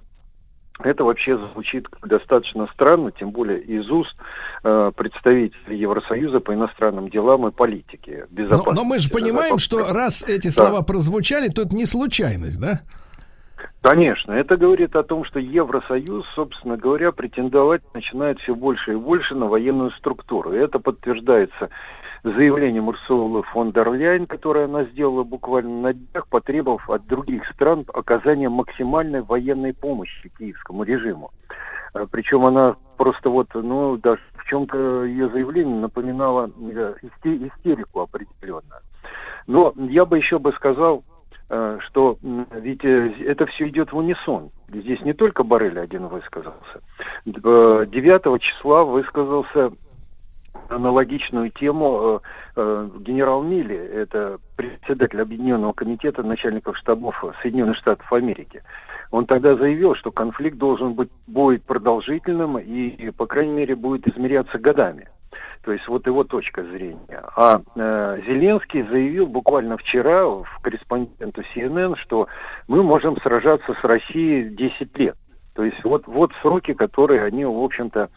Это 0.84 1.04
вообще 1.04 1.38
звучит 1.38 1.88
достаточно 2.04 2.68
странно, 2.74 3.12
тем 3.12 3.32
более 3.32 3.62
из 3.62 3.90
уст 3.90 4.16
э, 4.64 4.92
представителей 4.96 5.78
Евросоюза 5.78 6.40
по 6.40 6.54
иностранным 6.54 7.10
делам 7.10 7.48
и 7.48 7.52
политике. 7.52 8.28
Но, 8.32 8.64
но 8.72 8.84
мы 8.84 9.00
же 9.00 9.10
понимаем, 9.10 9.58
что 9.58 9.94
раз 9.94 10.24
эти 10.24 10.48
Да. 10.48 10.52
слова 10.54 10.82
прозвучали, 10.82 11.50
то 11.50 11.64
это 11.64 11.76
не 11.76 11.86
случайность, 11.86 12.60
да? 12.60 12.82
Конечно, 13.82 14.32
это 14.34 14.58
говорит 14.58 14.96
о 14.96 15.04
том, 15.04 15.26
что 15.26 15.40
Евросоюз, 15.40 16.26
собственно 16.36 16.78
говоря, 16.78 17.12
претендовать 17.12 17.82
начинает 17.96 18.40
все 18.40 18.54
больше 18.54 18.94
и 18.94 18.96
больше 18.96 19.34
на 19.34 19.48
военную 19.48 19.92
структуру. 19.92 20.54
И 20.54 20.58
это 20.58 20.78
подтверждается 20.78 21.70
заявлением 22.24 22.88
Урсулы 22.88 23.44
фон 23.44 23.72
дер 23.72 23.92
Ляйен, 23.92 24.28
которое 24.28 24.66
она 24.66 24.84
сделала 24.86 25.24
буквально 25.24 25.82
на 25.82 25.94
днях, 25.94 26.28
потребовав 26.28 26.90
от 26.90 27.06
других 27.08 27.48
стран 27.50 27.86
оказания 27.94 28.50
максимальной 28.50 29.22
военной 29.22 29.74
помощи 29.74 30.32
киевскому 30.38 30.84
режиму. 30.84 31.32
Э, 31.94 32.06
Причем 32.10 32.46
она 32.46 32.76
просто 32.98 33.30
вот, 33.30 33.48
ну, 33.54 33.98
даже 33.98 34.22
в 34.36 34.46
чем-то 34.46 35.06
ее 35.06 35.30
заявление 35.30 35.76
напоминало 35.78 36.52
э, 36.60 36.94
исте- 37.02 37.48
истерику 37.48 38.02
определенную. 38.02 38.82
Но 39.48 39.74
я 39.76 40.06
бы 40.06 40.18
еще 40.18 40.38
бы 40.38 40.52
сказал, 40.54 41.04
э, 41.50 41.80
что 41.88 42.18
ведь 42.22 42.86
э, 42.86 43.14
это 43.26 43.48
все 43.48 43.68
идет 43.70 43.92
в 43.92 43.98
унисон. 43.98 44.52
Здесь 44.70 45.02
не 45.02 45.14
только 45.14 45.44
Барель 45.44 45.80
один 45.80 46.08
высказался. 46.08 46.82
Д- 47.26 47.42
э, 47.44 47.86
9 47.88 48.42
числа 48.42 48.84
высказался 48.84 49.72
аналогичную 50.70 51.52
тему 51.52 52.22
э, 52.56 52.60
э, 52.62 52.90
генерал 53.00 53.44
Милли, 53.44 53.76
это 53.76 54.40
председатель 54.56 55.22
Объединенного 55.22 55.74
комитета 55.74 56.24
начальников 56.24 56.78
штабов 56.78 57.24
Соединенных 57.42 57.78
Штатов 57.78 58.12
Америки. 58.12 58.64
Он 59.12 59.26
тогда 59.26 59.56
заявил, 59.56 59.96
что 59.96 60.12
конфликт 60.12 60.58
должен 60.58 60.94
быть 60.94 61.10
будет 61.28 61.64
продолжительным 61.64 62.58
и, 62.58 62.88
и, 62.88 63.12
по 63.12 63.26
крайней 63.26 63.54
мере, 63.54 63.76
будет 63.76 64.08
измеряться 64.08 64.58
годами. 64.58 65.08
То 65.64 65.72
есть 65.72 65.88
вот 65.88 66.08
его 66.08 66.24
точка 66.24 66.64
зрения. 66.64 67.24
А 67.36 67.62
э, 67.76 68.22
Зеленский 68.26 68.82
заявил 68.84 69.28
буквально 69.28 69.78
вчера 69.78 70.26
в 70.26 70.60
корреспонденту 70.62 71.44
CNN, 71.54 71.96
что 71.98 72.28
мы 72.68 72.82
можем 72.82 73.20
сражаться 73.22 73.74
с 73.74 73.84
Россией 73.84 74.50
10 74.56 74.98
лет. 74.98 75.16
То 75.54 75.64
есть 75.64 75.84
вот, 75.84 76.08
вот 76.08 76.32
сроки, 76.42 76.74
которые 76.74 77.24
они, 77.24 77.46
в 77.46 77.62
общем-то, 77.62 78.10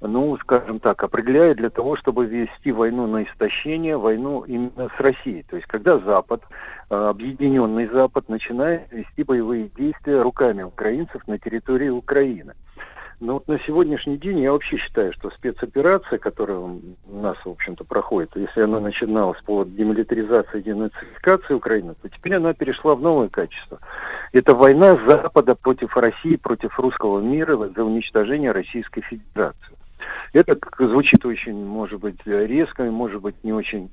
ну, 0.00 0.36
скажем 0.38 0.80
так, 0.80 1.02
определяют 1.02 1.58
для 1.58 1.70
того, 1.70 1.96
чтобы 1.96 2.26
вести 2.26 2.72
войну 2.72 3.06
на 3.06 3.24
истощение, 3.24 3.96
войну 3.96 4.42
именно 4.42 4.88
с 4.96 5.00
Россией. 5.00 5.42
То 5.42 5.56
есть 5.56 5.68
когда 5.68 5.98
Запад, 5.98 6.42
э, 6.88 6.94
объединенный 6.94 7.86
Запад, 7.86 8.28
начинает 8.28 8.90
вести 8.90 9.22
боевые 9.22 9.68
действия 9.76 10.22
руками 10.22 10.62
украинцев 10.62 11.26
на 11.28 11.38
территории 11.38 11.90
Украины. 11.90 12.54
Но 13.20 13.34
вот 13.34 13.48
на 13.48 13.58
сегодняшний 13.60 14.16
день 14.16 14.40
я 14.40 14.50
вообще 14.50 14.78
считаю, 14.78 15.12
что 15.12 15.28
спецоперация, 15.30 16.18
которая 16.18 16.56
у 16.56 16.80
нас, 17.10 17.36
в 17.44 17.50
общем-то, 17.50 17.84
проходит, 17.84 18.30
если 18.34 18.62
она 18.62 18.80
начиналась 18.80 19.38
по 19.42 19.64
демилитаризации 19.64 20.60
и 20.60 20.62
денацификации 20.62 21.52
Украины, 21.52 21.94
то 22.00 22.08
теперь 22.08 22.36
она 22.36 22.54
перешла 22.54 22.94
в 22.94 23.02
новое 23.02 23.28
качество. 23.28 23.78
Это 24.32 24.54
война 24.54 24.98
Запада 25.06 25.54
против 25.54 25.94
России, 25.98 26.36
против 26.36 26.80
русского 26.80 27.20
мира 27.20 27.58
за 27.76 27.84
уничтожение 27.84 28.52
Российской 28.52 29.02
Федерации. 29.02 29.76
Это 30.32 30.58
звучит 30.78 31.24
очень, 31.26 31.64
может 31.64 32.00
быть, 32.00 32.18
резко, 32.24 32.84
может 32.84 33.20
быть, 33.20 33.42
не 33.42 33.52
очень 33.52 33.90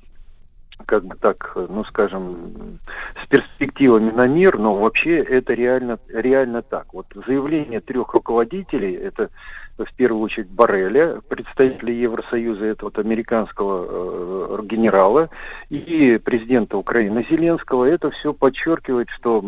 как 0.85 1.05
бы 1.05 1.15
так, 1.15 1.53
ну 1.55 1.83
скажем, 1.85 2.79
с 3.23 3.27
перспективами 3.27 4.11
на 4.11 4.27
мир, 4.27 4.57
но 4.59 4.75
вообще 4.75 5.17
это 5.17 5.53
реально, 5.53 5.97
реально 6.09 6.61
так. 6.61 6.93
Вот 6.93 7.07
заявление 7.25 7.81
трех 7.81 8.13
руководителей, 8.13 8.93
это 8.93 9.29
в 9.77 9.93
первую 9.95 10.23
очередь 10.23 10.49
Барреля, 10.49 11.21
представителя 11.27 11.93
Евросоюза, 11.93 12.65
это 12.65 12.85
вот 12.85 12.97
американского 12.97 14.57
э, 14.59 14.63
генерала, 14.63 15.29
и 15.69 16.17
президента 16.17 16.77
Украины 16.77 17.25
Зеленского, 17.29 17.85
это 17.85 18.09
все 18.11 18.33
подчеркивает, 18.33 19.09
что 19.09 19.43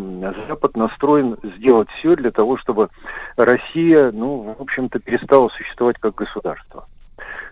Запад 0.47 0.77
настроен 0.77 1.37
сделать 1.57 1.89
все 1.97 2.15
для 2.15 2.31
того, 2.31 2.57
чтобы 2.57 2.89
Россия, 3.35 4.11
ну, 4.11 4.55
в 4.57 4.61
общем-то, 4.61 4.99
перестала 4.99 5.49
существовать 5.49 5.97
как 5.99 6.15
государство. 6.15 6.87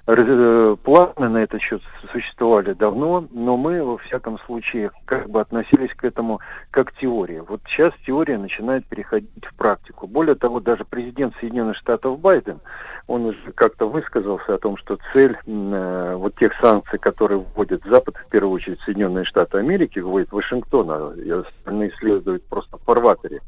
Э, 0.10 0.76
планы 0.84 1.28
на 1.28 1.40
этот 1.40 1.62
счет 1.62 1.82
существовали 2.14 2.72
давно, 2.72 3.28
но 3.30 3.58
мы, 3.58 3.84
во 3.84 3.98
всяком 3.98 4.40
случае, 4.40 4.92
как 5.04 5.30
бы 5.30 5.42
относились 5.42 5.94
к 5.94 6.06
этому 6.06 6.40
как 6.72 6.88
к 6.88 6.94
теории. 6.94 7.44
Вот 7.46 7.60
сейчас 7.68 7.94
теория 8.06 8.38
начинает 8.38 8.86
переходить 8.86 9.46
в 9.46 9.54
практику. 9.56 10.08
Более 10.08 10.36
того, 10.36 10.62
даже 10.62 10.86
президент 10.86 11.36
Соединенных 11.42 11.76
Штатов 11.76 12.22
Байден, 12.22 12.62
он 13.08 13.26
уже 13.26 13.52
как-то 13.54 13.90
высказался 13.90 14.54
о 14.54 14.58
том, 14.58 14.78
что 14.78 14.98
цель 15.12 15.38
э, 15.46 16.14
вот 16.16 16.36
тех 16.36 16.54
санкций, 16.62 17.00
которые 17.00 17.40
вводит 17.40 17.84
Запад, 17.84 18.16
в 18.16 18.30
первую 18.30 18.54
очередь 18.54 18.80
Соединенные 18.86 19.26
Штаты 19.26 19.58
Америки, 19.58 20.00
вводит 20.00 20.32
Вашингтон, 20.32 20.90
а 20.90 21.16
остальные 21.42 21.92
следуют 22.00 22.46
просто 22.46 22.78
в 22.78 22.84
фарватере 22.84 23.42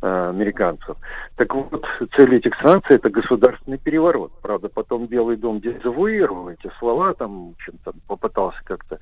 американцев. 0.00 0.96
Так 1.36 1.54
вот, 1.54 1.84
цель 2.16 2.36
этих 2.36 2.54
санкций– 2.60 2.96
это 2.96 3.10
государственный 3.10 3.78
переворот. 3.78 4.32
Правда, 4.42 4.68
потом 4.68 5.06
Белый 5.06 5.36
дом 5.36 5.60
дезавуировал 5.60 6.50
эти 6.50 6.70
слова, 6.78 7.14
там, 7.14 7.48
в 7.48 7.52
общем, 7.52 7.74
там 7.84 7.94
попытался 8.06 8.58
как-то 8.64 8.98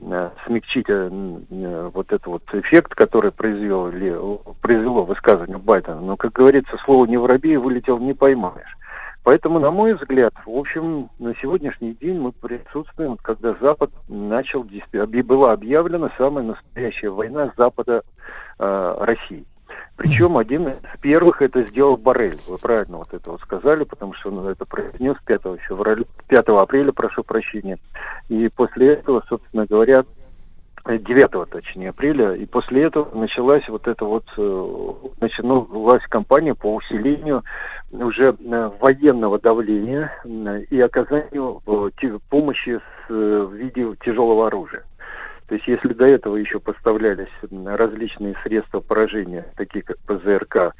э, 0.00 0.30
смягчить 0.46 0.88
э, 0.88 1.10
э, 1.50 1.90
вот 1.94 2.12
этот 2.12 2.26
вот 2.26 2.42
эффект, 2.52 2.94
который 2.94 3.32
произвело, 3.32 3.88
ли, 3.90 4.14
произвело 4.60 5.04
высказывание 5.04 5.58
Байдена. 5.58 6.00
Но, 6.00 6.16
как 6.16 6.32
говорится, 6.32 6.76
слово 6.84 7.06
«не 7.06 7.16
воробей» 7.16 7.56
вылетел 7.56 7.98
не 7.98 8.14
поймаешь. 8.14 8.76
Поэтому, 9.22 9.58
на 9.58 9.70
мой 9.70 9.94
взгляд, 9.94 10.32
в 10.46 10.50
общем, 10.50 11.10
на 11.18 11.34
сегодняшний 11.36 11.92
день 11.94 12.18
мы 12.18 12.32
присутствуем, 12.32 13.18
когда 13.18 13.54
Запад 13.60 13.90
начал, 14.08 14.64
была 15.22 15.52
объявлена 15.52 16.10
самая 16.16 16.44
настоящая 16.44 17.10
война 17.10 17.52
Запада 17.56 18.02
э, 18.58 18.94
России. 19.00 19.44
Причем 20.00 20.38
один 20.38 20.66
из 20.66 20.76
первых 21.02 21.42
это 21.42 21.62
сделал 21.64 21.98
Барель. 21.98 22.38
Вы 22.48 22.56
правильно 22.56 22.96
вот 22.96 23.12
это 23.12 23.32
вот 23.32 23.40
сказали, 23.42 23.84
потому 23.84 24.14
что 24.14 24.30
он 24.30 24.48
это 24.48 24.64
произнес 24.64 25.14
5 25.26 25.42
февраля, 25.68 26.04
5 26.26 26.48
апреля, 26.48 26.90
прошу 26.90 27.22
прощения. 27.22 27.76
И 28.30 28.48
после 28.48 28.94
этого, 28.94 29.22
собственно 29.28 29.66
говоря, 29.66 30.06
9 30.86 31.50
точнее 31.50 31.90
апреля, 31.90 32.32
и 32.32 32.46
после 32.46 32.84
этого 32.84 33.14
началась 33.14 33.68
вот 33.68 33.86
эта 33.86 34.06
вот 34.06 34.24
э, 34.38 34.92
началась 35.20 36.02
кампания 36.08 36.54
по 36.54 36.76
усилению 36.76 37.44
уже 37.92 38.34
э, 38.40 38.70
военного 38.80 39.38
давления 39.38 40.10
э, 40.24 40.62
и 40.70 40.80
оказанию 40.80 41.60
помощи 42.30 42.80
в 43.06 43.52
виде 43.52 43.86
тяжелого 44.02 44.46
оружия. 44.46 44.82
То 45.50 45.56
есть 45.56 45.66
если 45.66 45.92
до 45.94 46.06
этого 46.06 46.36
еще 46.36 46.60
поставлялись 46.60 47.26
различные 47.50 48.36
средства 48.44 48.78
поражения, 48.78 49.52
такие 49.56 49.82
как 49.82 49.98
ПЗРК, 50.06 50.76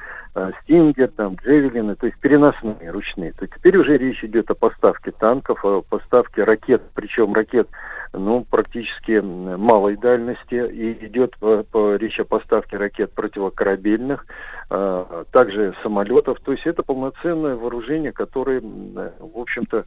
Стингер, 0.62 1.08
там, 1.08 1.34
Джевелины, 1.34 1.96
то 1.96 2.06
есть 2.06 2.16
переносные, 2.20 2.92
ручные, 2.92 3.32
то 3.32 3.48
теперь 3.48 3.76
уже 3.76 3.98
речь 3.98 4.22
идет 4.22 4.48
о 4.48 4.54
поставке 4.54 5.10
танков, 5.10 5.64
о 5.64 5.82
поставке 5.82 6.44
ракет, 6.44 6.82
причем 6.94 7.34
ракет 7.34 7.68
ну, 8.12 8.46
практически 8.48 9.20
малой 9.20 9.96
дальности, 9.96 10.54
и 10.54 11.04
идет 11.04 11.36
по, 11.38 11.64
по, 11.64 11.96
речь 11.96 12.20
о 12.20 12.24
поставке 12.24 12.76
ракет 12.76 13.12
противокорабельных, 13.12 14.24
э, 14.70 15.24
также 15.32 15.74
самолетов. 15.82 16.38
То 16.44 16.52
есть 16.52 16.64
это 16.66 16.84
полноценное 16.84 17.56
вооружение, 17.56 18.12
которое, 18.12 18.60
в 18.60 19.36
общем-то, 19.36 19.84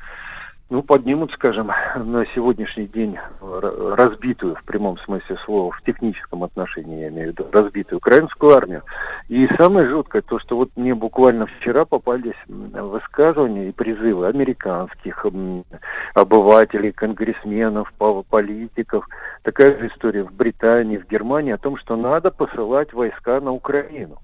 ну, 0.70 0.82
поднимут, 0.82 1.32
скажем, 1.34 1.68
на 1.96 2.24
сегодняшний 2.34 2.88
день 2.88 3.18
разбитую, 3.42 4.56
в 4.56 4.64
прямом 4.64 4.98
смысле 5.00 5.38
слова, 5.46 5.72
в 5.72 5.82
техническом 5.84 6.44
отношении, 6.44 7.02
я 7.02 7.10
имею 7.10 7.28
в 7.28 7.32
виду, 7.34 7.48
разбитую 7.52 7.98
украинскую 7.98 8.56
армию. 8.56 8.82
И 9.30 9.48
самое 9.58 9.88
жуткое, 9.88 10.24
то, 10.24 10.40
что 10.40 10.58
вот 10.58 10.70
мне 10.76 10.96
буквально 10.96 11.46
вчера 11.46 11.86
попались 11.86 12.34
высказывания 12.48 13.70
и 13.70 13.72
призывы 13.72 14.26
американских 14.26 15.26
обывателей, 16.16 16.92
конгрессменов, 16.92 17.94
политиков, 18.30 19.08
такая 19.44 19.78
же 19.78 19.88
история 19.88 20.24
в 20.24 20.34
Британии, 20.34 20.98
в 20.98 21.08
Германии 21.08 21.52
о 21.52 21.58
том, 21.58 21.78
что 21.78 21.96
надо 21.96 22.32
посылать 22.32 22.94
войска 22.94 23.40
на 23.42 23.52
Украину. 23.52 24.18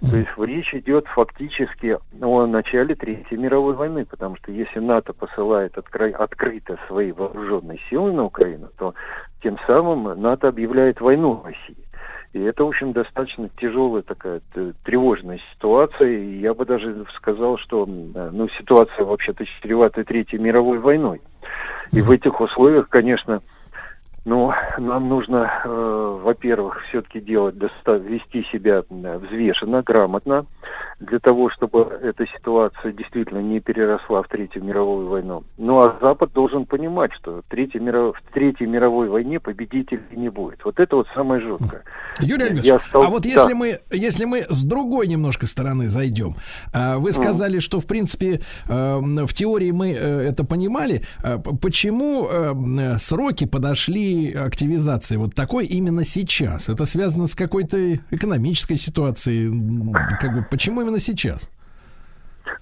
То 0.00 0.16
есть 0.16 0.30
речь 0.38 0.74
идет 0.74 1.06
фактически 1.08 1.98
о 2.20 2.46
начале 2.46 2.94
Третьей 2.94 3.36
мировой 3.36 3.74
войны, 3.74 4.04
потому 4.04 4.36
что 4.36 4.52
если 4.52 4.78
НАТО 4.78 5.12
посылает 5.12 5.76
откры- 5.76 6.12
открыто 6.12 6.78
свои 6.86 7.10
вооруженные 7.10 7.78
силы 7.90 8.12
на 8.12 8.24
Украину, 8.24 8.68
то 8.78 8.94
тем 9.42 9.58
самым 9.66 10.20
НАТО 10.20 10.48
объявляет 10.48 11.00
войну 11.00 11.42
России. 11.44 11.84
И 12.32 12.40
это, 12.40 12.64
в 12.64 12.68
общем, 12.68 12.92
достаточно 12.92 13.48
тяжелая 13.58 14.02
такая 14.02 14.40
тревожная 14.84 15.40
ситуация. 15.54 16.08
И 16.08 16.38
я 16.40 16.54
бы 16.54 16.66
даже 16.66 17.06
сказал, 17.16 17.56
что 17.58 17.86
ну, 17.86 18.48
ситуация 18.50 19.04
вообще-то 19.04 19.44
чревата 19.46 20.04
Третьей 20.04 20.38
мировой 20.38 20.78
войной. 20.78 21.22
И 21.92 22.02
в 22.02 22.10
этих 22.10 22.40
условиях, 22.40 22.88
конечно, 22.88 23.40
ну, 24.28 24.52
нам 24.76 25.08
нужно, 25.08 25.50
э, 25.64 26.18
во-первых, 26.22 26.82
все-таки 26.88 27.18
делать, 27.18 27.54
вести 27.54 28.44
себя 28.52 28.82
взвешенно, 28.90 29.82
грамотно, 29.82 30.44
для 31.00 31.18
того, 31.18 31.48
чтобы 31.48 31.98
эта 32.02 32.26
ситуация 32.36 32.92
действительно 32.92 33.38
не 33.38 33.60
переросла 33.60 34.22
в 34.22 34.28
Третью 34.28 34.64
мировую 34.64 35.08
войну. 35.08 35.44
Ну, 35.56 35.78
а 35.78 35.96
Запад 36.02 36.32
должен 36.32 36.66
понимать, 36.66 37.12
что 37.14 37.42
Третья 37.48 37.80
миров... 37.80 38.18
в 38.18 38.34
Третьей 38.34 38.66
мировой 38.66 39.08
войне 39.08 39.40
победителей 39.40 40.02
не 40.10 40.28
будет. 40.28 40.62
Вот 40.62 40.78
это 40.78 40.96
вот 40.96 41.06
самое 41.14 41.40
жуткое. 41.40 41.84
Юрий 42.20 42.48
Альбертович, 42.48 42.82
стал... 42.82 43.02
а 43.04 43.10
вот 43.10 43.22
да. 43.22 43.28
если, 43.30 43.54
мы, 43.54 43.78
если 43.90 44.26
мы 44.26 44.42
с 44.42 44.64
другой 44.64 45.06
немножко 45.06 45.46
стороны 45.46 45.86
зайдем, 45.86 46.34
а, 46.74 46.98
вы 46.98 47.12
сказали, 47.12 47.58
mm. 47.58 47.60
что, 47.60 47.80
в 47.80 47.86
принципе, 47.86 48.40
э, 48.68 48.98
в 48.98 49.32
теории 49.32 49.70
мы 49.70 49.92
э, 49.92 50.28
это 50.28 50.44
понимали. 50.44 51.00
А 51.22 51.38
почему 51.38 52.28
сроки 52.98 53.46
подошли 53.46 54.17
активизации 54.32 55.16
вот 55.16 55.34
такой 55.34 55.66
именно 55.66 56.04
сейчас? 56.04 56.68
Это 56.68 56.86
связано 56.86 57.26
с 57.26 57.34
какой-то 57.34 57.94
экономической 58.10 58.76
ситуацией? 58.76 59.50
Как 60.20 60.34
бы, 60.34 60.44
почему 60.50 60.82
именно 60.82 61.00
сейчас? 61.00 61.50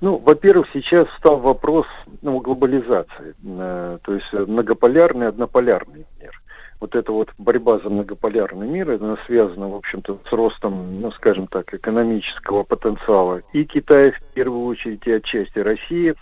Ну, 0.01 0.19
во-первых, 0.19 0.66
сейчас 0.73 1.07
стал 1.19 1.39
вопрос 1.39 1.87
ну, 2.20 2.41
глобализации, 2.41 3.35
э, 3.45 3.99
то 4.03 4.15
есть 4.15 4.27
многополярный, 4.33 5.28
однополярный 5.28 6.05
мир 6.20 6.33
вот 6.81 6.95
эта 6.95 7.12
вот 7.12 7.31
борьба 7.39 7.78
за 7.78 7.89
многополярный 7.89 8.69
мир, 8.69 8.91
она 8.91 9.16
связана, 9.27 9.69
в 9.69 9.74
общем-то, 9.74 10.20
с 10.28 10.33
ростом, 10.33 11.01
ну, 11.01 11.11
скажем 11.12 11.47
так, 11.47 11.73
экономического 11.73 12.65
потенциала 12.65 13.43
и 13.53 13.65
Китая 13.65 14.12
в 14.12 14.26
первую 14.37 14.67
очередь, 14.67 15.07
и 15.07 15.13
отчасти 15.13 15.59
России. 15.59 16.15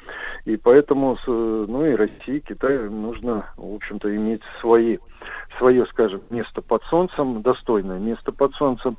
И 0.44 0.56
поэтому, 0.56 1.18
ну, 1.26 1.84
и 1.84 1.96
России, 1.96 2.38
Китаю 2.38 2.88
нужно, 2.90 3.46
в 3.56 3.74
общем-то, 3.74 4.14
иметь 4.14 4.42
свои 4.60 4.98
свое, 5.58 5.86
скажем, 5.86 6.22
место 6.30 6.62
под 6.62 6.82
солнцем, 6.84 7.42
достойное 7.42 7.98
место 7.98 8.32
под 8.32 8.54
солнцем. 8.54 8.96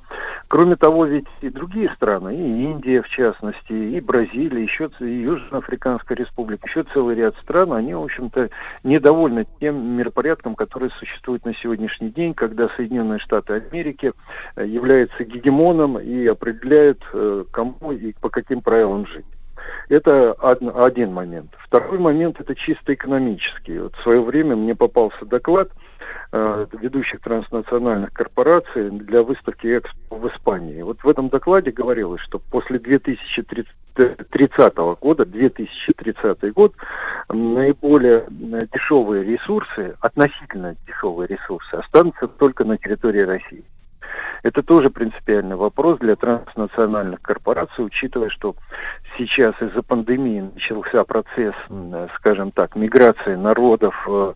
Кроме 0.48 0.76
того, 0.76 1.06
ведь 1.06 1.28
и 1.42 1.50
другие 1.50 1.90
страны, 1.96 2.36
и 2.36 2.64
Индия 2.64 3.02
в 3.02 3.10
частности, 3.10 3.74
и 3.74 4.00
Бразилия, 4.00 4.64
еще 4.64 4.90
и 5.00 5.06
Южноафриканская 5.06 6.18
республика, 6.18 6.68
еще 6.68 6.84
целый 6.94 7.16
ряд 7.16 7.36
стран, 7.42 7.74
они, 7.74 7.94
в 7.94 8.04
общем-то, 8.04 8.50
недовольны 8.84 9.46
тем 9.60 9.98
миропорядком, 9.98 10.56
который 10.56 10.92
существует 10.92 11.46
на 11.46 11.54
сегодняшний 11.56 12.10
день, 12.10 12.34
когда 12.34 12.70
Соединенные 12.76 13.20
Штаты 13.20 13.54
Америки 13.54 14.14
являются 14.56 15.24
гегемоном 15.24 16.00
и 16.00 16.26
определяют, 16.28 17.04
э, 17.14 17.44
кому 17.52 17.92
и 17.92 18.14
по 18.14 18.30
каким 18.30 18.62
правилам 18.62 19.05
жить. 19.06 19.26
Это 19.90 20.32
один 20.34 21.14
момент. 21.14 21.52
Второй 21.60 22.00
момент 22.00 22.40
это 22.40 22.56
чисто 22.56 22.94
экономический. 22.94 23.80
Вот 23.80 23.96
в 23.96 24.04
свое 24.04 24.22
время 24.22 24.56
мне 24.56 24.76
попался 24.76 25.26
доклад 25.26 25.70
э, 26.32 26.66
ведущих 26.74 27.22
транснациональных 27.22 28.12
корпораций 28.14 28.90
для 28.90 29.22
выставки 29.22 29.68
Экспо 29.68 30.16
в 30.16 30.28
Испании. 30.30 30.82
Вот 30.82 31.04
в 31.04 31.10
этом 31.10 31.30
докладе 31.30 31.72
говорилось, 31.72 32.22
что 32.22 32.40
после 32.40 32.80
2030 32.80 34.76
года, 35.00 35.26
2030 35.26 36.54
год, 36.54 36.74
наиболее 37.30 38.26
дешевые 38.30 39.24
ресурсы, 39.24 39.96
относительно 40.00 40.76
дешевые 40.88 41.28
ресурсы, 41.28 41.76
останутся 41.76 42.28
только 42.28 42.64
на 42.64 42.78
территории 42.78 43.22
России. 43.22 43.64
Это 44.44 44.62
тоже 44.62 44.90
принципиальный 44.90 45.56
вопрос 45.56 45.98
для 46.00 46.16
транснациональных 46.16 47.22
корпораций, 47.22 47.84
учитывая, 47.84 48.30
что 48.30 48.56
сейчас 49.18 49.60
из-за 49.60 49.82
пандемии 49.82 50.52
начался 50.54 51.04
процесс, 51.04 51.56
скажем 52.18 52.52
так, 52.52 52.76
миграции 52.76 53.36
народов, 53.36 53.96
э, 54.08 54.34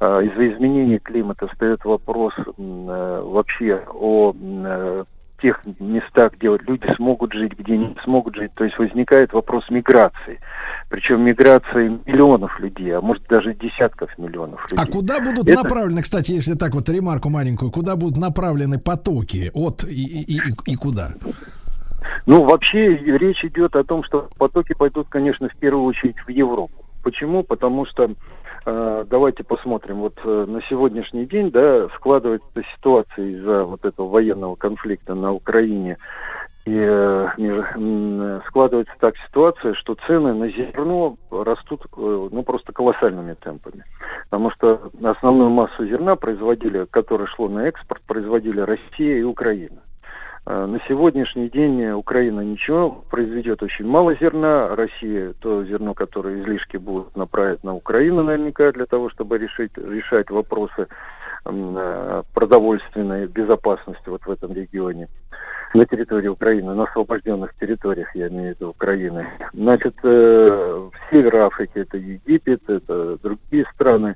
э, 0.00 0.24
из-за 0.24 0.52
изменения 0.52 0.98
климата 0.98 1.48
встает 1.48 1.84
вопрос 1.86 2.34
э, 2.38 3.22
вообще 3.24 3.82
о 3.88 4.34
тех 5.40 5.60
местах, 5.78 6.32
где 6.34 6.50
вот 6.50 6.62
люди 6.62 6.88
смогут 6.96 7.32
жить, 7.32 7.52
где 7.58 7.76
не 7.76 7.96
смогут 8.04 8.36
жить. 8.36 8.52
То 8.54 8.64
есть 8.64 8.78
возникает 8.78 9.32
вопрос 9.32 9.68
миграции. 9.70 10.40
Причем 10.88 11.22
миграции 11.22 11.98
миллионов 12.06 12.58
людей, 12.60 12.96
а 12.96 13.00
может 13.00 13.24
даже 13.28 13.54
десятков 13.54 14.16
миллионов 14.18 14.60
людей. 14.70 14.84
А 14.84 14.90
куда 14.90 15.20
будут 15.20 15.48
Это- 15.48 15.62
направлены, 15.62 16.02
кстати, 16.02 16.32
если 16.32 16.54
так 16.54 16.74
вот 16.74 16.88
ремарку 16.88 17.28
маленькую, 17.28 17.70
куда 17.70 17.96
будут 17.96 18.16
направлены 18.16 18.78
потоки 18.78 19.50
от 19.54 19.84
и, 19.84 20.22
и, 20.22 20.36
и, 20.36 20.72
и 20.72 20.76
куда? 20.76 21.12
Ну, 22.26 22.44
вообще 22.44 22.96
речь 22.96 23.44
идет 23.44 23.76
о 23.76 23.84
том, 23.84 24.04
что 24.04 24.28
потоки 24.38 24.74
пойдут, 24.74 25.08
конечно, 25.08 25.48
в 25.48 25.56
первую 25.56 25.84
очередь 25.84 26.18
в 26.20 26.28
Европу. 26.28 26.84
Почему? 27.02 27.42
Потому 27.42 27.86
что 27.86 28.10
давайте 28.66 29.44
посмотрим. 29.44 30.00
Вот 30.00 30.18
э, 30.24 30.44
на 30.48 30.60
сегодняшний 30.62 31.24
день, 31.26 31.50
да, 31.50 31.88
складывается 31.96 32.48
ситуация 32.74 33.24
из-за 33.26 33.64
вот 33.64 33.84
этого 33.84 34.08
военного 34.08 34.56
конфликта 34.56 35.14
на 35.14 35.32
Украине. 35.32 35.98
И 36.64 36.74
э, 36.74 38.40
складывается 38.48 38.92
так 38.98 39.14
ситуация, 39.28 39.74
что 39.74 39.96
цены 40.06 40.34
на 40.34 40.48
зерно 40.48 41.16
растут 41.30 41.82
э, 41.96 42.28
ну 42.32 42.42
просто 42.42 42.72
колоссальными 42.72 43.34
темпами. 43.34 43.84
Потому 44.24 44.50
что 44.50 44.90
основную 45.00 45.50
массу 45.50 45.86
зерна 45.86 46.16
производили, 46.16 46.86
которое 46.90 47.26
шло 47.26 47.48
на 47.48 47.68
экспорт, 47.68 48.02
производили 48.04 48.60
Россия 48.60 49.18
и 49.18 49.22
Украина. 49.22 49.80
Э, 50.46 50.66
На 50.66 50.78
сегодняшний 50.88 51.48
день 51.48 51.90
Украина 51.90 52.40
ничего 52.40 53.04
произведет 53.10 53.62
очень 53.62 53.86
мало 53.86 54.14
зерна. 54.14 54.74
Россия 54.76 55.34
то 55.40 55.64
зерно, 55.64 55.92
которое 55.94 56.40
излишки 56.40 56.76
будут 56.76 57.16
направить 57.16 57.64
на 57.64 57.74
Украину 57.74 58.22
наверняка 58.22 58.70
для 58.72 58.86
того, 58.86 59.10
чтобы 59.10 59.38
решить, 59.38 59.76
решать 59.76 60.30
вопросы 60.30 60.86
э, 61.44 62.22
продовольственной 62.32 63.26
безопасности 63.26 64.08
вот 64.08 64.24
в 64.24 64.30
этом 64.30 64.52
регионе 64.52 65.08
на 65.74 65.84
территории 65.84 66.28
Украины, 66.28 66.74
на 66.74 66.84
освобожденных 66.84 67.52
территориях, 67.56 68.14
я 68.14 68.28
имею 68.28 68.54
в 68.54 68.56
виду 68.56 68.70
Украины. 68.70 69.26
Значит, 69.52 69.94
э, 70.04 70.46
в 70.46 70.92
север 71.10 71.36
Африки 71.36 71.72
это 71.74 71.98
Египет, 71.98 72.62
это 72.68 73.18
другие 73.18 73.66
страны, 73.74 74.14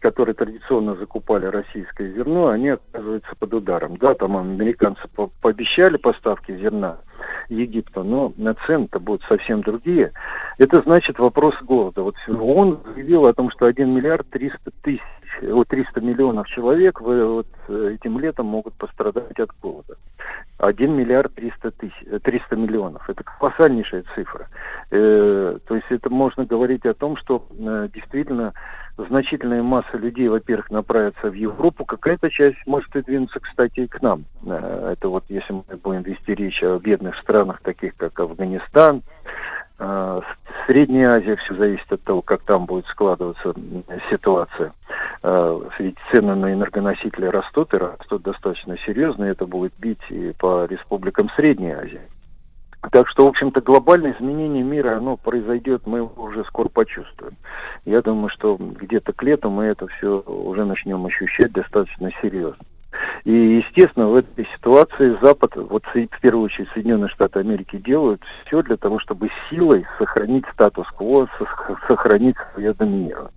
которые 0.00 0.34
традиционно 0.34 0.96
закупали 0.96 1.46
российское 1.46 2.12
зерно, 2.12 2.48
они 2.48 2.70
оказываются 2.70 3.30
под 3.38 3.54
ударом. 3.54 3.96
Да, 3.98 4.14
там 4.14 4.36
американцы 4.36 5.02
по- 5.14 5.30
пообещали 5.40 5.96
поставки 5.96 6.56
зерна 6.56 6.98
Египту, 7.48 8.02
но 8.02 8.32
цены-то 8.66 8.98
будут 8.98 9.22
совсем 9.24 9.62
другие. 9.62 10.12
Это 10.58 10.80
значит 10.82 11.18
вопрос 11.18 11.54
голода. 11.62 12.02
Вот 12.02 12.14
он 12.28 12.80
заявил 12.94 13.26
о 13.26 13.34
том, 13.34 13.50
что 13.50 13.66
1 13.66 13.88
миллиард 13.94 14.28
300 14.30 14.70
тысяч, 14.82 15.02
вот 15.42 15.68
300 15.68 16.00
миллионов 16.00 16.48
человек 16.48 17.00
в- 17.00 17.26
вот 17.34 17.46
э, 17.68 17.94
этим 17.94 18.18
летом 18.18 18.46
могут 18.46 18.74
пострадать 18.74 19.38
от 19.38 19.50
голода. 19.62 19.96
1 20.58 20.92
миллиард 20.94 21.34
300 21.34 21.70
тысяч, 21.72 21.94
э, 22.06 22.18
300 22.18 22.56
миллионов. 22.56 23.08
Это 23.08 23.22
колоссальнейшая 23.24 24.04
цифра. 24.14 24.48
Э, 24.90 25.58
то 25.66 25.74
есть 25.74 25.86
это 25.90 26.10
можно 26.10 26.44
говорить 26.44 26.84
о 26.86 26.94
том, 26.94 27.16
что 27.16 27.46
э, 27.58 27.88
действительно 27.94 28.52
значительная 28.96 29.62
масса 29.62 29.96
людей, 29.96 30.28
во-первых, 30.28 30.70
направится 30.70 31.30
в 31.30 31.34
Европу, 31.34 31.84
какая-то 31.84 32.30
часть 32.30 32.58
может 32.66 32.94
и 32.96 33.02
двинуться, 33.02 33.40
кстати, 33.40 33.80
и 33.80 33.86
к 33.86 34.00
нам. 34.02 34.24
Э, 34.46 34.92
это 34.92 35.08
вот 35.08 35.24
если 35.28 35.52
мы 35.52 35.76
будем 35.82 36.02
вести 36.02 36.34
речь 36.34 36.62
о 36.62 36.78
бедных 36.78 37.16
странах, 37.18 37.60
таких 37.62 37.96
как 37.96 38.18
Афганистан, 38.20 39.02
э, 39.78 40.20
Средняя 40.66 41.16
Азия, 41.16 41.36
все 41.36 41.54
зависит 41.54 41.90
от 41.92 42.02
того, 42.02 42.22
как 42.22 42.42
там 42.42 42.66
будет 42.66 42.86
складываться 42.86 43.54
ситуация. 44.10 44.72
Э, 45.22 45.60
Ведь 45.78 45.96
цены 46.10 46.34
на 46.34 46.52
энергоносители 46.52 47.26
растут, 47.26 47.74
и 47.74 47.78
растут 47.78 48.22
достаточно 48.22 48.76
серьезно, 48.78 49.24
и 49.24 49.30
это 49.30 49.46
будет 49.46 49.72
бить 49.78 50.10
и 50.10 50.32
по 50.38 50.66
республикам 50.66 51.28
Средней 51.30 51.72
Азии. 51.72 52.02
Так 52.92 53.08
что, 53.08 53.24
в 53.24 53.28
общем-то, 53.28 53.60
глобальное 53.60 54.14
изменение 54.18 54.62
мира, 54.62 54.96
оно 54.96 55.16
произойдет, 55.16 55.86
мы 55.86 55.98
его 55.98 56.12
уже 56.16 56.44
скоро 56.44 56.68
почувствуем. 56.68 57.36
Я 57.84 58.00
думаю, 58.00 58.30
что 58.30 58.56
где-то 58.58 59.12
к 59.12 59.22
лету 59.22 59.50
мы 59.50 59.64
это 59.64 59.86
все 59.88 60.20
уже 60.20 60.64
начнем 60.64 61.04
ощущать 61.04 61.52
достаточно 61.52 62.10
серьезно. 62.22 62.64
И, 63.24 63.32
естественно, 63.32 64.08
в 64.08 64.16
этой 64.16 64.46
ситуации 64.56 65.16
Запад, 65.22 65.54
вот 65.56 65.84
в 65.84 66.20
первую 66.20 66.44
очередь 66.46 66.70
Соединенные 66.70 67.08
Штаты 67.08 67.40
Америки 67.40 67.76
делают 67.76 68.22
все 68.46 68.62
для 68.62 68.76
того, 68.76 68.98
чтобы 68.98 69.28
силой 69.48 69.86
сохранить 69.98 70.44
статус-кво, 70.52 71.28
сох- 71.38 71.86
сохранить 71.86 72.36
свое 72.52 72.72
доминирование. 72.72 73.30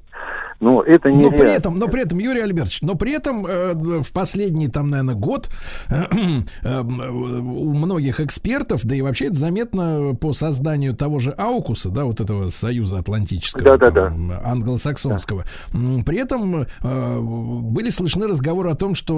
Но 0.60 0.82
это 0.82 1.10
не 1.12 1.24
Но 1.24 1.30
при 1.32 1.54
этом, 1.54 1.78
но 1.78 1.88
при 1.88 2.04
этом, 2.04 2.20
Юрий 2.20 2.40
Альбертович, 2.40 2.82
но 2.84 2.96
при 2.96 3.12
этом 3.14 3.46
э, 3.46 3.74
в 3.74 4.14
последний, 4.14 4.70
там, 4.70 4.90
наверное, 4.90 5.16
год 5.16 5.50
э, 5.90 6.04
э, 6.64 6.80
у 6.82 7.74
многих 7.74 8.22
экспертов, 8.22 8.86
да 8.86 8.96
и 8.96 9.02
вообще 9.02 9.26
это 9.26 9.36
заметно 9.36 10.16
по 10.16 10.32
созданию 10.32 10.96
того 10.96 11.20
же 11.20 11.32
Аукуса, 11.32 11.90
да, 11.90 12.06
вот 12.06 12.22
этого 12.22 12.50
союза 12.50 13.00
атлантического, 13.00 13.64
Да-да-да. 13.64 14.08
там, 14.08 14.32
англосаксонского. 14.32 15.44
М, 15.74 16.04
При 16.06 16.20
этом 16.20 16.66
э, 16.82 17.20
были 17.20 17.90
слышны 17.90 18.28
разговоры 18.28 18.70
о 18.70 18.76
том, 18.76 18.96
что 18.96 19.14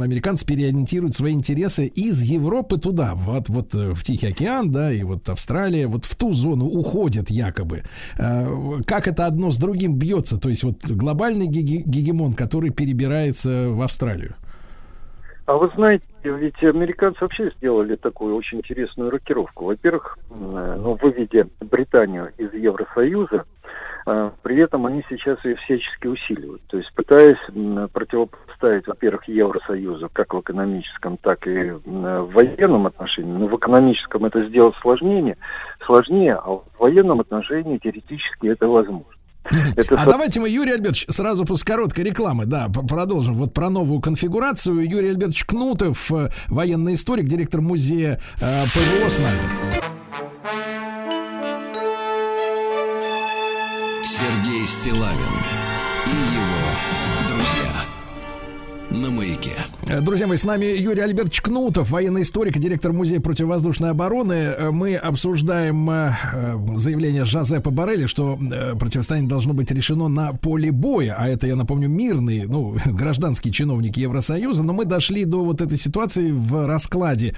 американцы 0.00 0.46
переориентируют 0.46 1.16
свои 1.16 1.32
интересы 1.32 1.86
из 1.86 2.22
Европы 2.22 2.78
туда, 2.78 3.14
вот, 3.16 3.48
вот 3.48 3.74
э, 3.74 3.94
в 3.94 4.04
Тихий 4.04 4.28
океан, 4.28 4.70
да, 4.70 4.92
и 4.92 5.02
вот 5.02 5.28
Австралия, 5.28 5.88
вот 5.88 6.04
в 6.04 6.14
ту 6.14 6.32
зону 6.32 6.66
уходят 6.66 7.30
якобы. 7.30 7.82
Э, 8.16 8.78
Как 8.86 9.08
это 9.08 9.26
одно 9.26 9.50
с 9.50 9.56
другим 9.56 9.96
бьется? 10.18 10.40
То 10.40 10.48
есть 10.48 10.64
вот 10.64 10.76
глобальный 10.84 11.46
геге- 11.46 11.82
гегемон, 11.84 12.34
который 12.34 12.70
перебирается 12.70 13.68
в 13.68 13.82
Австралию. 13.82 14.34
А 15.46 15.54
вы 15.54 15.70
знаете, 15.74 16.04
ведь 16.24 16.62
американцы 16.62 17.20
вообще 17.22 17.50
сделали 17.56 17.96
такую 17.96 18.36
очень 18.36 18.58
интересную 18.58 19.10
рокировку. 19.10 19.64
Во-первых, 19.64 20.18
ну, 20.28 20.98
выведя 21.00 21.48
Британию 21.60 22.30
из 22.36 22.52
Евросоюза, 22.52 23.44
э, 24.06 24.30
при 24.42 24.58
этом 24.58 24.84
они 24.84 25.02
сейчас 25.08 25.42
ее 25.46 25.56
всячески 25.56 26.06
усиливают. 26.06 26.60
То 26.66 26.76
есть 26.76 26.92
пытаясь 26.94 27.38
противопоставить, 27.92 28.86
во-первых, 28.86 29.26
Евросоюзу 29.26 30.10
как 30.12 30.34
в 30.34 30.40
экономическом, 30.40 31.16
так 31.16 31.46
и 31.46 31.70
в 31.70 32.30
военном 32.34 32.86
отношении. 32.86 33.32
Но 33.32 33.46
в 33.46 33.56
экономическом 33.56 34.26
это 34.26 34.46
сделать 34.48 34.76
сложнее, 34.82 35.38
сложнее, 35.86 36.34
а 36.34 36.56
в 36.56 36.64
военном 36.78 37.20
отношении 37.20 37.78
теоретически 37.78 38.48
это 38.48 38.68
возможно. 38.68 39.17
Это 39.76 39.94
а 39.94 40.04
со- 40.04 40.10
давайте 40.10 40.40
мы, 40.40 40.48
Юрий 40.48 40.72
Альбертович, 40.72 41.06
сразу 41.08 41.44
после 41.44 41.66
короткой 41.66 42.04
рекламы, 42.04 42.46
да, 42.46 42.68
продолжим. 42.68 43.34
Вот 43.36 43.54
про 43.54 43.70
новую 43.70 44.00
конфигурацию. 44.00 44.88
Юрий 44.88 45.08
Альбертович 45.10 45.44
Кнутов, 45.44 46.10
э, 46.12 46.30
военный 46.48 46.94
историк, 46.94 47.26
директор 47.26 47.60
музея 47.60 48.20
э, 48.40 48.64
ПВО 48.64 49.08
с 49.10 49.18
нами. 49.18 49.88
Сергей 54.04 54.66
Стилавин 54.66 55.57
На 58.90 59.10
маяке. 59.10 59.52
Э, 59.90 60.00
Друзья 60.00 60.26
мои, 60.26 60.38
с 60.38 60.44
нами 60.44 60.64
Юрий 60.64 61.02
Альбертович 61.02 61.42
Кнутов, 61.42 61.90
военный 61.90 62.22
историк 62.22 62.56
и 62.56 62.58
директор 62.58 62.94
Музея 62.94 63.20
противовоздушной 63.20 63.90
обороны. 63.90 64.32
Э, 64.32 64.70
Мы 64.70 64.96
обсуждаем 64.96 65.90
э, 65.90 66.14
заявление 66.76 67.26
Жозепа 67.26 67.70
Барелли, 67.70 68.06
что 68.06 68.38
противостояние 68.80 69.28
должно 69.28 69.52
быть 69.52 69.70
решено 69.70 70.08
на 70.08 70.32
поле 70.32 70.72
боя. 70.72 71.16
А 71.18 71.28
это, 71.28 71.46
я 71.46 71.54
напомню, 71.54 71.90
мирный, 71.90 72.46
ну, 72.46 72.78
гражданский 72.86 73.52
чиновник 73.52 73.98
Евросоюза. 73.98 74.62
Но 74.62 74.72
мы 74.72 74.86
дошли 74.86 75.26
до 75.26 75.44
вот 75.44 75.60
этой 75.60 75.76
ситуации 75.76 76.32
в 76.32 76.66
раскладе 76.66 77.34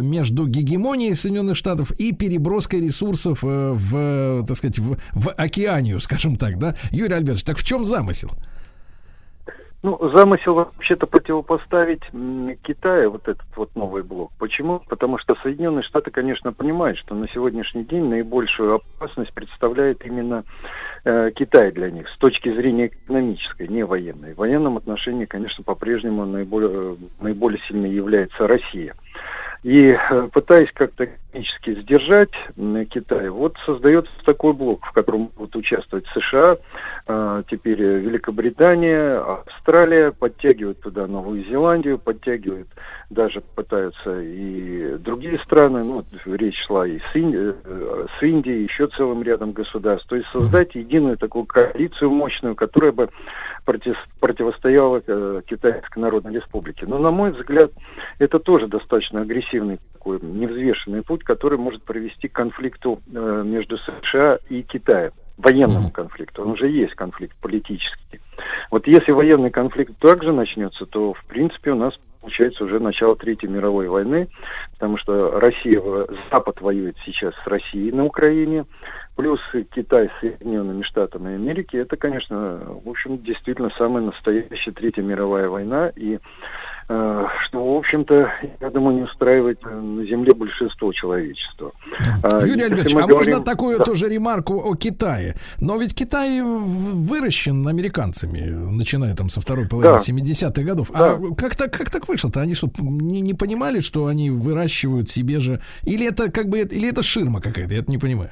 между 0.00 0.46
гегемонией 0.46 1.14
Соединенных 1.14 1.56
Штатов 1.58 1.90
и 1.92 2.12
переброской 2.12 2.80
ресурсов 2.80 3.40
в, 3.42 4.44
так 4.46 4.56
сказать, 4.56 4.78
в, 4.78 4.96
в 5.12 5.30
океанию, 5.30 6.00
скажем 6.00 6.36
так, 6.36 6.58
да? 6.58 6.74
Юрий 6.90 7.14
Альбертович, 7.14 7.44
так 7.44 7.58
в 7.58 7.64
чем 7.64 7.84
замысел? 7.84 8.30
Ну, 9.82 10.10
замысел 10.10 10.54
вообще-то 10.54 11.06
противопоставить 11.06 12.02
Китаю 12.62 13.10
вот 13.10 13.28
этот 13.28 13.46
вот 13.54 13.74
новый 13.76 14.02
блок. 14.02 14.32
Почему? 14.38 14.80
Потому 14.88 15.18
что 15.18 15.36
Соединенные 15.42 15.82
Штаты, 15.82 16.10
конечно, 16.10 16.52
понимают, 16.52 16.98
что 16.98 17.14
на 17.14 17.28
сегодняшний 17.28 17.84
день 17.84 18.04
наибольшую 18.04 18.76
опасность 18.76 19.32
представляет 19.32 20.04
именно 20.04 20.44
э, 21.04 21.30
Китай 21.34 21.70
для 21.72 21.90
них 21.90 22.08
с 22.08 22.16
точки 22.16 22.52
зрения 22.52 22.86
экономической, 22.86 23.68
не 23.68 23.84
военной. 23.84 24.34
В 24.34 24.38
военном 24.38 24.76
отношении, 24.76 25.26
конечно, 25.26 25.62
по-прежнему 25.62 26.24
наиболее, 26.24 26.70
э, 26.72 26.96
наиболее 27.20 27.60
сильной 27.68 27.90
является 27.90 28.46
Россия. 28.46 28.94
И 29.62 29.88
э, 29.90 30.28
пытаясь 30.32 30.70
как-то 30.72 31.04
экономически 31.04 31.80
сдержать 31.80 32.30
Китай, 32.90 33.28
вот 33.28 33.56
создается 33.66 34.12
такой 34.24 34.52
блок, 34.52 34.84
в 34.86 34.92
котором 34.92 35.30
будут 35.36 35.56
участвовать 35.56 36.06
США, 36.14 36.56
теперь 37.48 37.80
э, 37.80 37.98
Великобритания, 37.98 39.18
Австралия, 39.18 40.10
подтягивают 40.10 40.80
туда 40.80 41.06
Новую 41.06 41.44
Зеландию, 41.44 41.98
подтягивают 41.98 42.68
даже 43.10 43.40
пытаются 43.40 44.20
и 44.20 44.96
другие 44.98 45.38
страны, 45.38 45.84
ну, 45.84 46.04
речь 46.24 46.60
шла 46.66 46.84
и 46.84 46.98
с, 46.98 47.14
Ин- 47.14 47.54
э, 47.64 48.06
с 48.18 48.22
Индией, 48.22 48.64
еще 48.64 48.88
целым 48.88 49.22
рядом 49.22 49.52
государств. 49.52 50.08
То 50.08 50.16
есть 50.16 50.28
создать 50.32 50.74
единую 50.74 51.16
такую 51.16 51.44
коалицию 51.44 52.10
мощную, 52.10 52.56
которая 52.56 52.90
бы 52.90 53.08
против- 53.64 54.08
противостояла 54.18 55.00
э, 55.06 55.42
Китайской 55.46 56.00
Народной 56.00 56.34
Республике. 56.34 56.86
Но, 56.86 56.98
на 56.98 57.12
мой 57.12 57.30
взгляд, 57.30 57.70
это 58.18 58.40
тоже 58.40 58.66
достаточно 58.66 59.20
агрессивный 59.20 59.78
такой 59.92 60.18
невзвешенный 60.20 61.02
путь, 61.02 61.22
который 61.22 61.58
может 61.58 61.84
привести 61.84 62.26
к 62.26 62.32
конфликту 62.32 63.00
между 63.06 63.78
США 63.78 64.40
и 64.48 64.62
Китаем 64.62 65.12
военному 65.36 65.90
конфликту. 65.90 66.42
Он 66.42 66.52
уже 66.52 66.68
есть 66.68 66.94
конфликт 66.94 67.36
политический. 67.40 68.20
Вот 68.70 68.86
если 68.86 69.12
военный 69.12 69.50
конфликт 69.50 69.98
также 69.98 70.32
начнется, 70.32 70.86
то, 70.86 71.12
в 71.14 71.24
принципе, 71.24 71.72
у 71.72 71.76
нас 71.76 71.94
получается 72.20 72.64
уже 72.64 72.80
начало 72.80 73.14
Третьей 73.14 73.48
мировой 73.48 73.88
войны, 73.88 74.28
потому 74.72 74.96
что 74.96 75.38
Россия, 75.38 75.80
Запад 76.30 76.60
воюет 76.60 76.96
сейчас 77.04 77.34
с 77.44 77.46
Россией 77.46 77.92
на 77.92 78.04
Украине, 78.04 78.64
плюс 79.14 79.40
Китай 79.72 80.08
с 80.08 80.20
Соединенными 80.20 80.82
Штатами 80.82 81.34
Америки. 81.34 81.76
Это, 81.76 81.96
конечно, 81.96 82.60
в 82.84 82.88
общем, 82.88 83.22
действительно 83.22 83.70
самая 83.78 84.02
настоящая 84.02 84.72
Третья 84.72 85.02
мировая 85.02 85.48
война, 85.48 85.92
и 85.94 86.18
что, 86.86 87.74
в 87.74 87.78
общем-то, 87.78 88.30
я 88.60 88.70
думаю, 88.70 88.96
не 88.96 89.02
устраивает 89.02 89.58
э, 89.64 89.68
на 89.70 90.04
Земле 90.06 90.32
большинство 90.34 90.92
человечества. 90.92 91.72
А, 92.22 92.38
Юрий 92.40 92.50
если 92.50 92.62
Альбертович, 92.64 92.94
а 92.94 93.06
говорим- 93.06 93.16
можно 93.16 93.40
такую 93.44 93.78
Да. 93.78 93.84
тоже 93.84 94.08
ремарку 94.08 94.54
о 94.70 94.76
Китае? 94.76 95.34
Но 95.60 95.76
ведь 95.78 95.94
Китай 95.94 96.40
выращен 96.42 97.66
американцами, 97.66 98.40
начиная 98.50 99.14
там 99.14 99.30
со 99.30 99.40
второй 99.40 99.66
половины 99.68 99.94
Да. 99.94 99.98
70-х 100.00 100.62
годов. 100.62 100.90
А 100.94 101.18
как 101.36 101.56
так, 101.56 101.72
как 101.72 101.90
так 101.90 102.08
вышло-то? 102.08 102.40
Они 102.40 102.54
что, 102.54 102.70
не, 102.78 103.20
не 103.20 103.34
понимали, 103.34 103.80
что 103.80 104.06
они 104.06 104.30
выращивают 104.30 105.10
себе 105.10 105.40
же? 105.40 105.60
Или 105.82 106.06
это 106.08 106.30
как 106.30 106.48
бы, 106.48 106.60
или 106.60 106.88
это 106.88 107.02
ширма 107.02 107.40
какая-то? 107.40 107.74
Я 107.74 107.80
это 107.80 107.90
не 107.90 107.98
понимаю. 107.98 108.30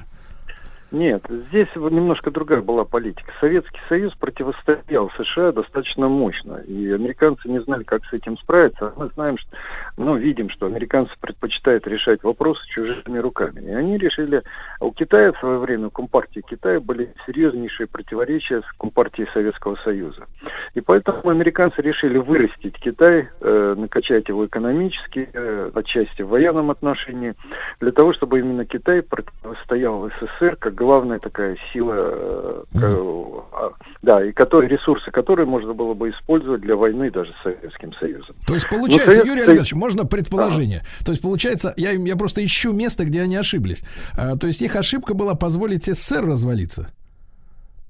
Нет, 0.95 1.25
здесь 1.49 1.67
немножко 1.75 2.31
другая 2.31 2.61
была 2.61 2.85
политика. 2.85 3.29
Советский 3.41 3.81
Союз 3.89 4.13
противостоял 4.15 5.11
США 5.17 5.51
достаточно 5.51 6.07
мощно, 6.07 6.63
и 6.65 6.89
американцы 6.89 7.49
не 7.49 7.59
знали, 7.59 7.83
как 7.83 8.05
с 8.05 8.13
этим 8.13 8.37
справиться. 8.37 8.87
А 8.87 8.93
Мы 8.95 9.09
знаем, 9.09 9.37
что, 9.37 9.57
ну, 9.97 10.15
видим, 10.15 10.49
что 10.49 10.67
американцы 10.67 11.11
предпочитают 11.19 11.85
решать 11.85 12.23
вопросы 12.23 12.65
чужими 12.69 13.17
руками. 13.17 13.59
И 13.59 13.73
они 13.73 13.97
решили, 13.97 14.41
у 14.79 14.91
Китая 14.91 15.33
в 15.33 15.39
свое 15.39 15.57
время, 15.57 15.87
у 15.87 15.91
Компартии 15.91 16.41
Китая 16.49 16.79
были 16.79 17.13
серьезнейшие 17.25 17.87
противоречия 17.87 18.61
с 18.61 18.77
Компартией 18.77 19.27
Советского 19.33 19.75
Союза. 19.83 20.27
И 20.75 20.79
поэтому 20.79 21.29
американцы 21.29 21.81
решили 21.81 22.17
вырастить 22.19 22.79
Китай, 22.79 23.27
э, 23.41 23.75
накачать 23.77 24.29
его 24.29 24.45
экономически, 24.45 25.27
э, 25.33 25.71
отчасти 25.75 26.21
в 26.21 26.29
военном 26.29 26.71
отношении, 26.71 27.33
для 27.81 27.91
того, 27.91 28.13
чтобы 28.13 28.39
именно 28.39 28.63
Китай 28.63 29.01
противостоял 29.01 30.09
СССР 30.21 30.55
как 30.55 30.84
главная 30.85 31.19
такая 31.19 31.57
сила, 31.73 31.95
э, 32.73 32.83
а, 33.51 33.71
да, 34.03 34.23
и 34.23 34.31
которые, 34.31 34.69
ресурсы, 34.69 35.09
которые 35.09 35.47
можно 35.47 35.73
было 35.73 35.93
бы 35.95 36.11
использовать 36.11 36.61
для 36.61 36.75
войны 36.75 37.09
даже 37.09 37.33
с 37.33 37.43
Советским 37.43 37.91
Союзом. 37.93 38.35
То 38.45 38.53
есть 38.53 38.69
получается, 38.69 39.13
Советский 39.13 39.29
Юрий 39.29 39.41
Альбертович, 39.41 39.73
можно 39.73 40.05
предположение. 40.05 40.81
То 41.03 41.11
есть 41.11 41.23
получается, 41.23 41.73
я, 41.75 41.91
я 41.91 42.15
просто 42.15 42.45
ищу 42.45 42.71
место, 42.71 43.05
где 43.05 43.21
они 43.23 43.35
ошиблись. 43.35 43.83
А, 44.15 44.37
то 44.37 44.45
есть 44.47 44.61
их 44.61 44.75
ошибка 44.75 45.15
была 45.15 45.33
позволить 45.33 45.85
СССР 45.85 46.23
развалиться 46.25 46.89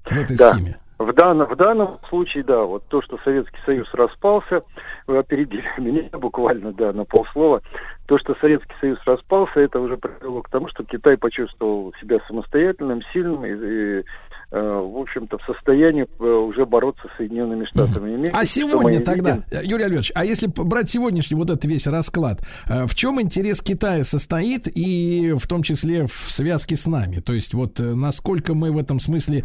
в 0.04 0.12
этой 0.18 0.36
Да. 0.38 0.52
схеме. 0.54 0.78
В 0.98 1.12
данном, 1.12 1.46
в 1.46 1.56
данном 1.56 1.98
случае, 2.08 2.42
да, 2.44 2.62
вот 2.62 2.84
то, 2.88 3.02
что 3.02 3.18
Советский 3.22 3.58
Союз 3.66 3.86
распался, 3.92 4.62
вы 5.06 5.18
опередили 5.18 5.64
меня 5.78 6.08
буквально, 6.12 6.72
да, 6.72 6.92
на 6.94 7.04
полслова. 7.04 7.60
То, 8.06 8.18
что 8.18 8.36
Советский 8.40 8.74
Союз 8.80 8.98
распался, 9.04 9.60
это 9.60 9.80
уже 9.80 9.96
привело 9.96 10.42
к 10.42 10.48
тому, 10.48 10.68
что 10.68 10.84
Китай 10.84 11.16
почувствовал 11.16 11.92
себя 12.00 12.18
самостоятельным, 12.28 13.02
сильным 13.12 13.44
и, 13.44 13.50
и, 13.50 13.98
э, 13.98 14.04
в 14.52 14.98
общем-то, 14.98 15.38
в 15.38 15.42
состоянии 15.42 16.06
э, 16.20 16.24
уже 16.24 16.64
бороться 16.66 17.08
с 17.08 17.16
Соединенными 17.16 17.64
Штатами 17.64 18.14
Америки. 18.14 18.32
А 18.32 18.44
сегодня 18.44 19.02
тогда, 19.04 19.42
видим. 19.50 19.70
Юрий 19.70 19.84
Альбертович, 19.84 20.12
а 20.14 20.24
если 20.24 20.46
брать 20.46 20.88
сегодняшний 20.88 21.36
вот 21.36 21.50
этот 21.50 21.64
весь 21.64 21.88
расклад, 21.88 22.40
э, 22.68 22.86
в 22.86 22.94
чем 22.94 23.20
интерес 23.20 23.60
Китая 23.60 24.04
состоит 24.04 24.68
и 24.68 25.34
в 25.36 25.46
том 25.48 25.62
числе 25.62 26.06
в 26.06 26.30
связке 26.30 26.76
с 26.76 26.86
нами? 26.86 27.16
То 27.16 27.32
есть 27.32 27.54
вот 27.54 27.80
насколько 27.80 28.54
мы 28.54 28.70
в 28.70 28.78
этом 28.78 29.00
смысле 29.00 29.44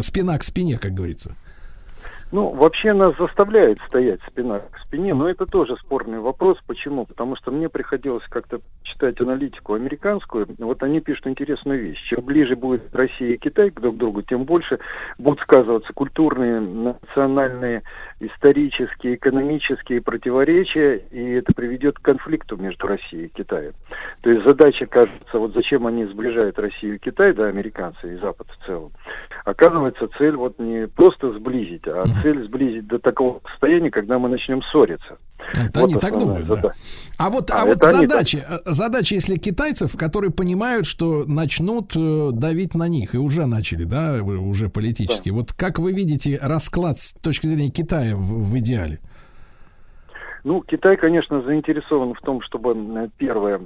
спина 0.00 0.38
к 0.38 0.42
спине, 0.42 0.78
как 0.78 0.92
говорится? 0.92 1.36
Ну, 2.32 2.50
вообще 2.50 2.92
нас 2.92 3.16
заставляет 3.18 3.78
стоять 3.88 4.20
спина 4.28 4.60
к 4.60 4.78
спине, 4.78 5.14
но 5.14 5.28
это 5.28 5.46
тоже 5.46 5.76
спорный 5.76 6.20
вопрос. 6.20 6.58
Почему? 6.66 7.04
Потому 7.04 7.34
что 7.34 7.50
мне 7.50 7.68
приходилось 7.68 8.24
как-то 8.28 8.60
читать 8.82 9.20
аналитику 9.20 9.74
американскую. 9.74 10.46
Вот 10.58 10.82
они 10.84 11.00
пишут 11.00 11.26
интересную 11.26 11.80
вещь. 11.80 12.00
Чем 12.08 12.24
ближе 12.24 12.54
будет 12.54 12.94
Россия 12.94 13.34
и 13.34 13.38
Китай 13.38 13.70
друг 13.70 13.96
к 13.96 13.98
другу, 13.98 14.22
тем 14.22 14.44
больше 14.44 14.78
будут 15.18 15.40
сказываться 15.40 15.92
культурные, 15.92 16.60
национальные, 16.60 17.82
исторические, 18.20 19.14
экономические 19.14 20.02
противоречия, 20.02 20.96
и 21.10 21.22
это 21.32 21.52
приведет 21.54 21.98
к 21.98 22.02
конфликту 22.02 22.56
между 22.56 22.86
Россией 22.86 23.26
и 23.26 23.28
Китаем. 23.28 23.72
То 24.20 24.30
есть 24.30 24.44
задача, 24.46 24.86
кажется, 24.86 25.38
вот 25.38 25.54
зачем 25.54 25.86
они 25.86 26.04
сближают 26.04 26.58
Россию 26.58 26.96
и 26.96 26.98
Китай, 26.98 27.32
да, 27.32 27.46
американцы 27.46 28.14
и 28.14 28.18
Запад 28.18 28.46
в 28.50 28.66
целом, 28.66 28.92
оказывается 29.44 30.08
цель 30.18 30.36
вот 30.36 30.58
не 30.58 30.86
просто 30.86 31.32
сблизить, 31.32 31.86
а 31.86 32.04
цель 32.22 32.44
сблизить 32.44 32.86
до 32.86 32.98
такого 32.98 33.40
состояния, 33.50 33.90
когда 33.90 34.18
мы 34.18 34.28
начнем 34.28 34.62
ссориться. 34.62 35.18
Это 35.54 35.80
Вот 35.80 35.90
они 35.90 35.94
так 36.00 36.18
думают, 36.18 36.46
да. 36.46 36.54
задача. 36.54 36.74
А 37.18 37.30
вот, 37.30 37.50
а 37.50 37.62
А 37.62 37.66
вот 37.66 37.82
задача, 37.82 38.46
э, 38.48 38.58
задача, 38.70 39.14
если 39.14 39.36
китайцев, 39.36 39.96
которые 39.96 40.30
понимают, 40.30 40.86
что 40.86 41.24
начнут 41.26 41.92
э, 41.96 42.30
давить 42.32 42.74
на 42.74 42.88
них, 42.88 43.14
и 43.14 43.18
уже 43.18 43.46
начали, 43.46 43.84
да, 43.84 44.18
вы- 44.22 44.38
уже 44.38 44.68
политически. 44.68 45.30
Вот 45.30 45.52
как 45.52 45.78
вы 45.78 45.92
видите 45.92 46.38
расклад 46.40 46.98
с 46.98 47.12
точки 47.14 47.46
зрения 47.46 47.70
Китая 47.70 48.09
в, 48.14 48.50
в 48.50 48.58
идеале? 48.58 49.00
Ну, 50.42 50.62
Китай, 50.62 50.96
конечно, 50.96 51.42
заинтересован 51.42 52.14
в 52.14 52.20
том, 52.20 52.40
чтобы, 52.40 52.74
э, 52.74 53.08
первое, 53.18 53.60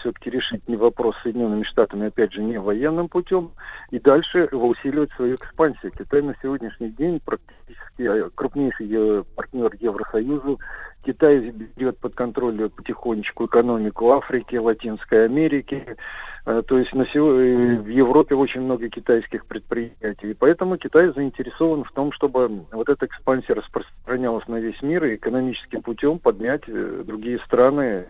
все-таки 0.00 0.30
решить 0.30 0.66
не 0.68 0.76
вопрос 0.76 1.14
с 1.16 1.22
Соединенными 1.22 1.64
Штатами, 1.64 2.06
опять 2.06 2.32
же, 2.32 2.42
не 2.42 2.58
военным 2.58 3.08
путем, 3.08 3.50
и 3.90 3.98
дальше 3.98 4.46
усиливать 4.46 5.10
свою 5.12 5.34
экспансию. 5.34 5.92
Китай 5.92 6.22
на 6.22 6.34
сегодняшний 6.40 6.90
день 6.90 7.20
практически 7.24 8.02
э, 8.02 8.30
крупнейший 8.34 8.88
э, 8.90 9.24
партнер 9.34 9.72
Евросоюза. 9.78 10.56
Китай 11.04 11.50
берет 11.50 11.98
под 11.98 12.14
контроль 12.14 12.68
потихонечку 12.70 13.46
экономику 13.46 14.12
Африки, 14.12 14.56
Латинской 14.56 15.24
Америки. 15.26 15.96
Э, 16.46 16.62
То 16.66 16.78
есть 16.78 16.92
на 16.94 17.04
сего- 17.06 17.38
э, 17.38 17.76
в 17.76 17.88
Европе 17.88 18.34
очень 18.34 18.62
много 18.62 18.88
китайских 18.88 19.46
предприятий. 19.46 20.30
И 20.30 20.34
поэтому 20.34 20.76
Китай 20.78 21.12
заинтересован 21.14 21.84
в 21.84 21.92
том, 21.92 22.12
чтобы 22.12 22.64
вот 22.72 22.88
эта 22.88 23.06
экспансия 23.06 23.54
распространялась 23.54 24.46
на 24.48 24.56
весь 24.56 24.80
мир 24.82 25.04
и 25.04 25.16
экономическим 25.16 25.82
путем 25.82 26.18
поднять 26.18 26.62
э, 26.66 27.02
другие 27.06 27.38
страны, 27.40 28.06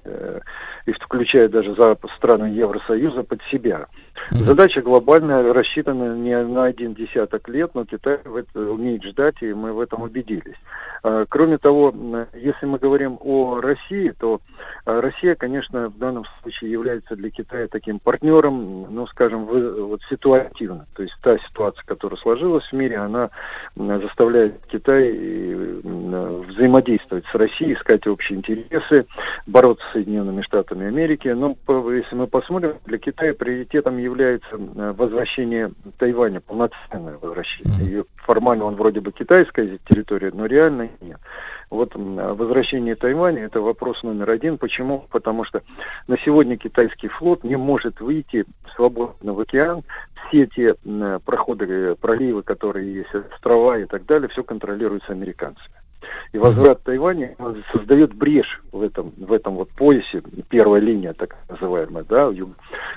и 0.86 0.93
включая 0.93 1.48
даже 1.48 1.74
страны 2.16 2.47
Евросоюза, 2.47 3.23
под 3.23 3.43
себя. 3.51 3.86
Задача 4.31 4.82
глобальная, 4.82 5.52
рассчитана 5.52 6.15
не 6.15 6.36
на 6.43 6.65
один 6.65 6.94
десяток 6.94 7.48
лет, 7.48 7.74
но 7.74 7.85
Китай 7.85 8.19
в 8.24 8.36
это 8.36 8.61
умеет 8.61 9.02
ждать, 9.02 9.36
и 9.40 9.52
мы 9.52 9.73
в 9.73 9.81
этом 9.81 10.02
убедились. 10.02 10.57
А, 11.02 11.24
Кроме 11.28 11.59
того, 11.59 11.93
если 12.35 12.66
мы 12.66 12.78
говорим 12.78 13.19
о 13.20 13.61
России, 13.61 14.12
то 14.19 14.40
а, 14.85 15.01
Россия, 15.01 15.35
конечно, 15.35 15.89
в 15.89 15.98
данном 15.98 16.24
случае 16.43 16.70
является 16.70 17.16
для 17.16 17.31
Китая 17.31 17.66
таким 17.69 17.98
партнером, 17.98 18.20
ну, 18.23 19.07
скажем, 19.09 19.47
вы- 19.47 19.85
вот 19.85 20.01
ситуативно. 20.09 20.87
То 20.95 21.03
есть 21.03 21.15
та 21.23 21.39
ситуация, 21.39 21.83
которая 21.87 22.19
сложилась 22.21 22.65
в 22.71 22.73
мире, 22.75 22.99
она 22.99 23.31
заставляет 23.77 24.61
Китай 24.67 25.11
м, 25.11 26.43
взаимодействовать 26.43 27.25
с 27.27 27.35
Россией, 27.35 27.75
искать 27.75 28.07
общие 28.07 28.39
интересы, 28.39 29.07
бороться 29.47 29.85
с 29.89 29.93
Соединенными 29.93 30.43
Штатами 30.43 30.87
Америки. 30.87 31.29
Но 31.29 31.57
если 31.91 32.15
мы 32.15 32.27
посмотрим, 32.27 32.75
для 32.87 32.99
Китая 32.99 33.35
приоритетом 33.35 33.99
является 33.99 34.49
возвращение 34.57 35.71
Тайваня, 35.99 36.41
полноценное 36.41 37.19
возвращение. 37.21 38.01
И 38.01 38.05
формально 38.17 38.65
он 38.65 38.77
вроде 38.77 39.01
бы 39.01 39.13
китайская 39.13 39.79
территория, 39.89 40.31
но 40.35 40.47
реально 40.47 40.89
нет. 41.01 41.19
Вот 41.71 41.93
возвращение 41.95 42.97
Тайваня– 42.97 43.45
это 43.45 43.61
вопрос 43.61 44.03
номер 44.03 44.31
один. 44.31 44.59
Почему? 44.59 45.05
Потому 45.09 45.45
что 45.45 45.63
на 46.09 46.19
сегодня 46.19 46.57
китайский 46.57 47.07
флот 47.07 47.45
не 47.45 47.57
может 47.57 48.01
выйти 48.01 48.45
свободно 48.75 49.35
в 49.35 49.41
океан. 49.41 49.83
Все 50.29 50.47
те 50.47 50.75
проходы, 51.25 51.67
э, 51.69 51.95
проливы, 51.95 52.43
которые 52.43 52.93
есть, 52.93 53.15
острова 53.15 53.79
и 53.79 53.85
так 53.85 54.05
далее, 54.07 54.29
все 54.29 54.43
контролируется 54.43 55.13
американцами. 55.13 55.71
И 56.33 56.39
возврат 56.39 56.83
Тайваня 56.83 57.37
создает 57.73 58.15
брешь 58.15 58.63
в 58.73 58.83
этом, 58.83 59.13
в 59.17 59.33
этом 59.33 59.55
вот 59.55 59.71
поясе, 59.71 60.23
первая 60.49 60.81
линия, 60.81 61.13
так 61.13 61.37
называемая, 61.49 62.05
да, 62.05 62.29
в 62.29 62.33
Ю- 62.33 62.55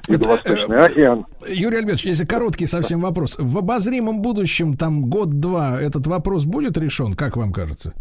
Юго-Восточный 0.08 0.78
э, 0.78 0.86
океан. 0.86 1.26
Юрий 1.48 1.78
Альбертович, 1.78 2.06
если 2.06 2.26
короткий 2.26 2.66
совсем 2.66 3.02
вопрос. 3.02 3.38
В 3.38 3.58
обозримом 3.58 4.22
будущем, 4.22 4.78
там 4.78 5.10
год-два, 5.10 5.80
этот 5.80 6.08
вопрос 6.08 6.46
будет 6.46 6.78
решен, 6.78 7.14
как 7.14 7.38
вам 7.38 7.52
кажется? 7.52 7.94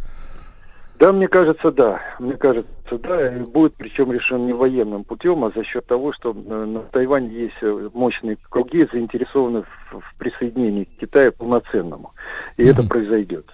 Да, 1.02 1.10
мне 1.10 1.26
кажется, 1.26 1.72
да. 1.72 2.00
Мне 2.20 2.34
кажется, 2.34 2.96
да. 3.02 3.36
И 3.36 3.40
будет 3.40 3.74
причем 3.74 4.12
решен 4.12 4.46
не 4.46 4.52
военным 4.52 5.02
путем, 5.02 5.44
а 5.44 5.50
за 5.50 5.64
счет 5.64 5.84
того, 5.84 6.12
что 6.12 6.30
э, 6.30 6.64
на 6.64 6.78
Тайване 6.92 7.28
есть 7.28 7.56
э, 7.60 7.90
мощные 7.92 8.38
круги, 8.48 8.86
заинтересованы 8.92 9.64
в, 9.90 10.18
присоединении 10.18 10.84
к 10.84 11.00
Китаю 11.00 11.32
полноценному. 11.32 12.12
И 12.56 12.62
это 12.62 12.84
произойдет. 12.84 13.46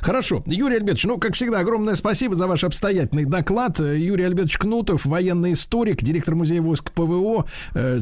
Хорошо. 0.00 0.44
Юрий 0.46 0.76
Альбертович, 0.76 1.06
ну, 1.06 1.18
как 1.18 1.34
всегда, 1.34 1.58
огромное 1.58 1.96
спасибо 1.96 2.36
за 2.36 2.46
ваш 2.46 2.62
обстоятельный 2.62 3.24
доклад. 3.24 3.80
Э, 3.80 3.98
Юрий 3.98 4.22
Альбертович 4.22 4.58
Кнутов, 4.58 5.04
военный 5.06 5.54
историк, 5.54 5.96
директор 5.96 6.36
музея 6.36 6.62
войск 6.62 6.92
ПВО. 6.92 7.46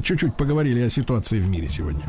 Чуть-чуть 0.05 0.37
поговорили 0.37 0.83
о 0.83 0.91
ситуации 0.91 1.41
в 1.41 1.49
мире 1.49 1.71
сегодня. 1.71 2.03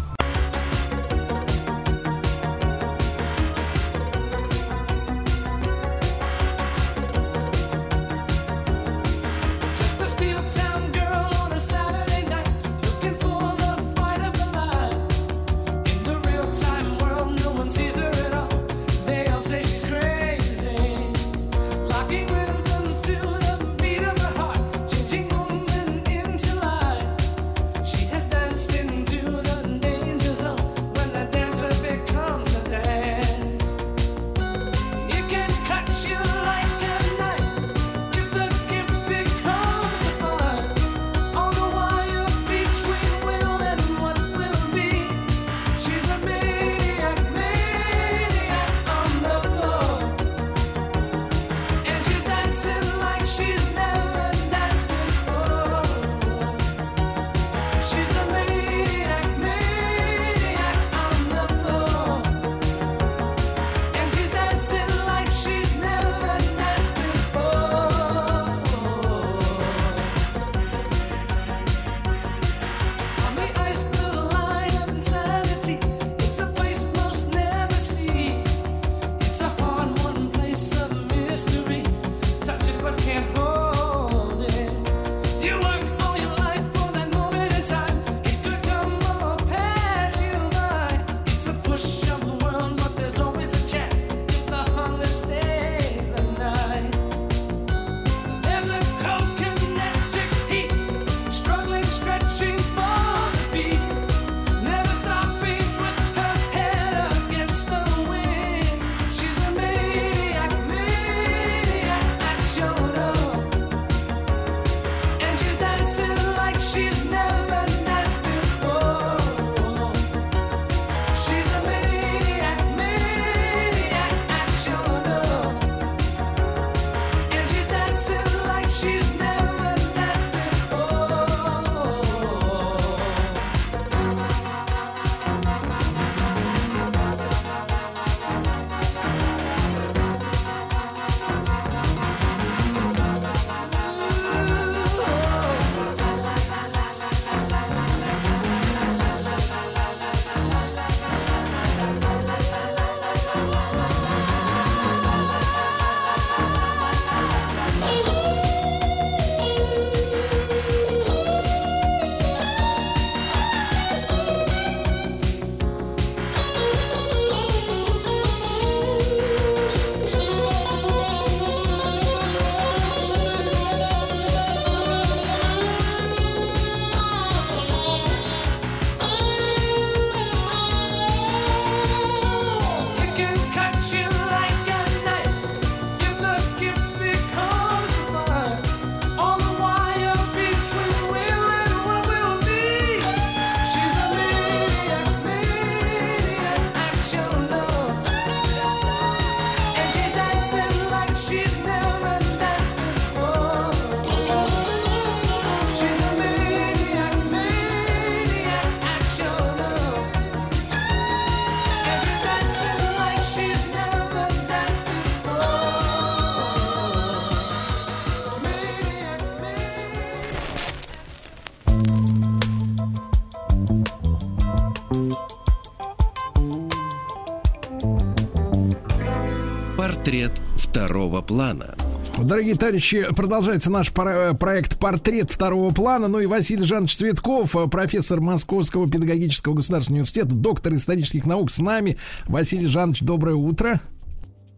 Плана. 231.40 231.74
Дорогие 232.22 232.56
товарищи, 232.56 233.08
продолжается 233.16 233.72
наш 233.72 233.94
пора- 233.94 234.34
проект 234.34 234.78
«Портрет 234.78 235.32
второго 235.32 235.74
плана». 235.74 236.10
Ну 236.10 236.20
и 236.20 236.26
Василий 236.26 236.66
Жанович 236.66 236.98
Цветков, 236.98 237.56
э, 237.56 237.68
профессор 237.68 238.20
Московского 238.20 238.92
педагогического 238.92 239.54
государственного 239.54 240.00
университета, 240.00 240.36
доктор 240.36 240.74
исторических 240.74 241.26
наук 241.26 241.50
с 241.50 241.60
нами. 241.60 241.98
Василий 242.26 242.68
Жанович, 242.68 243.04
доброе 243.04 243.36
утро. 243.36 243.80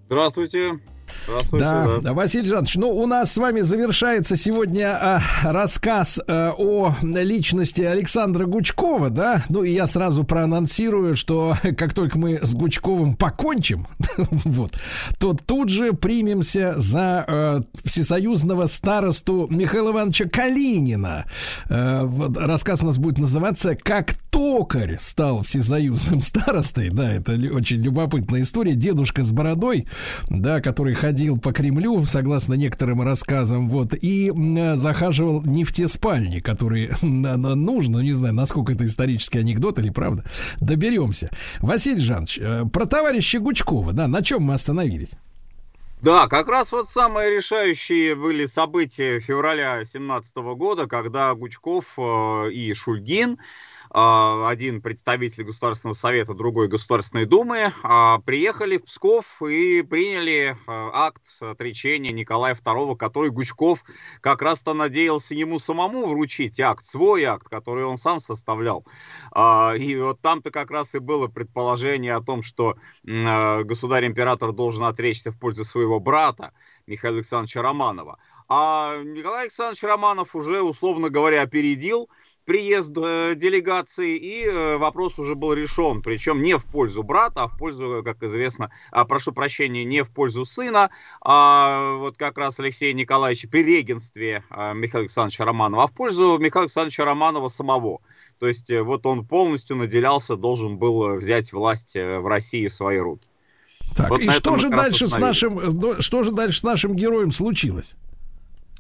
Здравствуйте. 0.08 0.80
Да, 1.52 2.14
Василий 2.14 2.48
Жанович, 2.48 2.76
ну 2.76 2.90
у 2.90 3.06
нас 3.06 3.32
с 3.32 3.38
вами 3.38 3.62
завершается 3.62 4.36
сегодня 4.36 4.98
а, 5.00 5.22
рассказ 5.44 6.20
а, 6.28 6.54
о 6.58 6.96
личности 7.02 7.82
Александра 7.82 8.46
Гучкова, 8.46 9.10
да? 9.10 9.44
Ну 9.50 9.64
и 9.64 9.72
я 9.72 9.88
сразу 9.88 10.24
проанонсирую, 10.24 11.16
что 11.16 11.56
как 11.78 11.94
только 11.94 12.18
мы 12.18 12.40
с 12.42 12.56
Гучковым 12.56 13.16
покончим, 13.16 13.86
вот, 14.18 14.78
то 15.20 15.34
тут 15.34 15.70
же 15.70 15.94
примемся 15.94 16.74
за 16.78 17.26
а, 17.28 17.62
всесоюзного 17.84 18.68
старосту 18.68 19.48
Михаила 19.50 19.92
Ивановича 19.92 20.26
Калинина. 20.30 21.26
А, 21.70 22.04
вот, 22.06 22.38
рассказ 22.38 22.84
у 22.84 22.88
нас 22.88 22.98
будет 22.98 23.18
называться 23.18 23.76
«Как 23.76 24.14
токарь 24.52 24.98
стал 25.00 25.44
всесоюзным 25.44 26.22
старостой». 26.22 26.90
Да, 26.90 27.10
это 27.10 27.34
очень 27.54 27.82
любопытная 27.82 28.42
история. 28.42 28.74
Дедушка 28.74 29.24
с 29.24 29.32
бородой, 29.32 29.88
да, 30.30 30.60
который 30.60 30.94
ходил 30.94 31.40
по 31.40 31.54
Кремлю, 31.54 32.04
согласно 32.06 32.56
некоторым 32.56 33.02
рассказам, 33.02 33.70
вот, 33.70 33.94
и 33.94 34.30
захаживал 34.76 35.42
не 35.44 35.64
в 35.64 35.72
те 35.72 35.88
спальни, 35.88 36.42
которые 36.42 36.98
нужно, 37.02 38.00
не 38.00 38.12
знаю, 38.12 38.34
насколько 38.34 38.74
это 38.74 38.86
исторический 38.86 39.40
анекдот 39.40 39.80
или 39.80 39.90
правда. 39.90 40.26
Доберемся. 40.60 41.30
Василий 41.60 42.02
Жанович, 42.02 42.40
э, 42.40 42.66
про 42.66 42.86
товарища 42.86 43.40
Гучкова, 43.40 43.94
да, 43.94 44.10
на 44.10 44.22
чем 44.22 44.44
мы 44.44 44.56
остановились? 44.56 45.14
Да, 46.02 46.28
как 46.28 46.50
раз 46.50 46.74
вот 46.74 46.90
самые 46.90 47.38
решающие 47.38 48.16
были 48.16 48.48
события 48.48 49.22
февраля 49.22 49.76
2017 49.76 50.36
года, 50.58 50.88
когда 50.88 51.34
Гучков 51.36 51.94
э, 51.98 52.52
и 52.52 52.74
Шульгин, 52.74 53.38
один 53.94 54.82
представитель 54.82 55.44
Государственного 55.44 55.96
совета, 55.96 56.34
другой 56.34 56.70
Государственной 56.70 57.26
Думы, 57.26 57.74
э, 57.84 58.18
приехали 58.26 58.78
в 58.78 58.86
Псков 58.86 59.42
и 59.42 59.82
приняли 59.82 60.52
э, 60.52 60.56
акт 60.66 61.22
отречения 61.42 62.12
Николая 62.12 62.56
II, 62.56 62.96
который 62.96 63.32
Гучков 63.32 63.84
как 64.22 64.42
раз-то 64.42 64.74
надеялся 64.74 65.36
ему 65.36 65.60
самому 65.60 66.08
вручить 66.08 66.60
акт, 66.62 66.86
свой 66.86 67.26
акт, 67.26 67.50
который 67.50 67.84
он 67.84 67.98
сам 67.98 68.22
составлял. 68.22 68.86
А, 69.32 69.74
И 69.78 69.98
вот 69.98 70.22
там-то 70.22 70.52
как 70.52 70.72
раз 70.72 70.96
и 70.96 71.00
было 71.00 71.28
предположение 71.28 72.16
о 72.16 72.22
том, 72.22 72.44
что 72.44 72.78
государь-император 73.04 74.54
должен 74.54 74.84
отречься 74.84 75.32
в 75.32 75.38
пользу 75.40 75.66
своего 75.66 76.00
брата 76.00 76.54
Михаила 76.88 77.18
Александровича 77.18 77.62
Романова. 77.62 78.18
А 78.54 79.02
Николай 79.06 79.44
Александрович 79.44 79.82
Романов 79.82 80.36
уже, 80.36 80.62
условно 80.62 81.08
говоря, 81.08 81.42
опередил 81.42 82.10
приезд 82.44 82.92
э, 82.98 83.34
делегации, 83.34 84.18
и 84.18 84.44
э, 84.44 84.76
вопрос 84.76 85.18
уже 85.18 85.36
был 85.36 85.54
решен. 85.54 86.02
Причем 86.02 86.42
не 86.42 86.58
в 86.58 86.66
пользу 86.66 87.02
брата, 87.02 87.44
а 87.44 87.48
в 87.48 87.58
пользу, 87.58 88.02
как 88.04 88.22
известно, 88.24 88.70
а, 88.92 89.06
прошу 89.06 89.32
прощения, 89.32 89.86
не 89.86 90.04
в 90.04 90.10
пользу 90.10 90.44
сына, 90.44 90.90
а 91.22 91.96
вот 91.96 92.18
как 92.18 92.38
раз 92.38 92.60
Алексея 92.60 92.92
Николаевича 92.92 93.48
при 93.48 93.64
регенстве 93.64 94.44
э, 94.50 94.74
Михаила 94.74 95.04
Александровича 95.04 95.46
Романова, 95.46 95.84
а 95.86 95.88
в 95.88 95.94
пользу 95.94 96.38
Михаила 96.38 96.64
Александровича 96.64 97.06
Романова 97.06 97.48
самого. 97.48 98.02
То 98.38 98.48
есть 98.48 98.70
э, 98.70 98.82
вот 98.82 99.06
он 99.06 99.26
полностью 99.26 99.78
наделялся, 99.78 100.36
должен 100.36 100.78
был 100.78 101.08
э, 101.08 101.18
взять 101.20 101.54
власть 101.54 101.96
э, 101.96 102.20
в 102.20 102.28
России 102.28 102.68
в 102.68 102.74
свои 102.74 102.98
руки. 102.98 103.26
Так, 103.96 104.10
Вот 104.10 104.20
и 104.20 104.30
что 104.30 104.58
же 104.58 104.68
дальше 104.68 105.08
с 105.08 105.18
нашим, 105.18 105.58
э, 105.58 105.70
ну, 105.72 106.02
что 106.02 106.24
же 106.24 106.32
дальше 106.32 106.60
с 106.60 106.64
нашим 106.64 106.98
героем 106.98 107.32
случилось? 107.32 107.96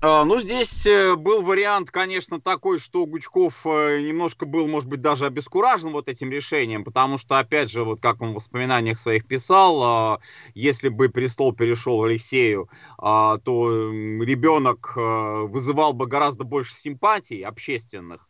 А, 0.03 0.25
Ну, 0.25 0.39
здесь 0.39 0.83
э, 0.87 1.15
был 1.15 1.43
вариант, 1.43 1.91
конечно, 1.91 2.41
такой, 2.41 2.79
что 2.79 3.05
Гучков 3.05 3.61
э, 3.67 4.01
немножко 4.01 4.47
был, 4.47 4.67
может 4.67 4.89
быть, 4.89 4.99
даже 4.99 5.27
обескуражен 5.27 5.91
вот 5.91 6.07
этим 6.07 6.31
решением, 6.31 6.83
потому 6.83 7.19
что, 7.19 7.37
опять 7.37 7.69
же, 7.69 7.83
вот 7.83 8.01
как 8.01 8.19
он 8.19 8.31
в 8.31 8.35
воспоминаниях 8.35 8.97
своих 8.97 9.27
писал, 9.27 9.83
а, 9.83 10.19
если 10.55 10.89
бы 10.89 11.09
престол 11.09 11.53
перешел 11.53 12.03
Алексею, 12.03 12.67
а, 12.97 13.37
то 13.37 13.69
ребенок 13.69 14.93
э, 14.95 15.45
вызывал 15.47 15.93
бы 15.93 16.07
гораздо 16.07 16.45
больше 16.45 16.73
симпатий 16.73 17.41
общественных, 17.43 18.27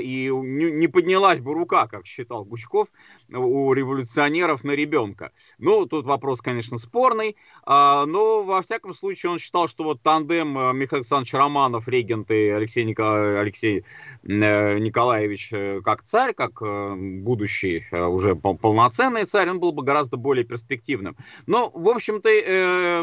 и 0.00 0.30
у- 0.30 0.42
не 0.42 0.86
поднялась 0.88 1.40
бы 1.40 1.54
рука, 1.54 1.86
как 1.86 2.06
считал 2.06 2.44
Гучков, 2.44 2.88
у 3.30 3.72
революционеров 3.72 4.64
на 4.64 4.72
ребенка. 4.72 5.32
Ну, 5.58 5.86
тут 5.86 6.04
вопрос, 6.04 6.40
конечно, 6.40 6.78
спорный, 6.78 7.36
а, 7.64 8.04
но, 8.06 8.42
во 8.42 8.60
всяком 8.62 8.94
случае, 8.94 9.32
он 9.32 9.38
считал, 9.38 9.68
что 9.68 9.84
вот 9.84 10.02
тандем 10.02 10.58
э, 10.58 10.72
Михаил 10.72 11.00
Александрович 11.00 11.32
Романов, 11.34 11.88
регент 11.88 12.30
и 12.30 12.48
Алексей, 12.48 12.84
Ника- 12.84 13.38
Алексей 13.40 13.84
э, 14.22 14.78
Николаевич 14.78 15.48
э, 15.52 15.80
как 15.82 16.02
царь, 16.04 16.34
как 16.34 16.60
будущий 16.60 17.84
уже 17.90 18.36
пол- 18.36 18.58
полноценный 18.58 19.24
царь, 19.24 19.48
он 19.50 19.60
был 19.60 19.72
бы 19.72 19.82
гораздо 19.82 20.16
более 20.16 20.44
перспективным. 20.44 21.16
Но, 21.46 21.70
в 21.70 21.88
общем-то, 21.88 22.28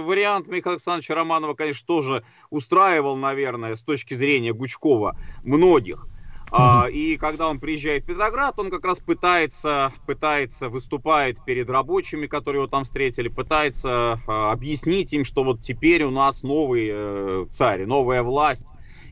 вариант 0.05 0.47
Михаила 0.47 0.73
Александровича 0.73 1.15
Романова, 1.15 1.53
конечно, 1.53 1.85
тоже 1.85 2.23
устраивал, 2.49 3.15
наверное, 3.15 3.75
с 3.75 3.81
точки 3.81 4.13
зрения 4.13 4.53
Гучкова 4.53 5.17
многих. 5.43 6.07
А, 6.51 6.87
и 6.91 7.17
когда 7.17 7.47
он 7.47 7.59
приезжает 7.59 8.03
в 8.03 8.07
Петроград, 8.07 8.57
он 8.57 8.71
как 8.71 8.83
раз 8.85 8.99
пытается, 8.99 9.93
пытается, 10.05 10.69
выступает 10.69 11.43
перед 11.45 11.69
рабочими, 11.69 12.27
которые 12.27 12.61
его 12.61 12.67
там 12.67 12.83
встретили, 12.83 13.27
пытается 13.27 14.19
а, 14.27 14.51
объяснить 14.51 15.13
им, 15.13 15.23
что 15.23 15.43
вот 15.43 15.61
теперь 15.61 16.03
у 16.03 16.11
нас 16.11 16.43
новый 16.43 16.89
э, 16.91 17.45
царь, 17.51 17.85
новая 17.85 18.23
власть, 18.23 18.67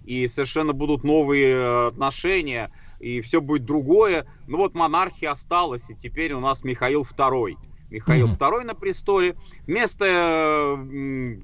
и 0.06 0.28
совершенно 0.28 0.74
будут 0.74 1.04
новые 1.04 1.54
э, 1.54 1.88
отношения, 1.88 2.72
и 3.00 3.22
все 3.22 3.42
будет 3.42 3.66
другое. 3.66 4.26
Ну 4.48 4.58
вот 4.58 4.74
монархия 4.74 5.32
осталась, 5.32 5.90
и 5.90 5.96
теперь 5.96 6.34
у 6.34 6.40
нас 6.40 6.64
Михаил 6.64 7.04
II. 7.04 7.58
Михаил 7.90 8.28
II 8.28 8.64
на 8.64 8.76
престоле. 8.76 9.36
Вместо, 9.66 10.78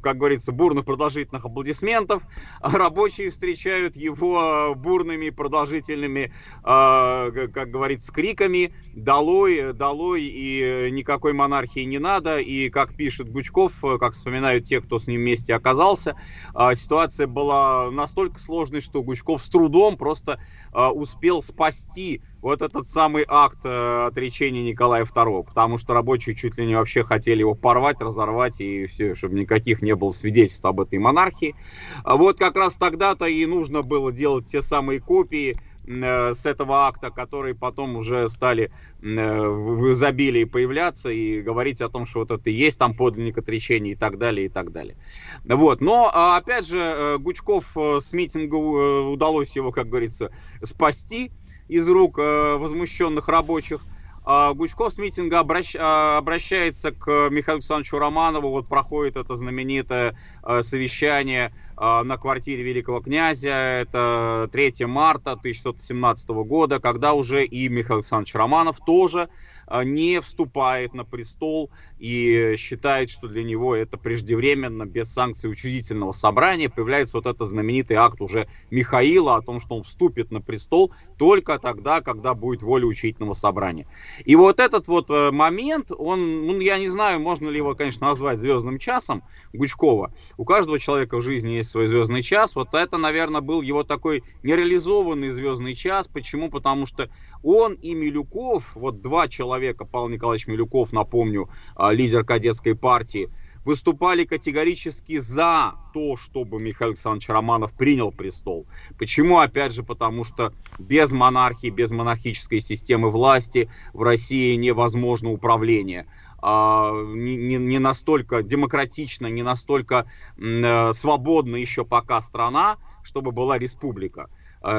как 0.01 0.17
говорится, 0.17 0.51
бурных 0.51 0.85
продолжительных 0.85 1.45
аплодисментов, 1.45 2.23
рабочие 2.61 3.31
встречают 3.31 3.95
его 3.95 4.71
э, 4.71 4.75
бурными 4.75 5.29
продолжительными, 5.29 6.33
г- 6.63 7.47
как 7.47 7.69
говорится, 7.69 8.11
криками 8.11 8.73
«Долой, 8.93 9.73
долой!» 9.73 10.23
и 10.23 10.89
«Никакой 10.91 11.33
монархии 11.33 11.81
не 11.81 11.99
надо!» 11.99 12.39
И, 12.39 12.69
как 12.69 12.95
пишет 12.95 13.29
Гучков, 13.29 13.83
э, 13.83 13.97
как 13.97 14.13
вспоминают 14.13 14.65
те, 14.65 14.81
кто 14.81 14.99
с 14.99 15.07
ним 15.07 15.21
вместе 15.21 15.55
оказался, 15.55 16.15
э, 16.53 16.75
ситуация 16.75 17.27
была 17.27 17.89
настолько 17.91 18.39
сложной, 18.39 18.81
что 18.81 19.01
Гучков 19.03 19.43
с 19.43 19.49
трудом 19.49 19.97
просто 19.97 20.39
успел 20.73 21.41
спасти 21.41 22.21
вот 22.43 22.61
этот 22.61 22.89
самый 22.89 23.23
акт 23.25 23.59
э, 23.63 24.05
отречения 24.05 24.63
Николая 24.63 25.05
II, 25.05 25.43
потому 25.43 25.77
что 25.77 25.93
рабочие 25.93 26.35
чуть 26.35 26.57
ли 26.57 26.65
не 26.65 26.75
вообще 26.75 27.03
хотели 27.05 27.39
его 27.39 27.55
порвать, 27.55 28.01
разорвать, 28.01 28.59
и 28.59 28.85
все, 28.85 29.15
чтобы 29.15 29.39
никаких 29.39 29.81
не 29.81 29.95
было 29.95 30.11
свидетельств 30.11 30.65
об 30.65 30.81
этой 30.81 30.99
монархии. 30.99 31.55
А 32.03 32.17
вот 32.17 32.37
как 32.37 32.57
раз 32.57 32.75
тогда-то 32.75 33.25
и 33.27 33.45
нужно 33.45 33.81
было 33.81 34.11
делать 34.11 34.47
те 34.47 34.61
самые 34.61 34.99
копии 34.99 35.57
э, 35.87 36.33
с 36.33 36.45
этого 36.45 36.87
акта, 36.87 37.11
которые 37.11 37.55
потом 37.55 37.95
уже 37.95 38.27
стали 38.27 38.71
э, 39.01 39.47
в 39.47 39.93
изобилии 39.93 40.43
появляться 40.43 41.11
и 41.11 41.41
говорить 41.41 41.79
о 41.79 41.87
том, 41.87 42.05
что 42.05 42.19
вот 42.19 42.31
это 42.31 42.49
и 42.49 42.53
есть 42.53 42.77
там 42.77 42.93
подлинник 42.93 43.37
отречения 43.37 43.93
и 43.93 43.95
так 43.95 44.17
далее, 44.17 44.47
и 44.47 44.49
так 44.49 44.73
далее. 44.73 44.97
Вот. 45.45 45.79
Но, 45.79 46.11
а, 46.13 46.35
опять 46.35 46.67
же, 46.67 46.77
э, 46.77 47.17
Гучков 47.19 47.77
э, 47.77 48.01
с 48.01 48.11
митинга 48.11 48.57
э, 48.57 49.01
удалось 49.03 49.55
его, 49.55 49.71
как 49.71 49.87
говорится, 49.87 50.29
спасти 50.61 51.31
из 51.67 51.87
рук 51.87 52.19
э, 52.19 52.55
возмущенных 52.57 53.27
рабочих. 53.27 53.81
А 54.25 54.53
Гучков 54.53 54.93
с 54.93 54.97
митинга 54.97 55.41
обращ- 55.41 55.77
а, 55.77 56.17
обращается 56.17 56.91
к 56.91 57.29
Михаилу 57.29 57.57
Александровичу 57.57 57.99
Романову, 57.99 58.51
вот 58.51 58.69
проходит 58.69 59.17
это 59.17 59.35
знаменитое 59.35 60.17
э, 60.43 60.61
совещание 60.61 61.53
э, 61.77 62.03
на 62.03 62.17
квартире 62.17 62.63
великого 62.63 63.01
князя, 63.01 63.49
это 63.49 64.47
3 64.49 64.85
марта 64.85 65.33
1617 65.33 66.29
года, 66.29 66.79
когда 66.79 67.13
уже 67.13 67.43
и 67.43 67.67
Михаил 67.67 67.97
Александрович 67.97 68.35
Романов 68.35 68.77
тоже 68.85 69.27
э, 69.67 69.83
не 69.83 70.21
вступает 70.21 70.93
на 70.93 71.03
престол 71.03 71.69
и 72.03 72.57
считает, 72.57 73.09
что 73.09 73.29
для 73.29 73.45
него 73.45 73.73
это 73.73 73.95
преждевременно, 73.95 74.85
без 74.85 75.13
санкций 75.13 75.49
учредительного 75.49 76.11
собрания, 76.11 76.67
появляется 76.67 77.15
вот 77.15 77.25
этот 77.25 77.47
знаменитый 77.47 77.95
акт 77.95 78.19
уже 78.19 78.49
Михаила 78.69 79.37
о 79.37 79.41
том, 79.41 79.61
что 79.61 79.77
он 79.77 79.83
вступит 79.83 80.29
на 80.29 80.41
престол 80.41 80.91
только 81.17 81.57
тогда, 81.59 82.01
когда 82.01 82.33
будет 82.33 82.61
воля 82.61 82.85
учредительного 82.87 83.31
собрания. 83.35 83.87
И 84.25 84.35
вот 84.35 84.59
этот 84.59 84.89
вот 84.89 85.09
э, 85.11 85.31
момент, 85.31 85.93
он, 85.97 86.45
ну, 86.45 86.59
я 86.59 86.77
не 86.77 86.89
знаю, 86.89 87.21
можно 87.21 87.47
ли 87.47 87.55
его, 87.55 87.73
конечно, 87.73 88.07
назвать 88.07 88.37
звездным 88.37 88.79
часом 88.79 89.23
Гучкова. 89.53 90.11
У 90.35 90.43
каждого 90.43 90.79
человека 90.79 91.15
в 91.15 91.21
жизни 91.21 91.51
есть 91.51 91.69
свой 91.69 91.87
звездный 91.87 92.21
час. 92.21 92.53
Вот 92.53 92.73
это, 92.73 92.97
наверное, 92.97 93.39
был 93.39 93.61
его 93.61 93.85
такой 93.85 94.25
нереализованный 94.43 95.29
звездный 95.29 95.73
час. 95.73 96.09
Почему? 96.09 96.49
Потому 96.49 96.85
что 96.85 97.09
он 97.43 97.73
и 97.75 97.93
Милюков, 97.93 98.75
вот 98.75 99.01
два 99.01 99.29
человека, 99.29 99.85
Павел 99.85 100.09
Николаевич 100.09 100.47
Милюков, 100.47 100.91
напомню, 100.91 101.49
а, 101.75 101.92
лидер 101.93 102.23
кадетской 102.23 102.75
партии, 102.75 103.29
выступали 103.65 104.25
категорически 104.25 105.19
за 105.19 105.75
то, 105.93 106.17
чтобы 106.17 106.61
Михаил 106.61 106.91
Александрович 106.91 107.29
Романов 107.29 107.71
принял 107.73 108.11
престол. 108.11 108.65
Почему? 108.97 109.39
Опять 109.39 109.73
же, 109.73 109.83
потому 109.83 110.23
что 110.23 110.53
без 110.79 111.11
монархии, 111.11 111.69
без 111.69 111.91
монархической 111.91 112.61
системы 112.61 113.09
власти 113.09 113.69
в 113.93 114.01
России 114.01 114.55
невозможно 114.55 115.31
управление. 115.31 116.07
а, 116.41 116.91
не, 116.91 117.37
не, 117.37 117.55
не 117.55 117.79
настолько 117.79 118.43
демократична, 118.43 119.27
не 119.27 119.43
настолько 119.43 120.07
э, 120.37 120.91
свободна 120.93 121.55
еще 121.55 121.85
пока 121.85 122.19
страна, 122.19 122.77
чтобы 123.01 123.31
была 123.31 123.57
республика 123.57 124.29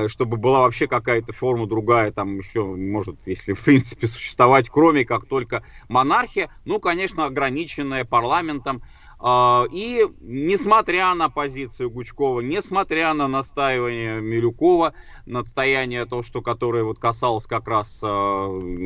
чтобы 0.08 0.36
была 0.36 0.60
вообще 0.60 0.86
какая-то 0.86 1.32
форма 1.32 1.66
другая, 1.66 2.10
там 2.10 2.38
еще 2.38 2.64
может, 2.64 3.16
если 3.26 3.52
в 3.52 3.62
принципе 3.62 4.06
существовать, 4.06 4.68
кроме 4.68 5.04
как 5.04 5.26
только 5.26 5.62
монархия, 5.88 6.50
ну, 6.64 6.80
конечно, 6.80 7.26
ограниченная 7.26 8.04
парламентом, 8.04 8.82
а, 9.26 9.64
И 9.70 10.06
несмотря 10.20 11.14
на 11.14 11.30
позицию 11.30 11.90
Гучкова, 11.90 12.40
несмотря 12.40 13.14
на 13.14 13.26
настаивание 13.26 14.20
Милюкова, 14.20 14.92
настояние 15.24 16.04
то, 16.04 16.22
что 16.22 16.42
которое 16.42 16.84
вот 16.84 16.98
касалось 16.98 17.46
как 17.46 17.66
раз 17.66 18.00
э, 18.02 18.06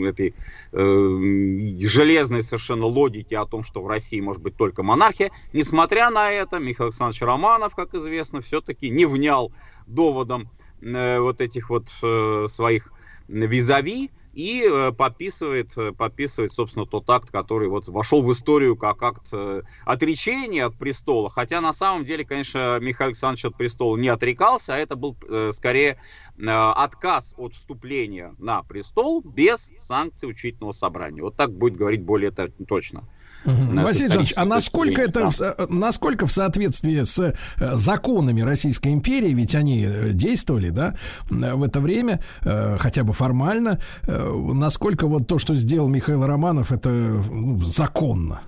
этой 0.06 0.34
э, 0.70 1.86
железной 1.88 2.44
совершенно 2.44 2.86
логики 2.86 3.34
о 3.34 3.46
том, 3.46 3.64
что 3.64 3.82
в 3.82 3.88
России 3.88 4.20
может 4.20 4.40
быть 4.40 4.56
только 4.56 4.84
монархия, 4.84 5.32
несмотря 5.52 6.08
на 6.10 6.30
это, 6.30 6.60
Михаил 6.60 6.90
Александрович 6.90 7.22
Романов, 7.22 7.74
как 7.74 7.94
известно, 7.94 8.40
все-таки 8.40 8.90
не 8.90 9.06
внял 9.06 9.50
доводом 9.88 10.42
э, 10.42 10.67
вот 10.80 11.40
этих 11.40 11.70
вот 11.70 11.88
э, 12.02 12.46
своих 12.48 12.92
визави 13.28 14.10
и 14.38 14.64
э, 14.64 14.92
подписывает, 14.92 15.76
э, 15.76 15.92
подписывает, 15.92 16.52
собственно, 16.52 16.86
тот 16.86 17.10
акт, 17.10 17.30
который 17.30 17.68
вот 17.68 17.88
вошел 17.88 18.22
в 18.22 18.32
историю 18.32 18.76
как 18.76 19.02
акт 19.02 19.26
э, 19.32 19.62
отречения 19.84 20.64
от 20.64 20.76
престола. 20.76 21.28
Хотя 21.28 21.60
на 21.60 21.72
самом 21.72 22.04
деле, 22.04 22.24
конечно, 22.24 22.78
Михаил 22.80 23.08
Александрович 23.08 23.46
от 23.46 23.56
престола 23.56 23.96
не 23.96 24.08
отрекался, 24.08 24.74
а 24.74 24.78
это 24.78 24.94
был 24.94 25.16
э, 25.28 25.50
скорее 25.52 26.00
э, 26.38 26.46
отказ 26.46 27.34
от 27.36 27.54
вступления 27.54 28.34
на 28.38 28.62
престол 28.62 29.22
без 29.22 29.70
санкций 29.76 30.28
учительного 30.28 30.72
собрания. 30.72 31.22
Вот 31.22 31.34
так 31.34 31.52
будет 31.52 31.76
говорить 31.76 32.02
более 32.02 32.30
точно. 32.30 33.04
С 33.44 33.82
Василий 33.82 34.08
Жанович, 34.08 34.32
а 34.36 34.44
насколько 34.44 35.00
это, 35.00 35.30
э, 35.40 35.66
насколько 35.68 36.26
в 36.26 36.32
соответствии 36.32 37.02
с 37.02 37.18
э, 37.18 37.34
законами 37.56 38.40
Российской 38.40 38.92
империи, 38.92 39.32
ведь 39.32 39.54
они 39.54 39.84
э, 39.84 40.10
действовали, 40.12 40.70
да, 40.70 40.94
в 41.28 41.62
это 41.62 41.80
время, 41.80 42.22
э, 42.42 42.76
хотя 42.78 43.04
бы 43.04 43.12
формально, 43.12 43.80
насколько 44.06 45.06
вот 45.06 45.26
то, 45.26 45.38
что 45.38 45.54
сделал 45.54 45.88
Михаил 45.88 46.26
Романов, 46.26 46.72
это 46.72 46.90
ну, 46.90 47.60
законно? 47.60 48.42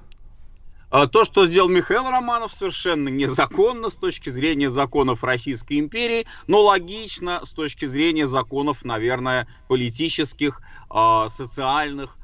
А 0.90 1.06
То, 1.06 1.24
что 1.24 1.46
сделал 1.46 1.68
Михаил 1.68 2.10
Романов, 2.10 2.52
совершенно 2.52 3.08
незаконно 3.08 3.90
с 3.90 3.94
точки 3.94 4.28
зрения 4.28 4.70
законов 4.70 5.22
Российской 5.22 5.78
империи, 5.78 6.26
но 6.48 6.62
логично 6.62 7.42
с 7.44 7.50
точки 7.50 7.86
зрения 7.86 8.26
законов, 8.26 8.84
наверное, 8.84 9.46
политических, 9.68 10.60
а, 10.90 11.30
социальных, 11.30 12.16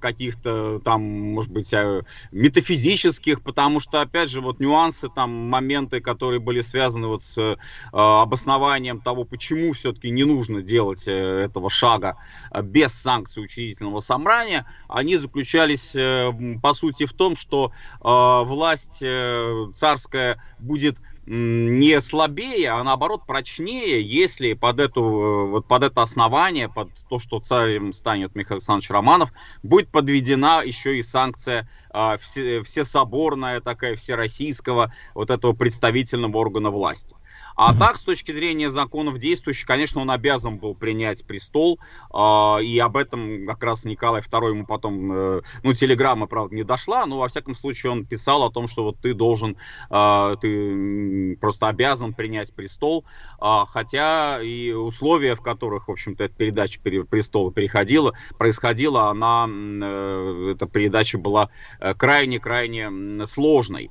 каких-то 0.00 0.80
там, 0.84 1.02
может 1.02 1.50
быть, 1.50 1.72
а, 1.74 2.02
метафизических, 2.30 3.42
потому 3.42 3.80
что, 3.80 4.00
опять 4.00 4.30
же, 4.30 4.40
вот 4.40 4.60
нюансы, 4.60 5.08
там, 5.08 5.30
моменты, 5.30 6.00
которые 6.00 6.40
были 6.40 6.60
связаны 6.60 7.08
вот 7.08 7.22
с 7.22 7.36
э, 7.36 7.56
обоснованием 7.92 9.00
того, 9.00 9.24
почему 9.24 9.72
все-таки 9.72 10.10
не 10.10 10.24
нужно 10.24 10.62
делать 10.62 11.04
э, 11.06 11.12
этого 11.12 11.70
шага 11.70 12.16
э, 12.50 12.62
без 12.62 12.92
санкций 12.92 13.42
учредительного 13.42 14.00
собрания, 14.00 14.66
они 14.88 15.16
заключались, 15.16 15.94
э, 15.94 16.32
по 16.62 16.74
сути, 16.74 17.06
в 17.06 17.12
том, 17.12 17.36
что 17.36 17.72
э, 18.00 18.42
власть 18.44 18.98
э, 19.02 19.66
царская 19.76 20.42
будет 20.58 20.96
не 21.32 22.00
слабее, 22.00 22.70
а 22.70 22.82
наоборот 22.82 23.24
прочнее, 23.24 24.02
если 24.02 24.54
под, 24.54 24.80
эту, 24.80 25.00
э, 25.00 25.46
вот 25.50 25.66
под 25.68 25.84
это 25.84 26.02
основание, 26.02 26.68
под 26.68 26.88
то, 27.08 27.20
что 27.20 27.38
царем 27.38 27.92
станет 27.92 28.34
Михаил 28.34 28.56
Александрович 28.56 28.90
Романов, 28.90 29.30
будет 29.62 29.90
подведена 29.90 30.62
еще 30.64 30.98
и 30.98 31.04
санкция 31.04 31.68
а, 31.90 32.18
все, 32.18 32.64
всесоборная 32.64 33.60
такая, 33.60 33.94
всероссийского 33.94 34.92
вот 35.14 35.30
этого 35.30 35.52
представительного 35.52 36.36
органа 36.36 36.70
власти. 36.70 37.14
А 37.62 37.74
так, 37.74 37.98
с 37.98 38.02
точки 38.02 38.32
зрения 38.32 38.70
законов 38.70 39.18
действующих, 39.18 39.66
конечно, 39.66 40.00
он 40.00 40.10
обязан 40.10 40.56
был 40.56 40.74
принять 40.74 41.26
престол, 41.26 41.78
а, 42.10 42.56
и 42.56 42.78
об 42.78 42.96
этом 42.96 43.46
как 43.46 43.62
раз 43.62 43.84
Николай 43.84 44.22
II 44.22 44.48
ему 44.48 44.64
потом, 44.64 45.12
э, 45.12 45.42
ну, 45.62 45.74
телеграмма, 45.74 46.26
правда, 46.26 46.54
не 46.54 46.62
дошла, 46.62 47.04
но, 47.04 47.18
во 47.18 47.28
всяком 47.28 47.54
случае, 47.54 47.92
он 47.92 48.06
писал 48.06 48.44
о 48.44 48.50
том, 48.50 48.66
что 48.66 48.84
вот 48.84 48.96
ты 49.02 49.12
должен, 49.12 49.58
а, 49.90 50.36
ты 50.36 51.36
просто 51.38 51.68
обязан 51.68 52.14
принять 52.14 52.50
престол, 52.54 53.04
а, 53.38 53.66
хотя 53.66 54.40
и 54.42 54.72
условия, 54.72 55.36
в 55.36 55.42
которых, 55.42 55.88
в 55.88 55.92
общем-то, 55.92 56.24
эта 56.24 56.34
передача 56.34 56.80
пере- 56.80 57.04
престола 57.04 57.52
переходила, 57.52 58.14
происходила, 58.38 59.10
она, 59.10 59.46
э, 59.46 60.52
эта 60.54 60.64
передача 60.64 61.18
была 61.18 61.50
э, 61.78 61.92
крайне-крайне 61.92 63.26
сложной. 63.26 63.90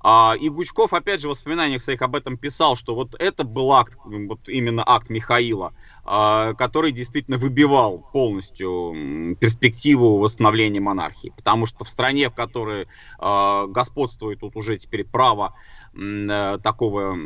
А, 0.00 0.34
и 0.38 0.48
Гучков, 0.48 0.92
опять 0.92 1.20
же, 1.20 1.28
в 1.28 1.32
воспоминаниях 1.32 1.82
своих 1.82 2.02
об 2.02 2.14
этом 2.14 2.36
писал, 2.36 2.76
что 2.76 2.94
вот 2.94 3.14
это 3.18 3.42
был 3.44 3.72
акт, 3.72 3.98
вот 4.04 4.48
именно 4.48 4.84
акт 4.86 5.10
Михаила, 5.10 5.72
а, 6.04 6.54
который 6.54 6.92
действительно 6.92 7.36
выбивал 7.36 8.06
полностью 8.12 9.36
перспективу 9.40 10.18
восстановления 10.18 10.80
монархии. 10.80 11.32
Потому 11.34 11.66
что 11.66 11.84
в 11.84 11.88
стране, 11.88 12.30
в 12.30 12.34
которой 12.34 12.86
а, 13.18 13.66
господствует 13.66 14.38
тут 14.40 14.56
уже 14.56 14.78
теперь 14.78 15.04
право 15.04 15.54
э, 15.94 16.58
такого 16.62 17.16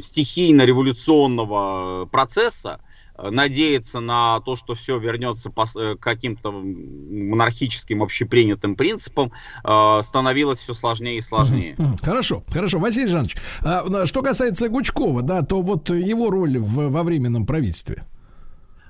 стихийно-революционного 0.00 2.06
процесса, 2.06 2.80
надеяться 3.28 4.00
на 4.00 4.40
то, 4.40 4.56
что 4.56 4.74
все 4.74 4.98
вернется 4.98 5.50
по 5.50 5.66
э, 5.76 5.96
каким-то 6.00 6.52
монархическим 6.52 8.02
общепринятым 8.02 8.76
принципам, 8.76 9.32
э, 9.64 10.00
становилось 10.04 10.58
все 10.60 10.74
сложнее 10.74 11.18
и 11.18 11.20
сложнее. 11.20 11.76
Хорошо, 12.02 12.42
хорошо. 12.48 12.78
Василий 12.78 13.08
Жанович, 13.08 13.36
а, 13.62 14.06
что 14.06 14.22
касается 14.22 14.68
Гучкова, 14.68 15.22
да, 15.22 15.42
то 15.42 15.60
вот 15.62 15.90
его 15.90 16.30
роль 16.30 16.58
в- 16.58 16.88
во 16.90 17.02
временном 17.02 17.46
правительстве. 17.46 18.04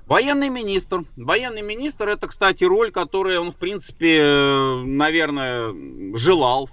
Военный 0.07 0.49
министр. 0.49 1.05
Военный 1.15 1.61
министр 1.61 2.09
это, 2.09 2.27
кстати, 2.27 2.65
роль, 2.65 2.91
которую 2.91 3.39
он, 3.41 3.51
в 3.53 3.55
принципе, 3.55 4.17
э, 4.19 4.83
наверное, 4.85 5.73
желал 6.17 6.69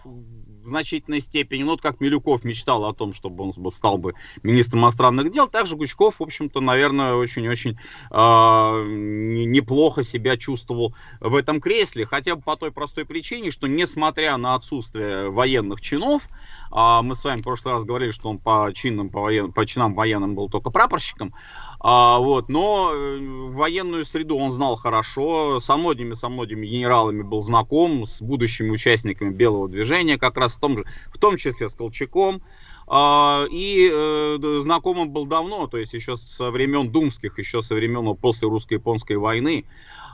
значительной 0.68 1.20
степени. 1.20 1.62
Ну, 1.62 1.72
вот 1.72 1.82
как 1.82 2.00
Милюков 2.00 2.44
мечтал 2.44 2.84
о 2.84 2.94
том, 2.94 3.12
чтобы 3.12 3.44
он 3.44 3.72
стал 3.72 3.98
бы 3.98 4.14
министром 4.42 4.80
иностранных 4.80 5.30
дел, 5.30 5.48
также 5.48 5.76
Гучков, 5.76 6.20
в 6.20 6.22
общем-то, 6.22 6.60
наверное, 6.60 7.14
очень-очень 7.14 7.78
не- 8.10 9.44
неплохо 9.44 10.02
себя 10.02 10.36
чувствовал 10.36 10.94
в 11.20 11.34
этом 11.34 11.60
кресле. 11.60 12.06
Хотя 12.06 12.36
бы 12.36 12.42
по 12.42 12.56
той 12.56 12.72
простой 12.72 13.04
причине, 13.04 13.50
что 13.50 13.66
несмотря 13.66 14.36
на 14.36 14.54
отсутствие 14.54 15.30
военных 15.30 15.80
чинов, 15.80 16.28
а 16.70 17.02
мы 17.02 17.14
с 17.14 17.24
вами 17.24 17.40
в 17.40 17.44
прошлый 17.44 17.74
раз 17.74 17.84
говорили, 17.84 18.10
что 18.10 18.28
он 18.28 18.38
по 18.38 18.70
чинам, 18.74 19.08
по, 19.08 19.20
воен- 19.20 19.52
по 19.52 19.64
чинам 19.66 19.94
военным 19.94 20.34
был 20.34 20.48
только 20.48 20.70
прапорщиком, 20.70 21.34
а, 21.80 22.18
вот, 22.18 22.48
но 22.48 22.90
э, 22.92 23.18
военную 23.50 24.04
среду 24.04 24.36
он 24.36 24.50
знал 24.50 24.76
хорошо, 24.76 25.60
со 25.60 25.76
многими, 25.76 26.14
со 26.14 26.28
многими 26.28 26.66
генералами 26.66 27.22
был 27.22 27.40
знаком, 27.42 28.04
с 28.04 28.20
будущими 28.20 28.70
участниками 28.70 29.30
Белого 29.30 29.68
движения, 29.68 30.18
как 30.18 30.36
раз 30.36 30.54
в 30.54 30.60
том, 30.60 30.78
же, 30.78 30.84
в 31.12 31.18
том 31.18 31.36
числе 31.36 31.68
с 31.68 31.74
Колчаком, 31.76 32.42
а, 32.88 33.44
и 33.50 33.88
э, 33.92 34.38
д- 34.40 34.62
знаком 34.62 34.98
он 34.98 35.10
был 35.10 35.26
давно, 35.26 35.68
то 35.68 35.76
есть 35.76 35.92
еще 35.92 36.16
со 36.16 36.50
времен 36.50 36.90
думских, 36.90 37.38
еще 37.38 37.62
со 37.62 37.76
времен 37.76 38.16
после 38.16 38.48
русско-японской 38.48 39.16
войны. 39.16 39.64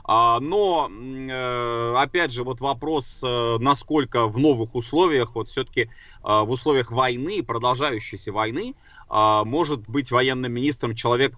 А, 0.03 0.39
Но, 0.39 0.87
э, 0.91 1.95
опять 1.97 2.31
же, 2.31 2.43
вот 2.43 2.59
вопрос, 2.59 3.23
насколько 3.23 4.27
в 4.27 4.37
новых 4.37 4.75
условиях, 4.75 5.33
вот 5.33 5.49
все-таки 5.49 5.89
в 6.21 6.49
условиях 6.49 6.91
войны, 6.91 7.41
продолжающейся 7.41 8.31
войны, 8.31 8.75
а, 9.07 9.43
может 9.45 9.87
быть 9.87 10.11
военным 10.11 10.51
министром 10.51 10.95
человек, 10.95 11.33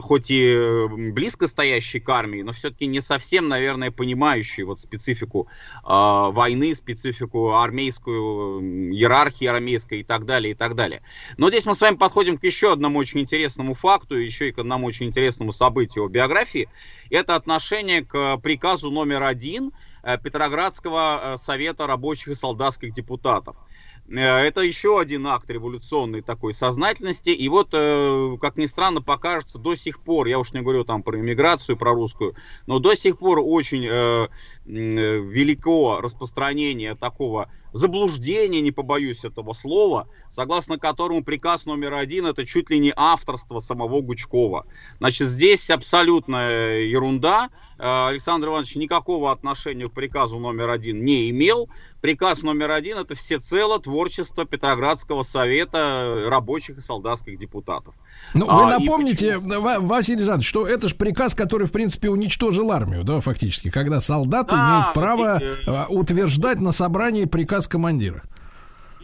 хоть 0.00 0.30
и 0.30 0.46
э, 0.46 0.86
близко 0.88 1.48
стоящий 1.48 1.98
к 1.98 2.08
армии, 2.08 2.42
но 2.42 2.52
все-таки 2.52 2.86
не 2.86 3.00
совсем, 3.00 3.48
наверное, 3.48 3.90
понимающий 3.90 4.62
вот 4.62 4.80
специфику 4.80 5.48
а, 5.82 6.30
войны, 6.30 6.74
специфику 6.74 7.54
армейскую, 7.54 8.92
иерархии 8.92 9.46
армейской 9.46 10.00
и 10.00 10.04
так 10.04 10.26
далее, 10.26 10.52
и 10.52 10.54
так 10.54 10.74
далее. 10.74 11.02
Но 11.38 11.48
здесь 11.48 11.64
мы 11.64 11.74
с 11.74 11.80
вами 11.80 11.96
подходим 11.96 12.38
к 12.38 12.44
еще 12.44 12.72
одному 12.72 12.98
очень 12.98 13.20
интересному 13.20 13.74
факту, 13.74 14.16
еще 14.16 14.48
и 14.48 14.52
к 14.52 14.58
одному 14.58 14.86
очень 14.86 15.06
интересному 15.06 15.52
событию 15.52 16.08
биографии. 16.08 16.68
Это 17.10 17.34
отношение 17.34 18.04
к 18.04 18.36
приказу 18.38 18.90
номер 18.90 19.22
один 19.22 19.72
э, 20.02 20.18
Петроградского 20.18 21.20
э, 21.34 21.36
совета 21.38 21.86
рабочих 21.86 22.28
и 22.28 22.34
солдатских 22.34 22.92
депутатов. 22.92 23.56
Э, 24.08 24.38
Это 24.46 24.60
еще 24.60 25.00
один 25.00 25.26
акт 25.26 25.48
революционной 25.50 26.22
такой 26.22 26.54
сознательности. 26.54 27.30
И 27.30 27.48
вот, 27.48 27.70
э, 27.72 28.36
как 28.40 28.56
ни 28.56 28.66
странно, 28.66 29.02
покажется 29.02 29.58
до 29.58 29.76
сих 29.76 30.00
пор, 30.00 30.26
я 30.26 30.38
уж 30.38 30.52
не 30.52 30.60
говорю 30.60 30.84
там 30.84 31.02
про 31.02 31.18
иммиграцию, 31.18 31.76
про 31.76 31.92
русскую, 31.92 32.34
но 32.66 32.78
до 32.78 32.94
сих 32.94 33.18
пор 33.18 33.40
очень 33.42 33.86
э, 33.88 34.28
велико 34.66 36.00
распространение 36.00 36.94
такого 36.94 37.50
заблуждения, 37.72 38.60
не 38.60 38.70
побоюсь 38.70 39.24
этого 39.24 39.52
слова, 39.52 40.08
согласно 40.30 40.78
которому 40.78 41.24
приказ 41.24 41.66
номер 41.66 41.94
один 41.94 42.26
это 42.26 42.46
чуть 42.46 42.70
ли 42.70 42.78
не 42.78 42.92
авторство 42.94 43.58
самого 43.58 44.00
Гучкова. 44.00 44.66
Значит, 45.00 45.28
здесь 45.28 45.68
абсолютная 45.70 46.82
ерунда. 46.82 47.50
Э, 47.78 48.08
Александр 48.08 48.48
Иванович 48.48 48.76
никакого 48.76 49.30
отношения 49.32 49.88
к 49.88 49.92
приказу 49.92 50.38
номер 50.38 50.70
один 50.70 51.04
не 51.04 51.30
имел. 51.30 51.68
Приказ 52.00 52.42
номер 52.42 52.70
один 52.70 52.98
это 52.98 53.14
всецело 53.14 53.80
творчество 53.80 54.44
Петроградского 54.44 55.22
совета 55.22 56.24
рабочих 56.28 56.78
и 56.78 56.80
солдатских 56.82 57.38
депутатов. 57.38 57.94
Ну, 58.34 58.46
А, 58.48 58.56
вы 58.56 58.62
и 58.64 58.78
напомните, 58.78 59.38
Ва- 59.38 59.78
Василий 59.80 60.22
Жанович, 60.22 60.46
что 60.46 60.66
это 60.66 60.88
же 60.88 60.94
приказ, 60.96 61.34
который, 61.34 61.66
в 61.66 61.72
принципе, 61.72 62.10
уничтожил 62.10 62.70
армию, 62.72 63.04
да, 63.04 63.20
фактически, 63.20 63.70
когда 63.70 64.00
солдаты 64.00 64.50
Да, 64.54 64.68
имеют 64.68 64.94
право 64.94 65.40
э, 65.40 65.54
э, 65.66 65.84
утверждать 65.88 66.60
на 66.60 66.72
собрании 66.72 67.24
приказ 67.24 67.68
командира. 67.68 68.22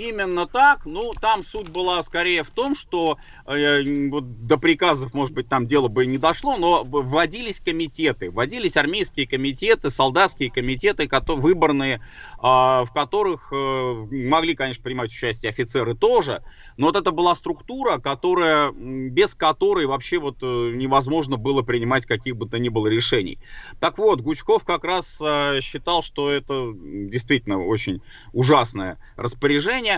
Именно 0.01 0.47
так. 0.47 0.87
Ну, 0.87 1.13
там 1.21 1.45
суть 1.45 1.69
была 1.69 2.03
скорее 2.03 2.43
в 2.43 2.51
том, 2.51 2.75
что 2.75 3.19
э, 3.45 4.09
вот 4.09 4.47
до 4.47 4.57
приказов, 4.57 5.13
может 5.13 5.35
быть, 5.35 5.47
там 5.47 5.67
дело 5.67 5.89
бы 5.89 6.05
и 6.05 6.07
не 6.07 6.17
дошло, 6.17 6.57
но 6.57 6.85
вводились 6.85 7.61
комитеты, 7.61 8.31
вводились 8.31 8.79
армейские 8.79 9.29
комитеты, 9.29 9.91
солдатские 9.91 10.51
комитеты, 10.51 11.07
кото- 11.07 11.37
выборные, 11.37 12.01
а, 12.39 12.87
в 12.87 12.95
которых 12.95 13.53
э, 13.53 14.07
могли, 14.11 14.55
конечно, 14.55 14.83
принимать 14.83 15.11
участие 15.11 15.51
офицеры 15.51 15.95
тоже, 15.95 16.43
но 16.79 16.87
вот 16.87 16.97
это 16.97 17.11
была 17.11 17.35
структура, 17.35 17.99
которая, 17.99 18.73
без 18.73 19.35
которой 19.35 19.85
вообще 19.85 20.19
вот 20.19 20.39
э, 20.41 20.73
невозможно 20.77 21.37
было 21.37 21.61
принимать 21.61 22.07
каких 22.07 22.37
бы 22.37 22.49
то 22.49 22.59
ни 22.59 22.71
было 22.71 22.87
решений. 22.87 23.39
Так 23.81 23.99
вот, 23.99 24.23
Гучков 24.23 24.65
как 24.65 24.85
раз 24.85 25.19
э, 25.21 25.61
считал, 25.61 26.03
что 26.03 26.31
это 26.31 26.73
действительно 26.75 27.63
очень 27.63 28.01
ужасное 28.33 28.99
распоряжение, 29.17 29.90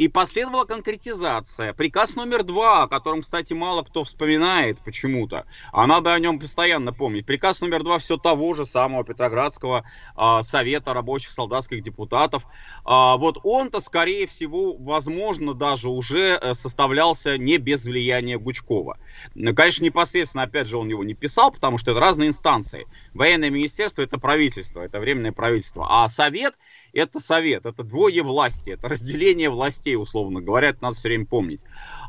и 0.00 0.08
последовала 0.08 0.64
конкретизация. 0.64 1.74
Приказ 1.74 2.16
номер 2.16 2.42
два, 2.42 2.84
о 2.84 2.88
котором, 2.88 3.20
кстати, 3.20 3.52
мало 3.52 3.82
кто 3.82 4.02
вспоминает 4.04 4.78
почему-то, 4.78 5.44
а 5.72 5.86
надо 5.86 6.14
о 6.14 6.18
нем 6.18 6.38
постоянно 6.38 6.94
помнить. 6.94 7.26
Приказ 7.26 7.60
номер 7.60 7.82
два 7.82 7.98
все 7.98 8.16
того 8.16 8.54
же 8.54 8.64
самого 8.64 9.04
Петроградского 9.04 9.84
а, 10.16 10.42
Совета 10.42 10.94
рабочих 10.94 11.32
солдатских 11.32 11.82
депутатов. 11.82 12.46
А, 12.82 13.18
вот 13.18 13.40
он-то, 13.42 13.80
скорее 13.80 14.26
всего, 14.26 14.74
возможно, 14.74 15.52
даже 15.52 15.90
уже 15.90 16.38
э, 16.40 16.54
составлялся 16.54 17.36
не 17.36 17.58
без 17.58 17.84
влияния 17.84 18.38
Гучкова. 18.38 18.96
Конечно, 19.54 19.84
непосредственно, 19.84 20.44
опять 20.44 20.66
же, 20.66 20.78
он 20.78 20.88
его 20.88 21.04
не 21.04 21.12
писал, 21.12 21.50
потому 21.50 21.76
что 21.76 21.90
это 21.90 22.00
разные 22.00 22.30
инстанции. 22.30 22.86
Военное 23.12 23.50
министерство 23.50 24.00
это 24.00 24.18
правительство, 24.18 24.80
это 24.80 24.98
временное 24.98 25.32
правительство. 25.32 25.86
А 25.90 26.08
совет 26.08 26.54
это 26.92 27.20
совет, 27.20 27.66
это 27.66 27.82
двое 27.82 28.22
власти, 28.22 28.70
это 28.70 28.88
разделение 28.88 29.50
властей, 29.50 29.96
условно 29.96 30.40
говоря, 30.40 30.68
это 30.68 30.82
надо 30.82 30.96
все 30.96 31.08
время 31.08 31.26
помнить. 31.26 31.60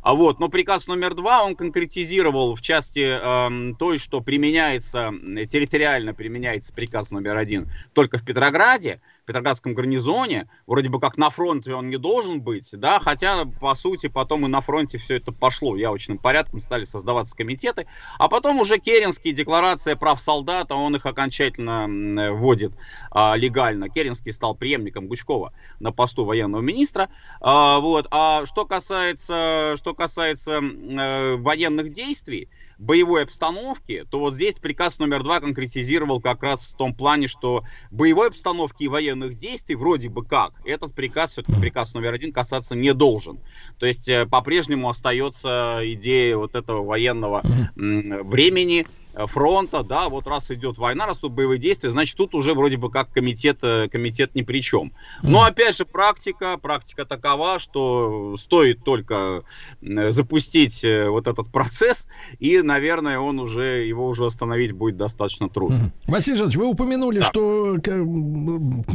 А 0.02 0.14
вот, 0.14 0.40
но 0.40 0.50
приказ 0.50 0.88
номер 0.88 1.14
два, 1.14 1.44
он 1.44 1.56
конкретизировал 1.56 2.56
в 2.56 2.62
части 2.62 3.00
эм, 3.00 3.76
той, 3.76 4.00
что 4.00 4.22
применяется, 4.22 5.14
э, 5.14 5.46
территориально 5.46 6.14
применяется 6.14 6.74
приказ 6.74 7.12
номер 7.12 7.38
один 7.38 7.70
только 7.94 8.18
в 8.18 8.26
Петрограде, 8.26 9.00
Петроградском 9.32 9.74
гарнизоне, 9.74 10.50
вроде 10.68 10.90
бы 10.90 11.00
как 11.00 11.18
на 11.18 11.30
фронте 11.30 11.74
он 11.74 11.90
не 11.90 11.96
должен 11.96 12.42
быть, 12.42 12.70
да, 12.74 13.00
хотя, 13.00 13.46
по 13.46 13.74
сути, 13.76 14.08
потом 14.08 14.46
и 14.46 14.50
на 14.50 14.60
фронте 14.60 14.98
все 14.98 15.16
это 15.16 15.32
пошло, 15.32 15.78
явочным 15.78 16.18
порядком 16.18 16.60
стали 16.60 16.84
создаваться 16.84 17.34
комитеты, 17.34 17.88
а 18.20 18.28
потом 18.28 18.60
уже 18.60 18.78
Керенский, 18.78 19.32
декларация 19.32 19.96
прав 19.96 20.20
солдата, 20.20 20.76
он 20.76 20.98
их 20.98 21.06
окончательно 21.06 21.88
вводит 22.34 22.74
а, 23.10 23.36
легально. 23.38 23.88
Керенский 23.88 24.34
стал 24.34 24.54
преемником 24.54 25.08
Гучкова 25.08 25.54
на 25.80 25.94
посту 25.94 26.26
военного 26.26 26.62
министра. 26.62 27.10
А, 27.40 27.80
вот. 27.80 28.08
а 28.12 28.46
что 28.46 28.66
касается, 28.66 29.76
что 29.78 29.94
касается 29.94 30.60
э, 30.62 31.38
военных 31.38 31.94
действий, 31.94 32.50
боевой 32.82 33.24
обстановки, 33.24 34.06
то 34.10 34.20
вот 34.20 34.34
здесь 34.34 34.56
приказ 34.56 34.98
номер 34.98 35.24
два 35.24 35.40
конкретизировал 35.40 36.20
как 36.20 36.42
раз 36.42 36.74
в 36.74 36.76
том 36.76 36.96
плане, 36.96 37.28
что 37.28 37.64
боевой 37.92 38.30
обстановки 38.30 38.84
и 38.84 38.88
военных 38.88 39.36
действий 39.36 39.76
вроде 39.76 40.10
бы 40.10 40.26
как. 40.26 40.54
Этот 40.66 40.94
приказ, 40.96 41.32
все-таки 41.32 41.60
приказ 41.60 41.94
номер 41.94 42.14
один 42.14 42.34
касаться 42.34 42.76
не 42.76 42.94
должен. 42.94 43.40
То 43.78 43.86
есть 43.86 44.10
э, 44.10 44.26
по-прежнему 44.26 44.90
остается 44.90 45.80
идея 45.84 46.38
вот 46.38 46.56
этого 46.56 46.84
военного 46.84 47.42
времени, 47.76 48.88
фронта, 49.16 49.84
да, 49.84 50.10
вот 50.10 50.28
раз 50.28 50.52
идет 50.52 50.78
война, 50.78 51.06
раз 51.06 51.18
тут 51.18 51.34
боевые 51.34 51.60
действия, 51.60 51.92
значит 51.92 52.18
тут 52.18 52.34
уже 52.36 52.54
вроде 52.54 52.78
бы 52.78 52.90
как 52.90 53.12
комитет, 53.12 53.60
э, 53.62 53.88
комитет 53.92 54.36
ни 54.36 54.42
при 54.42 54.62
чем. 54.62 54.92
Но 55.24 55.44
опять 55.44 55.76
же 55.78 55.86
практика, 55.86 56.58
практика 56.58 57.06
такова, 57.06 57.60
что 57.60 58.36
стоит 58.38 58.84
только 58.84 59.44
э, 59.82 60.12
запустить 60.12 60.84
э, 60.84 61.10
вот 61.10 61.28
этот 61.28 61.52
процесс, 61.52 62.08
и, 62.40 62.62
наверное, 62.62 63.20
он 63.20 63.40
уже, 63.40 63.86
его 63.86 64.08
уже 64.08 64.26
остановить 64.26 64.72
будет 64.72 64.98
достаточно 64.98 65.50
трудно. 65.50 65.92
Василий 66.08 66.38
Жанович, 66.38 66.58
вы 66.58 66.66
упомянули, 66.66 67.22
что 67.22 67.78
м, 67.88 68.86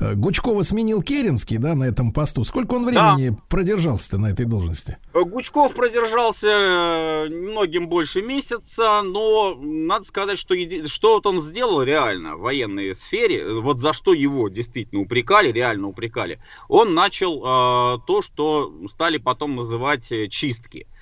э, 0.00 0.14
Гучкова 0.14 0.62
сменил 0.62 1.02
Керенский, 1.02 1.58
да, 1.58 1.74
на 1.74 1.84
этом 1.84 2.12
посту. 2.12 2.44
Сколько 2.44 2.74
он 2.74 2.84
времени 2.84 3.36
продержался-то 3.48 4.18
на 4.18 4.28
этой 4.30 4.46
должности? 4.46 4.98
Гучков 5.12 5.74
продержался 5.74 6.48
э, 6.48 7.28
многим 7.28 7.88
больше 7.88 8.22
месяца, 8.22 9.02
но 9.02 9.39
надо 9.54 10.04
сказать, 10.04 10.38
что, 10.38 10.54
еди- 10.54 10.86
что 10.88 11.14
вот 11.14 11.26
он 11.26 11.40
сделал 11.40 11.82
реально 11.82 12.36
в 12.36 12.40
военной 12.40 12.94
сфере, 12.94 13.60
вот 13.60 13.80
за 13.80 13.92
что 13.92 14.12
его 14.12 14.48
действительно 14.48 15.00
упрекали, 15.02 15.52
реально 15.52 15.88
упрекали, 15.88 16.40
он 16.68 16.94
начал 16.94 17.38
э, 17.38 17.98
то, 18.06 18.22
что 18.22 18.72
стали 18.88 19.18
потом 19.18 19.56
называть 19.56 20.10
э, 20.12 20.28
чистки. 20.28 20.86
Э, 20.86 20.99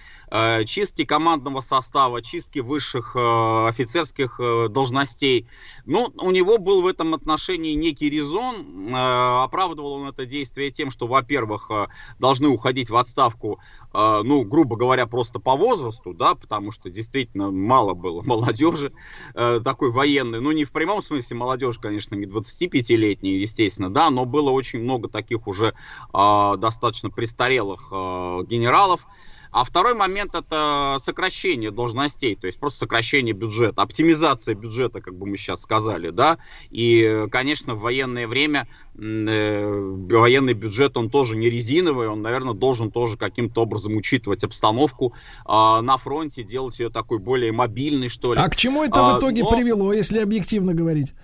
чистки 0.66 1.05
командного 1.05 1.60
состава, 1.60 2.22
чистки 2.22 2.59
высших 2.60 3.16
э, 3.16 3.66
офицерских 3.68 4.38
э, 4.40 4.68
должностей. 4.68 5.46
Ну, 5.86 6.12
у 6.16 6.30
него 6.30 6.59
был 6.59 6.82
в 6.82 6.86
этом 6.86 7.14
отношении 7.14 7.72
некий 7.72 8.10
резон. 8.10 8.88
Э, 8.88 9.44
оправдывал 9.44 9.94
он 9.94 10.09
это 10.09 10.26
действие 10.26 10.70
тем, 10.70 10.90
что, 10.90 11.06
во-первых, 11.06 11.70
э, 11.70 11.86
должны 12.18 12.48
уходить 12.48 12.90
в 12.90 12.96
отставку, 12.96 13.60
э, 13.92 14.20
ну, 14.24 14.44
грубо 14.44 14.76
говоря, 14.76 15.06
просто 15.06 15.38
по 15.38 15.56
возрасту, 15.56 16.12
да, 16.12 16.34
потому 16.34 16.72
что 16.72 16.90
действительно 16.90 17.50
мало 17.50 17.94
было 17.94 18.22
молодежи 18.22 18.92
э, 19.34 19.60
такой 19.62 19.90
военной. 19.90 20.40
Ну, 20.40 20.52
не 20.52 20.64
в 20.64 20.72
прямом 20.72 21.02
смысле 21.02 21.36
молодежь, 21.36 21.78
конечно, 21.78 22.14
не 22.14 22.26
25-летней, 22.26 23.38
естественно, 23.38 23.90
да, 23.90 24.10
но 24.10 24.24
было 24.24 24.50
очень 24.50 24.80
много 24.80 25.09
таких 25.09 25.46
уже 25.46 25.74
э, 26.12 26.55
достаточно 26.59 27.10
престарелых 27.10 27.88
э, 27.90 28.44
генералов. 28.46 29.06
А 29.50 29.64
второй 29.64 29.94
момент 29.94 30.34
это 30.34 30.98
сокращение 31.04 31.70
должностей, 31.70 32.36
то 32.36 32.46
есть 32.46 32.58
просто 32.58 32.80
сокращение 32.80 33.34
бюджета, 33.34 33.82
оптимизация 33.82 34.54
бюджета, 34.54 35.00
как 35.00 35.14
бы 35.14 35.26
мы 35.26 35.36
сейчас 35.36 35.62
сказали, 35.62 36.10
да. 36.10 36.38
И, 36.70 37.26
конечно, 37.30 37.74
в 37.74 37.80
военное 37.80 38.26
время 38.26 38.68
э, 38.96 40.06
военный 40.10 40.52
бюджет, 40.54 40.96
он 40.96 41.10
тоже 41.10 41.36
не 41.36 41.48
резиновый, 41.48 42.08
он, 42.08 42.22
наверное, 42.22 42.54
должен 42.54 42.90
тоже 42.90 43.16
каким-то 43.16 43.62
образом 43.62 43.96
учитывать 43.96 44.44
обстановку 44.44 45.14
а, 45.44 45.80
на 45.82 45.96
фронте, 45.98 46.42
делать 46.42 46.78
ее 46.78 46.90
такой 46.90 47.18
более 47.18 47.52
мобильной, 47.52 48.08
что 48.08 48.34
ли. 48.34 48.40
А 48.40 48.48
к 48.48 48.56
чему 48.56 48.84
это 48.84 49.00
А, 49.00 49.14
в 49.14 49.18
итоге 49.18 49.42
но- 49.42 49.50
привело, 49.50 49.92
если 49.92 50.18
объективно 50.18 50.74
говорить? 50.74 51.14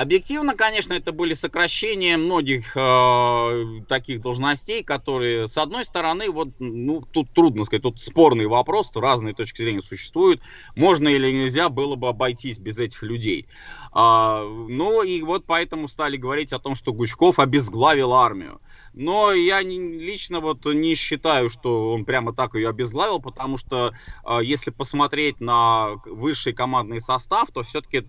Объективно, 0.00 0.56
конечно, 0.56 0.94
это 0.94 1.12
были 1.12 1.34
сокращения 1.34 2.16
многих 2.16 2.74
э, 2.74 3.64
таких 3.86 4.22
должностей, 4.22 4.82
которые, 4.82 5.46
с 5.46 5.58
одной 5.58 5.84
стороны, 5.84 6.30
вот, 6.30 6.48
ну, 6.58 7.02
тут 7.02 7.30
трудно 7.34 7.64
сказать, 7.64 7.82
тут 7.82 8.00
спорный 8.00 8.46
вопрос, 8.46 8.88
тут 8.88 9.02
разные 9.02 9.34
точки 9.34 9.60
зрения 9.60 9.82
существуют, 9.82 10.40
можно 10.74 11.06
или 11.06 11.30
нельзя 11.30 11.68
было 11.68 11.96
бы 11.96 12.08
обойтись 12.08 12.58
без 12.58 12.78
этих 12.78 13.02
людей. 13.02 13.46
А, 13.92 14.42
ну, 14.42 15.02
и 15.02 15.20
вот 15.20 15.44
поэтому 15.44 15.86
стали 15.86 16.16
говорить 16.16 16.54
о 16.54 16.58
том, 16.58 16.74
что 16.74 16.94
Гучков 16.94 17.38
обезглавил 17.38 18.14
армию. 18.14 18.58
Но 19.00 19.32
я 19.32 19.62
не- 19.62 19.98
лично 19.98 20.40
вот 20.40 20.66
не 20.66 20.94
считаю, 20.94 21.48
что 21.48 21.92
он 21.94 22.04
прямо 22.04 22.34
так 22.34 22.54
ее 22.54 22.68
обезглавил, 22.68 23.18
потому 23.18 23.56
что 23.56 23.94
э, 24.26 24.38
если 24.42 24.70
посмотреть 24.70 25.40
на 25.40 25.94
высший 26.04 26.52
командный 26.52 27.00
состав, 27.00 27.50
то 27.50 27.62
все-таки 27.62 28.02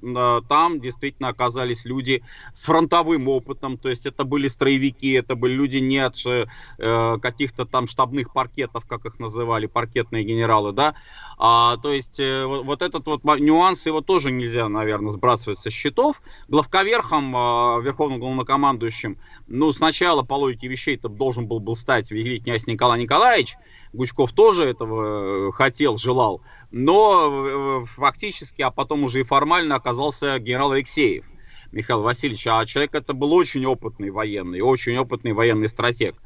там 0.49 0.81
действительно 0.81 1.29
оказались 1.29 1.85
люди 1.85 2.23
с 2.53 2.63
фронтовым 2.63 3.29
опытом, 3.29 3.77
то 3.77 3.89
есть 3.89 4.05
это 4.05 4.25
были 4.25 4.49
строевики, 4.49 5.13
это 5.13 5.35
были 5.35 5.53
люди 5.53 5.77
не 5.77 5.99
от 5.99 6.17
э, 6.25 6.47
э, 6.77 7.17
каких-то 7.21 7.65
там 7.65 7.87
штабных 7.87 8.33
паркетов, 8.33 8.85
как 8.85 9.05
их 9.05 9.17
называли, 9.17 9.67
паркетные 9.67 10.25
генералы, 10.25 10.73
да, 10.73 10.95
а, 11.43 11.77
то 11.77 11.91
есть 11.91 12.19
э, 12.19 12.45
вот, 12.45 12.65
вот 12.65 12.83
этот 12.83 13.07
вот 13.07 13.23
нюанс, 13.23 13.87
его 13.87 14.01
тоже 14.01 14.31
нельзя, 14.31 14.69
наверное, 14.69 15.09
сбрасывать 15.09 15.57
со 15.57 15.71
счетов. 15.71 16.21
Главковерхом, 16.47 17.35
э, 17.35 17.81
верховным 17.81 18.19
главнокомандующим, 18.19 19.17
ну, 19.47 19.73
сначала, 19.73 20.21
по 20.21 20.35
логике 20.35 20.67
вещей, 20.67 20.97
это 20.97 21.09
должен 21.09 21.47
был, 21.47 21.59
был 21.59 21.75
стать 21.75 22.11
великий 22.11 22.43
князь 22.43 22.67
Николай 22.67 23.01
Николаевич. 23.01 23.55
Гучков 23.91 24.33
тоже 24.33 24.65
этого 24.65 25.49
э, 25.49 25.51
хотел, 25.53 25.97
желал. 25.97 26.43
Но 26.69 27.81
э, 27.81 27.85
фактически, 27.85 28.61
а 28.61 28.69
потом 28.69 29.03
уже 29.03 29.21
и 29.21 29.23
формально 29.23 29.73
оказался 29.73 30.37
генерал 30.37 30.73
Алексеев. 30.73 31.25
Михаил 31.71 32.01
Васильевич, 32.01 32.45
а 32.45 32.63
человек 32.67 32.93
это 32.93 33.13
был 33.13 33.33
очень 33.33 33.65
опытный 33.65 34.11
военный, 34.11 34.61
очень 34.61 34.95
опытный 34.97 35.33
военный 35.33 35.69
стратег. 35.69 36.17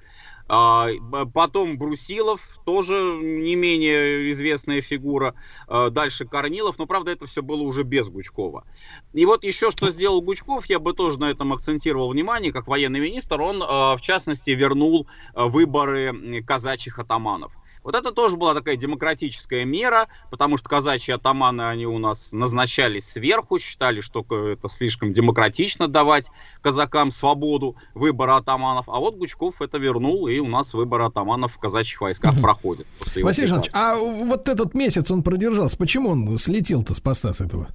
А, 0.47 0.89
потом 1.33 1.77
Брусилов, 1.77 2.59
тоже 2.65 2.93
не 2.93 3.55
менее 3.55 4.31
известная 4.31 4.81
фигура. 4.81 5.33
А, 5.67 5.89
дальше 5.89 6.25
Корнилов, 6.25 6.77
но, 6.77 6.85
правда, 6.85 7.11
это 7.11 7.25
все 7.25 7.41
было 7.41 7.61
уже 7.61 7.83
без 7.83 8.09
Гучкова. 8.09 8.63
И 9.13 9.25
вот 9.25 9.43
еще 9.43 9.71
что 9.71 9.91
сделал 9.91 10.21
Гучков, 10.21 10.67
я 10.67 10.79
бы 10.79 10.93
тоже 10.93 11.19
на 11.19 11.31
этом 11.31 11.53
акцентировал 11.53 12.11
внимание, 12.11 12.51
как 12.51 12.67
военный 12.67 12.99
министр, 12.99 13.41
он, 13.41 13.63
а, 13.65 13.97
в 13.97 14.01
частности, 14.01 14.51
вернул 14.51 15.07
выборы 15.33 16.43
казачьих 16.45 16.99
атаманов. 16.99 17.53
Вот 17.85 17.93
это 17.93 18.11
тоже 18.11 18.35
была 18.35 18.55
такая 18.55 18.77
демократическая 18.77 19.63
мера, 19.63 20.07
потому 20.31 20.57
что 20.57 20.67
казачьи 20.67 21.13
атаманы, 21.13 21.61
они 21.69 21.85
у 21.85 21.99
нас 21.99 22.31
назначались 22.31 23.07
сверху, 23.07 23.59
считали, 23.59 24.01
что 24.01 24.25
это 24.27 24.67
слишком 24.69 25.13
демократично 25.13 25.87
давать 25.87 26.25
казакам 26.63 27.11
свободу 27.11 27.75
выбора 27.93 28.37
атаманов. 28.37 28.89
А 28.89 28.99
вот 28.99 29.17
Гучков 29.17 29.61
это 29.61 29.77
вернул, 29.77 30.27
и 30.27 30.39
у 30.39 30.47
нас 30.47 30.73
выборы 30.73 31.05
атаманов 31.05 31.53
в 31.53 31.59
казачьих 31.59 32.01
войсках 32.01 32.41
его 33.17 33.27
Василий. 33.27 33.49
Жанович, 33.49 33.69
а 33.71 33.95
вот 33.95 34.49
этот 34.49 34.73
месяц 34.73 35.11
он 35.11 35.21
продержался. 35.21 35.77
Почему 35.77 36.09
он 36.09 36.39
слетел-то 36.39 36.95
с 36.95 36.99
поста 36.99 37.33
с 37.33 37.41
этого? 37.41 37.67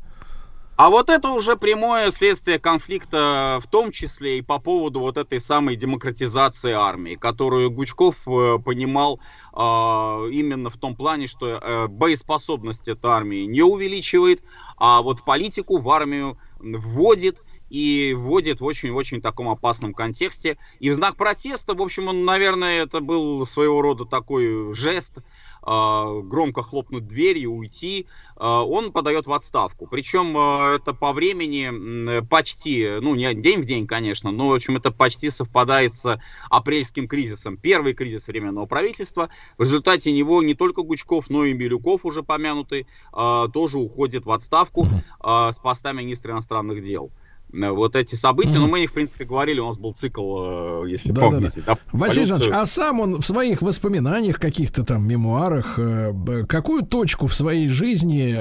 А 0.81 0.89
вот 0.89 1.11
это 1.11 1.29
уже 1.29 1.57
прямое 1.57 2.11
следствие 2.11 2.59
конфликта, 2.59 3.61
в 3.63 3.69
том 3.69 3.93
числе 3.93 4.39
и 4.39 4.41
по 4.41 4.59
поводу 4.59 5.01
вот 5.01 5.19
этой 5.19 5.39
самой 5.39 5.77
демократизации 5.77 6.73
армии, 6.73 7.17
которую 7.17 7.71
Гучков 7.71 8.27
э, 8.27 8.59
понимал 8.65 9.21
а, 9.53 10.25
именно 10.29 10.71
в 10.71 10.79
том 10.79 10.97
плане, 10.97 11.27
что 11.27 11.49
э, 11.49 11.87
боеспособность 11.87 12.89
этой 12.89 13.11
армии 13.11 13.45
не 13.45 13.61
увеличивает, 13.61 14.41
а 14.79 15.03
вот 15.03 15.23
политику 15.23 15.77
в 15.77 15.91
армию 15.91 16.39
вводит 16.59 17.43
и 17.69 18.15
вводит 18.17 18.61
в 18.61 18.65
очень-очень 18.65 19.21
таком 19.21 19.51
опасном 19.51 19.93
контексте. 19.93 20.57
И 20.81 20.89
в 20.89 20.95
знак 20.95 21.17
протеста, 21.17 21.75
в 21.75 21.83
общем, 21.83 22.09
он, 22.09 22.25
наверное, 22.25 22.83
это 22.83 23.01
был 23.01 23.45
своего 23.47 23.83
рода 23.83 24.07
такой 24.07 24.75
жест, 24.75 25.19
громко 25.63 26.63
хлопнуть 26.63 27.07
дверью, 27.07 27.53
уйти, 27.53 28.07
а, 28.41 28.65
он 28.65 28.91
подает 28.91 29.27
в 29.27 29.33
отставку. 29.33 29.87
Причем 29.87 30.35
а, 30.37 30.77
это 30.77 30.95
по 30.95 31.13
времени 31.13 32.21
почти, 32.29 32.89
ну 33.01 33.15
не 33.15 33.35
день 33.35 33.61
в 33.61 33.67
день, 33.67 33.87
конечно, 33.87 34.31
но 34.31 34.49
в 34.49 34.55
общем 34.55 34.77
это 34.77 34.91
почти 34.91 35.29
совпадает 35.31 35.95
с 35.95 36.19
апрельским 36.49 37.07
кризисом. 37.07 37.59
Первый 37.59 37.93
кризис 37.93 38.27
временного 38.27 38.67
правительства. 38.67 39.29
В 39.59 39.63
результате 39.63 40.13
него 40.13 40.43
не 40.43 40.55
только 40.55 40.83
Гучков, 40.83 41.29
но 41.29 41.45
и 41.45 41.53
Милюков, 41.53 42.07
уже 42.07 42.23
помянутый, 42.23 42.87
а, 43.13 43.49
тоже 43.49 43.79
уходит 43.79 44.25
в 44.25 44.31
отставку 44.31 44.87
а, 45.21 45.53
с 45.53 45.59
поста 45.59 45.93
министра 45.93 46.33
иностранных 46.33 46.83
дел. 46.83 47.11
Э, 47.53 47.71
Вот 47.71 47.97
эти 47.97 48.15
события, 48.15 48.59
ну 48.59 48.67
мы 48.69 48.79
о 48.79 48.81
них, 48.81 48.91
в 48.91 48.95
принципе, 48.95 49.25
говорили, 49.25 49.61
у 49.61 49.69
нас 49.69 49.77
был 49.77 49.93
цикл, 49.93 50.85
э, 50.85 50.91
если 50.91 51.13
Да, 51.13 51.23
да, 51.23 51.27
да. 51.31 51.37
помните. 51.37 51.63
да, 51.67 51.79
Василий 51.93 52.27
Жанович, 52.27 52.51
а 52.53 52.67
сам 52.67 53.01
он 53.01 53.21
в 53.21 53.27
своих 53.27 53.63
воспоминаниях, 53.63 54.39
каких-то 54.39 54.85
там 54.85 55.07
мемуарах, 55.07 55.79
э, 55.79 56.45
какую 56.49 56.83
точку 56.83 57.27
в 57.27 57.35
своей 57.35 57.69
жизни 57.69 58.39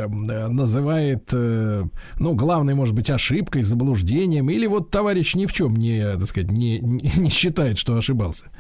называет, 0.49 1.31
ну, 1.31 2.35
главной, 2.35 2.73
может 2.75 2.95
быть, 2.95 3.09
ошибкой, 3.09 3.63
заблуждением, 3.63 4.49
или 4.49 4.67
вот 4.67 4.89
товарищ 4.89 5.35
ни 5.35 5.45
в 5.45 5.53
чем 5.53 5.75
не, 5.75 6.01
так 6.17 6.27
сказать, 6.27 6.51
не 6.51 6.79
не 6.79 7.29
считает, 7.29 7.77
что 7.77 7.95
ошибался? 7.95 8.51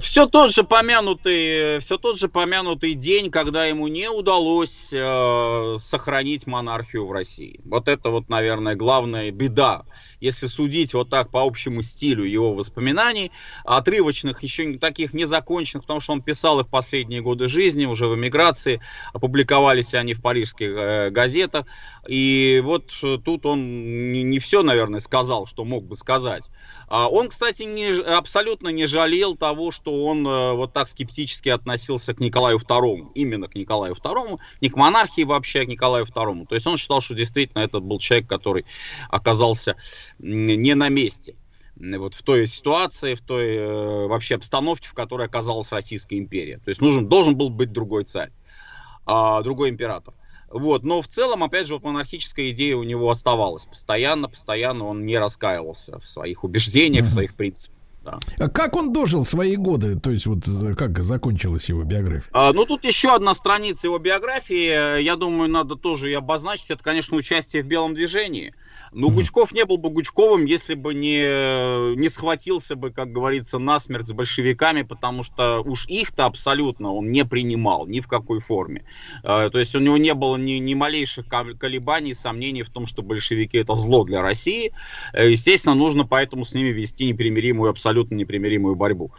Все 0.00 0.26
тот 0.26 0.54
же 0.54 0.64
помянутый, 0.64 1.78
все 1.80 1.98
тот 1.98 2.18
же 2.18 2.28
помянутый 2.28 2.94
день, 2.94 3.30
когда 3.30 3.66
ему 3.66 3.88
не 3.88 4.08
удалось 4.08 4.88
э, 4.90 5.76
сохранить 5.82 6.46
монархию 6.46 7.06
в 7.06 7.12
России. 7.12 7.60
Вот 7.64 7.88
это 7.88 8.08
вот, 8.08 8.30
наверное, 8.30 8.74
главная 8.74 9.30
беда. 9.30 9.84
Если 10.18 10.46
судить 10.46 10.94
вот 10.94 11.10
так 11.10 11.30
по 11.30 11.42
общему 11.42 11.82
стилю 11.82 12.24
его 12.24 12.54
воспоминаний, 12.54 13.32
отрывочных, 13.64 14.42
еще 14.42 14.78
таких 14.78 15.12
незаконченных, 15.12 15.82
потому 15.82 16.00
что 16.00 16.14
он 16.14 16.22
писал 16.22 16.60
их 16.60 16.68
последние 16.68 17.20
годы 17.20 17.50
жизни, 17.50 17.84
уже 17.84 18.06
в 18.06 18.14
эмиграции, 18.14 18.80
опубликовались 19.12 19.92
они 19.92 20.14
в 20.14 20.22
парижских 20.22 20.68
э, 20.68 21.10
газетах. 21.10 21.66
И 22.08 22.60
вот 22.64 22.90
э, 23.02 23.18
тут 23.24 23.46
он 23.46 24.10
не, 24.10 24.22
не 24.22 24.40
все, 24.40 24.62
наверное, 24.62 25.00
сказал, 25.00 25.46
что 25.46 25.64
мог 25.64 25.84
бы 25.84 25.96
сказать. 25.96 26.50
А 26.88 27.08
Он, 27.08 27.28
кстати, 27.28 27.62
не, 27.62 28.02
абсолютно 28.02 28.68
не 28.68 28.86
жалел 28.86 29.36
того, 29.36 29.70
что 29.70 30.04
он 30.04 30.26
э, 30.26 30.52
вот 30.54 30.72
так 30.72 30.88
скептически 30.88 31.48
относился 31.48 32.12
к 32.12 32.20
Николаю 32.20 32.58
II, 32.58 33.12
именно 33.14 33.46
к 33.46 33.54
Николаю 33.54 33.94
II, 33.94 34.38
не 34.60 34.68
к 34.68 34.76
монархии 34.76 35.22
вообще, 35.22 35.60
а 35.60 35.64
к 35.64 35.68
Николаю 35.68 36.04
II. 36.04 36.46
То 36.46 36.54
есть 36.56 36.66
он 36.66 36.76
считал, 36.76 37.00
что 37.00 37.14
действительно 37.14 37.60
это 37.62 37.78
был 37.78 38.00
человек, 38.00 38.28
который 38.28 38.64
оказался 39.08 39.76
не 40.18 40.74
на 40.74 40.88
месте. 40.88 41.36
Вот 41.76 42.14
в 42.14 42.22
той 42.22 42.46
ситуации, 42.46 43.14
в 43.14 43.20
той 43.20 43.56
э, 43.56 44.06
вообще 44.06 44.34
обстановке, 44.34 44.88
в 44.88 44.94
которой 44.94 45.26
оказалась 45.26 45.72
Российская 45.72 46.18
империя. 46.18 46.58
То 46.58 46.68
есть 46.68 46.80
нужен, 46.80 47.08
должен 47.08 47.36
был 47.36 47.48
быть 47.48 47.72
другой 47.72 48.04
царь, 48.04 48.30
а, 49.06 49.40
другой 49.42 49.70
император. 49.70 50.14
Вот, 50.52 50.82
но 50.84 51.00
в 51.02 51.08
целом, 51.08 51.42
опять 51.42 51.66
же, 51.66 51.74
вот 51.74 51.82
монархическая 51.82 52.50
идея 52.50 52.76
у 52.76 52.82
него 52.82 53.10
оставалась. 53.10 53.64
Постоянно, 53.64 54.28
постоянно 54.28 54.86
он 54.86 55.06
не 55.06 55.18
раскаивался 55.18 55.98
в 55.98 56.04
своих 56.08 56.44
убеждениях, 56.44 57.06
в 57.06 57.10
своих 57.12 57.34
принципах. 57.34 57.76
да. 58.04 58.18
А 58.38 58.48
Как 58.48 58.74
он 58.76 58.92
дожил 58.92 59.24
свои 59.24 59.56
годы? 59.56 59.98
То 59.98 60.10
есть 60.10 60.26
вот 60.26 60.44
за- 60.44 60.74
как 60.74 61.02
закончилась 61.02 61.68
его 61.68 61.84
биография? 61.84 62.28
А, 62.32 62.52
ну, 62.52 62.64
тут 62.66 62.84
еще 62.84 63.14
одна 63.14 63.34
страница 63.34 63.86
его 63.86 63.98
биографии. 63.98 65.00
Я 65.02 65.16
думаю, 65.16 65.48
надо 65.48 65.76
тоже 65.76 66.10
и 66.10 66.14
обозначить. 66.14 66.70
Это, 66.70 66.82
конечно, 66.82 67.16
участие 67.16 67.62
в 67.62 67.66
белом 67.66 67.94
движении. 67.94 68.54
Но 68.92 69.08
Гучков 69.08 69.52
не 69.52 69.64
был 69.64 69.78
бы 69.78 69.88
Гучковым, 69.90 70.44
если 70.44 70.74
бы 70.74 70.92
не, 70.92 71.96
не 71.96 72.08
схватился 72.10 72.76
бы, 72.76 72.90
как 72.90 73.10
говорится, 73.10 73.58
насмерть 73.58 74.08
с 74.08 74.12
большевиками, 74.12 74.82
потому 74.82 75.22
что 75.22 75.62
уж 75.62 75.86
их-то 75.86 76.26
абсолютно 76.26 76.92
он 76.92 77.10
не 77.10 77.24
принимал 77.24 77.86
ни 77.86 78.00
в 78.00 78.06
какой 78.06 78.40
форме. 78.40 78.84
Э, 79.22 79.48
То 79.50 79.58
есть 79.58 79.74
у 79.74 79.80
него 79.80 79.96
не 79.96 80.12
было 80.14 80.36
ни, 80.36 80.52
ни 80.52 80.74
малейших 80.74 81.26
колебаний, 81.28 82.14
сомнений 82.14 82.62
в 82.62 82.70
том, 82.70 82.86
что 82.86 83.02
большевики 83.02 83.58
это 83.58 83.76
зло 83.76 84.04
для 84.04 84.20
России. 84.20 84.72
Э, 85.14 85.30
Естественно, 85.30 85.74
нужно 85.74 86.06
поэтому 86.06 86.44
с 86.44 86.52
ними 86.52 86.68
вести 86.68 87.06
непримиримую, 87.06 87.70
абсолютно 87.70 88.14
непримиримую 88.14 88.74
борьбу. 88.74 89.12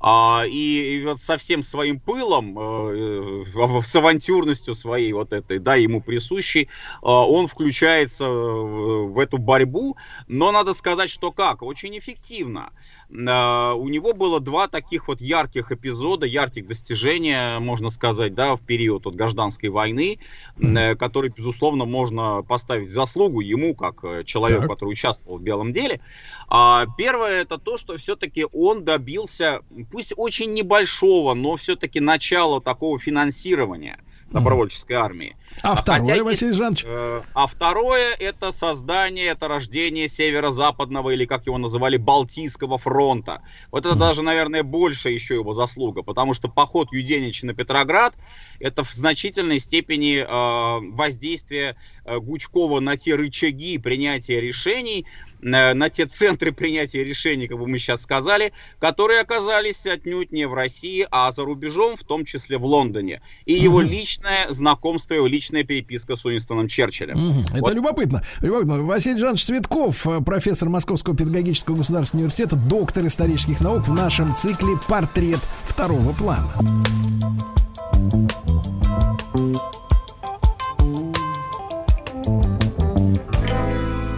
А, 0.00 0.44
и, 0.46 0.98
и 1.00 1.04
вот 1.04 1.20
со 1.20 1.38
всем 1.38 1.62
своим 1.62 2.00
пылом, 2.00 2.58
э, 2.58 3.44
в- 3.44 3.82
с 3.84 3.96
авантюрностью 3.96 4.74
своей 4.74 5.12
вот 5.12 5.32
этой, 5.32 5.58
да, 5.58 5.74
ему 5.74 6.00
присущей, 6.00 6.62
э, 6.62 6.66
он 7.02 7.48
включается 7.48 8.28
в, 8.28 9.12
в 9.12 9.18
эту 9.18 9.38
борьбу, 9.38 9.96
но 10.26 10.52
надо 10.52 10.74
сказать, 10.74 11.10
что 11.10 11.32
как, 11.32 11.62
очень 11.62 11.98
эффективно. 11.98 12.70
Э, 12.70 12.97
у 13.10 13.88
него 13.88 14.12
было 14.12 14.38
два 14.38 14.68
таких 14.68 15.08
вот 15.08 15.20
ярких 15.22 15.72
эпизода, 15.72 16.26
ярких 16.26 16.66
достижения, 16.66 17.58
можно 17.58 17.88
сказать, 17.88 18.34
да, 18.34 18.54
в 18.56 18.60
период 18.60 19.06
вот 19.06 19.14
гражданской 19.14 19.70
войны, 19.70 20.18
э, 20.58 20.94
который, 20.94 21.30
безусловно, 21.30 21.86
можно 21.86 22.42
поставить 22.42 22.90
заслугу 22.90 23.40
ему, 23.40 23.74
как 23.74 24.04
э, 24.04 24.24
человеку, 24.24 24.62
Так. 24.62 24.70
который 24.72 24.90
участвовал 24.90 25.38
в 25.38 25.42
белом 25.42 25.72
деле. 25.72 26.00
А, 26.48 26.86
первое 26.98 27.42
это 27.42 27.56
то, 27.56 27.78
что 27.78 27.96
все-таки 27.96 28.44
он 28.52 28.84
добился, 28.84 29.62
пусть 29.90 30.12
очень 30.16 30.52
небольшого, 30.52 31.32
но 31.32 31.56
все-таки 31.56 32.00
начала 32.00 32.60
такого 32.60 32.98
финансирования 32.98 34.00
добровольческой 34.30 34.94
армии. 34.94 35.36
А 35.62 35.74
второе, 35.74 36.06
хотя 36.06 36.24
Василий 36.24 36.52
Жанович? 36.52 36.84
Э, 36.86 37.22
А 37.34 37.46
второе 37.46 38.14
это 38.18 38.52
создание, 38.52 39.26
это 39.28 39.48
рождение 39.48 40.08
северо-западного 40.08 41.10
или 41.10 41.24
как 41.24 41.46
его 41.46 41.58
называли 41.58 41.96
Балтийского 41.96 42.78
фронта. 42.78 43.42
Вот 43.70 43.86
это 43.86 43.94
даже, 43.94 44.22
наверное, 44.22 44.62
больше 44.62 45.10
еще 45.10 45.34
его 45.34 45.54
заслуга, 45.54 46.02
потому 46.02 46.34
что 46.34 46.48
поход 46.48 46.92
Юденича 46.92 47.46
на 47.46 47.54
Петроград 47.54 48.14
это 48.60 48.84
в 48.84 48.92
значительной 48.94 49.60
степени 49.60 50.18
э, 50.18 50.92
воздействие 50.92 51.76
э, 52.04 52.18
Гучкова 52.18 52.80
на 52.80 52.96
те 52.96 53.14
рычаги 53.14 53.78
принятия 53.78 54.40
решений, 54.40 55.06
на, 55.40 55.74
на 55.74 55.88
те 55.88 56.06
центры 56.06 56.52
принятия 56.52 57.04
решений, 57.04 57.46
как 57.46 57.58
бы 57.58 57.66
мы 57.66 57.78
сейчас 57.78 58.02
сказали, 58.02 58.52
которые 58.80 59.20
оказались 59.20 59.86
отнюдь 59.86 60.32
не 60.32 60.46
в 60.46 60.54
России, 60.54 61.06
а 61.10 61.30
за 61.32 61.44
рубежом, 61.44 61.96
в 61.96 62.04
том 62.04 62.24
числе 62.24 62.58
в 62.58 62.64
Лондоне. 62.64 63.22
И 63.44 63.54
его 63.54 63.80
личное 63.80 64.48
знакомство, 64.50 65.14
его 65.14 65.26
личная 65.26 65.64
переписка 65.64 66.16
с 66.16 66.24
Уинстоном 66.24 66.68
Черчиллем. 66.68 67.44
Это 67.52 67.60
Вот. 67.60 67.74
любопытно. 67.74 68.22
любопытно. 68.40 68.82
Василий 68.82 69.18
Жанович 69.18 69.44
Цветков, 69.44 70.06
э, 70.06 70.20
профессор 70.20 70.68
Московского 70.68 71.16
педагогического 71.16 71.76
государственного 71.76 72.24
университета, 72.24 72.56
доктор 72.56 73.06
исторических 73.06 73.60
наук 73.60 73.86
в 73.86 73.94
нашем 73.94 74.34
цикле 74.34 74.76
«Портрет 74.88 75.40
второго 75.64 76.12
плана». 76.12 76.52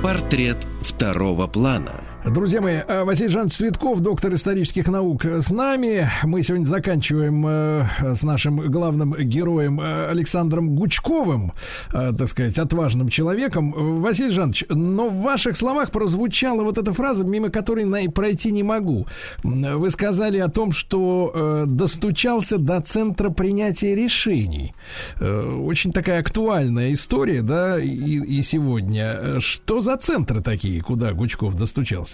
Портрет 0.03 0.67
второго 0.83 1.47
плана. 1.47 2.10
Друзья 2.25 2.61
мои, 2.61 2.81
э, 2.87 3.05
Василий 3.05 3.31
Жанович 3.31 3.55
Цветков, 3.55 4.01
доктор 4.01 4.35
исторических 4.35 4.87
наук, 4.89 5.25
э, 5.25 5.41
с 5.41 5.51
нами. 5.51 6.07
Мы 6.23 6.43
сегодня 6.43 6.67
заканчиваем 6.67 7.47
э, 7.47 7.87
с 8.15 8.23
нашим 8.23 8.59
главным 8.71 9.15
героем 9.15 9.81
Александром 9.81 10.75
Гучковым, 10.77 11.53
так 11.91 12.29
сказать, 12.29 12.59
отважным 12.59 13.09
человеком. 13.09 13.73
Василий 14.03 14.33
Жанович, 14.33 14.67
но 14.69 15.09
в 15.09 15.23
ваших 15.23 15.57
словах 15.57 15.93
прозвучала 15.93 16.63
вот 16.63 16.77
эта 16.77 16.93
фраза, 16.93 17.25
мимо 17.25 17.49
которой 17.49 17.87
на- 17.87 18.11
пройти 18.11 18.53
не 18.53 18.63
могу. 18.63 19.07
Вы 19.43 19.91
сказали 19.91 20.39
о 20.39 20.49
том, 20.49 20.73
что 20.73 21.65
достучался 21.67 22.59
до 22.59 22.81
центра 22.83 23.31
принятия 23.31 23.95
решений. 23.95 24.75
Очень 25.21 25.93
такая 25.93 26.21
актуальная 26.21 26.93
история, 26.93 27.41
да, 27.41 27.81
и, 27.81 27.89
и 27.89 28.43
сегодня. 28.43 29.41
Что 29.41 29.81
за 29.81 29.97
центры 29.97 30.43
такие, 30.43 30.83
куда 30.83 31.13
Гучков 31.13 31.55
достучался? 31.55 32.10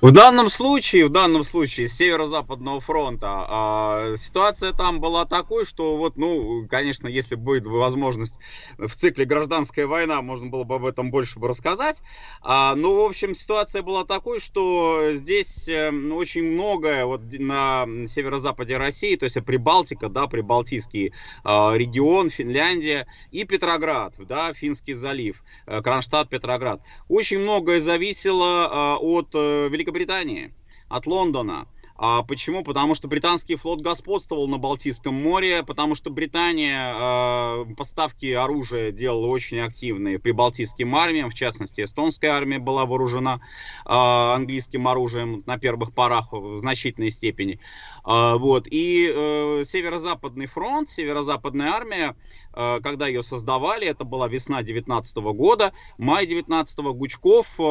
В 0.00 0.12
данном 0.12 0.48
случае, 0.48 1.06
в 1.06 1.08
данном 1.08 1.42
случае 1.42 1.88
с 1.88 1.94
северо-западного 1.94 2.80
фронта 2.80 3.26
а, 3.48 4.16
ситуация 4.16 4.72
там 4.72 5.00
была 5.00 5.24
такой, 5.24 5.64
что 5.64 5.96
вот, 5.96 6.16
ну, 6.16 6.68
конечно, 6.70 7.08
если 7.08 7.34
будет 7.34 7.66
возможность 7.66 8.38
в 8.78 8.94
цикле 8.94 9.24
гражданская 9.24 9.88
война, 9.88 10.22
можно 10.22 10.46
было 10.46 10.62
бы 10.62 10.76
об 10.76 10.84
этом 10.84 11.10
больше 11.10 11.40
бы 11.40 11.48
рассказать. 11.48 12.00
А, 12.42 12.76
ну, 12.76 13.02
в 13.02 13.06
общем, 13.06 13.34
ситуация 13.34 13.82
была 13.82 14.04
такой, 14.04 14.38
что 14.38 15.10
здесь 15.14 15.66
э, 15.66 15.90
очень 15.90 16.44
многое 16.44 17.04
вот 17.04 17.22
на 17.32 17.84
северо-западе 18.06 18.76
России, 18.76 19.16
то 19.16 19.24
есть 19.24 19.44
Прибалтика, 19.44 20.08
да, 20.08 20.28
Прибалтийский 20.28 21.12
а, 21.42 21.74
регион, 21.74 22.30
Финляндия 22.30 23.08
и 23.32 23.42
Петроград, 23.42 24.14
да, 24.16 24.54
Финский 24.54 24.94
залив, 24.94 25.42
э, 25.66 25.82
Кронштадт, 25.82 26.28
Петроград. 26.28 26.82
Очень 27.08 27.40
многое 27.40 27.80
зависело 27.80 28.68
а, 28.70 28.96
от 29.00 29.30
э, 29.34 29.66
Великобритании, 29.88 30.52
от 30.88 31.06
Лондона. 31.06 31.66
А 32.00 32.22
почему? 32.22 32.62
Потому 32.62 32.94
что 32.94 33.08
британский 33.08 33.56
флот 33.56 33.80
господствовал 33.80 34.46
на 34.46 34.58
Балтийском 34.58 35.14
море, 35.14 35.64
потому 35.64 35.96
что 35.96 36.10
Британия 36.10 36.94
э, 36.94 37.74
поставки 37.76 38.30
оружия 38.32 38.92
делала 38.92 39.26
очень 39.26 39.58
активные 39.58 40.20
прибалтийским 40.20 40.94
армиям, 40.94 41.28
в 41.30 41.34
частности, 41.34 41.80
эстонская 41.80 42.30
армия 42.30 42.60
была 42.60 42.86
вооружена 42.86 43.40
э, 43.84 43.88
английским 43.88 44.86
оружием 44.86 45.42
на 45.44 45.58
первых 45.58 45.92
порах 45.92 46.32
в 46.32 46.60
значительной 46.60 47.10
степени. 47.10 47.58
А, 48.04 48.36
вот. 48.36 48.68
И 48.70 49.12
э, 49.12 49.64
Северо-Западный 49.66 50.46
фронт, 50.46 50.90
Северо-Западная 50.90 51.72
армия, 51.72 52.14
э, 52.47 52.47
когда 52.82 53.06
ее 53.06 53.22
создавали, 53.22 53.86
это 53.86 54.04
была 54.04 54.26
весна 54.28 54.62
19 54.62 55.16
года, 55.16 55.72
май 55.96 56.26
19 56.26 56.78
Гучков 56.78 57.54
э, 57.58 57.62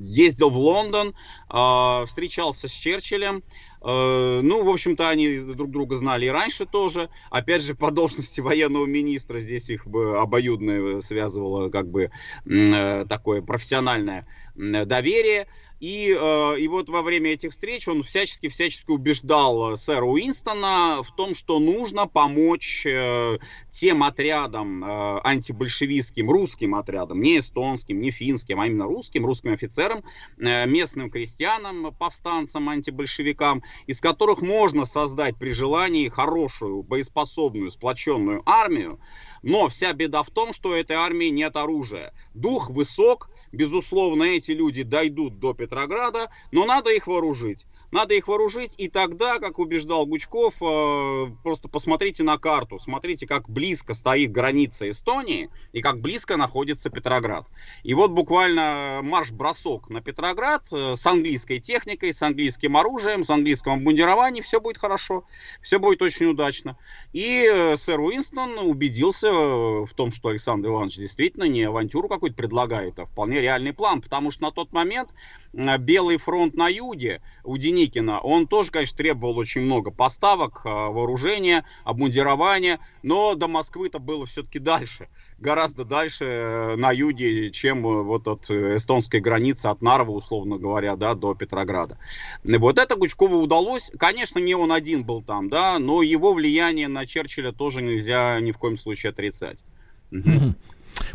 ездил 0.00 0.50
в 0.50 0.58
Лондон, 0.58 1.14
э, 1.48 2.04
встречался 2.06 2.68
с 2.68 2.72
Черчиллем, 2.72 3.42
Э, 3.82 4.40
Ну, 4.42 4.62
в 4.62 4.68
общем-то, 4.68 5.08
они 5.08 5.38
друг 5.38 5.70
друга 5.70 5.96
знали 5.96 6.26
и 6.26 6.30
раньше 6.30 6.66
тоже. 6.66 7.08
Опять 7.30 7.62
же, 7.62 7.74
по 7.74 7.90
должности 7.90 8.40
военного 8.40 8.86
министра 8.86 9.40
здесь 9.40 9.70
их 9.70 9.86
бы 9.86 10.18
обоюдно 10.18 11.00
связывало 11.00 11.70
как 11.70 11.88
бы 11.88 12.10
э, 12.46 13.06
такое 13.08 13.42
профессиональное 13.42 14.26
доверие. 14.54 15.46
И, 15.80 16.14
э, 16.14 16.58
и 16.58 16.68
вот 16.68 16.90
во 16.90 17.00
время 17.00 17.32
этих 17.32 17.52
встреч 17.52 17.88
он 17.88 18.02
всячески-всячески 18.02 18.90
убеждал 18.90 19.72
э, 19.72 19.76
сэра 19.78 20.04
Уинстона 20.04 21.02
в 21.02 21.16
том, 21.16 21.34
что 21.34 21.58
нужно 21.58 22.06
помочь 22.06 22.84
э, 22.84 23.38
тем 23.70 24.02
отрядам 24.02 24.84
антибольшевистским, 25.24 26.28
русским 26.30 26.74
отрядам, 26.74 27.22
не 27.22 27.38
эстонским, 27.38 27.98
не 28.00 28.10
финским, 28.10 28.60
а 28.60 28.66
именно 28.66 28.84
русским, 28.84 29.24
русским 29.24 29.54
офицерам, 29.54 30.04
местным 30.36 31.10
крестьянам, 31.10 31.94
повстанцам, 31.94 32.68
антибольшевикам, 32.68 33.62
из 33.86 34.00
которых 34.00 34.42
можно 34.42 34.84
создать 34.84 35.36
при 35.36 35.50
желании 35.50 36.08
хорошую, 36.08 36.82
боеспособную, 36.82 37.70
сплоченную 37.70 38.42
армию, 38.44 39.00
но 39.42 39.68
вся 39.68 39.92
беда 39.92 40.22
в 40.22 40.30
том, 40.30 40.52
что 40.52 40.74
этой 40.74 40.96
армии 40.96 41.28
нет 41.28 41.56
оружия. 41.56 42.12
Дух 42.34 42.68
высок, 42.68 43.30
безусловно, 43.52 44.24
эти 44.24 44.52
люди 44.52 44.82
дойдут 44.82 45.38
до 45.38 45.54
Петрограда, 45.54 46.30
но 46.52 46.64
надо 46.64 46.90
их 46.90 47.06
вооружить. 47.06 47.66
Надо 47.92 48.14
их 48.14 48.28
вооружить, 48.28 48.72
и 48.78 48.88
тогда, 48.88 49.40
как 49.40 49.58
убеждал 49.58 50.06
Гучков, 50.06 50.54
э, 50.62 51.26
просто 51.42 51.68
посмотрите 51.68 52.22
на 52.22 52.38
карту, 52.38 52.78
смотрите, 52.78 53.26
как 53.26 53.50
близко 53.50 53.94
стоит 53.94 54.30
граница 54.30 54.88
Эстонии 54.88 55.50
и 55.72 55.80
как 55.80 56.00
близко 56.00 56.36
находится 56.36 56.88
Петроград. 56.88 57.46
И 57.82 57.94
вот 57.94 58.12
буквально 58.12 59.00
марш-бросок 59.02 59.90
на 59.90 60.00
Петроград 60.00 60.62
э, 60.70 60.94
с 60.96 61.04
английской 61.04 61.58
техникой, 61.58 62.14
с 62.14 62.22
английским 62.22 62.76
оружием, 62.76 63.24
с 63.24 63.30
английским 63.30 63.72
обмундированием, 63.72 64.44
все 64.44 64.60
будет 64.60 64.78
хорошо, 64.78 65.24
все 65.60 65.80
будет 65.80 66.00
очень 66.00 66.26
удачно. 66.26 66.78
И 67.12 67.44
э, 67.50 67.76
сэр 67.76 67.98
Уинстон 67.98 68.56
убедился 68.58 69.32
в 69.32 69.90
том, 69.96 70.12
что 70.12 70.28
Александр 70.28 70.68
Иванович 70.68 70.96
действительно 70.96 71.44
не 71.44 71.64
авантюру 71.64 72.08
какую-то 72.08 72.36
предлагает, 72.36 73.00
а 73.00 73.06
вполне 73.06 73.40
реальный 73.40 73.72
план, 73.72 74.00
потому 74.00 74.30
что 74.30 74.44
на 74.44 74.52
тот 74.52 74.72
момент 74.72 75.10
Белый 75.52 76.18
фронт 76.18 76.54
на 76.54 76.68
юге 76.68 77.20
у 77.42 77.56
Деникина, 77.80 78.20
он 78.20 78.46
тоже, 78.46 78.70
конечно, 78.70 78.96
требовал 78.98 79.38
очень 79.38 79.62
много 79.62 79.90
поставок, 79.90 80.62
э, 80.64 80.68
вооружения, 80.68 81.64
обмундирования, 81.84 82.78
но 83.02 83.34
до 83.34 83.48
Москвы-то 83.48 83.98
было 83.98 84.26
все-таки 84.26 84.58
дальше, 84.58 85.08
гораздо 85.38 85.84
дальше 85.84 86.24
э, 86.24 86.76
на 86.76 86.92
юге, 86.92 87.50
чем 87.50 87.86
э, 87.86 88.02
вот 88.02 88.28
от 88.28 88.50
э, 88.50 88.76
эстонской 88.76 89.20
границы, 89.20 89.66
от 89.66 89.80
Нарвы, 89.80 90.12
условно 90.12 90.58
говоря, 90.58 90.96
да, 90.96 91.14
до 91.14 91.34
Петрограда. 91.34 91.96
И 92.44 92.56
вот 92.56 92.78
это 92.78 92.96
Гучкову 92.96 93.38
удалось, 93.38 93.90
конечно, 93.98 94.38
не 94.38 94.54
он 94.54 94.72
один 94.72 95.02
был 95.02 95.22
там, 95.22 95.48
да, 95.48 95.78
но 95.78 96.02
его 96.02 96.34
влияние 96.34 96.88
на 96.88 97.06
Черчилля 97.06 97.52
тоже 97.52 97.80
нельзя 97.80 98.38
ни 98.40 98.52
в 98.52 98.58
коем 98.58 98.76
случае 98.76 99.10
отрицать. 99.10 99.64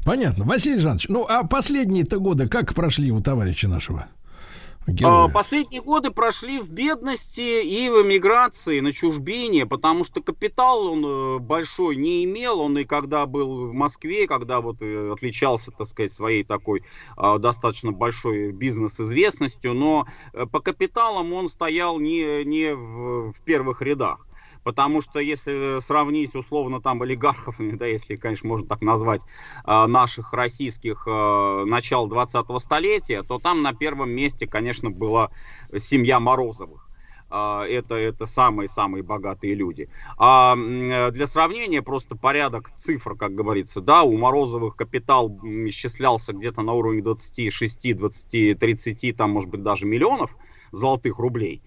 Понятно. 0.03 0.45
Василий 0.45 0.79
Жанович, 0.79 1.09
ну 1.09 1.25
а 1.27 1.45
последние-то 1.45 2.19
годы 2.19 2.47
как 2.47 2.73
прошли 2.73 3.11
у 3.11 3.21
товарища 3.21 3.67
нашего? 3.67 4.07
А, 4.87 4.91
героя? 4.91 5.27
Последние 5.29 5.81
годы 5.81 6.11
прошли 6.11 6.59
в 6.59 6.69
бедности 6.69 7.63
и 7.63 7.89
в 7.89 8.03
эмиграции, 8.03 8.79
на 8.79 8.93
чужбине, 8.93 9.65
потому 9.65 10.03
что 10.03 10.21
капитал 10.21 10.85
он 10.87 11.05
э, 11.05 11.39
большой 11.39 11.95
не 11.95 12.23
имел, 12.23 12.59
он 12.59 12.77
и 12.77 12.83
когда 12.83 13.25
был 13.25 13.69
в 13.69 13.73
Москве, 13.73 14.27
когда 14.27 14.61
вот 14.61 14.77
э, 14.81 15.11
отличался, 15.11 15.71
так 15.71 15.87
сказать, 15.87 16.11
своей 16.11 16.43
такой 16.43 16.83
а, 17.17 17.37
достаточно 17.37 17.91
большой 17.91 18.51
бизнес-известностью, 18.51 19.73
но 19.73 20.07
э, 20.33 20.45
по 20.45 20.59
капиталам 20.59 21.33
он 21.33 21.49
стоял 21.49 21.99
не, 21.99 22.43
не 22.43 22.75
в, 22.75 23.31
в 23.31 23.41
первых 23.43 23.81
рядах. 23.81 24.24
Потому 24.65 25.03
что 25.03 25.19
если 25.19 25.79
сравнить 25.79 26.33
условно 26.33 26.81
там 26.81 27.03
олигархов, 27.03 27.57
да, 27.59 27.85
если, 27.85 28.15
конечно, 28.15 28.49
можно 28.49 28.67
так 28.67 28.81
назвать, 28.81 29.21
а, 29.63 29.85
наших 29.87 30.33
российских 30.33 31.03
а, 31.07 31.65
начал 31.65 32.09
20-го 32.09 32.59
столетия, 32.59 33.21
то 33.21 33.37
там 33.37 33.61
на 33.61 33.73
первом 33.73 34.09
месте, 34.09 34.47
конечно, 34.47 34.89
была 34.89 35.29
семья 35.77 36.19
Морозовых. 36.19 36.89
А, 37.29 37.63
Это, 37.67 37.93
это 37.93 38.25
самые-самые 38.25 39.03
богатые 39.03 39.53
люди. 39.53 39.87
А 40.17 40.55
э, 40.57 41.11
для 41.11 41.27
сравнения, 41.27 41.83
просто 41.83 42.15
порядок 42.15 42.71
цифр, 42.75 43.15
как 43.15 43.35
говорится, 43.35 43.81
да, 43.81 44.01
у 44.01 44.17
Морозовых 44.17 44.75
капитал 44.75 45.29
исчислялся 45.43 46.33
где-то 46.33 46.63
на 46.63 46.73
уровне 46.73 47.03
26, 47.03 47.95
20, 47.95 48.57
30, 48.57 49.15
там, 49.15 49.29
может 49.31 49.49
быть, 49.51 49.61
даже 49.61 49.85
миллионов 49.85 50.35
золотых 50.71 51.19
рублей. 51.19 51.61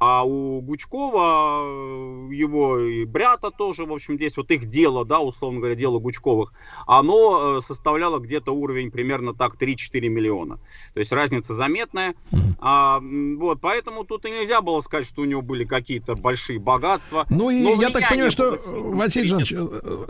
А 0.00 0.24
у 0.24 0.62
Гучкова, 0.62 2.30
э, 2.30 2.34
его 2.34 2.78
и 2.78 3.04
брята 3.04 3.50
тоже, 3.50 3.84
в 3.84 3.92
общем, 3.92 4.16
здесь 4.16 4.34
вот 4.38 4.50
их 4.50 4.66
дело, 4.66 5.04
да, 5.04 5.20
условно 5.20 5.58
говоря, 5.58 5.74
дело 5.74 5.98
Гучковых, 5.98 6.54
оно 6.86 7.58
э, 7.58 7.60
составляло 7.60 8.18
где-то 8.18 8.52
уровень 8.52 8.90
примерно 8.90 9.34
так 9.34 9.56
3-4 9.56 10.08
миллиона. 10.08 10.58
То 10.94 11.00
есть 11.00 11.12
разница 11.12 11.54
заметная. 11.54 12.14
А, 12.60 13.00
вот, 13.02 13.60
поэтому 13.60 14.04
тут 14.04 14.24
и 14.24 14.30
нельзя 14.30 14.62
было 14.62 14.80
сказать, 14.80 15.06
что 15.06 15.20
у 15.20 15.26
него 15.26 15.42
были 15.42 15.64
какие-то 15.64 16.14
большие 16.14 16.58
богатства. 16.58 17.26
Ну 17.28 17.50
и 17.50 17.62
Но 17.62 17.74
я 17.74 17.90
так 17.90 18.08
понимаю, 18.08 18.30
что, 18.30 18.52
было 18.52 18.56
э. 18.56 18.94
Василий 18.96 19.28
Жанович, 19.28 19.54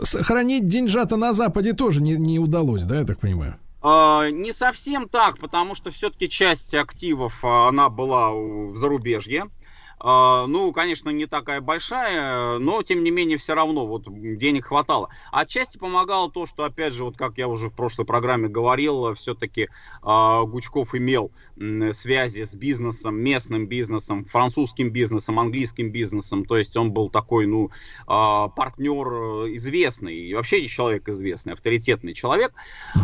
сохранить 0.03 0.67
деньжата 0.67 1.17
на 1.17 1.33
Западе 1.33 1.73
тоже 1.73 2.01
не, 2.01 2.13
не 2.13 2.39
удалось, 2.39 2.83
да, 2.83 2.99
я 2.99 3.05
так 3.05 3.19
понимаю? 3.19 3.57
А, 3.81 4.29
Не 4.29 4.53
совсем 4.53 5.09
так, 5.09 5.39
потому 5.39 5.73
что 5.75 5.91
все-таки 5.91 6.29
часть 6.29 6.75
активов, 6.75 7.39
а, 7.43 7.67
она 7.67 7.89
была 7.89 8.31
в 8.31 8.75
зарубежье. 8.75 9.49
А, 10.03 10.47
Ну, 10.47 10.71
конечно, 10.71 11.09
не 11.11 11.27
такая 11.27 11.61
большая, 11.61 12.57
но, 12.57 12.81
тем 12.81 13.03
не 13.03 13.11
менее, 13.11 13.37
все 13.37 13.53
равно 13.53 13.85
вот 13.85 14.05
денег 14.07 14.65
хватало. 14.65 15.09
Отчасти 15.31 15.77
помогало 15.77 16.31
то, 16.31 16.45
что, 16.47 16.63
опять 16.63 16.93
же, 16.93 17.05
вот 17.05 17.17
как 17.17 17.37
я 17.37 17.47
уже 17.47 17.69
в 17.69 17.75
прошлой 17.75 18.05
программе 18.05 18.47
говорил, 18.47 19.13
все-таки 19.13 19.69
Гучков 20.01 20.95
имел 20.95 21.31
связи 21.93 22.43
с 22.43 22.53
бизнесом, 22.53 23.15
местным 23.15 23.67
бизнесом, 23.67 24.25
французским 24.25 24.89
бизнесом, 24.89 25.39
английским 25.39 25.91
бизнесом. 25.91 26.45
То 26.45 26.57
есть 26.57 26.75
он 26.77 26.91
был 26.91 27.09
такой, 27.09 27.45
ну, 27.45 27.71
а, 28.07 28.47
партнер 28.49 29.07
э, 29.07 29.55
известный, 29.55 30.15
и 30.15 30.33
вообще 30.33 30.67
человек 30.67 31.07
известный, 31.09 31.53
авторитетный 31.53 32.13
человек. 32.13 32.53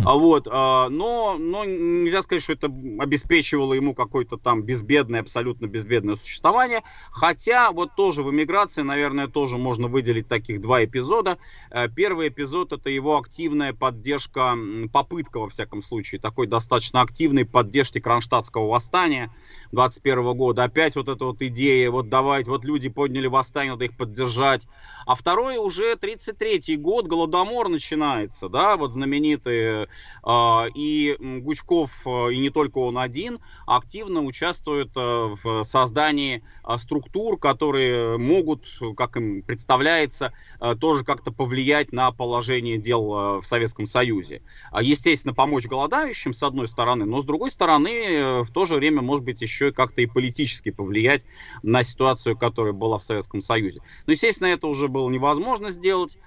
А 0.06 0.16
Вот, 0.16 0.48
а, 0.50 0.90
но, 0.90 1.38
но 1.40 1.66
нельзя 1.66 2.24
сказать, 2.24 2.44
что 2.44 2.54
это 2.54 2.68
обеспечивало 3.00 3.74
ему 3.74 3.94
какое-то 3.94 4.38
там 4.38 4.64
безбедное, 4.64 5.22
абсолютно 5.22 5.68
безбедное 5.68 6.16
существование. 6.16 6.84
Хотя 7.12 7.72
вот 7.72 7.96
тоже 7.96 8.24
в 8.24 8.32
эмиграции, 8.32 8.82
наверное, 8.82 9.28
тоже 9.28 9.58
можно 9.58 9.88
выделить 9.88 10.28
таких 10.28 10.62
два 10.62 10.84
эпизода. 10.84 11.38
Э, 11.72 11.88
Первый 11.90 12.30
эпизод 12.30 12.74
это 12.74 12.90
его 12.90 13.18
активная 13.18 13.74
поддержка, 13.74 14.56
попытка 14.92 15.40
во 15.40 15.50
всяком 15.50 15.82
случае, 15.82 16.20
такой 16.20 16.48
достаточно 16.48 17.02
активной 17.02 17.46
поддержки 17.46 18.00
Кронштадтского 18.48 18.68
восстания 18.68 19.32
21 19.72 20.34
года. 20.36 20.64
Опять 20.64 20.96
вот 20.96 21.10
эта 21.10 21.26
вот 21.26 21.42
идея, 21.42 21.92
вот 21.92 22.10
давайте, 22.10 22.50
вот 22.50 22.64
люди 22.64 22.90
подняли 22.90 23.28
восстание, 23.28 23.74
надо 23.74 23.86
их 23.86 23.96
поддержать. 23.98 24.68
А 25.06 25.16
второй 25.16 25.58
уже 25.58 25.96
33 25.96 26.78
год, 26.78 27.08
Голодомор 27.08 27.70
начинается, 27.70 28.50
да, 28.50 28.78
вот 28.78 28.94
знаменитый. 28.94 29.88
э, 30.24 30.68
и 30.76 31.18
Гучков, 31.20 32.06
э, 32.06 32.34
и 32.34 32.38
не 32.40 32.50
только 32.50 32.78
он 32.80 32.98
один, 32.98 33.40
активно 33.68 34.22
участвует 34.22 34.90
э, 34.96 35.36
в 35.44 35.64
создании 35.66 36.42
э, 36.64 36.78
структур, 36.80 37.38
которые 37.38 38.18
могут, 38.18 38.66
как 38.96 39.18
им 39.18 39.42
представляется, 39.42 40.32
э, 40.62 40.76
тоже 40.80 41.04
как-то 41.04 41.32
повлиять 41.32 41.92
на 41.92 42.12
положение 42.12 42.78
дел 42.78 43.42
в 43.42 43.44
Советском 43.44 43.86
Союзе. 43.86 44.42
А, 44.72 44.82
Естественно, 44.82 45.34
помочь 45.34 45.66
голодающим, 45.66 46.34
с 46.34 46.42
одной 46.44 46.70
стороны, 46.70 47.04
но 47.06 47.22
с 47.22 47.26
другой 47.26 47.52
стороны, 47.52 48.44
в 48.44 48.52
то 48.52 48.66
же 48.66 48.76
время, 48.76 49.02
может 49.02 49.26
быть, 49.26 49.42
еще 49.42 49.74
как-то 49.74 50.02
и 50.02 50.06
политически 50.06 50.72
повлиять 50.72 51.26
на 51.62 51.84
ситуацию, 51.84 52.38
которая 52.38 52.74
была 52.74 53.00
в 53.00 53.04
Советском 53.04 53.42
Союзе. 53.42 53.82
Но, 54.06 54.14
естественно, 54.14 54.48
это 54.48 54.68
уже 54.68 54.88
было 54.88 55.10
невозможно 55.10 55.72
сделать. 55.72 56.18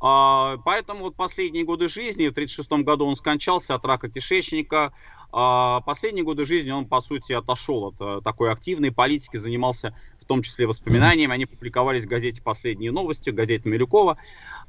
А, 0.00 0.56
Поэтому 0.64 1.04
вот 1.04 1.16
последние 1.16 1.64
годы 1.64 1.88
жизни, 1.88 2.26
в 2.28 2.32
1936 2.32 2.84
году 2.84 3.06
он 3.06 3.16
скончался 3.16 3.74
от 3.74 3.84
рака 3.84 4.08
кишечника, 4.08 4.92
последние 5.30 6.24
годы 6.24 6.44
жизни 6.44 6.70
он, 6.70 6.86
по 6.86 7.00
сути, 7.00 7.32
отошел 7.32 7.86
от 7.86 7.94
э, 8.00 8.20
такой 8.22 8.50
активной 8.50 8.90
политики, 8.90 9.36
занимался 9.36 9.96
том 10.30 10.42
числе 10.42 10.68
воспоминаниями. 10.68 11.34
Они 11.34 11.44
публиковались 11.44 12.04
в 12.04 12.08
газете 12.08 12.40
«Последние 12.40 12.92
новости», 12.92 13.30
газете 13.30 13.68
Милюкова. 13.68 14.16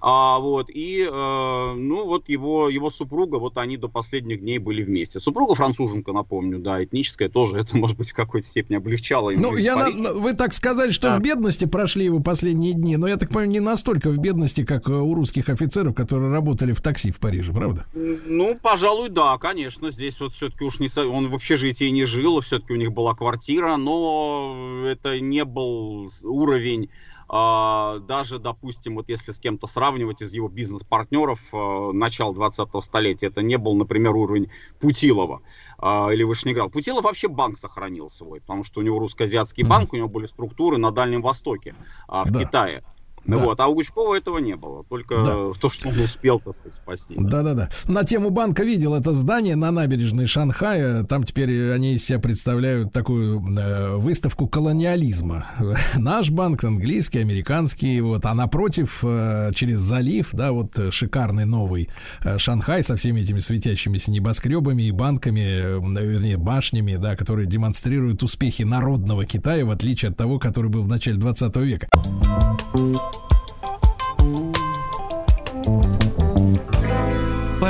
А, 0.04 0.40
вот, 0.40 0.72
и, 0.72 1.08
э, 1.08 1.74
ну, 1.78 2.06
вот 2.08 2.28
его, 2.28 2.68
его 2.70 2.90
супруга, 2.90 3.36
вот 3.36 3.60
они 3.60 3.78
до 3.78 3.88
последних 3.88 4.40
дней 4.40 4.58
были 4.58 4.82
вместе. 4.82 5.20
Супруга 5.20 5.54
француженка, 5.54 6.14
напомню, 6.14 6.58
да, 6.58 6.84
этническая 6.84 7.30
тоже, 7.30 7.58
это, 7.58 7.78
может 7.78 7.96
быть, 7.96 8.10
в 8.10 8.16
какой-то 8.16 8.48
степени 8.48 8.78
облегчало 8.78 9.32
Ну, 9.36 9.56
я 9.56 9.76
на- 9.76 10.14
вы 10.14 10.34
так 10.34 10.54
сказали, 10.54 10.90
что 10.92 11.14
в 11.14 11.20
бедности 11.20 11.66
прошли 11.66 12.06
его 12.06 12.20
последние 12.20 12.74
дни, 12.74 12.98
но 12.98 13.08
я 13.08 13.18
так 13.18 13.30
понимаю, 13.30 13.52
не 13.52 13.60
настолько 13.60 14.10
в 14.10 14.18
бедности, 14.18 14.66
как 14.66 14.90
э, 14.90 14.92
у 14.92 15.14
русских 15.14 15.50
офицеров, 15.50 15.94
которые 15.94 16.32
работали 16.32 16.72
в 16.72 16.82
такси 16.82 17.12
в 17.12 17.20
Париже, 17.20 17.54
правда? 17.54 17.86
Ну, 17.94 18.58
пожалуй, 18.60 19.10
да, 19.10 19.38
конечно. 19.38 19.92
Здесь 19.92 20.20
вот 20.20 20.34
все-таки 20.34 20.64
уж 20.64 20.80
не 20.80 20.90
он 21.00 21.30
в 21.30 21.36
общежитии 21.36 21.90
не 21.90 22.06
жил, 22.06 22.42
все-таки 22.42 22.74
у 22.74 22.78
них 22.78 22.92
была 22.92 23.14
квартира, 23.14 23.78
но 23.78 24.86
это 24.88 25.20
не 25.20 25.46
был 25.52 26.10
уровень 26.24 26.90
а, 27.34 28.00
даже, 28.00 28.40
допустим, 28.40 28.96
вот 28.96 29.08
если 29.08 29.32
с 29.32 29.40
кем-то 29.40 29.66
сравнивать 29.66 30.22
из 30.22 30.34
его 30.34 30.50
бизнес-партнеров 30.50 31.40
а, 31.54 31.94
начала 31.94 32.34
20-го 32.34 32.82
столетия, 32.82 33.28
это 33.28 33.42
не 33.42 33.58
был, 33.58 33.74
например, 33.76 34.14
уровень 34.14 34.52
Путилова 34.82 35.42
а, 35.78 36.10
или 36.12 36.24
Вышнеград. 36.24 36.74
Путилов 36.74 37.06
вообще 37.06 37.30
банк 37.30 37.58
сохранил 37.58 38.10
свой, 38.10 38.42
потому 38.42 38.66
что 38.66 38.82
у 38.82 38.84
него 38.84 39.00
русско-азиатский 39.00 39.64
банк, 39.64 39.94
у 39.94 39.96
него 39.96 40.10
были 40.10 40.26
структуры 40.26 40.78
на 40.78 40.92
Дальнем 40.92 41.22
Востоке, 41.22 41.74
в 42.10 42.30
Да. 42.30 42.40
Китае. 42.42 42.84
Ну 43.26 43.38
Да. 43.38 43.44
Вот, 43.44 43.60
а 43.60 43.68
у 43.68 43.76
Гучкова 43.76 44.16
этого 44.16 44.40
не 44.40 44.56
было, 44.56 44.84
только 44.84 45.24
Да. 45.24 45.52
то, 45.60 45.70
что 45.70 45.90
он 45.90 46.00
успел, 46.00 46.40
так 46.40 46.56
сказать, 46.56 46.74
спасти. 46.74 47.16
Да-да-да. 47.18 47.70
На 47.88 48.04
тему 48.04 48.30
банка 48.30 48.64
видел 48.64 48.96
это 48.96 49.12
здание 49.14 49.56
на 49.56 49.72
набережной 49.72 50.28
Шанхая. 50.28 51.04
Там 51.04 51.24
теперь 51.24 51.72
они 51.72 51.94
из 51.94 52.06
себя 52.06 52.20
представляют 52.20 52.92
такую 52.92 53.42
э, 53.58 53.96
выставку 53.98 54.48
колониализма. 54.48 55.46
Наш 55.96 56.32
банк, 56.32 56.64
английский, 56.64 57.20
американский, 57.20 58.02
вот, 58.02 58.26
а 58.26 58.34
напротив, 58.34 59.00
э, 59.04 59.52
через 59.54 59.80
залив, 59.80 60.30
да, 60.34 60.52
вот 60.52 60.80
шикарный 60.92 61.46
новый 61.46 61.90
э, 62.24 62.38
Шанхай 62.38 62.84
со 62.84 62.96
всеми 62.96 63.22
этими 63.22 63.40
светящимися 63.40 64.12
небоскребами 64.12 64.84
и 64.84 64.92
банками, 64.92 65.42
э, 65.42 65.80
вернее, 65.80 66.38
башнями, 66.38 66.96
да, 66.96 67.16
которые 67.16 67.48
демонстрируют 67.48 68.24
успехи 68.24 68.64
народного 68.64 69.26
Китая, 69.26 69.66
в 69.66 69.72
отличие 69.72 70.12
от 70.12 70.18
того, 70.18 70.40
который 70.40 70.70
был 70.72 70.84
в 70.84 70.88
начале 70.88 71.18
20 71.18 71.56
века. 71.58 71.88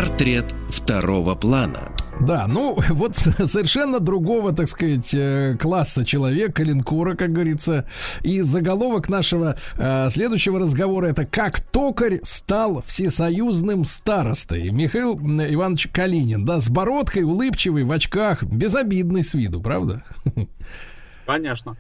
Портрет 0.02 0.56
второго 0.70 1.36
плана. 1.36 1.92
Да, 2.22 2.48
ну 2.48 2.76
вот 2.90 3.16
совершенно 3.16 4.00
другого, 4.00 4.52
так 4.52 4.68
сказать, 4.68 5.14
э, 5.14 5.56
класса 5.60 6.04
человека, 6.04 6.64
линкора, 6.64 7.14
как 7.14 7.32
говорится. 7.32 7.86
И 8.24 8.42
заголовок 8.42 9.10
нашего 9.10 9.58
э, 9.78 10.10
следующего 10.10 10.58
разговора 10.58 11.06
это 11.06 11.28
«Как 11.28 11.60
токарь 11.60 12.20
стал 12.24 12.84
всесоюзным 12.88 13.86
старостой». 13.86 14.72
Михаил 14.72 15.20
Иванович 15.20 15.90
Калинин, 15.94 16.46
да, 16.46 16.60
с 16.60 16.68
бородкой, 16.68 17.22
улыбчивый, 17.22 17.84
в 17.84 17.92
очках, 17.92 18.42
безобидный 18.42 19.24
с 19.24 19.36
виду, 19.36 19.62
правда? 19.62 20.04
Конечно. 21.28 21.78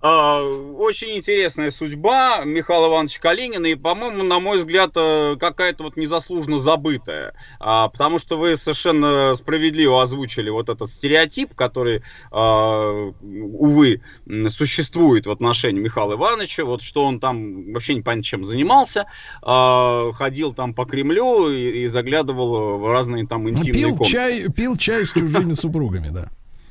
А, 0.00 0.42
Очень 0.42 1.16
интересная 1.16 1.70
судьба 1.72 2.44
Михаила 2.44 2.88
Ивановича 2.88 3.20
Калинина 3.20 3.66
и, 3.66 3.74
по-моему, 3.74 4.22
на 4.22 4.38
мой 4.38 4.58
взгляд, 4.58 4.92
э, 4.94 5.36
какая-то 5.38 5.82
вот 5.82 5.96
незаслуженно 5.96 6.60
забытая. 6.60 7.34
А, 7.58 7.88
Потому 7.88 8.18
что 8.20 8.38
вы 8.38 8.56
совершенно 8.56 9.34
справедливо 9.34 10.00
озвучили 10.00 10.50
вот 10.50 10.68
этот 10.68 10.88
стереотип, 10.88 11.54
который, 11.54 12.02
а, 12.30 13.10
увы, 13.22 14.02
существует 14.50 15.26
в 15.26 15.30
отношении 15.30 15.80
Михаила 15.80 16.14
Ивановича, 16.14 16.64
вот 16.64 16.82
что 16.82 17.04
он 17.04 17.18
там 17.18 17.72
вообще 17.72 17.94
непонятно 17.94 18.22
чем 18.22 18.44
занимался, 18.44 19.06
ходил 19.40 20.52
там 20.52 20.74
по 20.74 20.84
Кремлю 20.84 21.50
и, 21.50 21.82
и 21.82 21.86
заглядывал 21.86 22.78
в 22.78 22.90
разные 22.90 23.26
там 23.26 23.44
Ну, 23.44 23.50
интимные 23.50 23.72
Пил 23.72 23.90
комнаты. 23.90 24.10
чай, 24.10 24.48
пил 24.50 24.76
чай 24.76 25.06
с 25.06 25.12
чужими 25.12 25.52
супругами, 25.54 26.08
да. 26.08 26.28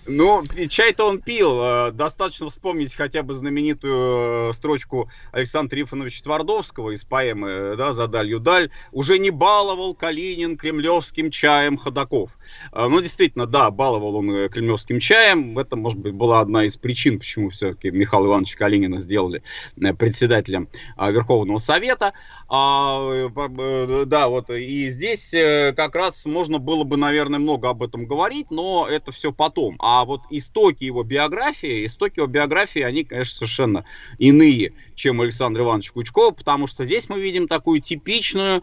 Ну, 0.08 0.42
чай-то 0.70 1.06
он 1.06 1.22
пил. 1.22 1.60
Э, 1.62 1.92
Достаточно 1.92 2.50
вспомнить 2.50 2.96
хотя 2.96 3.24
бы 3.24 3.34
знаменитую 3.34 4.50
э, 4.50 4.54
строчку 4.54 5.10
Александра 5.34 5.76
Трифоновича 5.76 6.24
Твардовского 6.24 6.92
из 6.92 7.04
поэмы 7.04 7.50
э, 7.50 7.76
да, 7.78 7.94
«За 7.94 8.08
далью 8.08 8.40
даль». 8.40 8.70
«Уже 8.94 9.20
не 9.20 9.32
баловал 9.32 9.94
Калинин 9.94 10.56
кремлевским 10.56 11.30
чаем 11.30 11.78
ходаков». 11.78 12.32
Э, 12.72 12.88
Ну, 12.88 13.02
действительно, 13.02 13.46
да, 13.48 13.70
баловал 13.70 14.16
он 14.16 14.32
э, 14.32 14.50
кремлевским 14.50 15.02
чаем. 15.02 15.60
Это, 15.60 15.76
может 15.76 16.00
быть, 16.00 16.14
была 16.14 16.40
одна 16.40 16.64
из 16.64 16.78
причин, 16.78 17.20
почему 17.20 17.50
все-таки 17.50 17.92
Михаила 17.92 18.28
Ивановича 18.28 18.58
Калинина 18.58 19.02
сделали 19.02 19.44
э, 19.82 19.94
председателем 19.94 20.70
Верховного 20.98 21.58
Совета. 21.58 22.14
А, 22.48 23.00
э, 23.12 23.30
э, 23.36 24.04
да, 24.06 24.30
вот 24.30 24.50
и 24.50 24.90
здесь 24.90 25.34
э, 25.34 25.74
как 25.76 25.96
раз 25.96 26.26
можно 26.26 26.60
было 26.60 26.86
бы, 26.86 26.96
наверное, 26.96 27.40
много 27.40 27.70
об 27.70 27.84
этом 27.84 28.06
говорить, 28.06 28.52
но 28.52 28.88
это 28.90 29.12
все 29.12 29.34
потом. 29.34 29.76
А 29.80 29.97
вот 30.06 30.22
истоки 30.30 30.84
его 30.84 31.04
биографии, 31.04 31.86
истоки 31.86 32.20
его 32.20 32.28
биографии, 32.28 32.82
они, 32.82 33.04
конечно, 33.04 33.36
совершенно 33.36 33.86
иные, 34.18 34.74
чем 34.96 35.20
у 35.20 35.24
Александра 35.24 35.64
Ивановича 35.64 35.92
Кучкова, 35.94 36.32
потому 36.32 36.68
что 36.68 36.86
здесь 36.86 37.10
мы 37.10 37.20
видим 37.20 37.48
такую 37.48 37.82
типичную, 37.82 38.62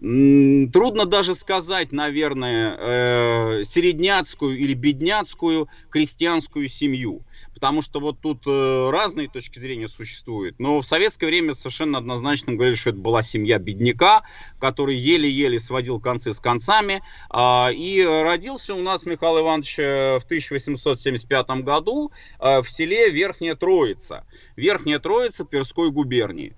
трудно 0.00 1.04
даже 1.04 1.34
сказать, 1.34 1.92
наверное, 1.92 2.76
э, 2.78 3.64
середняцкую 3.64 4.58
или 4.58 4.74
бедняцкую 4.74 5.68
крестьянскую 5.90 6.68
семью. 6.68 7.25
Потому 7.56 7.80
что 7.80 8.00
вот 8.00 8.20
тут 8.20 8.42
э, 8.46 8.90
разные 8.90 9.28
точки 9.28 9.58
зрения 9.58 9.88
существуют. 9.88 10.58
Но 10.58 10.82
в 10.82 10.86
советское 10.86 11.24
время 11.24 11.54
совершенно 11.54 11.96
однозначно 11.96 12.52
говорили, 12.52 12.76
что 12.76 12.90
это 12.90 12.98
была 12.98 13.22
семья 13.22 13.58
бедняка, 13.58 14.24
который 14.60 14.94
еле-еле 14.94 15.58
сводил 15.58 15.98
концы 15.98 16.34
с 16.34 16.38
концами. 16.38 17.02
А, 17.30 17.70
и 17.72 18.04
родился 18.04 18.74
у 18.74 18.82
нас 18.82 19.06
Михаил 19.06 19.40
Иванович 19.40 19.78
э, 19.78 20.18
в 20.18 20.24
1875 20.24 21.48
году 21.62 22.12
э, 22.38 22.60
в 22.60 22.70
селе 22.70 23.08
Верхняя 23.08 23.54
Троица. 23.54 24.26
Верхняя 24.56 24.98
Троица 24.98 25.46
Тверской 25.46 25.90
губернии. 25.90 26.54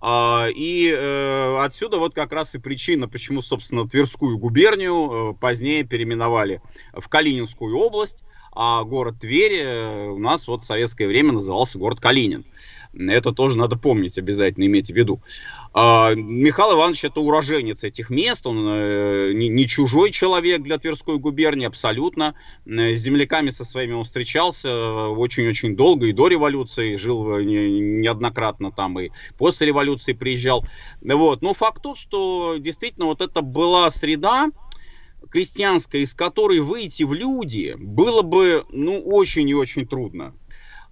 А, 0.00 0.48
И 0.52 0.92
э, 0.92 1.56
отсюда 1.60 1.98
вот 1.98 2.12
как 2.12 2.32
раз 2.32 2.56
и 2.56 2.58
причина, 2.58 3.08
почему, 3.08 3.40
собственно, 3.40 3.88
Тверскую 3.88 4.36
губернию 4.36 5.30
э, 5.30 5.34
позднее 5.40 5.84
переименовали 5.84 6.60
в 6.92 7.08
Калининскую 7.08 7.76
область. 7.78 8.24
А 8.52 8.84
город 8.84 9.16
Тверь 9.20 9.60
э, 9.62 10.08
у 10.08 10.18
нас 10.18 10.46
вот 10.46 10.62
в 10.62 10.66
советское 10.66 11.06
время 11.06 11.32
назывался 11.32 11.78
город 11.78 12.00
Калинин. 12.00 12.44
Это 12.92 13.32
тоже 13.32 13.56
надо 13.56 13.76
помнить, 13.76 14.18
обязательно 14.18 14.64
иметь 14.64 14.88
в 14.88 14.94
виду. 14.94 15.20
А, 15.72 16.12
Михаил 16.14 16.74
Иванович 16.74 17.04
это 17.04 17.20
уроженец 17.20 17.84
этих 17.84 18.10
мест, 18.10 18.44
он 18.44 18.66
э, 18.68 19.32
не, 19.32 19.48
не 19.48 19.68
чужой 19.68 20.10
человек 20.10 20.62
для 20.62 20.78
Тверской 20.78 21.18
губернии, 21.18 21.66
абсолютно. 21.66 22.34
Э, 22.66 22.96
С 22.96 23.00
земляками 23.00 23.50
со 23.50 23.64
своими 23.64 23.92
он 23.92 24.04
встречался 24.04 25.08
очень-очень 25.08 25.76
долго, 25.76 26.06
и 26.06 26.12
до 26.12 26.26
революции, 26.26 26.96
жил 26.96 27.38
не- 27.38 27.78
неоднократно 27.78 28.72
там, 28.72 28.98
и 28.98 29.10
после 29.38 29.68
революции 29.68 30.12
приезжал. 30.12 30.64
Вот. 31.00 31.42
Но 31.42 31.54
факт 31.54 31.82
тот, 31.82 31.96
что 31.96 32.56
действительно 32.58 33.06
вот 33.06 33.20
это 33.20 33.40
была 33.40 33.88
среда, 33.92 34.48
крестьянская, 35.30 36.02
из 36.02 36.14
которой 36.14 36.60
выйти 36.60 37.04
в 37.04 37.12
люди 37.12 37.74
было 37.78 38.22
бы, 38.22 38.64
ну, 38.70 39.00
очень 39.00 39.48
и 39.48 39.54
очень 39.54 39.86
трудно. 39.86 40.34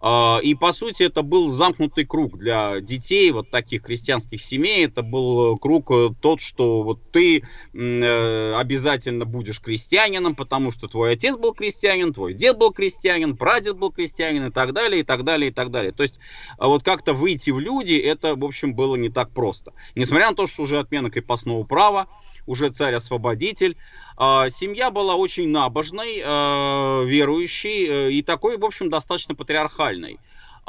А, 0.00 0.38
И, 0.42 0.54
по 0.54 0.72
сути, 0.72 1.02
это 1.02 1.22
был 1.22 1.50
замкнутый 1.50 2.04
круг 2.04 2.38
для 2.38 2.80
детей, 2.80 3.30
вот 3.32 3.50
таких 3.50 3.82
крестьянских 3.82 4.40
семей. 4.42 4.86
Это 4.86 5.02
был 5.02 5.56
круг 5.56 5.90
э, 5.90 6.10
тот, 6.20 6.40
что 6.40 6.82
вот 6.82 7.00
ты 7.10 7.42
э, 7.74 8.54
обязательно 8.54 9.24
будешь 9.24 9.60
крестьянином, 9.60 10.36
потому 10.36 10.70
что 10.70 10.86
твой 10.86 11.14
отец 11.14 11.36
был 11.36 11.52
крестьянин, 11.52 12.12
твой 12.12 12.34
дед 12.34 12.56
был 12.56 12.72
крестьянин, 12.72 13.36
прадед 13.36 13.76
был 13.76 13.90
крестьянин 13.90 14.46
и 14.46 14.50
так 14.52 14.72
далее, 14.72 15.00
и 15.00 15.04
так 15.04 15.24
далее, 15.24 15.50
и 15.50 15.52
так 15.52 15.70
далее. 15.70 15.90
То 15.90 16.04
есть 16.04 16.14
а 16.58 16.68
вот 16.68 16.84
как-то 16.84 17.12
выйти 17.12 17.50
в 17.50 17.58
люди, 17.58 17.94
это, 17.94 18.36
в 18.36 18.44
общем, 18.44 18.74
было 18.74 18.94
не 18.94 19.08
так 19.08 19.30
просто. 19.30 19.72
Несмотря 19.96 20.30
на 20.30 20.36
то, 20.36 20.46
что 20.46 20.62
уже 20.62 20.78
отмена 20.78 21.10
крепостного 21.10 21.64
права, 21.64 22.06
уже 22.48 22.70
царь-освободитель. 22.70 23.76
А, 24.16 24.50
Семья 24.50 24.90
была 24.90 25.14
очень 25.14 25.48
набожной, 25.50 26.22
э, 26.24 27.04
верующей 27.04 27.86
э, 27.86 28.10
и 28.10 28.22
такой, 28.22 28.56
в 28.56 28.64
общем, 28.64 28.90
достаточно 28.90 29.34
патриархальной 29.34 30.18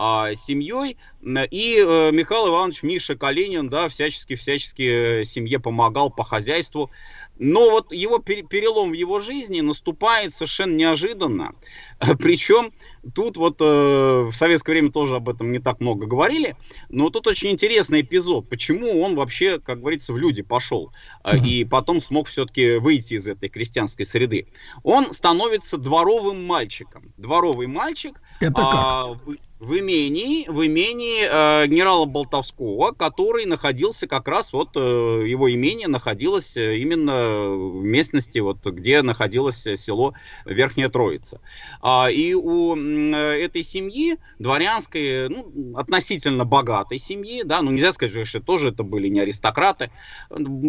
а, 0.02 0.34
семьей. 0.36 0.96
И 1.22 1.84
э, 1.86 2.12
Михаил 2.14 2.48
Иванович 2.48 2.84
Миша 2.84 3.18
Калинин, 3.18 3.68
да, 3.68 3.90
всячески-всячески 3.90 5.26
семье 5.26 5.60
помогал 5.60 6.10
по 6.10 6.24
хозяйству. 6.24 6.90
Но 7.38 7.70
вот 7.70 7.92
его 7.92 8.20
пере- 8.20 8.44
перелом 8.44 8.92
в 8.92 8.94
его 8.94 9.20
жизни 9.20 9.60
наступает 9.60 10.34
совершенно 10.34 10.74
неожиданно. 10.74 11.54
Причем 12.20 12.72
тут 13.14 13.36
вот 13.36 13.58
э, 13.60 14.30
в 14.32 14.34
советское 14.34 14.72
время 14.72 14.90
тоже 14.92 15.18
об 15.18 15.28
этом 15.28 15.52
не 15.52 15.60
так 15.60 15.82
много 15.82 16.06
говорили, 16.06 16.56
но 16.88 17.10
тут 17.10 17.28
очень 17.28 17.52
интересный 17.52 18.00
эпизод, 18.02 18.48
почему 18.48 19.02
он 19.02 19.16
вообще, 19.16 19.60
как 19.60 19.82
говорится, 19.82 20.14
в 20.14 20.18
люди 20.18 20.42
пошел 20.42 20.94
э, 21.26 21.38
и 21.40 21.66
потом 21.66 22.00
смог 22.00 22.30
все-таки 22.30 22.76
выйти 22.76 23.16
из 23.16 23.28
этой 23.28 23.50
крестьянской 23.50 24.06
среды. 24.06 24.48
Он 24.84 25.12
становится 25.12 25.78
дворовым 25.78 26.46
мальчиком. 26.46 27.14
Дворовый 27.18 27.68
мальчик. 27.68 28.22
Это 28.40 28.62
а, 28.62 29.18
в, 29.60 29.78
имении, 29.78 30.48
в 30.48 30.66
имении 30.66 31.24
э, 31.24 31.68
генерала 31.68 32.06
Болтовского, 32.06 32.94
который 32.94 33.46
находился 33.46 34.08
как 34.08 34.28
раз 34.28 34.54
вот 34.54 34.70
э, 34.76 34.80
его 34.80 35.52
имение 35.52 35.88
находилось 35.88 36.56
э, 36.56 36.78
именно 36.78 37.50
в 37.50 37.84
местности, 37.84 38.40
вот 38.40 38.66
где 38.66 39.02
находилось 39.02 39.68
э, 39.68 39.76
село 39.76 40.14
Верхняя 40.46 40.90
Троица. 40.90 41.42
А, 41.82 42.10
и 42.10 42.34
у 42.34 42.76
э, 42.76 43.44
этой 43.44 43.64
семьи 43.64 44.18
дворянской, 44.40 45.28
ну, 45.28 45.76
относительно 45.76 46.46
богатой 46.46 46.98
семьи, 46.98 47.44
да, 47.44 47.62
ну 47.62 47.72
нельзя 47.72 47.92
сказать, 47.92 48.28
что 48.28 48.40
тоже 48.40 48.70
это 48.70 48.84
были 48.84 49.10
не 49.10 49.20
аристократы, 49.20 49.92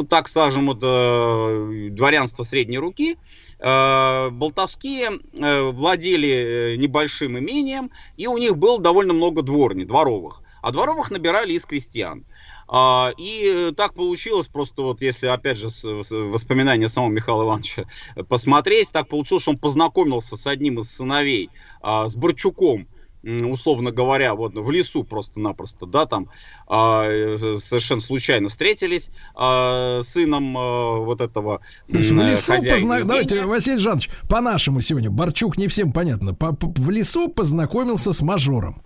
так 0.09 0.29
скажем, 0.29 0.67
вот 0.67 0.81
э, 0.83 1.89
дворянство 1.93 2.43
средней 2.43 2.79
руки, 2.79 3.19
Болтовские 3.61 5.21
э, 5.39 5.63
владели 5.71 6.29
э, 6.29 6.77
небольшим 6.77 7.39
имением, 7.39 7.91
и 8.17 8.27
у 8.27 8.39
них 8.39 8.57
было 8.57 8.81
довольно 8.81 9.13
много 9.13 9.43
дворни, 9.43 9.85
дворовых. 9.85 10.43
А 10.63 10.73
дворовых 10.73 11.11
набирали 11.11 11.53
из 11.53 11.65
крестьян. 11.65 12.25
А, 12.73 13.13
и 13.19 13.53
э, 13.53 13.73
так 13.77 13.95
получилось, 13.95 14.47
просто 14.47 14.83
вот 14.83 15.03
если, 15.03 15.27
опять 15.27 15.59
же, 15.59 15.69
воспоминания 16.11 16.89
самого 16.89 17.11
Михаила 17.11 17.43
Ивановича 17.43 17.85
посмотреть, 18.29 18.93
так 18.93 19.09
получилось, 19.09 19.43
что 19.43 19.51
он 19.51 19.59
познакомился 19.59 20.37
с 20.37 20.47
одним 20.47 20.79
из 20.79 20.89
сыновей, 20.89 21.51
а, 21.83 22.09
с 22.09 22.15
Борчуком, 22.15 22.87
условно 23.23 23.91
говоря, 23.91 24.35
вот 24.35 24.55
в 24.55 24.71
лесу 24.71 25.05
просто-напросто, 25.05 25.87
да, 25.87 26.07
там 26.07 26.29
а, 26.67 27.05
э, 27.07 27.59
совершенно 27.63 28.01
случайно 28.01 28.49
встретились 28.49 29.11
а, 29.35 30.03
сыном 30.03 30.57
а, 30.57 30.97
вот 30.99 31.21
этого 31.21 31.61
То 31.91 31.99
есть 31.99 32.11
в 32.11 32.21
лесу 32.21 32.53
позна... 32.63 33.03
Давайте, 33.03 33.45
Василий 33.45 33.79
Жанович, 33.79 34.11
по-нашему 34.29 34.81
сегодня. 34.81 35.11
Борчук 35.11 35.59
не 35.59 35.69
всем 35.69 35.93
понятно. 35.93 36.35
По- 36.35 36.55
по- 36.55 36.73
В 36.81 36.91
лесу 36.91 37.29
познакомился 37.29 38.13
с 38.13 38.23
мажором. 38.23 38.83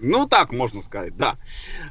Ну, 0.00 0.26
так 0.26 0.52
можно 0.52 0.82
сказать, 0.82 1.16
да. 1.16 1.36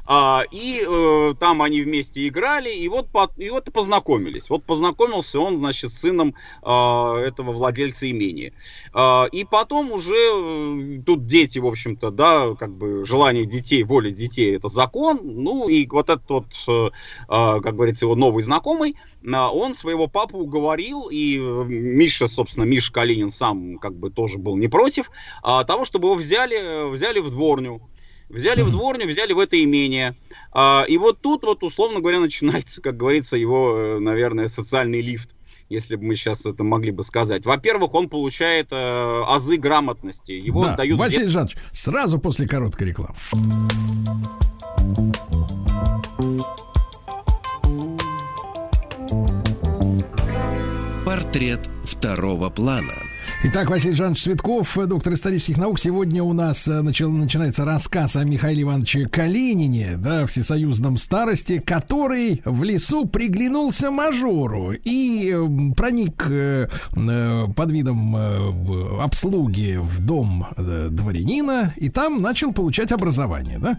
А, 0.06 0.42
и 0.50 0.82
э, 0.86 1.34
там 1.38 1.60
они 1.60 1.82
вместе 1.82 2.26
играли, 2.26 2.72
и 2.74 2.88
вот, 2.88 3.10
по- 3.10 3.30
и 3.36 3.50
вот 3.50 3.70
познакомились. 3.72 4.48
Вот 4.48 4.64
познакомился 4.64 5.38
он, 5.40 5.58
значит, 5.58 5.92
с 5.92 6.00
сыном 6.00 6.34
а, 6.62 7.18
этого 7.18 7.52
владельца 7.52 8.10
имения. 8.10 8.52
А, 8.94 9.26
и 9.30 9.44
потом 9.44 9.92
уже 9.92 10.14
э, 10.14 11.02
тут 11.04 11.26
дети, 11.26 11.58
в 11.58 11.66
общем-то, 11.66 12.10
да, 12.10 12.54
как 12.54 12.72
бы 12.74 13.04
желание 13.04 13.44
детей, 13.44 13.82
воля 13.82 14.10
детей 14.10 14.56
это 14.56 14.68
закон. 14.68 15.20
Ну, 15.22 15.68
и 15.68 15.86
вот 15.86 16.08
этот 16.08 16.28
вот, 16.30 16.46
э, 16.66 16.90
а, 17.28 17.60
как 17.60 17.74
говорится, 17.74 18.06
его 18.06 18.14
новый 18.14 18.42
знакомый, 18.42 18.96
а, 19.30 19.50
он 19.50 19.74
своего 19.74 20.06
папу 20.06 20.38
уговорил, 20.38 21.08
и 21.10 21.36
э, 21.38 21.64
Миша, 21.66 22.28
собственно, 22.28 22.64
Миша 22.64 22.92
Калинин 22.92 23.30
сам 23.30 23.78
как 23.78 23.94
бы 23.94 24.10
тоже 24.10 24.38
был 24.38 24.56
не 24.56 24.68
против, 24.68 25.10
а, 25.42 25.64
того, 25.64 25.84
чтобы 25.84 26.08
его 26.08 26.14
взяли, 26.14 26.56
э, 26.56 26.86
взяли 26.86 27.18
в 27.20 27.30
дворню. 27.30 27.82
Взяли 28.28 28.62
в 28.62 28.70
дворню, 28.70 29.06
взяли 29.06 29.32
в 29.32 29.38
это 29.38 29.62
имение. 29.62 30.14
А, 30.52 30.84
и 30.86 30.98
вот 30.98 31.20
тут 31.20 31.44
вот, 31.44 31.62
условно 31.62 32.00
говоря, 32.00 32.20
начинается, 32.20 32.82
как 32.82 32.96
говорится, 32.96 33.36
его, 33.36 33.76
э, 33.76 33.98
наверное, 33.98 34.48
социальный 34.48 35.00
лифт 35.00 35.30
если 35.70 35.96
бы 35.96 36.04
мы 36.04 36.16
сейчас 36.16 36.46
это 36.46 36.64
могли 36.64 36.90
бы 36.90 37.04
сказать. 37.04 37.44
Во-первых, 37.44 37.92
он 37.94 38.08
получает 38.08 38.68
э, 38.70 39.22
азы 39.26 39.58
грамотности. 39.58 40.32
Его 40.32 40.64
Да. 40.64 40.76
дают... 40.76 40.98
Василий 40.98 41.24
зем- 41.24 41.32
Жанович, 41.32 41.56
сразу 41.72 42.18
после 42.18 42.48
короткой 42.48 42.88
рекламы. 42.88 43.14
Портрет 51.04 51.68
второго 51.84 52.48
плана. 52.50 52.94
Итак, 53.40 53.70
Василий 53.70 53.94
Жанович 53.94 54.24
Цветков, 54.24 54.76
э, 54.76 54.86
доктор 54.86 55.12
исторических 55.12 55.58
наук. 55.58 55.78
Сегодня 55.78 56.24
у 56.24 56.32
нас 56.32 56.66
э, 56.66 56.82
начал, 56.82 57.08
начинается 57.12 57.64
рассказ 57.64 58.16
о 58.16 58.24
Михаиле 58.24 58.62
Ивановиче 58.62 59.06
Калинине, 59.06 59.96
да, 59.96 60.26
всесоюзном 60.26 60.98
старости, 60.98 61.60
который 61.60 62.42
в 62.44 62.64
лесу 62.64 63.06
приглянулся 63.06 63.92
мажору 63.92 64.72
и 64.72 65.32
э, 65.32 65.72
проник 65.76 66.26
э, 66.28 66.68
э, 66.96 67.44
под 67.54 67.70
видом 67.70 68.16
э, 68.16 69.02
обслуги 69.02 69.78
в 69.80 70.00
дом 70.00 70.48
э, 70.56 70.88
дворянина 70.90 71.72
и 71.76 71.90
там 71.90 72.20
начал 72.20 72.52
получать 72.52 72.90
образование, 72.90 73.60
да? 73.60 73.78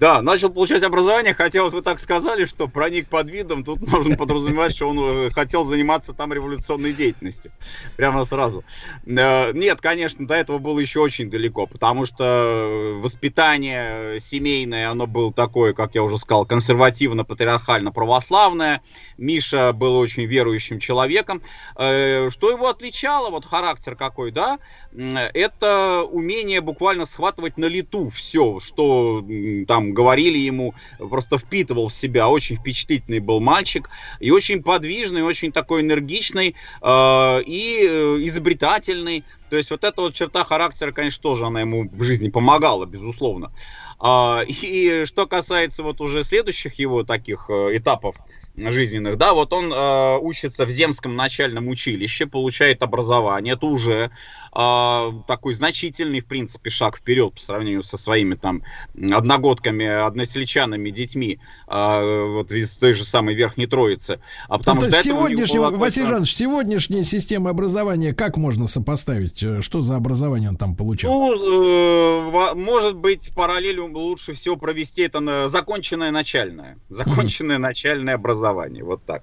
Да, 0.00 0.22
начал 0.22 0.48
получать 0.48 0.82
образование, 0.82 1.34
хотя 1.34 1.62
вот 1.62 1.74
вы 1.74 1.82
так 1.82 2.00
сказали, 2.00 2.46
что 2.46 2.68
проник 2.68 3.08
под 3.08 3.30
видом, 3.30 3.64
тут 3.64 3.86
можно 3.86 4.16
подразумевать, 4.16 4.74
что 4.74 4.88
он 4.88 4.98
э, 4.98 5.28
хотел 5.30 5.64
заниматься 5.64 6.14
там 6.14 6.32
революционной 6.32 6.94
деятельностью. 6.94 7.52
Прямо 7.98 8.24
сразу. 8.24 8.64
Э, 9.04 9.52
Нет, 9.52 9.82
конечно, 9.82 10.26
до 10.26 10.36
этого 10.36 10.56
было 10.56 10.78
еще 10.78 11.00
очень 11.00 11.28
далеко, 11.28 11.66
потому 11.66 12.06
что 12.06 12.24
э, 12.24 12.92
воспитание 12.94 14.18
семейное, 14.20 14.88
оно 14.88 15.06
было 15.06 15.34
такое, 15.34 15.74
как 15.74 15.94
я 15.94 16.02
уже 16.02 16.16
сказал, 16.16 16.46
консервативно-патриархально-православное. 16.46 18.80
Миша 19.18 19.74
был 19.74 19.98
очень 19.98 20.24
верующим 20.24 20.80
человеком. 20.80 21.42
Что 21.74 22.50
его 22.50 22.70
отличало, 22.70 23.28
вот 23.28 23.44
характер 23.44 23.96
какой, 23.96 24.30
да, 24.30 24.60
это 24.92 26.02
умение 26.02 26.60
буквально 26.60 27.06
схватывать 27.06 27.58
на 27.58 27.66
лету 27.66 28.08
все, 28.08 28.58
что 28.58 29.24
там 29.68 29.92
говорили 29.92 30.38
ему, 30.38 30.74
просто 30.98 31.38
впитывал 31.38 31.88
в 31.88 31.94
себя. 31.94 32.28
Очень 32.28 32.56
впечатлительный 32.56 33.20
был 33.20 33.40
мальчик 33.40 33.88
и 34.18 34.30
очень 34.30 34.62
подвижный, 34.62 35.22
очень 35.22 35.52
такой 35.52 35.82
энергичный 35.82 36.56
э, 36.82 37.42
и 37.46 37.86
э, 37.88 38.16
изобретательный. 38.26 39.24
То 39.48 39.56
есть 39.56 39.70
вот 39.70 39.84
эта 39.84 40.00
вот 40.00 40.14
черта 40.14 40.44
характера, 40.44 40.92
конечно, 40.92 41.22
тоже 41.22 41.46
она 41.46 41.60
ему 41.60 41.88
в 41.88 42.02
жизни 42.02 42.28
помогала, 42.28 42.84
безусловно. 42.84 43.52
А, 44.00 44.42
И 44.46 45.04
что 45.06 45.26
касается 45.26 45.82
вот 45.82 46.00
уже 46.00 46.24
следующих 46.24 46.78
его 46.78 47.04
таких 47.04 47.46
э, 47.50 47.76
этапов 47.76 48.16
жизненных, 48.56 49.16
да, 49.16 49.34
вот 49.34 49.52
он 49.52 49.72
э, 49.72 50.18
учится 50.18 50.64
в 50.66 50.70
Земском 50.70 51.16
начальном 51.16 51.68
училище, 51.68 52.26
получает 52.26 52.82
образование, 52.82 53.54
это 53.54 53.66
уже 53.66 54.10
э, 54.54 55.12
такой 55.26 55.54
значительный, 55.54 56.20
в 56.20 56.26
принципе, 56.26 56.70
шаг 56.70 56.96
вперед 56.98 57.34
по 57.34 57.40
сравнению 57.40 57.82
со 57.82 57.96
своими 57.96 58.34
там 58.34 58.62
одногодками, 58.94 59.86
односельчанами, 59.86 60.90
детьми, 60.90 61.38
э, 61.68 62.24
вот 62.26 62.52
из 62.52 62.76
той 62.76 62.94
же 62.94 63.04
самой 63.04 63.34
Верхней 63.34 63.66
Троицы. 63.66 64.20
А 64.48 64.58
потому 64.58 64.82
Это 64.82 64.90
что 64.90 65.00
это 65.00 65.08
у 65.10 65.12
него 65.12 65.26
сегодняшнего, 65.28 65.70
Василий 65.70 66.06
Жанович, 66.06 66.34
сегодняшняя 66.34 67.04
система 67.04 67.50
образования 67.50 68.14
как 68.14 68.36
можно 68.36 68.68
сопоставить? 68.68 69.44
Что 69.62 69.80
за 69.82 69.96
образование 69.96 70.50
он 70.50 70.56
там 70.56 70.76
получал? 70.76 71.12
Ну, 71.12 71.34
э, 71.34 72.54
может 72.54 72.96
быть, 72.96 73.30
параллель 73.34 73.80
лучше 73.80 74.34
всего 74.34 74.56
провести 74.56 75.02
это 75.02 75.20
на 75.20 75.48
законченное 75.48 76.10
начальное. 76.10 76.78
Законченное 76.88 77.58
начальное 77.58 78.14
образование. 78.14 78.84
Вот 78.84 79.04
так. 79.04 79.22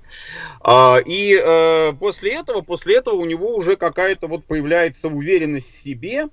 А, 0.62 0.98
И 1.06 1.40
э, 1.42 1.94
после 1.94 2.34
этого, 2.34 2.62
после 2.62 2.98
этого 2.98 3.16
у 3.16 3.26
него 3.26 3.56
уже 3.56 3.76
какая-то 3.76 4.28
вот 4.28 4.46
появляется 4.46 5.10
уверенность 5.18 5.74
в 5.74 5.84
себе. 5.84 6.30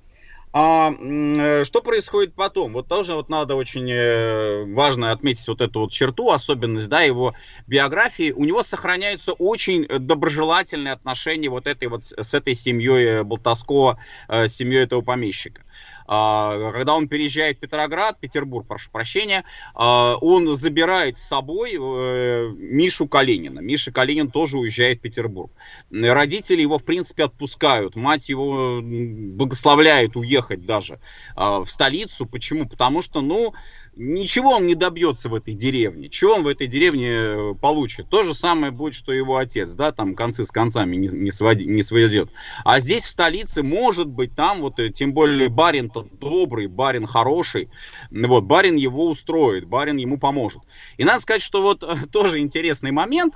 А 0.57 0.93
э, 0.93 1.65
что 1.65 1.83
происходит 1.83 2.35
потом? 2.37 2.75
Вот 2.75 2.87
тоже 2.87 3.15
вот 3.15 3.29
надо 3.29 3.57
очень 3.57 3.91
э, 3.91 4.65
важно 4.73 5.11
отметить 5.11 5.49
вот 5.49 5.61
эту 5.61 5.81
вот 5.81 5.91
черту, 5.91 6.31
особенность, 6.31 6.89
да, 6.89 7.01
его 7.01 7.35
биографии. 7.67 8.31
У 8.31 8.45
него 8.45 8.63
сохраняются 8.63 9.33
очень 9.33 9.85
доброжелательные 9.89 10.93
отношения 10.93 11.49
вот 11.49 11.67
этой 11.67 11.89
вот 11.89 12.05
с 12.05 12.35
этой 12.35 12.55
семьей 12.55 13.05
э, 13.05 13.23
Болтовского, 13.25 13.99
семьей 14.47 14.85
этого 14.85 15.01
помещика. 15.01 15.64
А, 16.07 16.73
Когда 16.73 16.95
он 16.95 17.09
переезжает 17.09 17.57
в 17.59 17.61
Петроград, 17.61 18.19
Петербург, 18.21 18.67
прошу 18.67 18.91
прощения, 18.91 19.45
а, 19.75 20.17
он 20.21 20.57
забирает 20.57 21.19
с 21.19 21.23
собой 21.23 21.77
э, 21.79 22.49
Мишу 22.57 23.07
Калинина. 23.07 23.61
Миша 23.61 23.93
Калинин 23.93 24.31
тоже 24.31 24.59
уезжает 24.59 24.99
в 24.99 25.03
Петербург. 25.03 25.51
Родители 25.91 26.63
его, 26.63 26.79
в 26.79 26.85
принципе, 26.85 27.25
отпускают. 27.25 27.97
Мать 27.97 28.29
его 28.29 28.81
благословляет 28.83 30.17
уехать 30.17 30.67
даже 30.67 31.01
а, 31.37 31.65
в 31.65 31.71
столицу. 31.71 32.27
Почему? 32.27 32.69
Потому 32.69 33.03
что, 33.03 33.21
ну, 33.21 33.55
ничего 33.97 34.53
он 34.53 34.67
не 34.67 34.75
добьется 34.75 35.29
в 35.29 35.35
этой 35.35 35.55
деревне. 35.55 36.09
Чего 36.09 36.35
он 36.35 36.43
в 36.43 36.49
этой 36.49 36.67
деревне 36.67 37.11
э, 37.11 37.55
получит? 37.61 38.09
То 38.09 38.23
же 38.23 38.35
самое 38.35 38.73
будет, 38.73 38.95
что 38.95 39.13
его 39.13 39.37
отец, 39.37 39.71
да, 39.71 39.93
там 39.93 40.15
концы 40.15 40.45
с 40.45 40.51
концами 40.51 40.97
не, 40.97 41.09
не, 41.09 41.31
своди- 41.31 41.67
не 41.67 41.83
сведет. 41.83 42.31
А 42.65 42.81
здесь 42.81 43.05
в 43.05 43.11
столице, 43.11 43.63
может 43.63 44.09
быть, 44.09 44.35
там 44.35 44.61
вот, 44.61 44.79
э, 44.79 44.91
тем 44.91 45.13
более 45.13 45.49
барин-то 45.49 46.09
добрый, 46.13 46.67
барин 46.67 47.07
хороший, 47.07 47.69
вот, 48.11 48.45
барин 48.45 48.77
его 48.77 49.09
устроит, 49.09 49.67
барин 49.67 49.97
ему 49.97 50.19
поможет. 50.19 50.63
И 50.97 51.05
надо 51.05 51.21
сказать, 51.21 51.43
что 51.43 51.63
вот 51.63 51.83
э, 51.83 51.95
тоже 52.13 52.41
интересный 52.41 52.91
момент, 52.91 53.35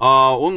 а, 0.00 0.38
он 0.38 0.54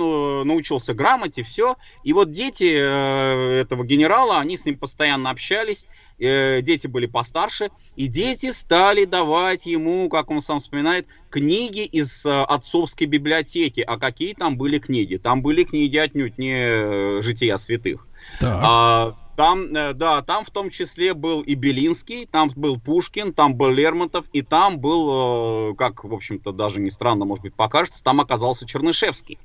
научился 0.47 0.93
грамоте, 0.93 1.41
все. 1.41 1.75
И 2.03 2.13
вот 2.13 2.29
дети 2.29 2.65
этого 2.65 3.83
генерала, 3.83 4.37
они 4.37 4.55
с 4.55 4.65
ним 4.65 4.77
постоянно 4.77 5.31
общались, 5.31 5.87
э, 6.21 6.61
дети 6.61 6.87
были 6.87 7.07
постарше, 7.07 7.69
и 7.95 8.07
дети 8.07 8.51
стали 8.51 9.05
давать 9.05 9.65
ему, 9.65 10.07
как 10.09 10.29
он 10.29 10.41
сам 10.41 10.59
вспоминает, 10.59 11.07
книги 11.29 11.83
из 11.83 12.25
э, 12.25 12.43
отцовской 12.43 13.05
библиотеки. 13.05 13.81
А 13.81 13.97
какие 13.97 14.33
там 14.33 14.57
были 14.57 14.79
книги? 14.79 15.17
Там 15.17 15.41
были 15.41 15.63
книги 15.63 15.97
отнюдь 15.97 16.37
не 16.37 16.53
э, 16.53 17.21
«Жития 17.21 17.57
святых». 17.57 18.07
А, 18.41 19.15
там, 19.35 19.73
да, 19.73 20.21
там 20.21 20.45
в 20.45 20.51
том 20.51 20.69
числе 20.69 21.15
был 21.15 21.41
и 21.41 21.55
Белинский, 21.55 22.27
там 22.27 22.51
был 22.55 22.79
Пушкин, 22.79 23.33
там 23.33 23.55
был 23.55 23.71
Лермонтов, 23.71 24.25
и 24.33 24.43
там 24.43 24.79
был, 24.79 25.73
как, 25.75 26.03
в 26.03 26.13
общем-то, 26.13 26.51
даже 26.51 26.79
не 26.79 26.91
странно, 26.91 27.25
может 27.25 27.41
быть, 27.41 27.55
покажется, 27.55 28.03
там 28.03 28.21
оказался 28.21 28.67
Чернышевский. 28.67 29.39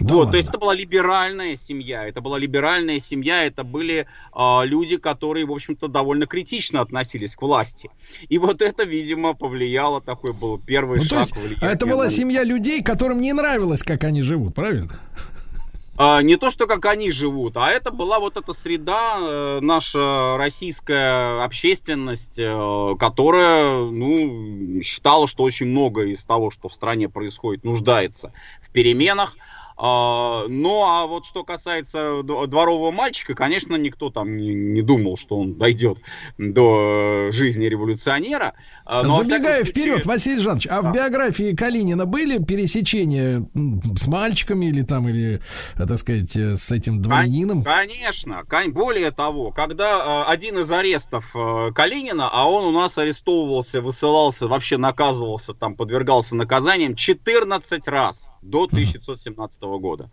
Вот, 0.00 0.32
то 0.32 0.36
есть 0.36 0.48
это 0.48 0.58
была 0.58 0.74
либеральная 0.74 1.56
семья, 1.56 2.06
это 2.06 2.20
была 2.20 2.38
либеральная 2.38 2.98
семья, 2.98 3.44
это 3.44 3.62
были 3.64 4.06
а, 4.32 4.62
люди, 4.64 4.96
которые, 4.96 5.46
в 5.46 5.52
общем-то, 5.52 5.88
довольно 5.88 6.26
критично 6.26 6.80
относились 6.80 7.36
к 7.36 7.42
власти. 7.42 7.90
И 8.28 8.38
вот 8.38 8.60
это, 8.60 8.84
видимо, 8.84 9.34
повлияло, 9.34 10.00
такой 10.00 10.32
был 10.32 10.58
первый 10.58 10.98
Ну, 10.98 11.04
то 11.04 11.08
шаг 11.10 11.18
есть, 11.20 11.36
влияния 11.36 11.58
а 11.60 11.66
это 11.70 11.86
была 11.86 12.08
семья 12.08 12.42
людей, 12.42 12.82
которым 12.82 13.20
не 13.20 13.32
нравилось, 13.32 13.82
как 13.82 14.04
они 14.04 14.22
живут, 14.22 14.54
правильно? 14.54 14.98
А, 15.96 16.22
не 16.22 16.36
то, 16.36 16.50
что 16.50 16.66
как 16.66 16.84
они 16.86 17.12
живут, 17.12 17.56
а 17.56 17.70
это 17.70 17.92
была 17.92 18.18
вот 18.18 18.36
эта 18.36 18.52
среда, 18.52 19.16
э, 19.20 19.58
наша 19.62 20.34
российская 20.36 21.44
общественность, 21.44 22.36
э, 22.36 22.96
которая, 22.98 23.78
ну, 23.78 24.82
считала, 24.82 25.28
что 25.28 25.44
очень 25.44 25.66
многое 25.66 26.08
из 26.08 26.24
того, 26.24 26.50
что 26.50 26.68
в 26.68 26.74
стране 26.74 27.08
происходит, 27.08 27.62
нуждается 27.62 28.32
в 28.62 28.72
переменах. 28.72 29.36
А, 29.76 30.44
ну, 30.48 30.82
а 30.84 31.06
вот 31.06 31.24
что 31.26 31.42
касается 31.42 32.22
дворового 32.22 32.90
мальчика, 32.92 33.34
конечно, 33.34 33.74
никто 33.76 34.10
там 34.10 34.36
не, 34.36 34.82
думал, 34.82 35.16
что 35.16 35.38
он 35.38 35.54
дойдет 35.58 35.98
до 36.38 37.28
э, 37.28 37.32
жизни 37.32 37.64
революционера. 37.66 38.54
А, 38.84 39.02
но, 39.02 39.08
во 39.08 39.14
всяком 39.24 39.28
Забегая 39.30 39.64
случае- 39.64 39.72
вперед, 39.72 40.06
Василий 40.06 40.40
Жанович, 40.40 40.66
а 40.70 40.82
в 40.82 40.92
биографии 40.92 41.54
Калинина 41.56 42.06
были 42.06 42.38
пересечения 42.42 43.48
с 43.96 44.06
мальчиками 44.06 44.66
или 44.66 44.82
там, 44.82 45.08
или, 45.08 45.40
э, 45.76 45.86
так 45.86 45.98
сказать, 45.98 46.36
э, 46.36 46.54
с 46.54 46.70
этим 46.70 47.02
дворянином? 47.02 47.64
Конечно, 47.64 48.42
кон- 48.48 48.72
более 48.72 49.10
того, 49.10 49.50
когда 49.50 50.24
один 50.28 50.58
из 50.58 50.70
арестов 50.70 51.32
Калинина, 51.74 52.28
а 52.32 52.48
он 52.48 52.64
у 52.64 52.70
нас 52.72 52.96
арестовывался, 52.98 53.80
высылался, 53.80 54.46
вообще 54.46 54.76
наказывался, 54.76 55.52
там 55.54 55.74
подвергался 55.74 56.36
наказаниям 56.36 56.94
14 56.94 57.88
раз 57.88 58.30
до 58.44 58.66
1917 58.66 59.78
года. 59.78 60.10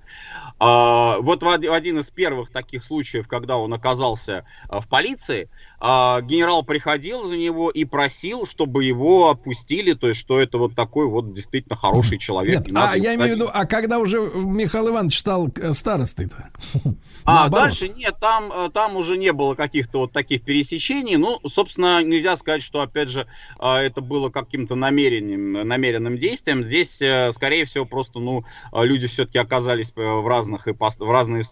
А, 0.59 1.17
вот 1.19 1.43
в 1.43 1.47
оди- 1.47 1.67
в 1.67 1.73
один 1.73 1.99
из 1.99 2.09
первых 2.11 2.51
таких 2.51 2.83
случаев, 2.83 3.27
когда 3.27 3.57
он 3.57 3.73
оказался 3.73 4.45
э, 4.69 4.79
в 4.79 4.87
полиции, 4.87 5.49
а, 5.83 6.21
генерал 6.21 6.61
приходил 6.61 7.23
за 7.23 7.35
него 7.35 7.71
и 7.71 7.85
просил, 7.85 8.45
чтобы 8.45 8.83
его 8.83 9.31
отпустили, 9.31 9.93
то 9.93 10.07
есть 10.07 10.19
что 10.19 10.39
это 10.39 10.59
вот 10.59 10.75
такой 10.75 11.07
вот 11.07 11.33
действительно 11.33 11.75
хороший 11.75 12.19
человек. 12.19 12.59
Нет, 12.59 12.71
и 12.71 12.75
а 12.75 12.95
я 12.95 13.15
имею 13.15 13.33
в 13.33 13.35
виду, 13.35 13.49
а 13.51 13.65
когда 13.65 13.97
уже 13.97 14.19
Михаил 14.19 14.89
Иванович 14.89 15.17
стал 15.17 15.49
э, 15.59 15.73
старостой-то? 15.73 16.49
А 17.23 17.41
Наоборот. 17.43 17.65
дальше 17.65 17.87
нет, 17.87 18.15
там, 18.19 18.51
э, 18.51 18.69
там 18.73 18.95
уже 18.95 19.15
не 19.15 19.31
было 19.31 19.53
каких-то 19.53 19.99
вот 19.99 20.11
таких 20.11 20.41
пересечений. 20.41 21.17
Ну, 21.17 21.39
собственно, 21.45 22.03
нельзя 22.03 22.35
сказать, 22.35 22.63
что, 22.63 22.81
опять 22.81 23.09
же, 23.09 23.27
э, 23.59 23.75
это 23.75 24.01
было 24.01 24.29
каким-то 24.29 24.73
намеренным, 24.73 25.67
намеренным 25.67 26.17
действием. 26.17 26.63
Здесь, 26.63 26.95
скорее 27.35 27.65
всего, 27.65 27.85
просто, 27.85 28.17
ну, 28.17 28.43
люди 28.73 29.07
все-таки 29.07 29.37
оказались 29.37 29.93
в 29.95 30.27
разных, 30.27 30.67
ипос- 30.67 30.97
в 30.97 31.11
разные 31.11 31.43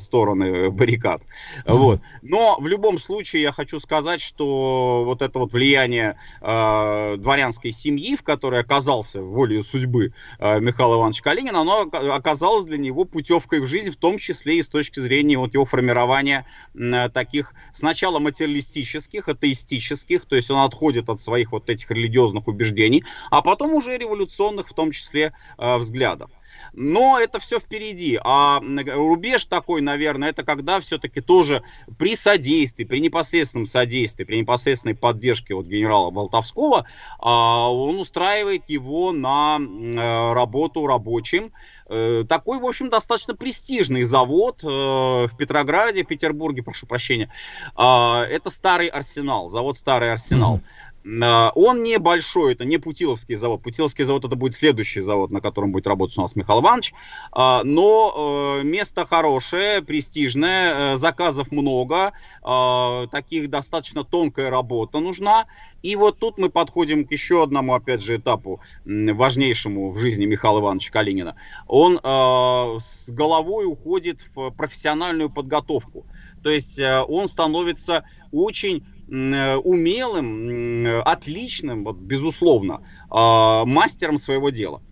стороны 0.00 0.70
баррикад. 0.70 1.22
Вот. 1.64 2.00
Но 2.22 2.56
в 2.58 2.66
любом 2.66 2.98
случае 2.98 3.42
я 3.42 3.52
хочу 3.56 3.80
сказать, 3.80 4.20
что 4.20 5.02
вот 5.04 5.22
это 5.22 5.38
вот 5.38 5.52
влияние 5.52 6.18
э, 6.42 7.16
дворянской 7.18 7.72
семьи, 7.72 8.14
в 8.14 8.22
которой 8.22 8.60
оказался 8.60 9.22
волею 9.22 9.64
судьбы 9.64 10.12
э, 10.38 10.60
Михаил 10.60 10.94
Иванович 10.96 11.22
Калинин, 11.22 11.56
оно 11.56 11.86
ока- 11.86 12.14
оказалось 12.14 12.66
для 12.66 12.76
него 12.76 13.04
путевкой 13.04 13.60
в 13.60 13.66
жизнь, 13.66 13.90
в 13.90 13.96
том 13.96 14.18
числе 14.18 14.58
и 14.58 14.62
с 14.62 14.68
точки 14.68 15.00
зрения 15.00 15.38
вот 15.38 15.54
его 15.54 15.64
формирования 15.64 16.46
э, 16.74 17.08
таких 17.08 17.54
сначала 17.72 18.18
материалистических, 18.18 19.28
атеистических, 19.28 20.26
то 20.26 20.36
есть 20.36 20.50
он 20.50 20.58
отходит 20.58 21.08
от 21.08 21.20
своих 21.20 21.52
вот 21.52 21.70
этих 21.70 21.90
религиозных 21.90 22.48
убеждений, 22.48 23.04
а 23.30 23.40
потом 23.40 23.72
уже 23.72 23.96
революционных 23.96 24.68
в 24.68 24.74
том 24.74 24.90
числе 24.90 25.32
э, 25.56 25.76
взглядов. 25.78 26.30
Но 26.76 27.18
это 27.18 27.40
все 27.40 27.58
впереди. 27.58 28.20
А 28.22 28.60
рубеж 28.60 29.46
такой, 29.46 29.80
наверное, 29.80 30.28
это 30.28 30.44
когда 30.44 30.78
все-таки 30.80 31.20
тоже 31.20 31.62
при 31.98 32.14
содействии, 32.14 32.84
при 32.84 33.00
непосредственном 33.00 33.66
содействии, 33.66 34.24
при 34.24 34.38
непосредственной 34.38 34.94
поддержке 34.94 35.54
вот 35.54 35.66
генерала 35.66 36.10
Болтовского, 36.10 36.86
а, 37.18 37.72
он 37.72 37.98
устраивает 37.98 38.68
его 38.68 39.12
на 39.12 39.58
э, 39.58 40.32
работу 40.34 40.86
рабочим. 40.86 41.52
Э, 41.88 42.24
Такой, 42.28 42.58
в 42.58 42.66
общем, 42.66 42.90
достаточно 42.90 43.34
престижный 43.34 44.02
завод 44.02 44.60
э, 44.62 44.66
в 44.66 45.30
Петрограде, 45.38 46.02
Петербурге, 46.02 46.62
прошу 46.62 46.86
прощения. 46.86 47.30
А, 47.74 48.24
Это 48.24 48.50
старый 48.50 48.88
арсенал, 48.88 49.48
завод 49.48 49.78
Старый 49.78 50.12
Арсенал. 50.12 50.60
А, 50.60 50.85
Он 51.06 51.84
небольшой, 51.84 52.54
это 52.54 52.64
не 52.64 52.78
Путиловский 52.78 53.36
завод. 53.36 53.62
Путиловский 53.62 54.04
завод 54.04 54.24
это 54.24 54.34
будет 54.34 54.56
следующий 54.56 55.00
завод, 55.00 55.30
на 55.30 55.40
котором 55.40 55.70
будет 55.70 55.86
работать 55.86 56.18
у 56.18 56.22
нас 56.22 56.34
Михаил 56.34 56.60
Иванович. 56.60 56.94
А, 57.30 57.62
Но 57.62 58.58
э, 58.60 58.64
место 58.64 59.06
хорошее, 59.06 59.82
престижное, 59.82 60.94
э, 60.94 60.96
заказов 60.96 61.52
много, 61.52 62.12
а, 62.42 63.06
таких 63.06 63.50
достаточно 63.50 64.02
тонкая 64.02 64.50
работа 64.50 64.98
нужна. 64.98 65.46
И 65.82 65.94
вот 65.94 66.18
тут 66.18 66.38
мы 66.38 66.50
подходим 66.50 67.06
к 67.06 67.12
еще 67.12 67.44
одному, 67.44 67.74
опять 67.74 68.02
же, 68.02 68.16
этапу 68.16 68.60
важнейшему 68.84 69.90
в 69.92 69.98
жизни 69.98 70.26
Михаила 70.26 70.58
Ивановича 70.58 70.90
Калинина. 70.90 71.36
Он 71.68 72.00
с 72.02 73.08
головой 73.08 73.66
уходит 73.66 74.18
в 74.34 74.50
профессиональную 74.50 75.30
подготовку. 75.30 76.04
То 76.46 76.50
есть 76.50 76.78
э, 76.78 77.02
он 77.02 77.28
становится 77.28 78.04
очень 78.30 78.84
умелым, 79.08 80.86
м, 80.86 81.02
отличным, 81.04 81.84
вот, 81.84 81.96
безусловно, 81.96 82.80
э, 83.10 83.64
мастером 83.66 84.18
своего 84.18 84.50
дела. 84.50 84.82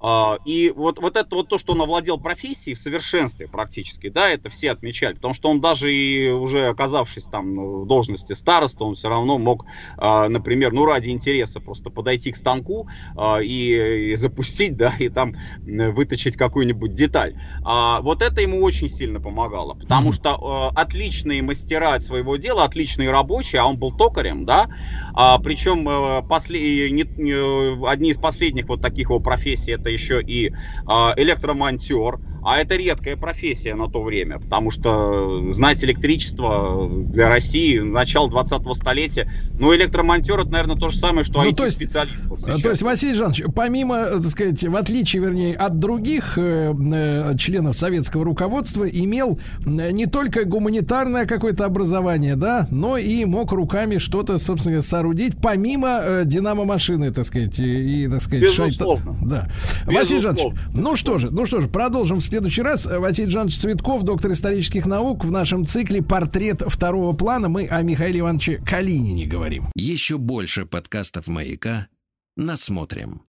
А, 0.00 0.38
И 0.44 0.72
вот, 0.74 0.98
вот 0.98 1.16
это 1.16 1.34
вот 1.34 1.48
то, 1.48 1.58
что 1.58 1.72
он 1.72 1.82
овладел 1.82 2.18
профессией 2.18 2.76
в 2.76 2.80
совершенстве 2.80 3.48
практически, 3.48 4.08
да, 4.08 4.28
это 4.28 4.50
все 4.50 4.70
отмечали, 4.70 5.14
потому 5.14 5.34
что 5.34 5.50
он 5.50 5.60
даже 5.60 5.92
и 5.92 6.28
уже 6.30 6.68
оказавшись 6.68 7.24
там 7.24 7.82
в 7.82 7.86
должности 7.86 8.32
староста, 8.34 8.84
он 8.84 8.94
все 8.94 9.08
равно 9.08 9.38
мог, 9.38 9.64
а, 9.96 10.28
например, 10.28 10.72
ну 10.72 10.84
ради 10.84 11.10
интереса 11.10 11.60
просто 11.60 11.90
подойти 11.90 12.30
к 12.32 12.36
станку 12.36 12.88
а, 13.16 13.38
и, 13.40 14.12
и 14.12 14.16
запустить, 14.16 14.76
да, 14.76 14.94
и 14.98 15.08
там 15.08 15.34
выточить 15.64 16.36
какую-нибудь 16.36 16.94
деталь. 16.94 17.34
А 17.62 18.00
Вот 18.02 18.22
это 18.22 18.40
ему 18.40 18.62
очень 18.62 18.88
сильно 18.88 19.20
помогало, 19.20 19.74
потому 19.74 20.12
что 20.12 20.70
э, 20.74 20.78
отличные 20.80 21.42
мастера 21.42 21.98
своего 22.00 22.36
дела, 22.36 22.64
отличные 22.64 23.10
рабочие, 23.10 23.60
а 23.60 23.66
он 23.66 23.78
был 23.78 23.92
токарем, 23.92 24.44
да, 24.44 24.68
а, 25.14 25.38
причем 25.38 25.88
э, 25.88 26.22
после, 26.28 26.90
не- 26.90 27.06
не- 27.16 27.88
одни 27.88 28.10
из 28.10 28.18
последних 28.18 28.68
вот 28.68 28.80
таких 28.80 29.08
его 29.10 29.18
профессий 29.20 29.55
это 29.66 29.90
еще 29.90 30.20
и 30.20 30.52
а, 30.86 31.14
электромонтер, 31.16 32.18
а 32.46 32.58
это 32.58 32.76
редкая 32.76 33.16
профессия 33.16 33.74
на 33.74 33.88
то 33.88 34.00
время, 34.04 34.38
потому 34.38 34.70
что 34.70 35.52
знать 35.52 35.82
электричество 35.82 36.88
для 36.88 37.28
России 37.28 37.80
начала 37.80 38.28
20-го 38.28 38.72
столетия, 38.74 39.28
ну 39.58 39.74
электромонтер 39.74 40.38
это, 40.38 40.50
наверное, 40.50 40.76
то 40.76 40.90
же 40.90 40.96
самое, 40.96 41.24
что 41.24 41.42
Ну, 41.42 41.50
IT-специалист. 41.50 42.22
вот 42.26 42.42
сейчас. 42.42 42.60
То 42.60 42.70
есть, 42.70 42.82
Василий 42.82 43.14
Жанович, 43.14 43.42
помимо, 43.52 44.04
так 44.04 44.26
сказать, 44.26 44.62
в 44.62 44.76
отличие, 44.76 45.22
вернее, 45.22 45.56
от 45.56 45.80
других 45.80 46.38
э, 46.38 46.72
э, 46.72 47.36
членов 47.36 47.76
советского 47.76 48.24
руководства, 48.24 48.84
имел 48.84 49.40
э, 49.64 49.90
не 49.90 50.06
только 50.06 50.44
гуманитарное 50.44 51.26
какое-то 51.26 51.64
образование, 51.64 52.36
да, 52.36 52.68
но 52.70 52.96
и 52.96 53.24
мог 53.24 53.50
руками 53.50 53.98
что-то, 53.98 54.38
собственно 54.38 54.82
соорудить, 54.82 55.34
помимо 55.42 55.98
э, 56.00 56.22
динамо-машины, 56.24 57.10
так 57.10 57.26
сказать, 57.26 57.58
и, 57.58 58.06
так 58.08 58.22
сказать, 58.22 58.44
Безусловно. 58.44 59.16
Да. 59.24 59.48
Василий 59.84 60.20
Жанович, 60.20 60.44
Безусловно. 60.44 60.60
ну 60.74 60.94
что 60.94 61.18
же, 61.18 61.30
ну 61.30 61.44
что 61.44 61.60
же, 61.60 61.66
продолжим 61.66 62.20
в 62.20 62.35
следующий 62.36 62.60
раз. 62.60 62.84
Василий 62.84 63.30
Жанович 63.30 63.58
Цветков, 63.58 64.02
доктор 64.02 64.32
исторических 64.32 64.84
наук, 64.84 65.24
в 65.24 65.30
нашем 65.30 65.64
цикле 65.64 66.02
«Портрет 66.02 66.62
второго 66.66 67.14
плана» 67.16 67.48
мы 67.48 67.66
о 67.66 67.80
Михаиле 67.80 68.20
Ивановиче 68.20 68.58
Калинине 68.58 69.24
говорим. 69.24 69.68
Еще 69.74 70.18
больше 70.18 70.66
подкастов 70.66 71.28
«Маяка» 71.28 71.88
насмотрим. 72.36 73.22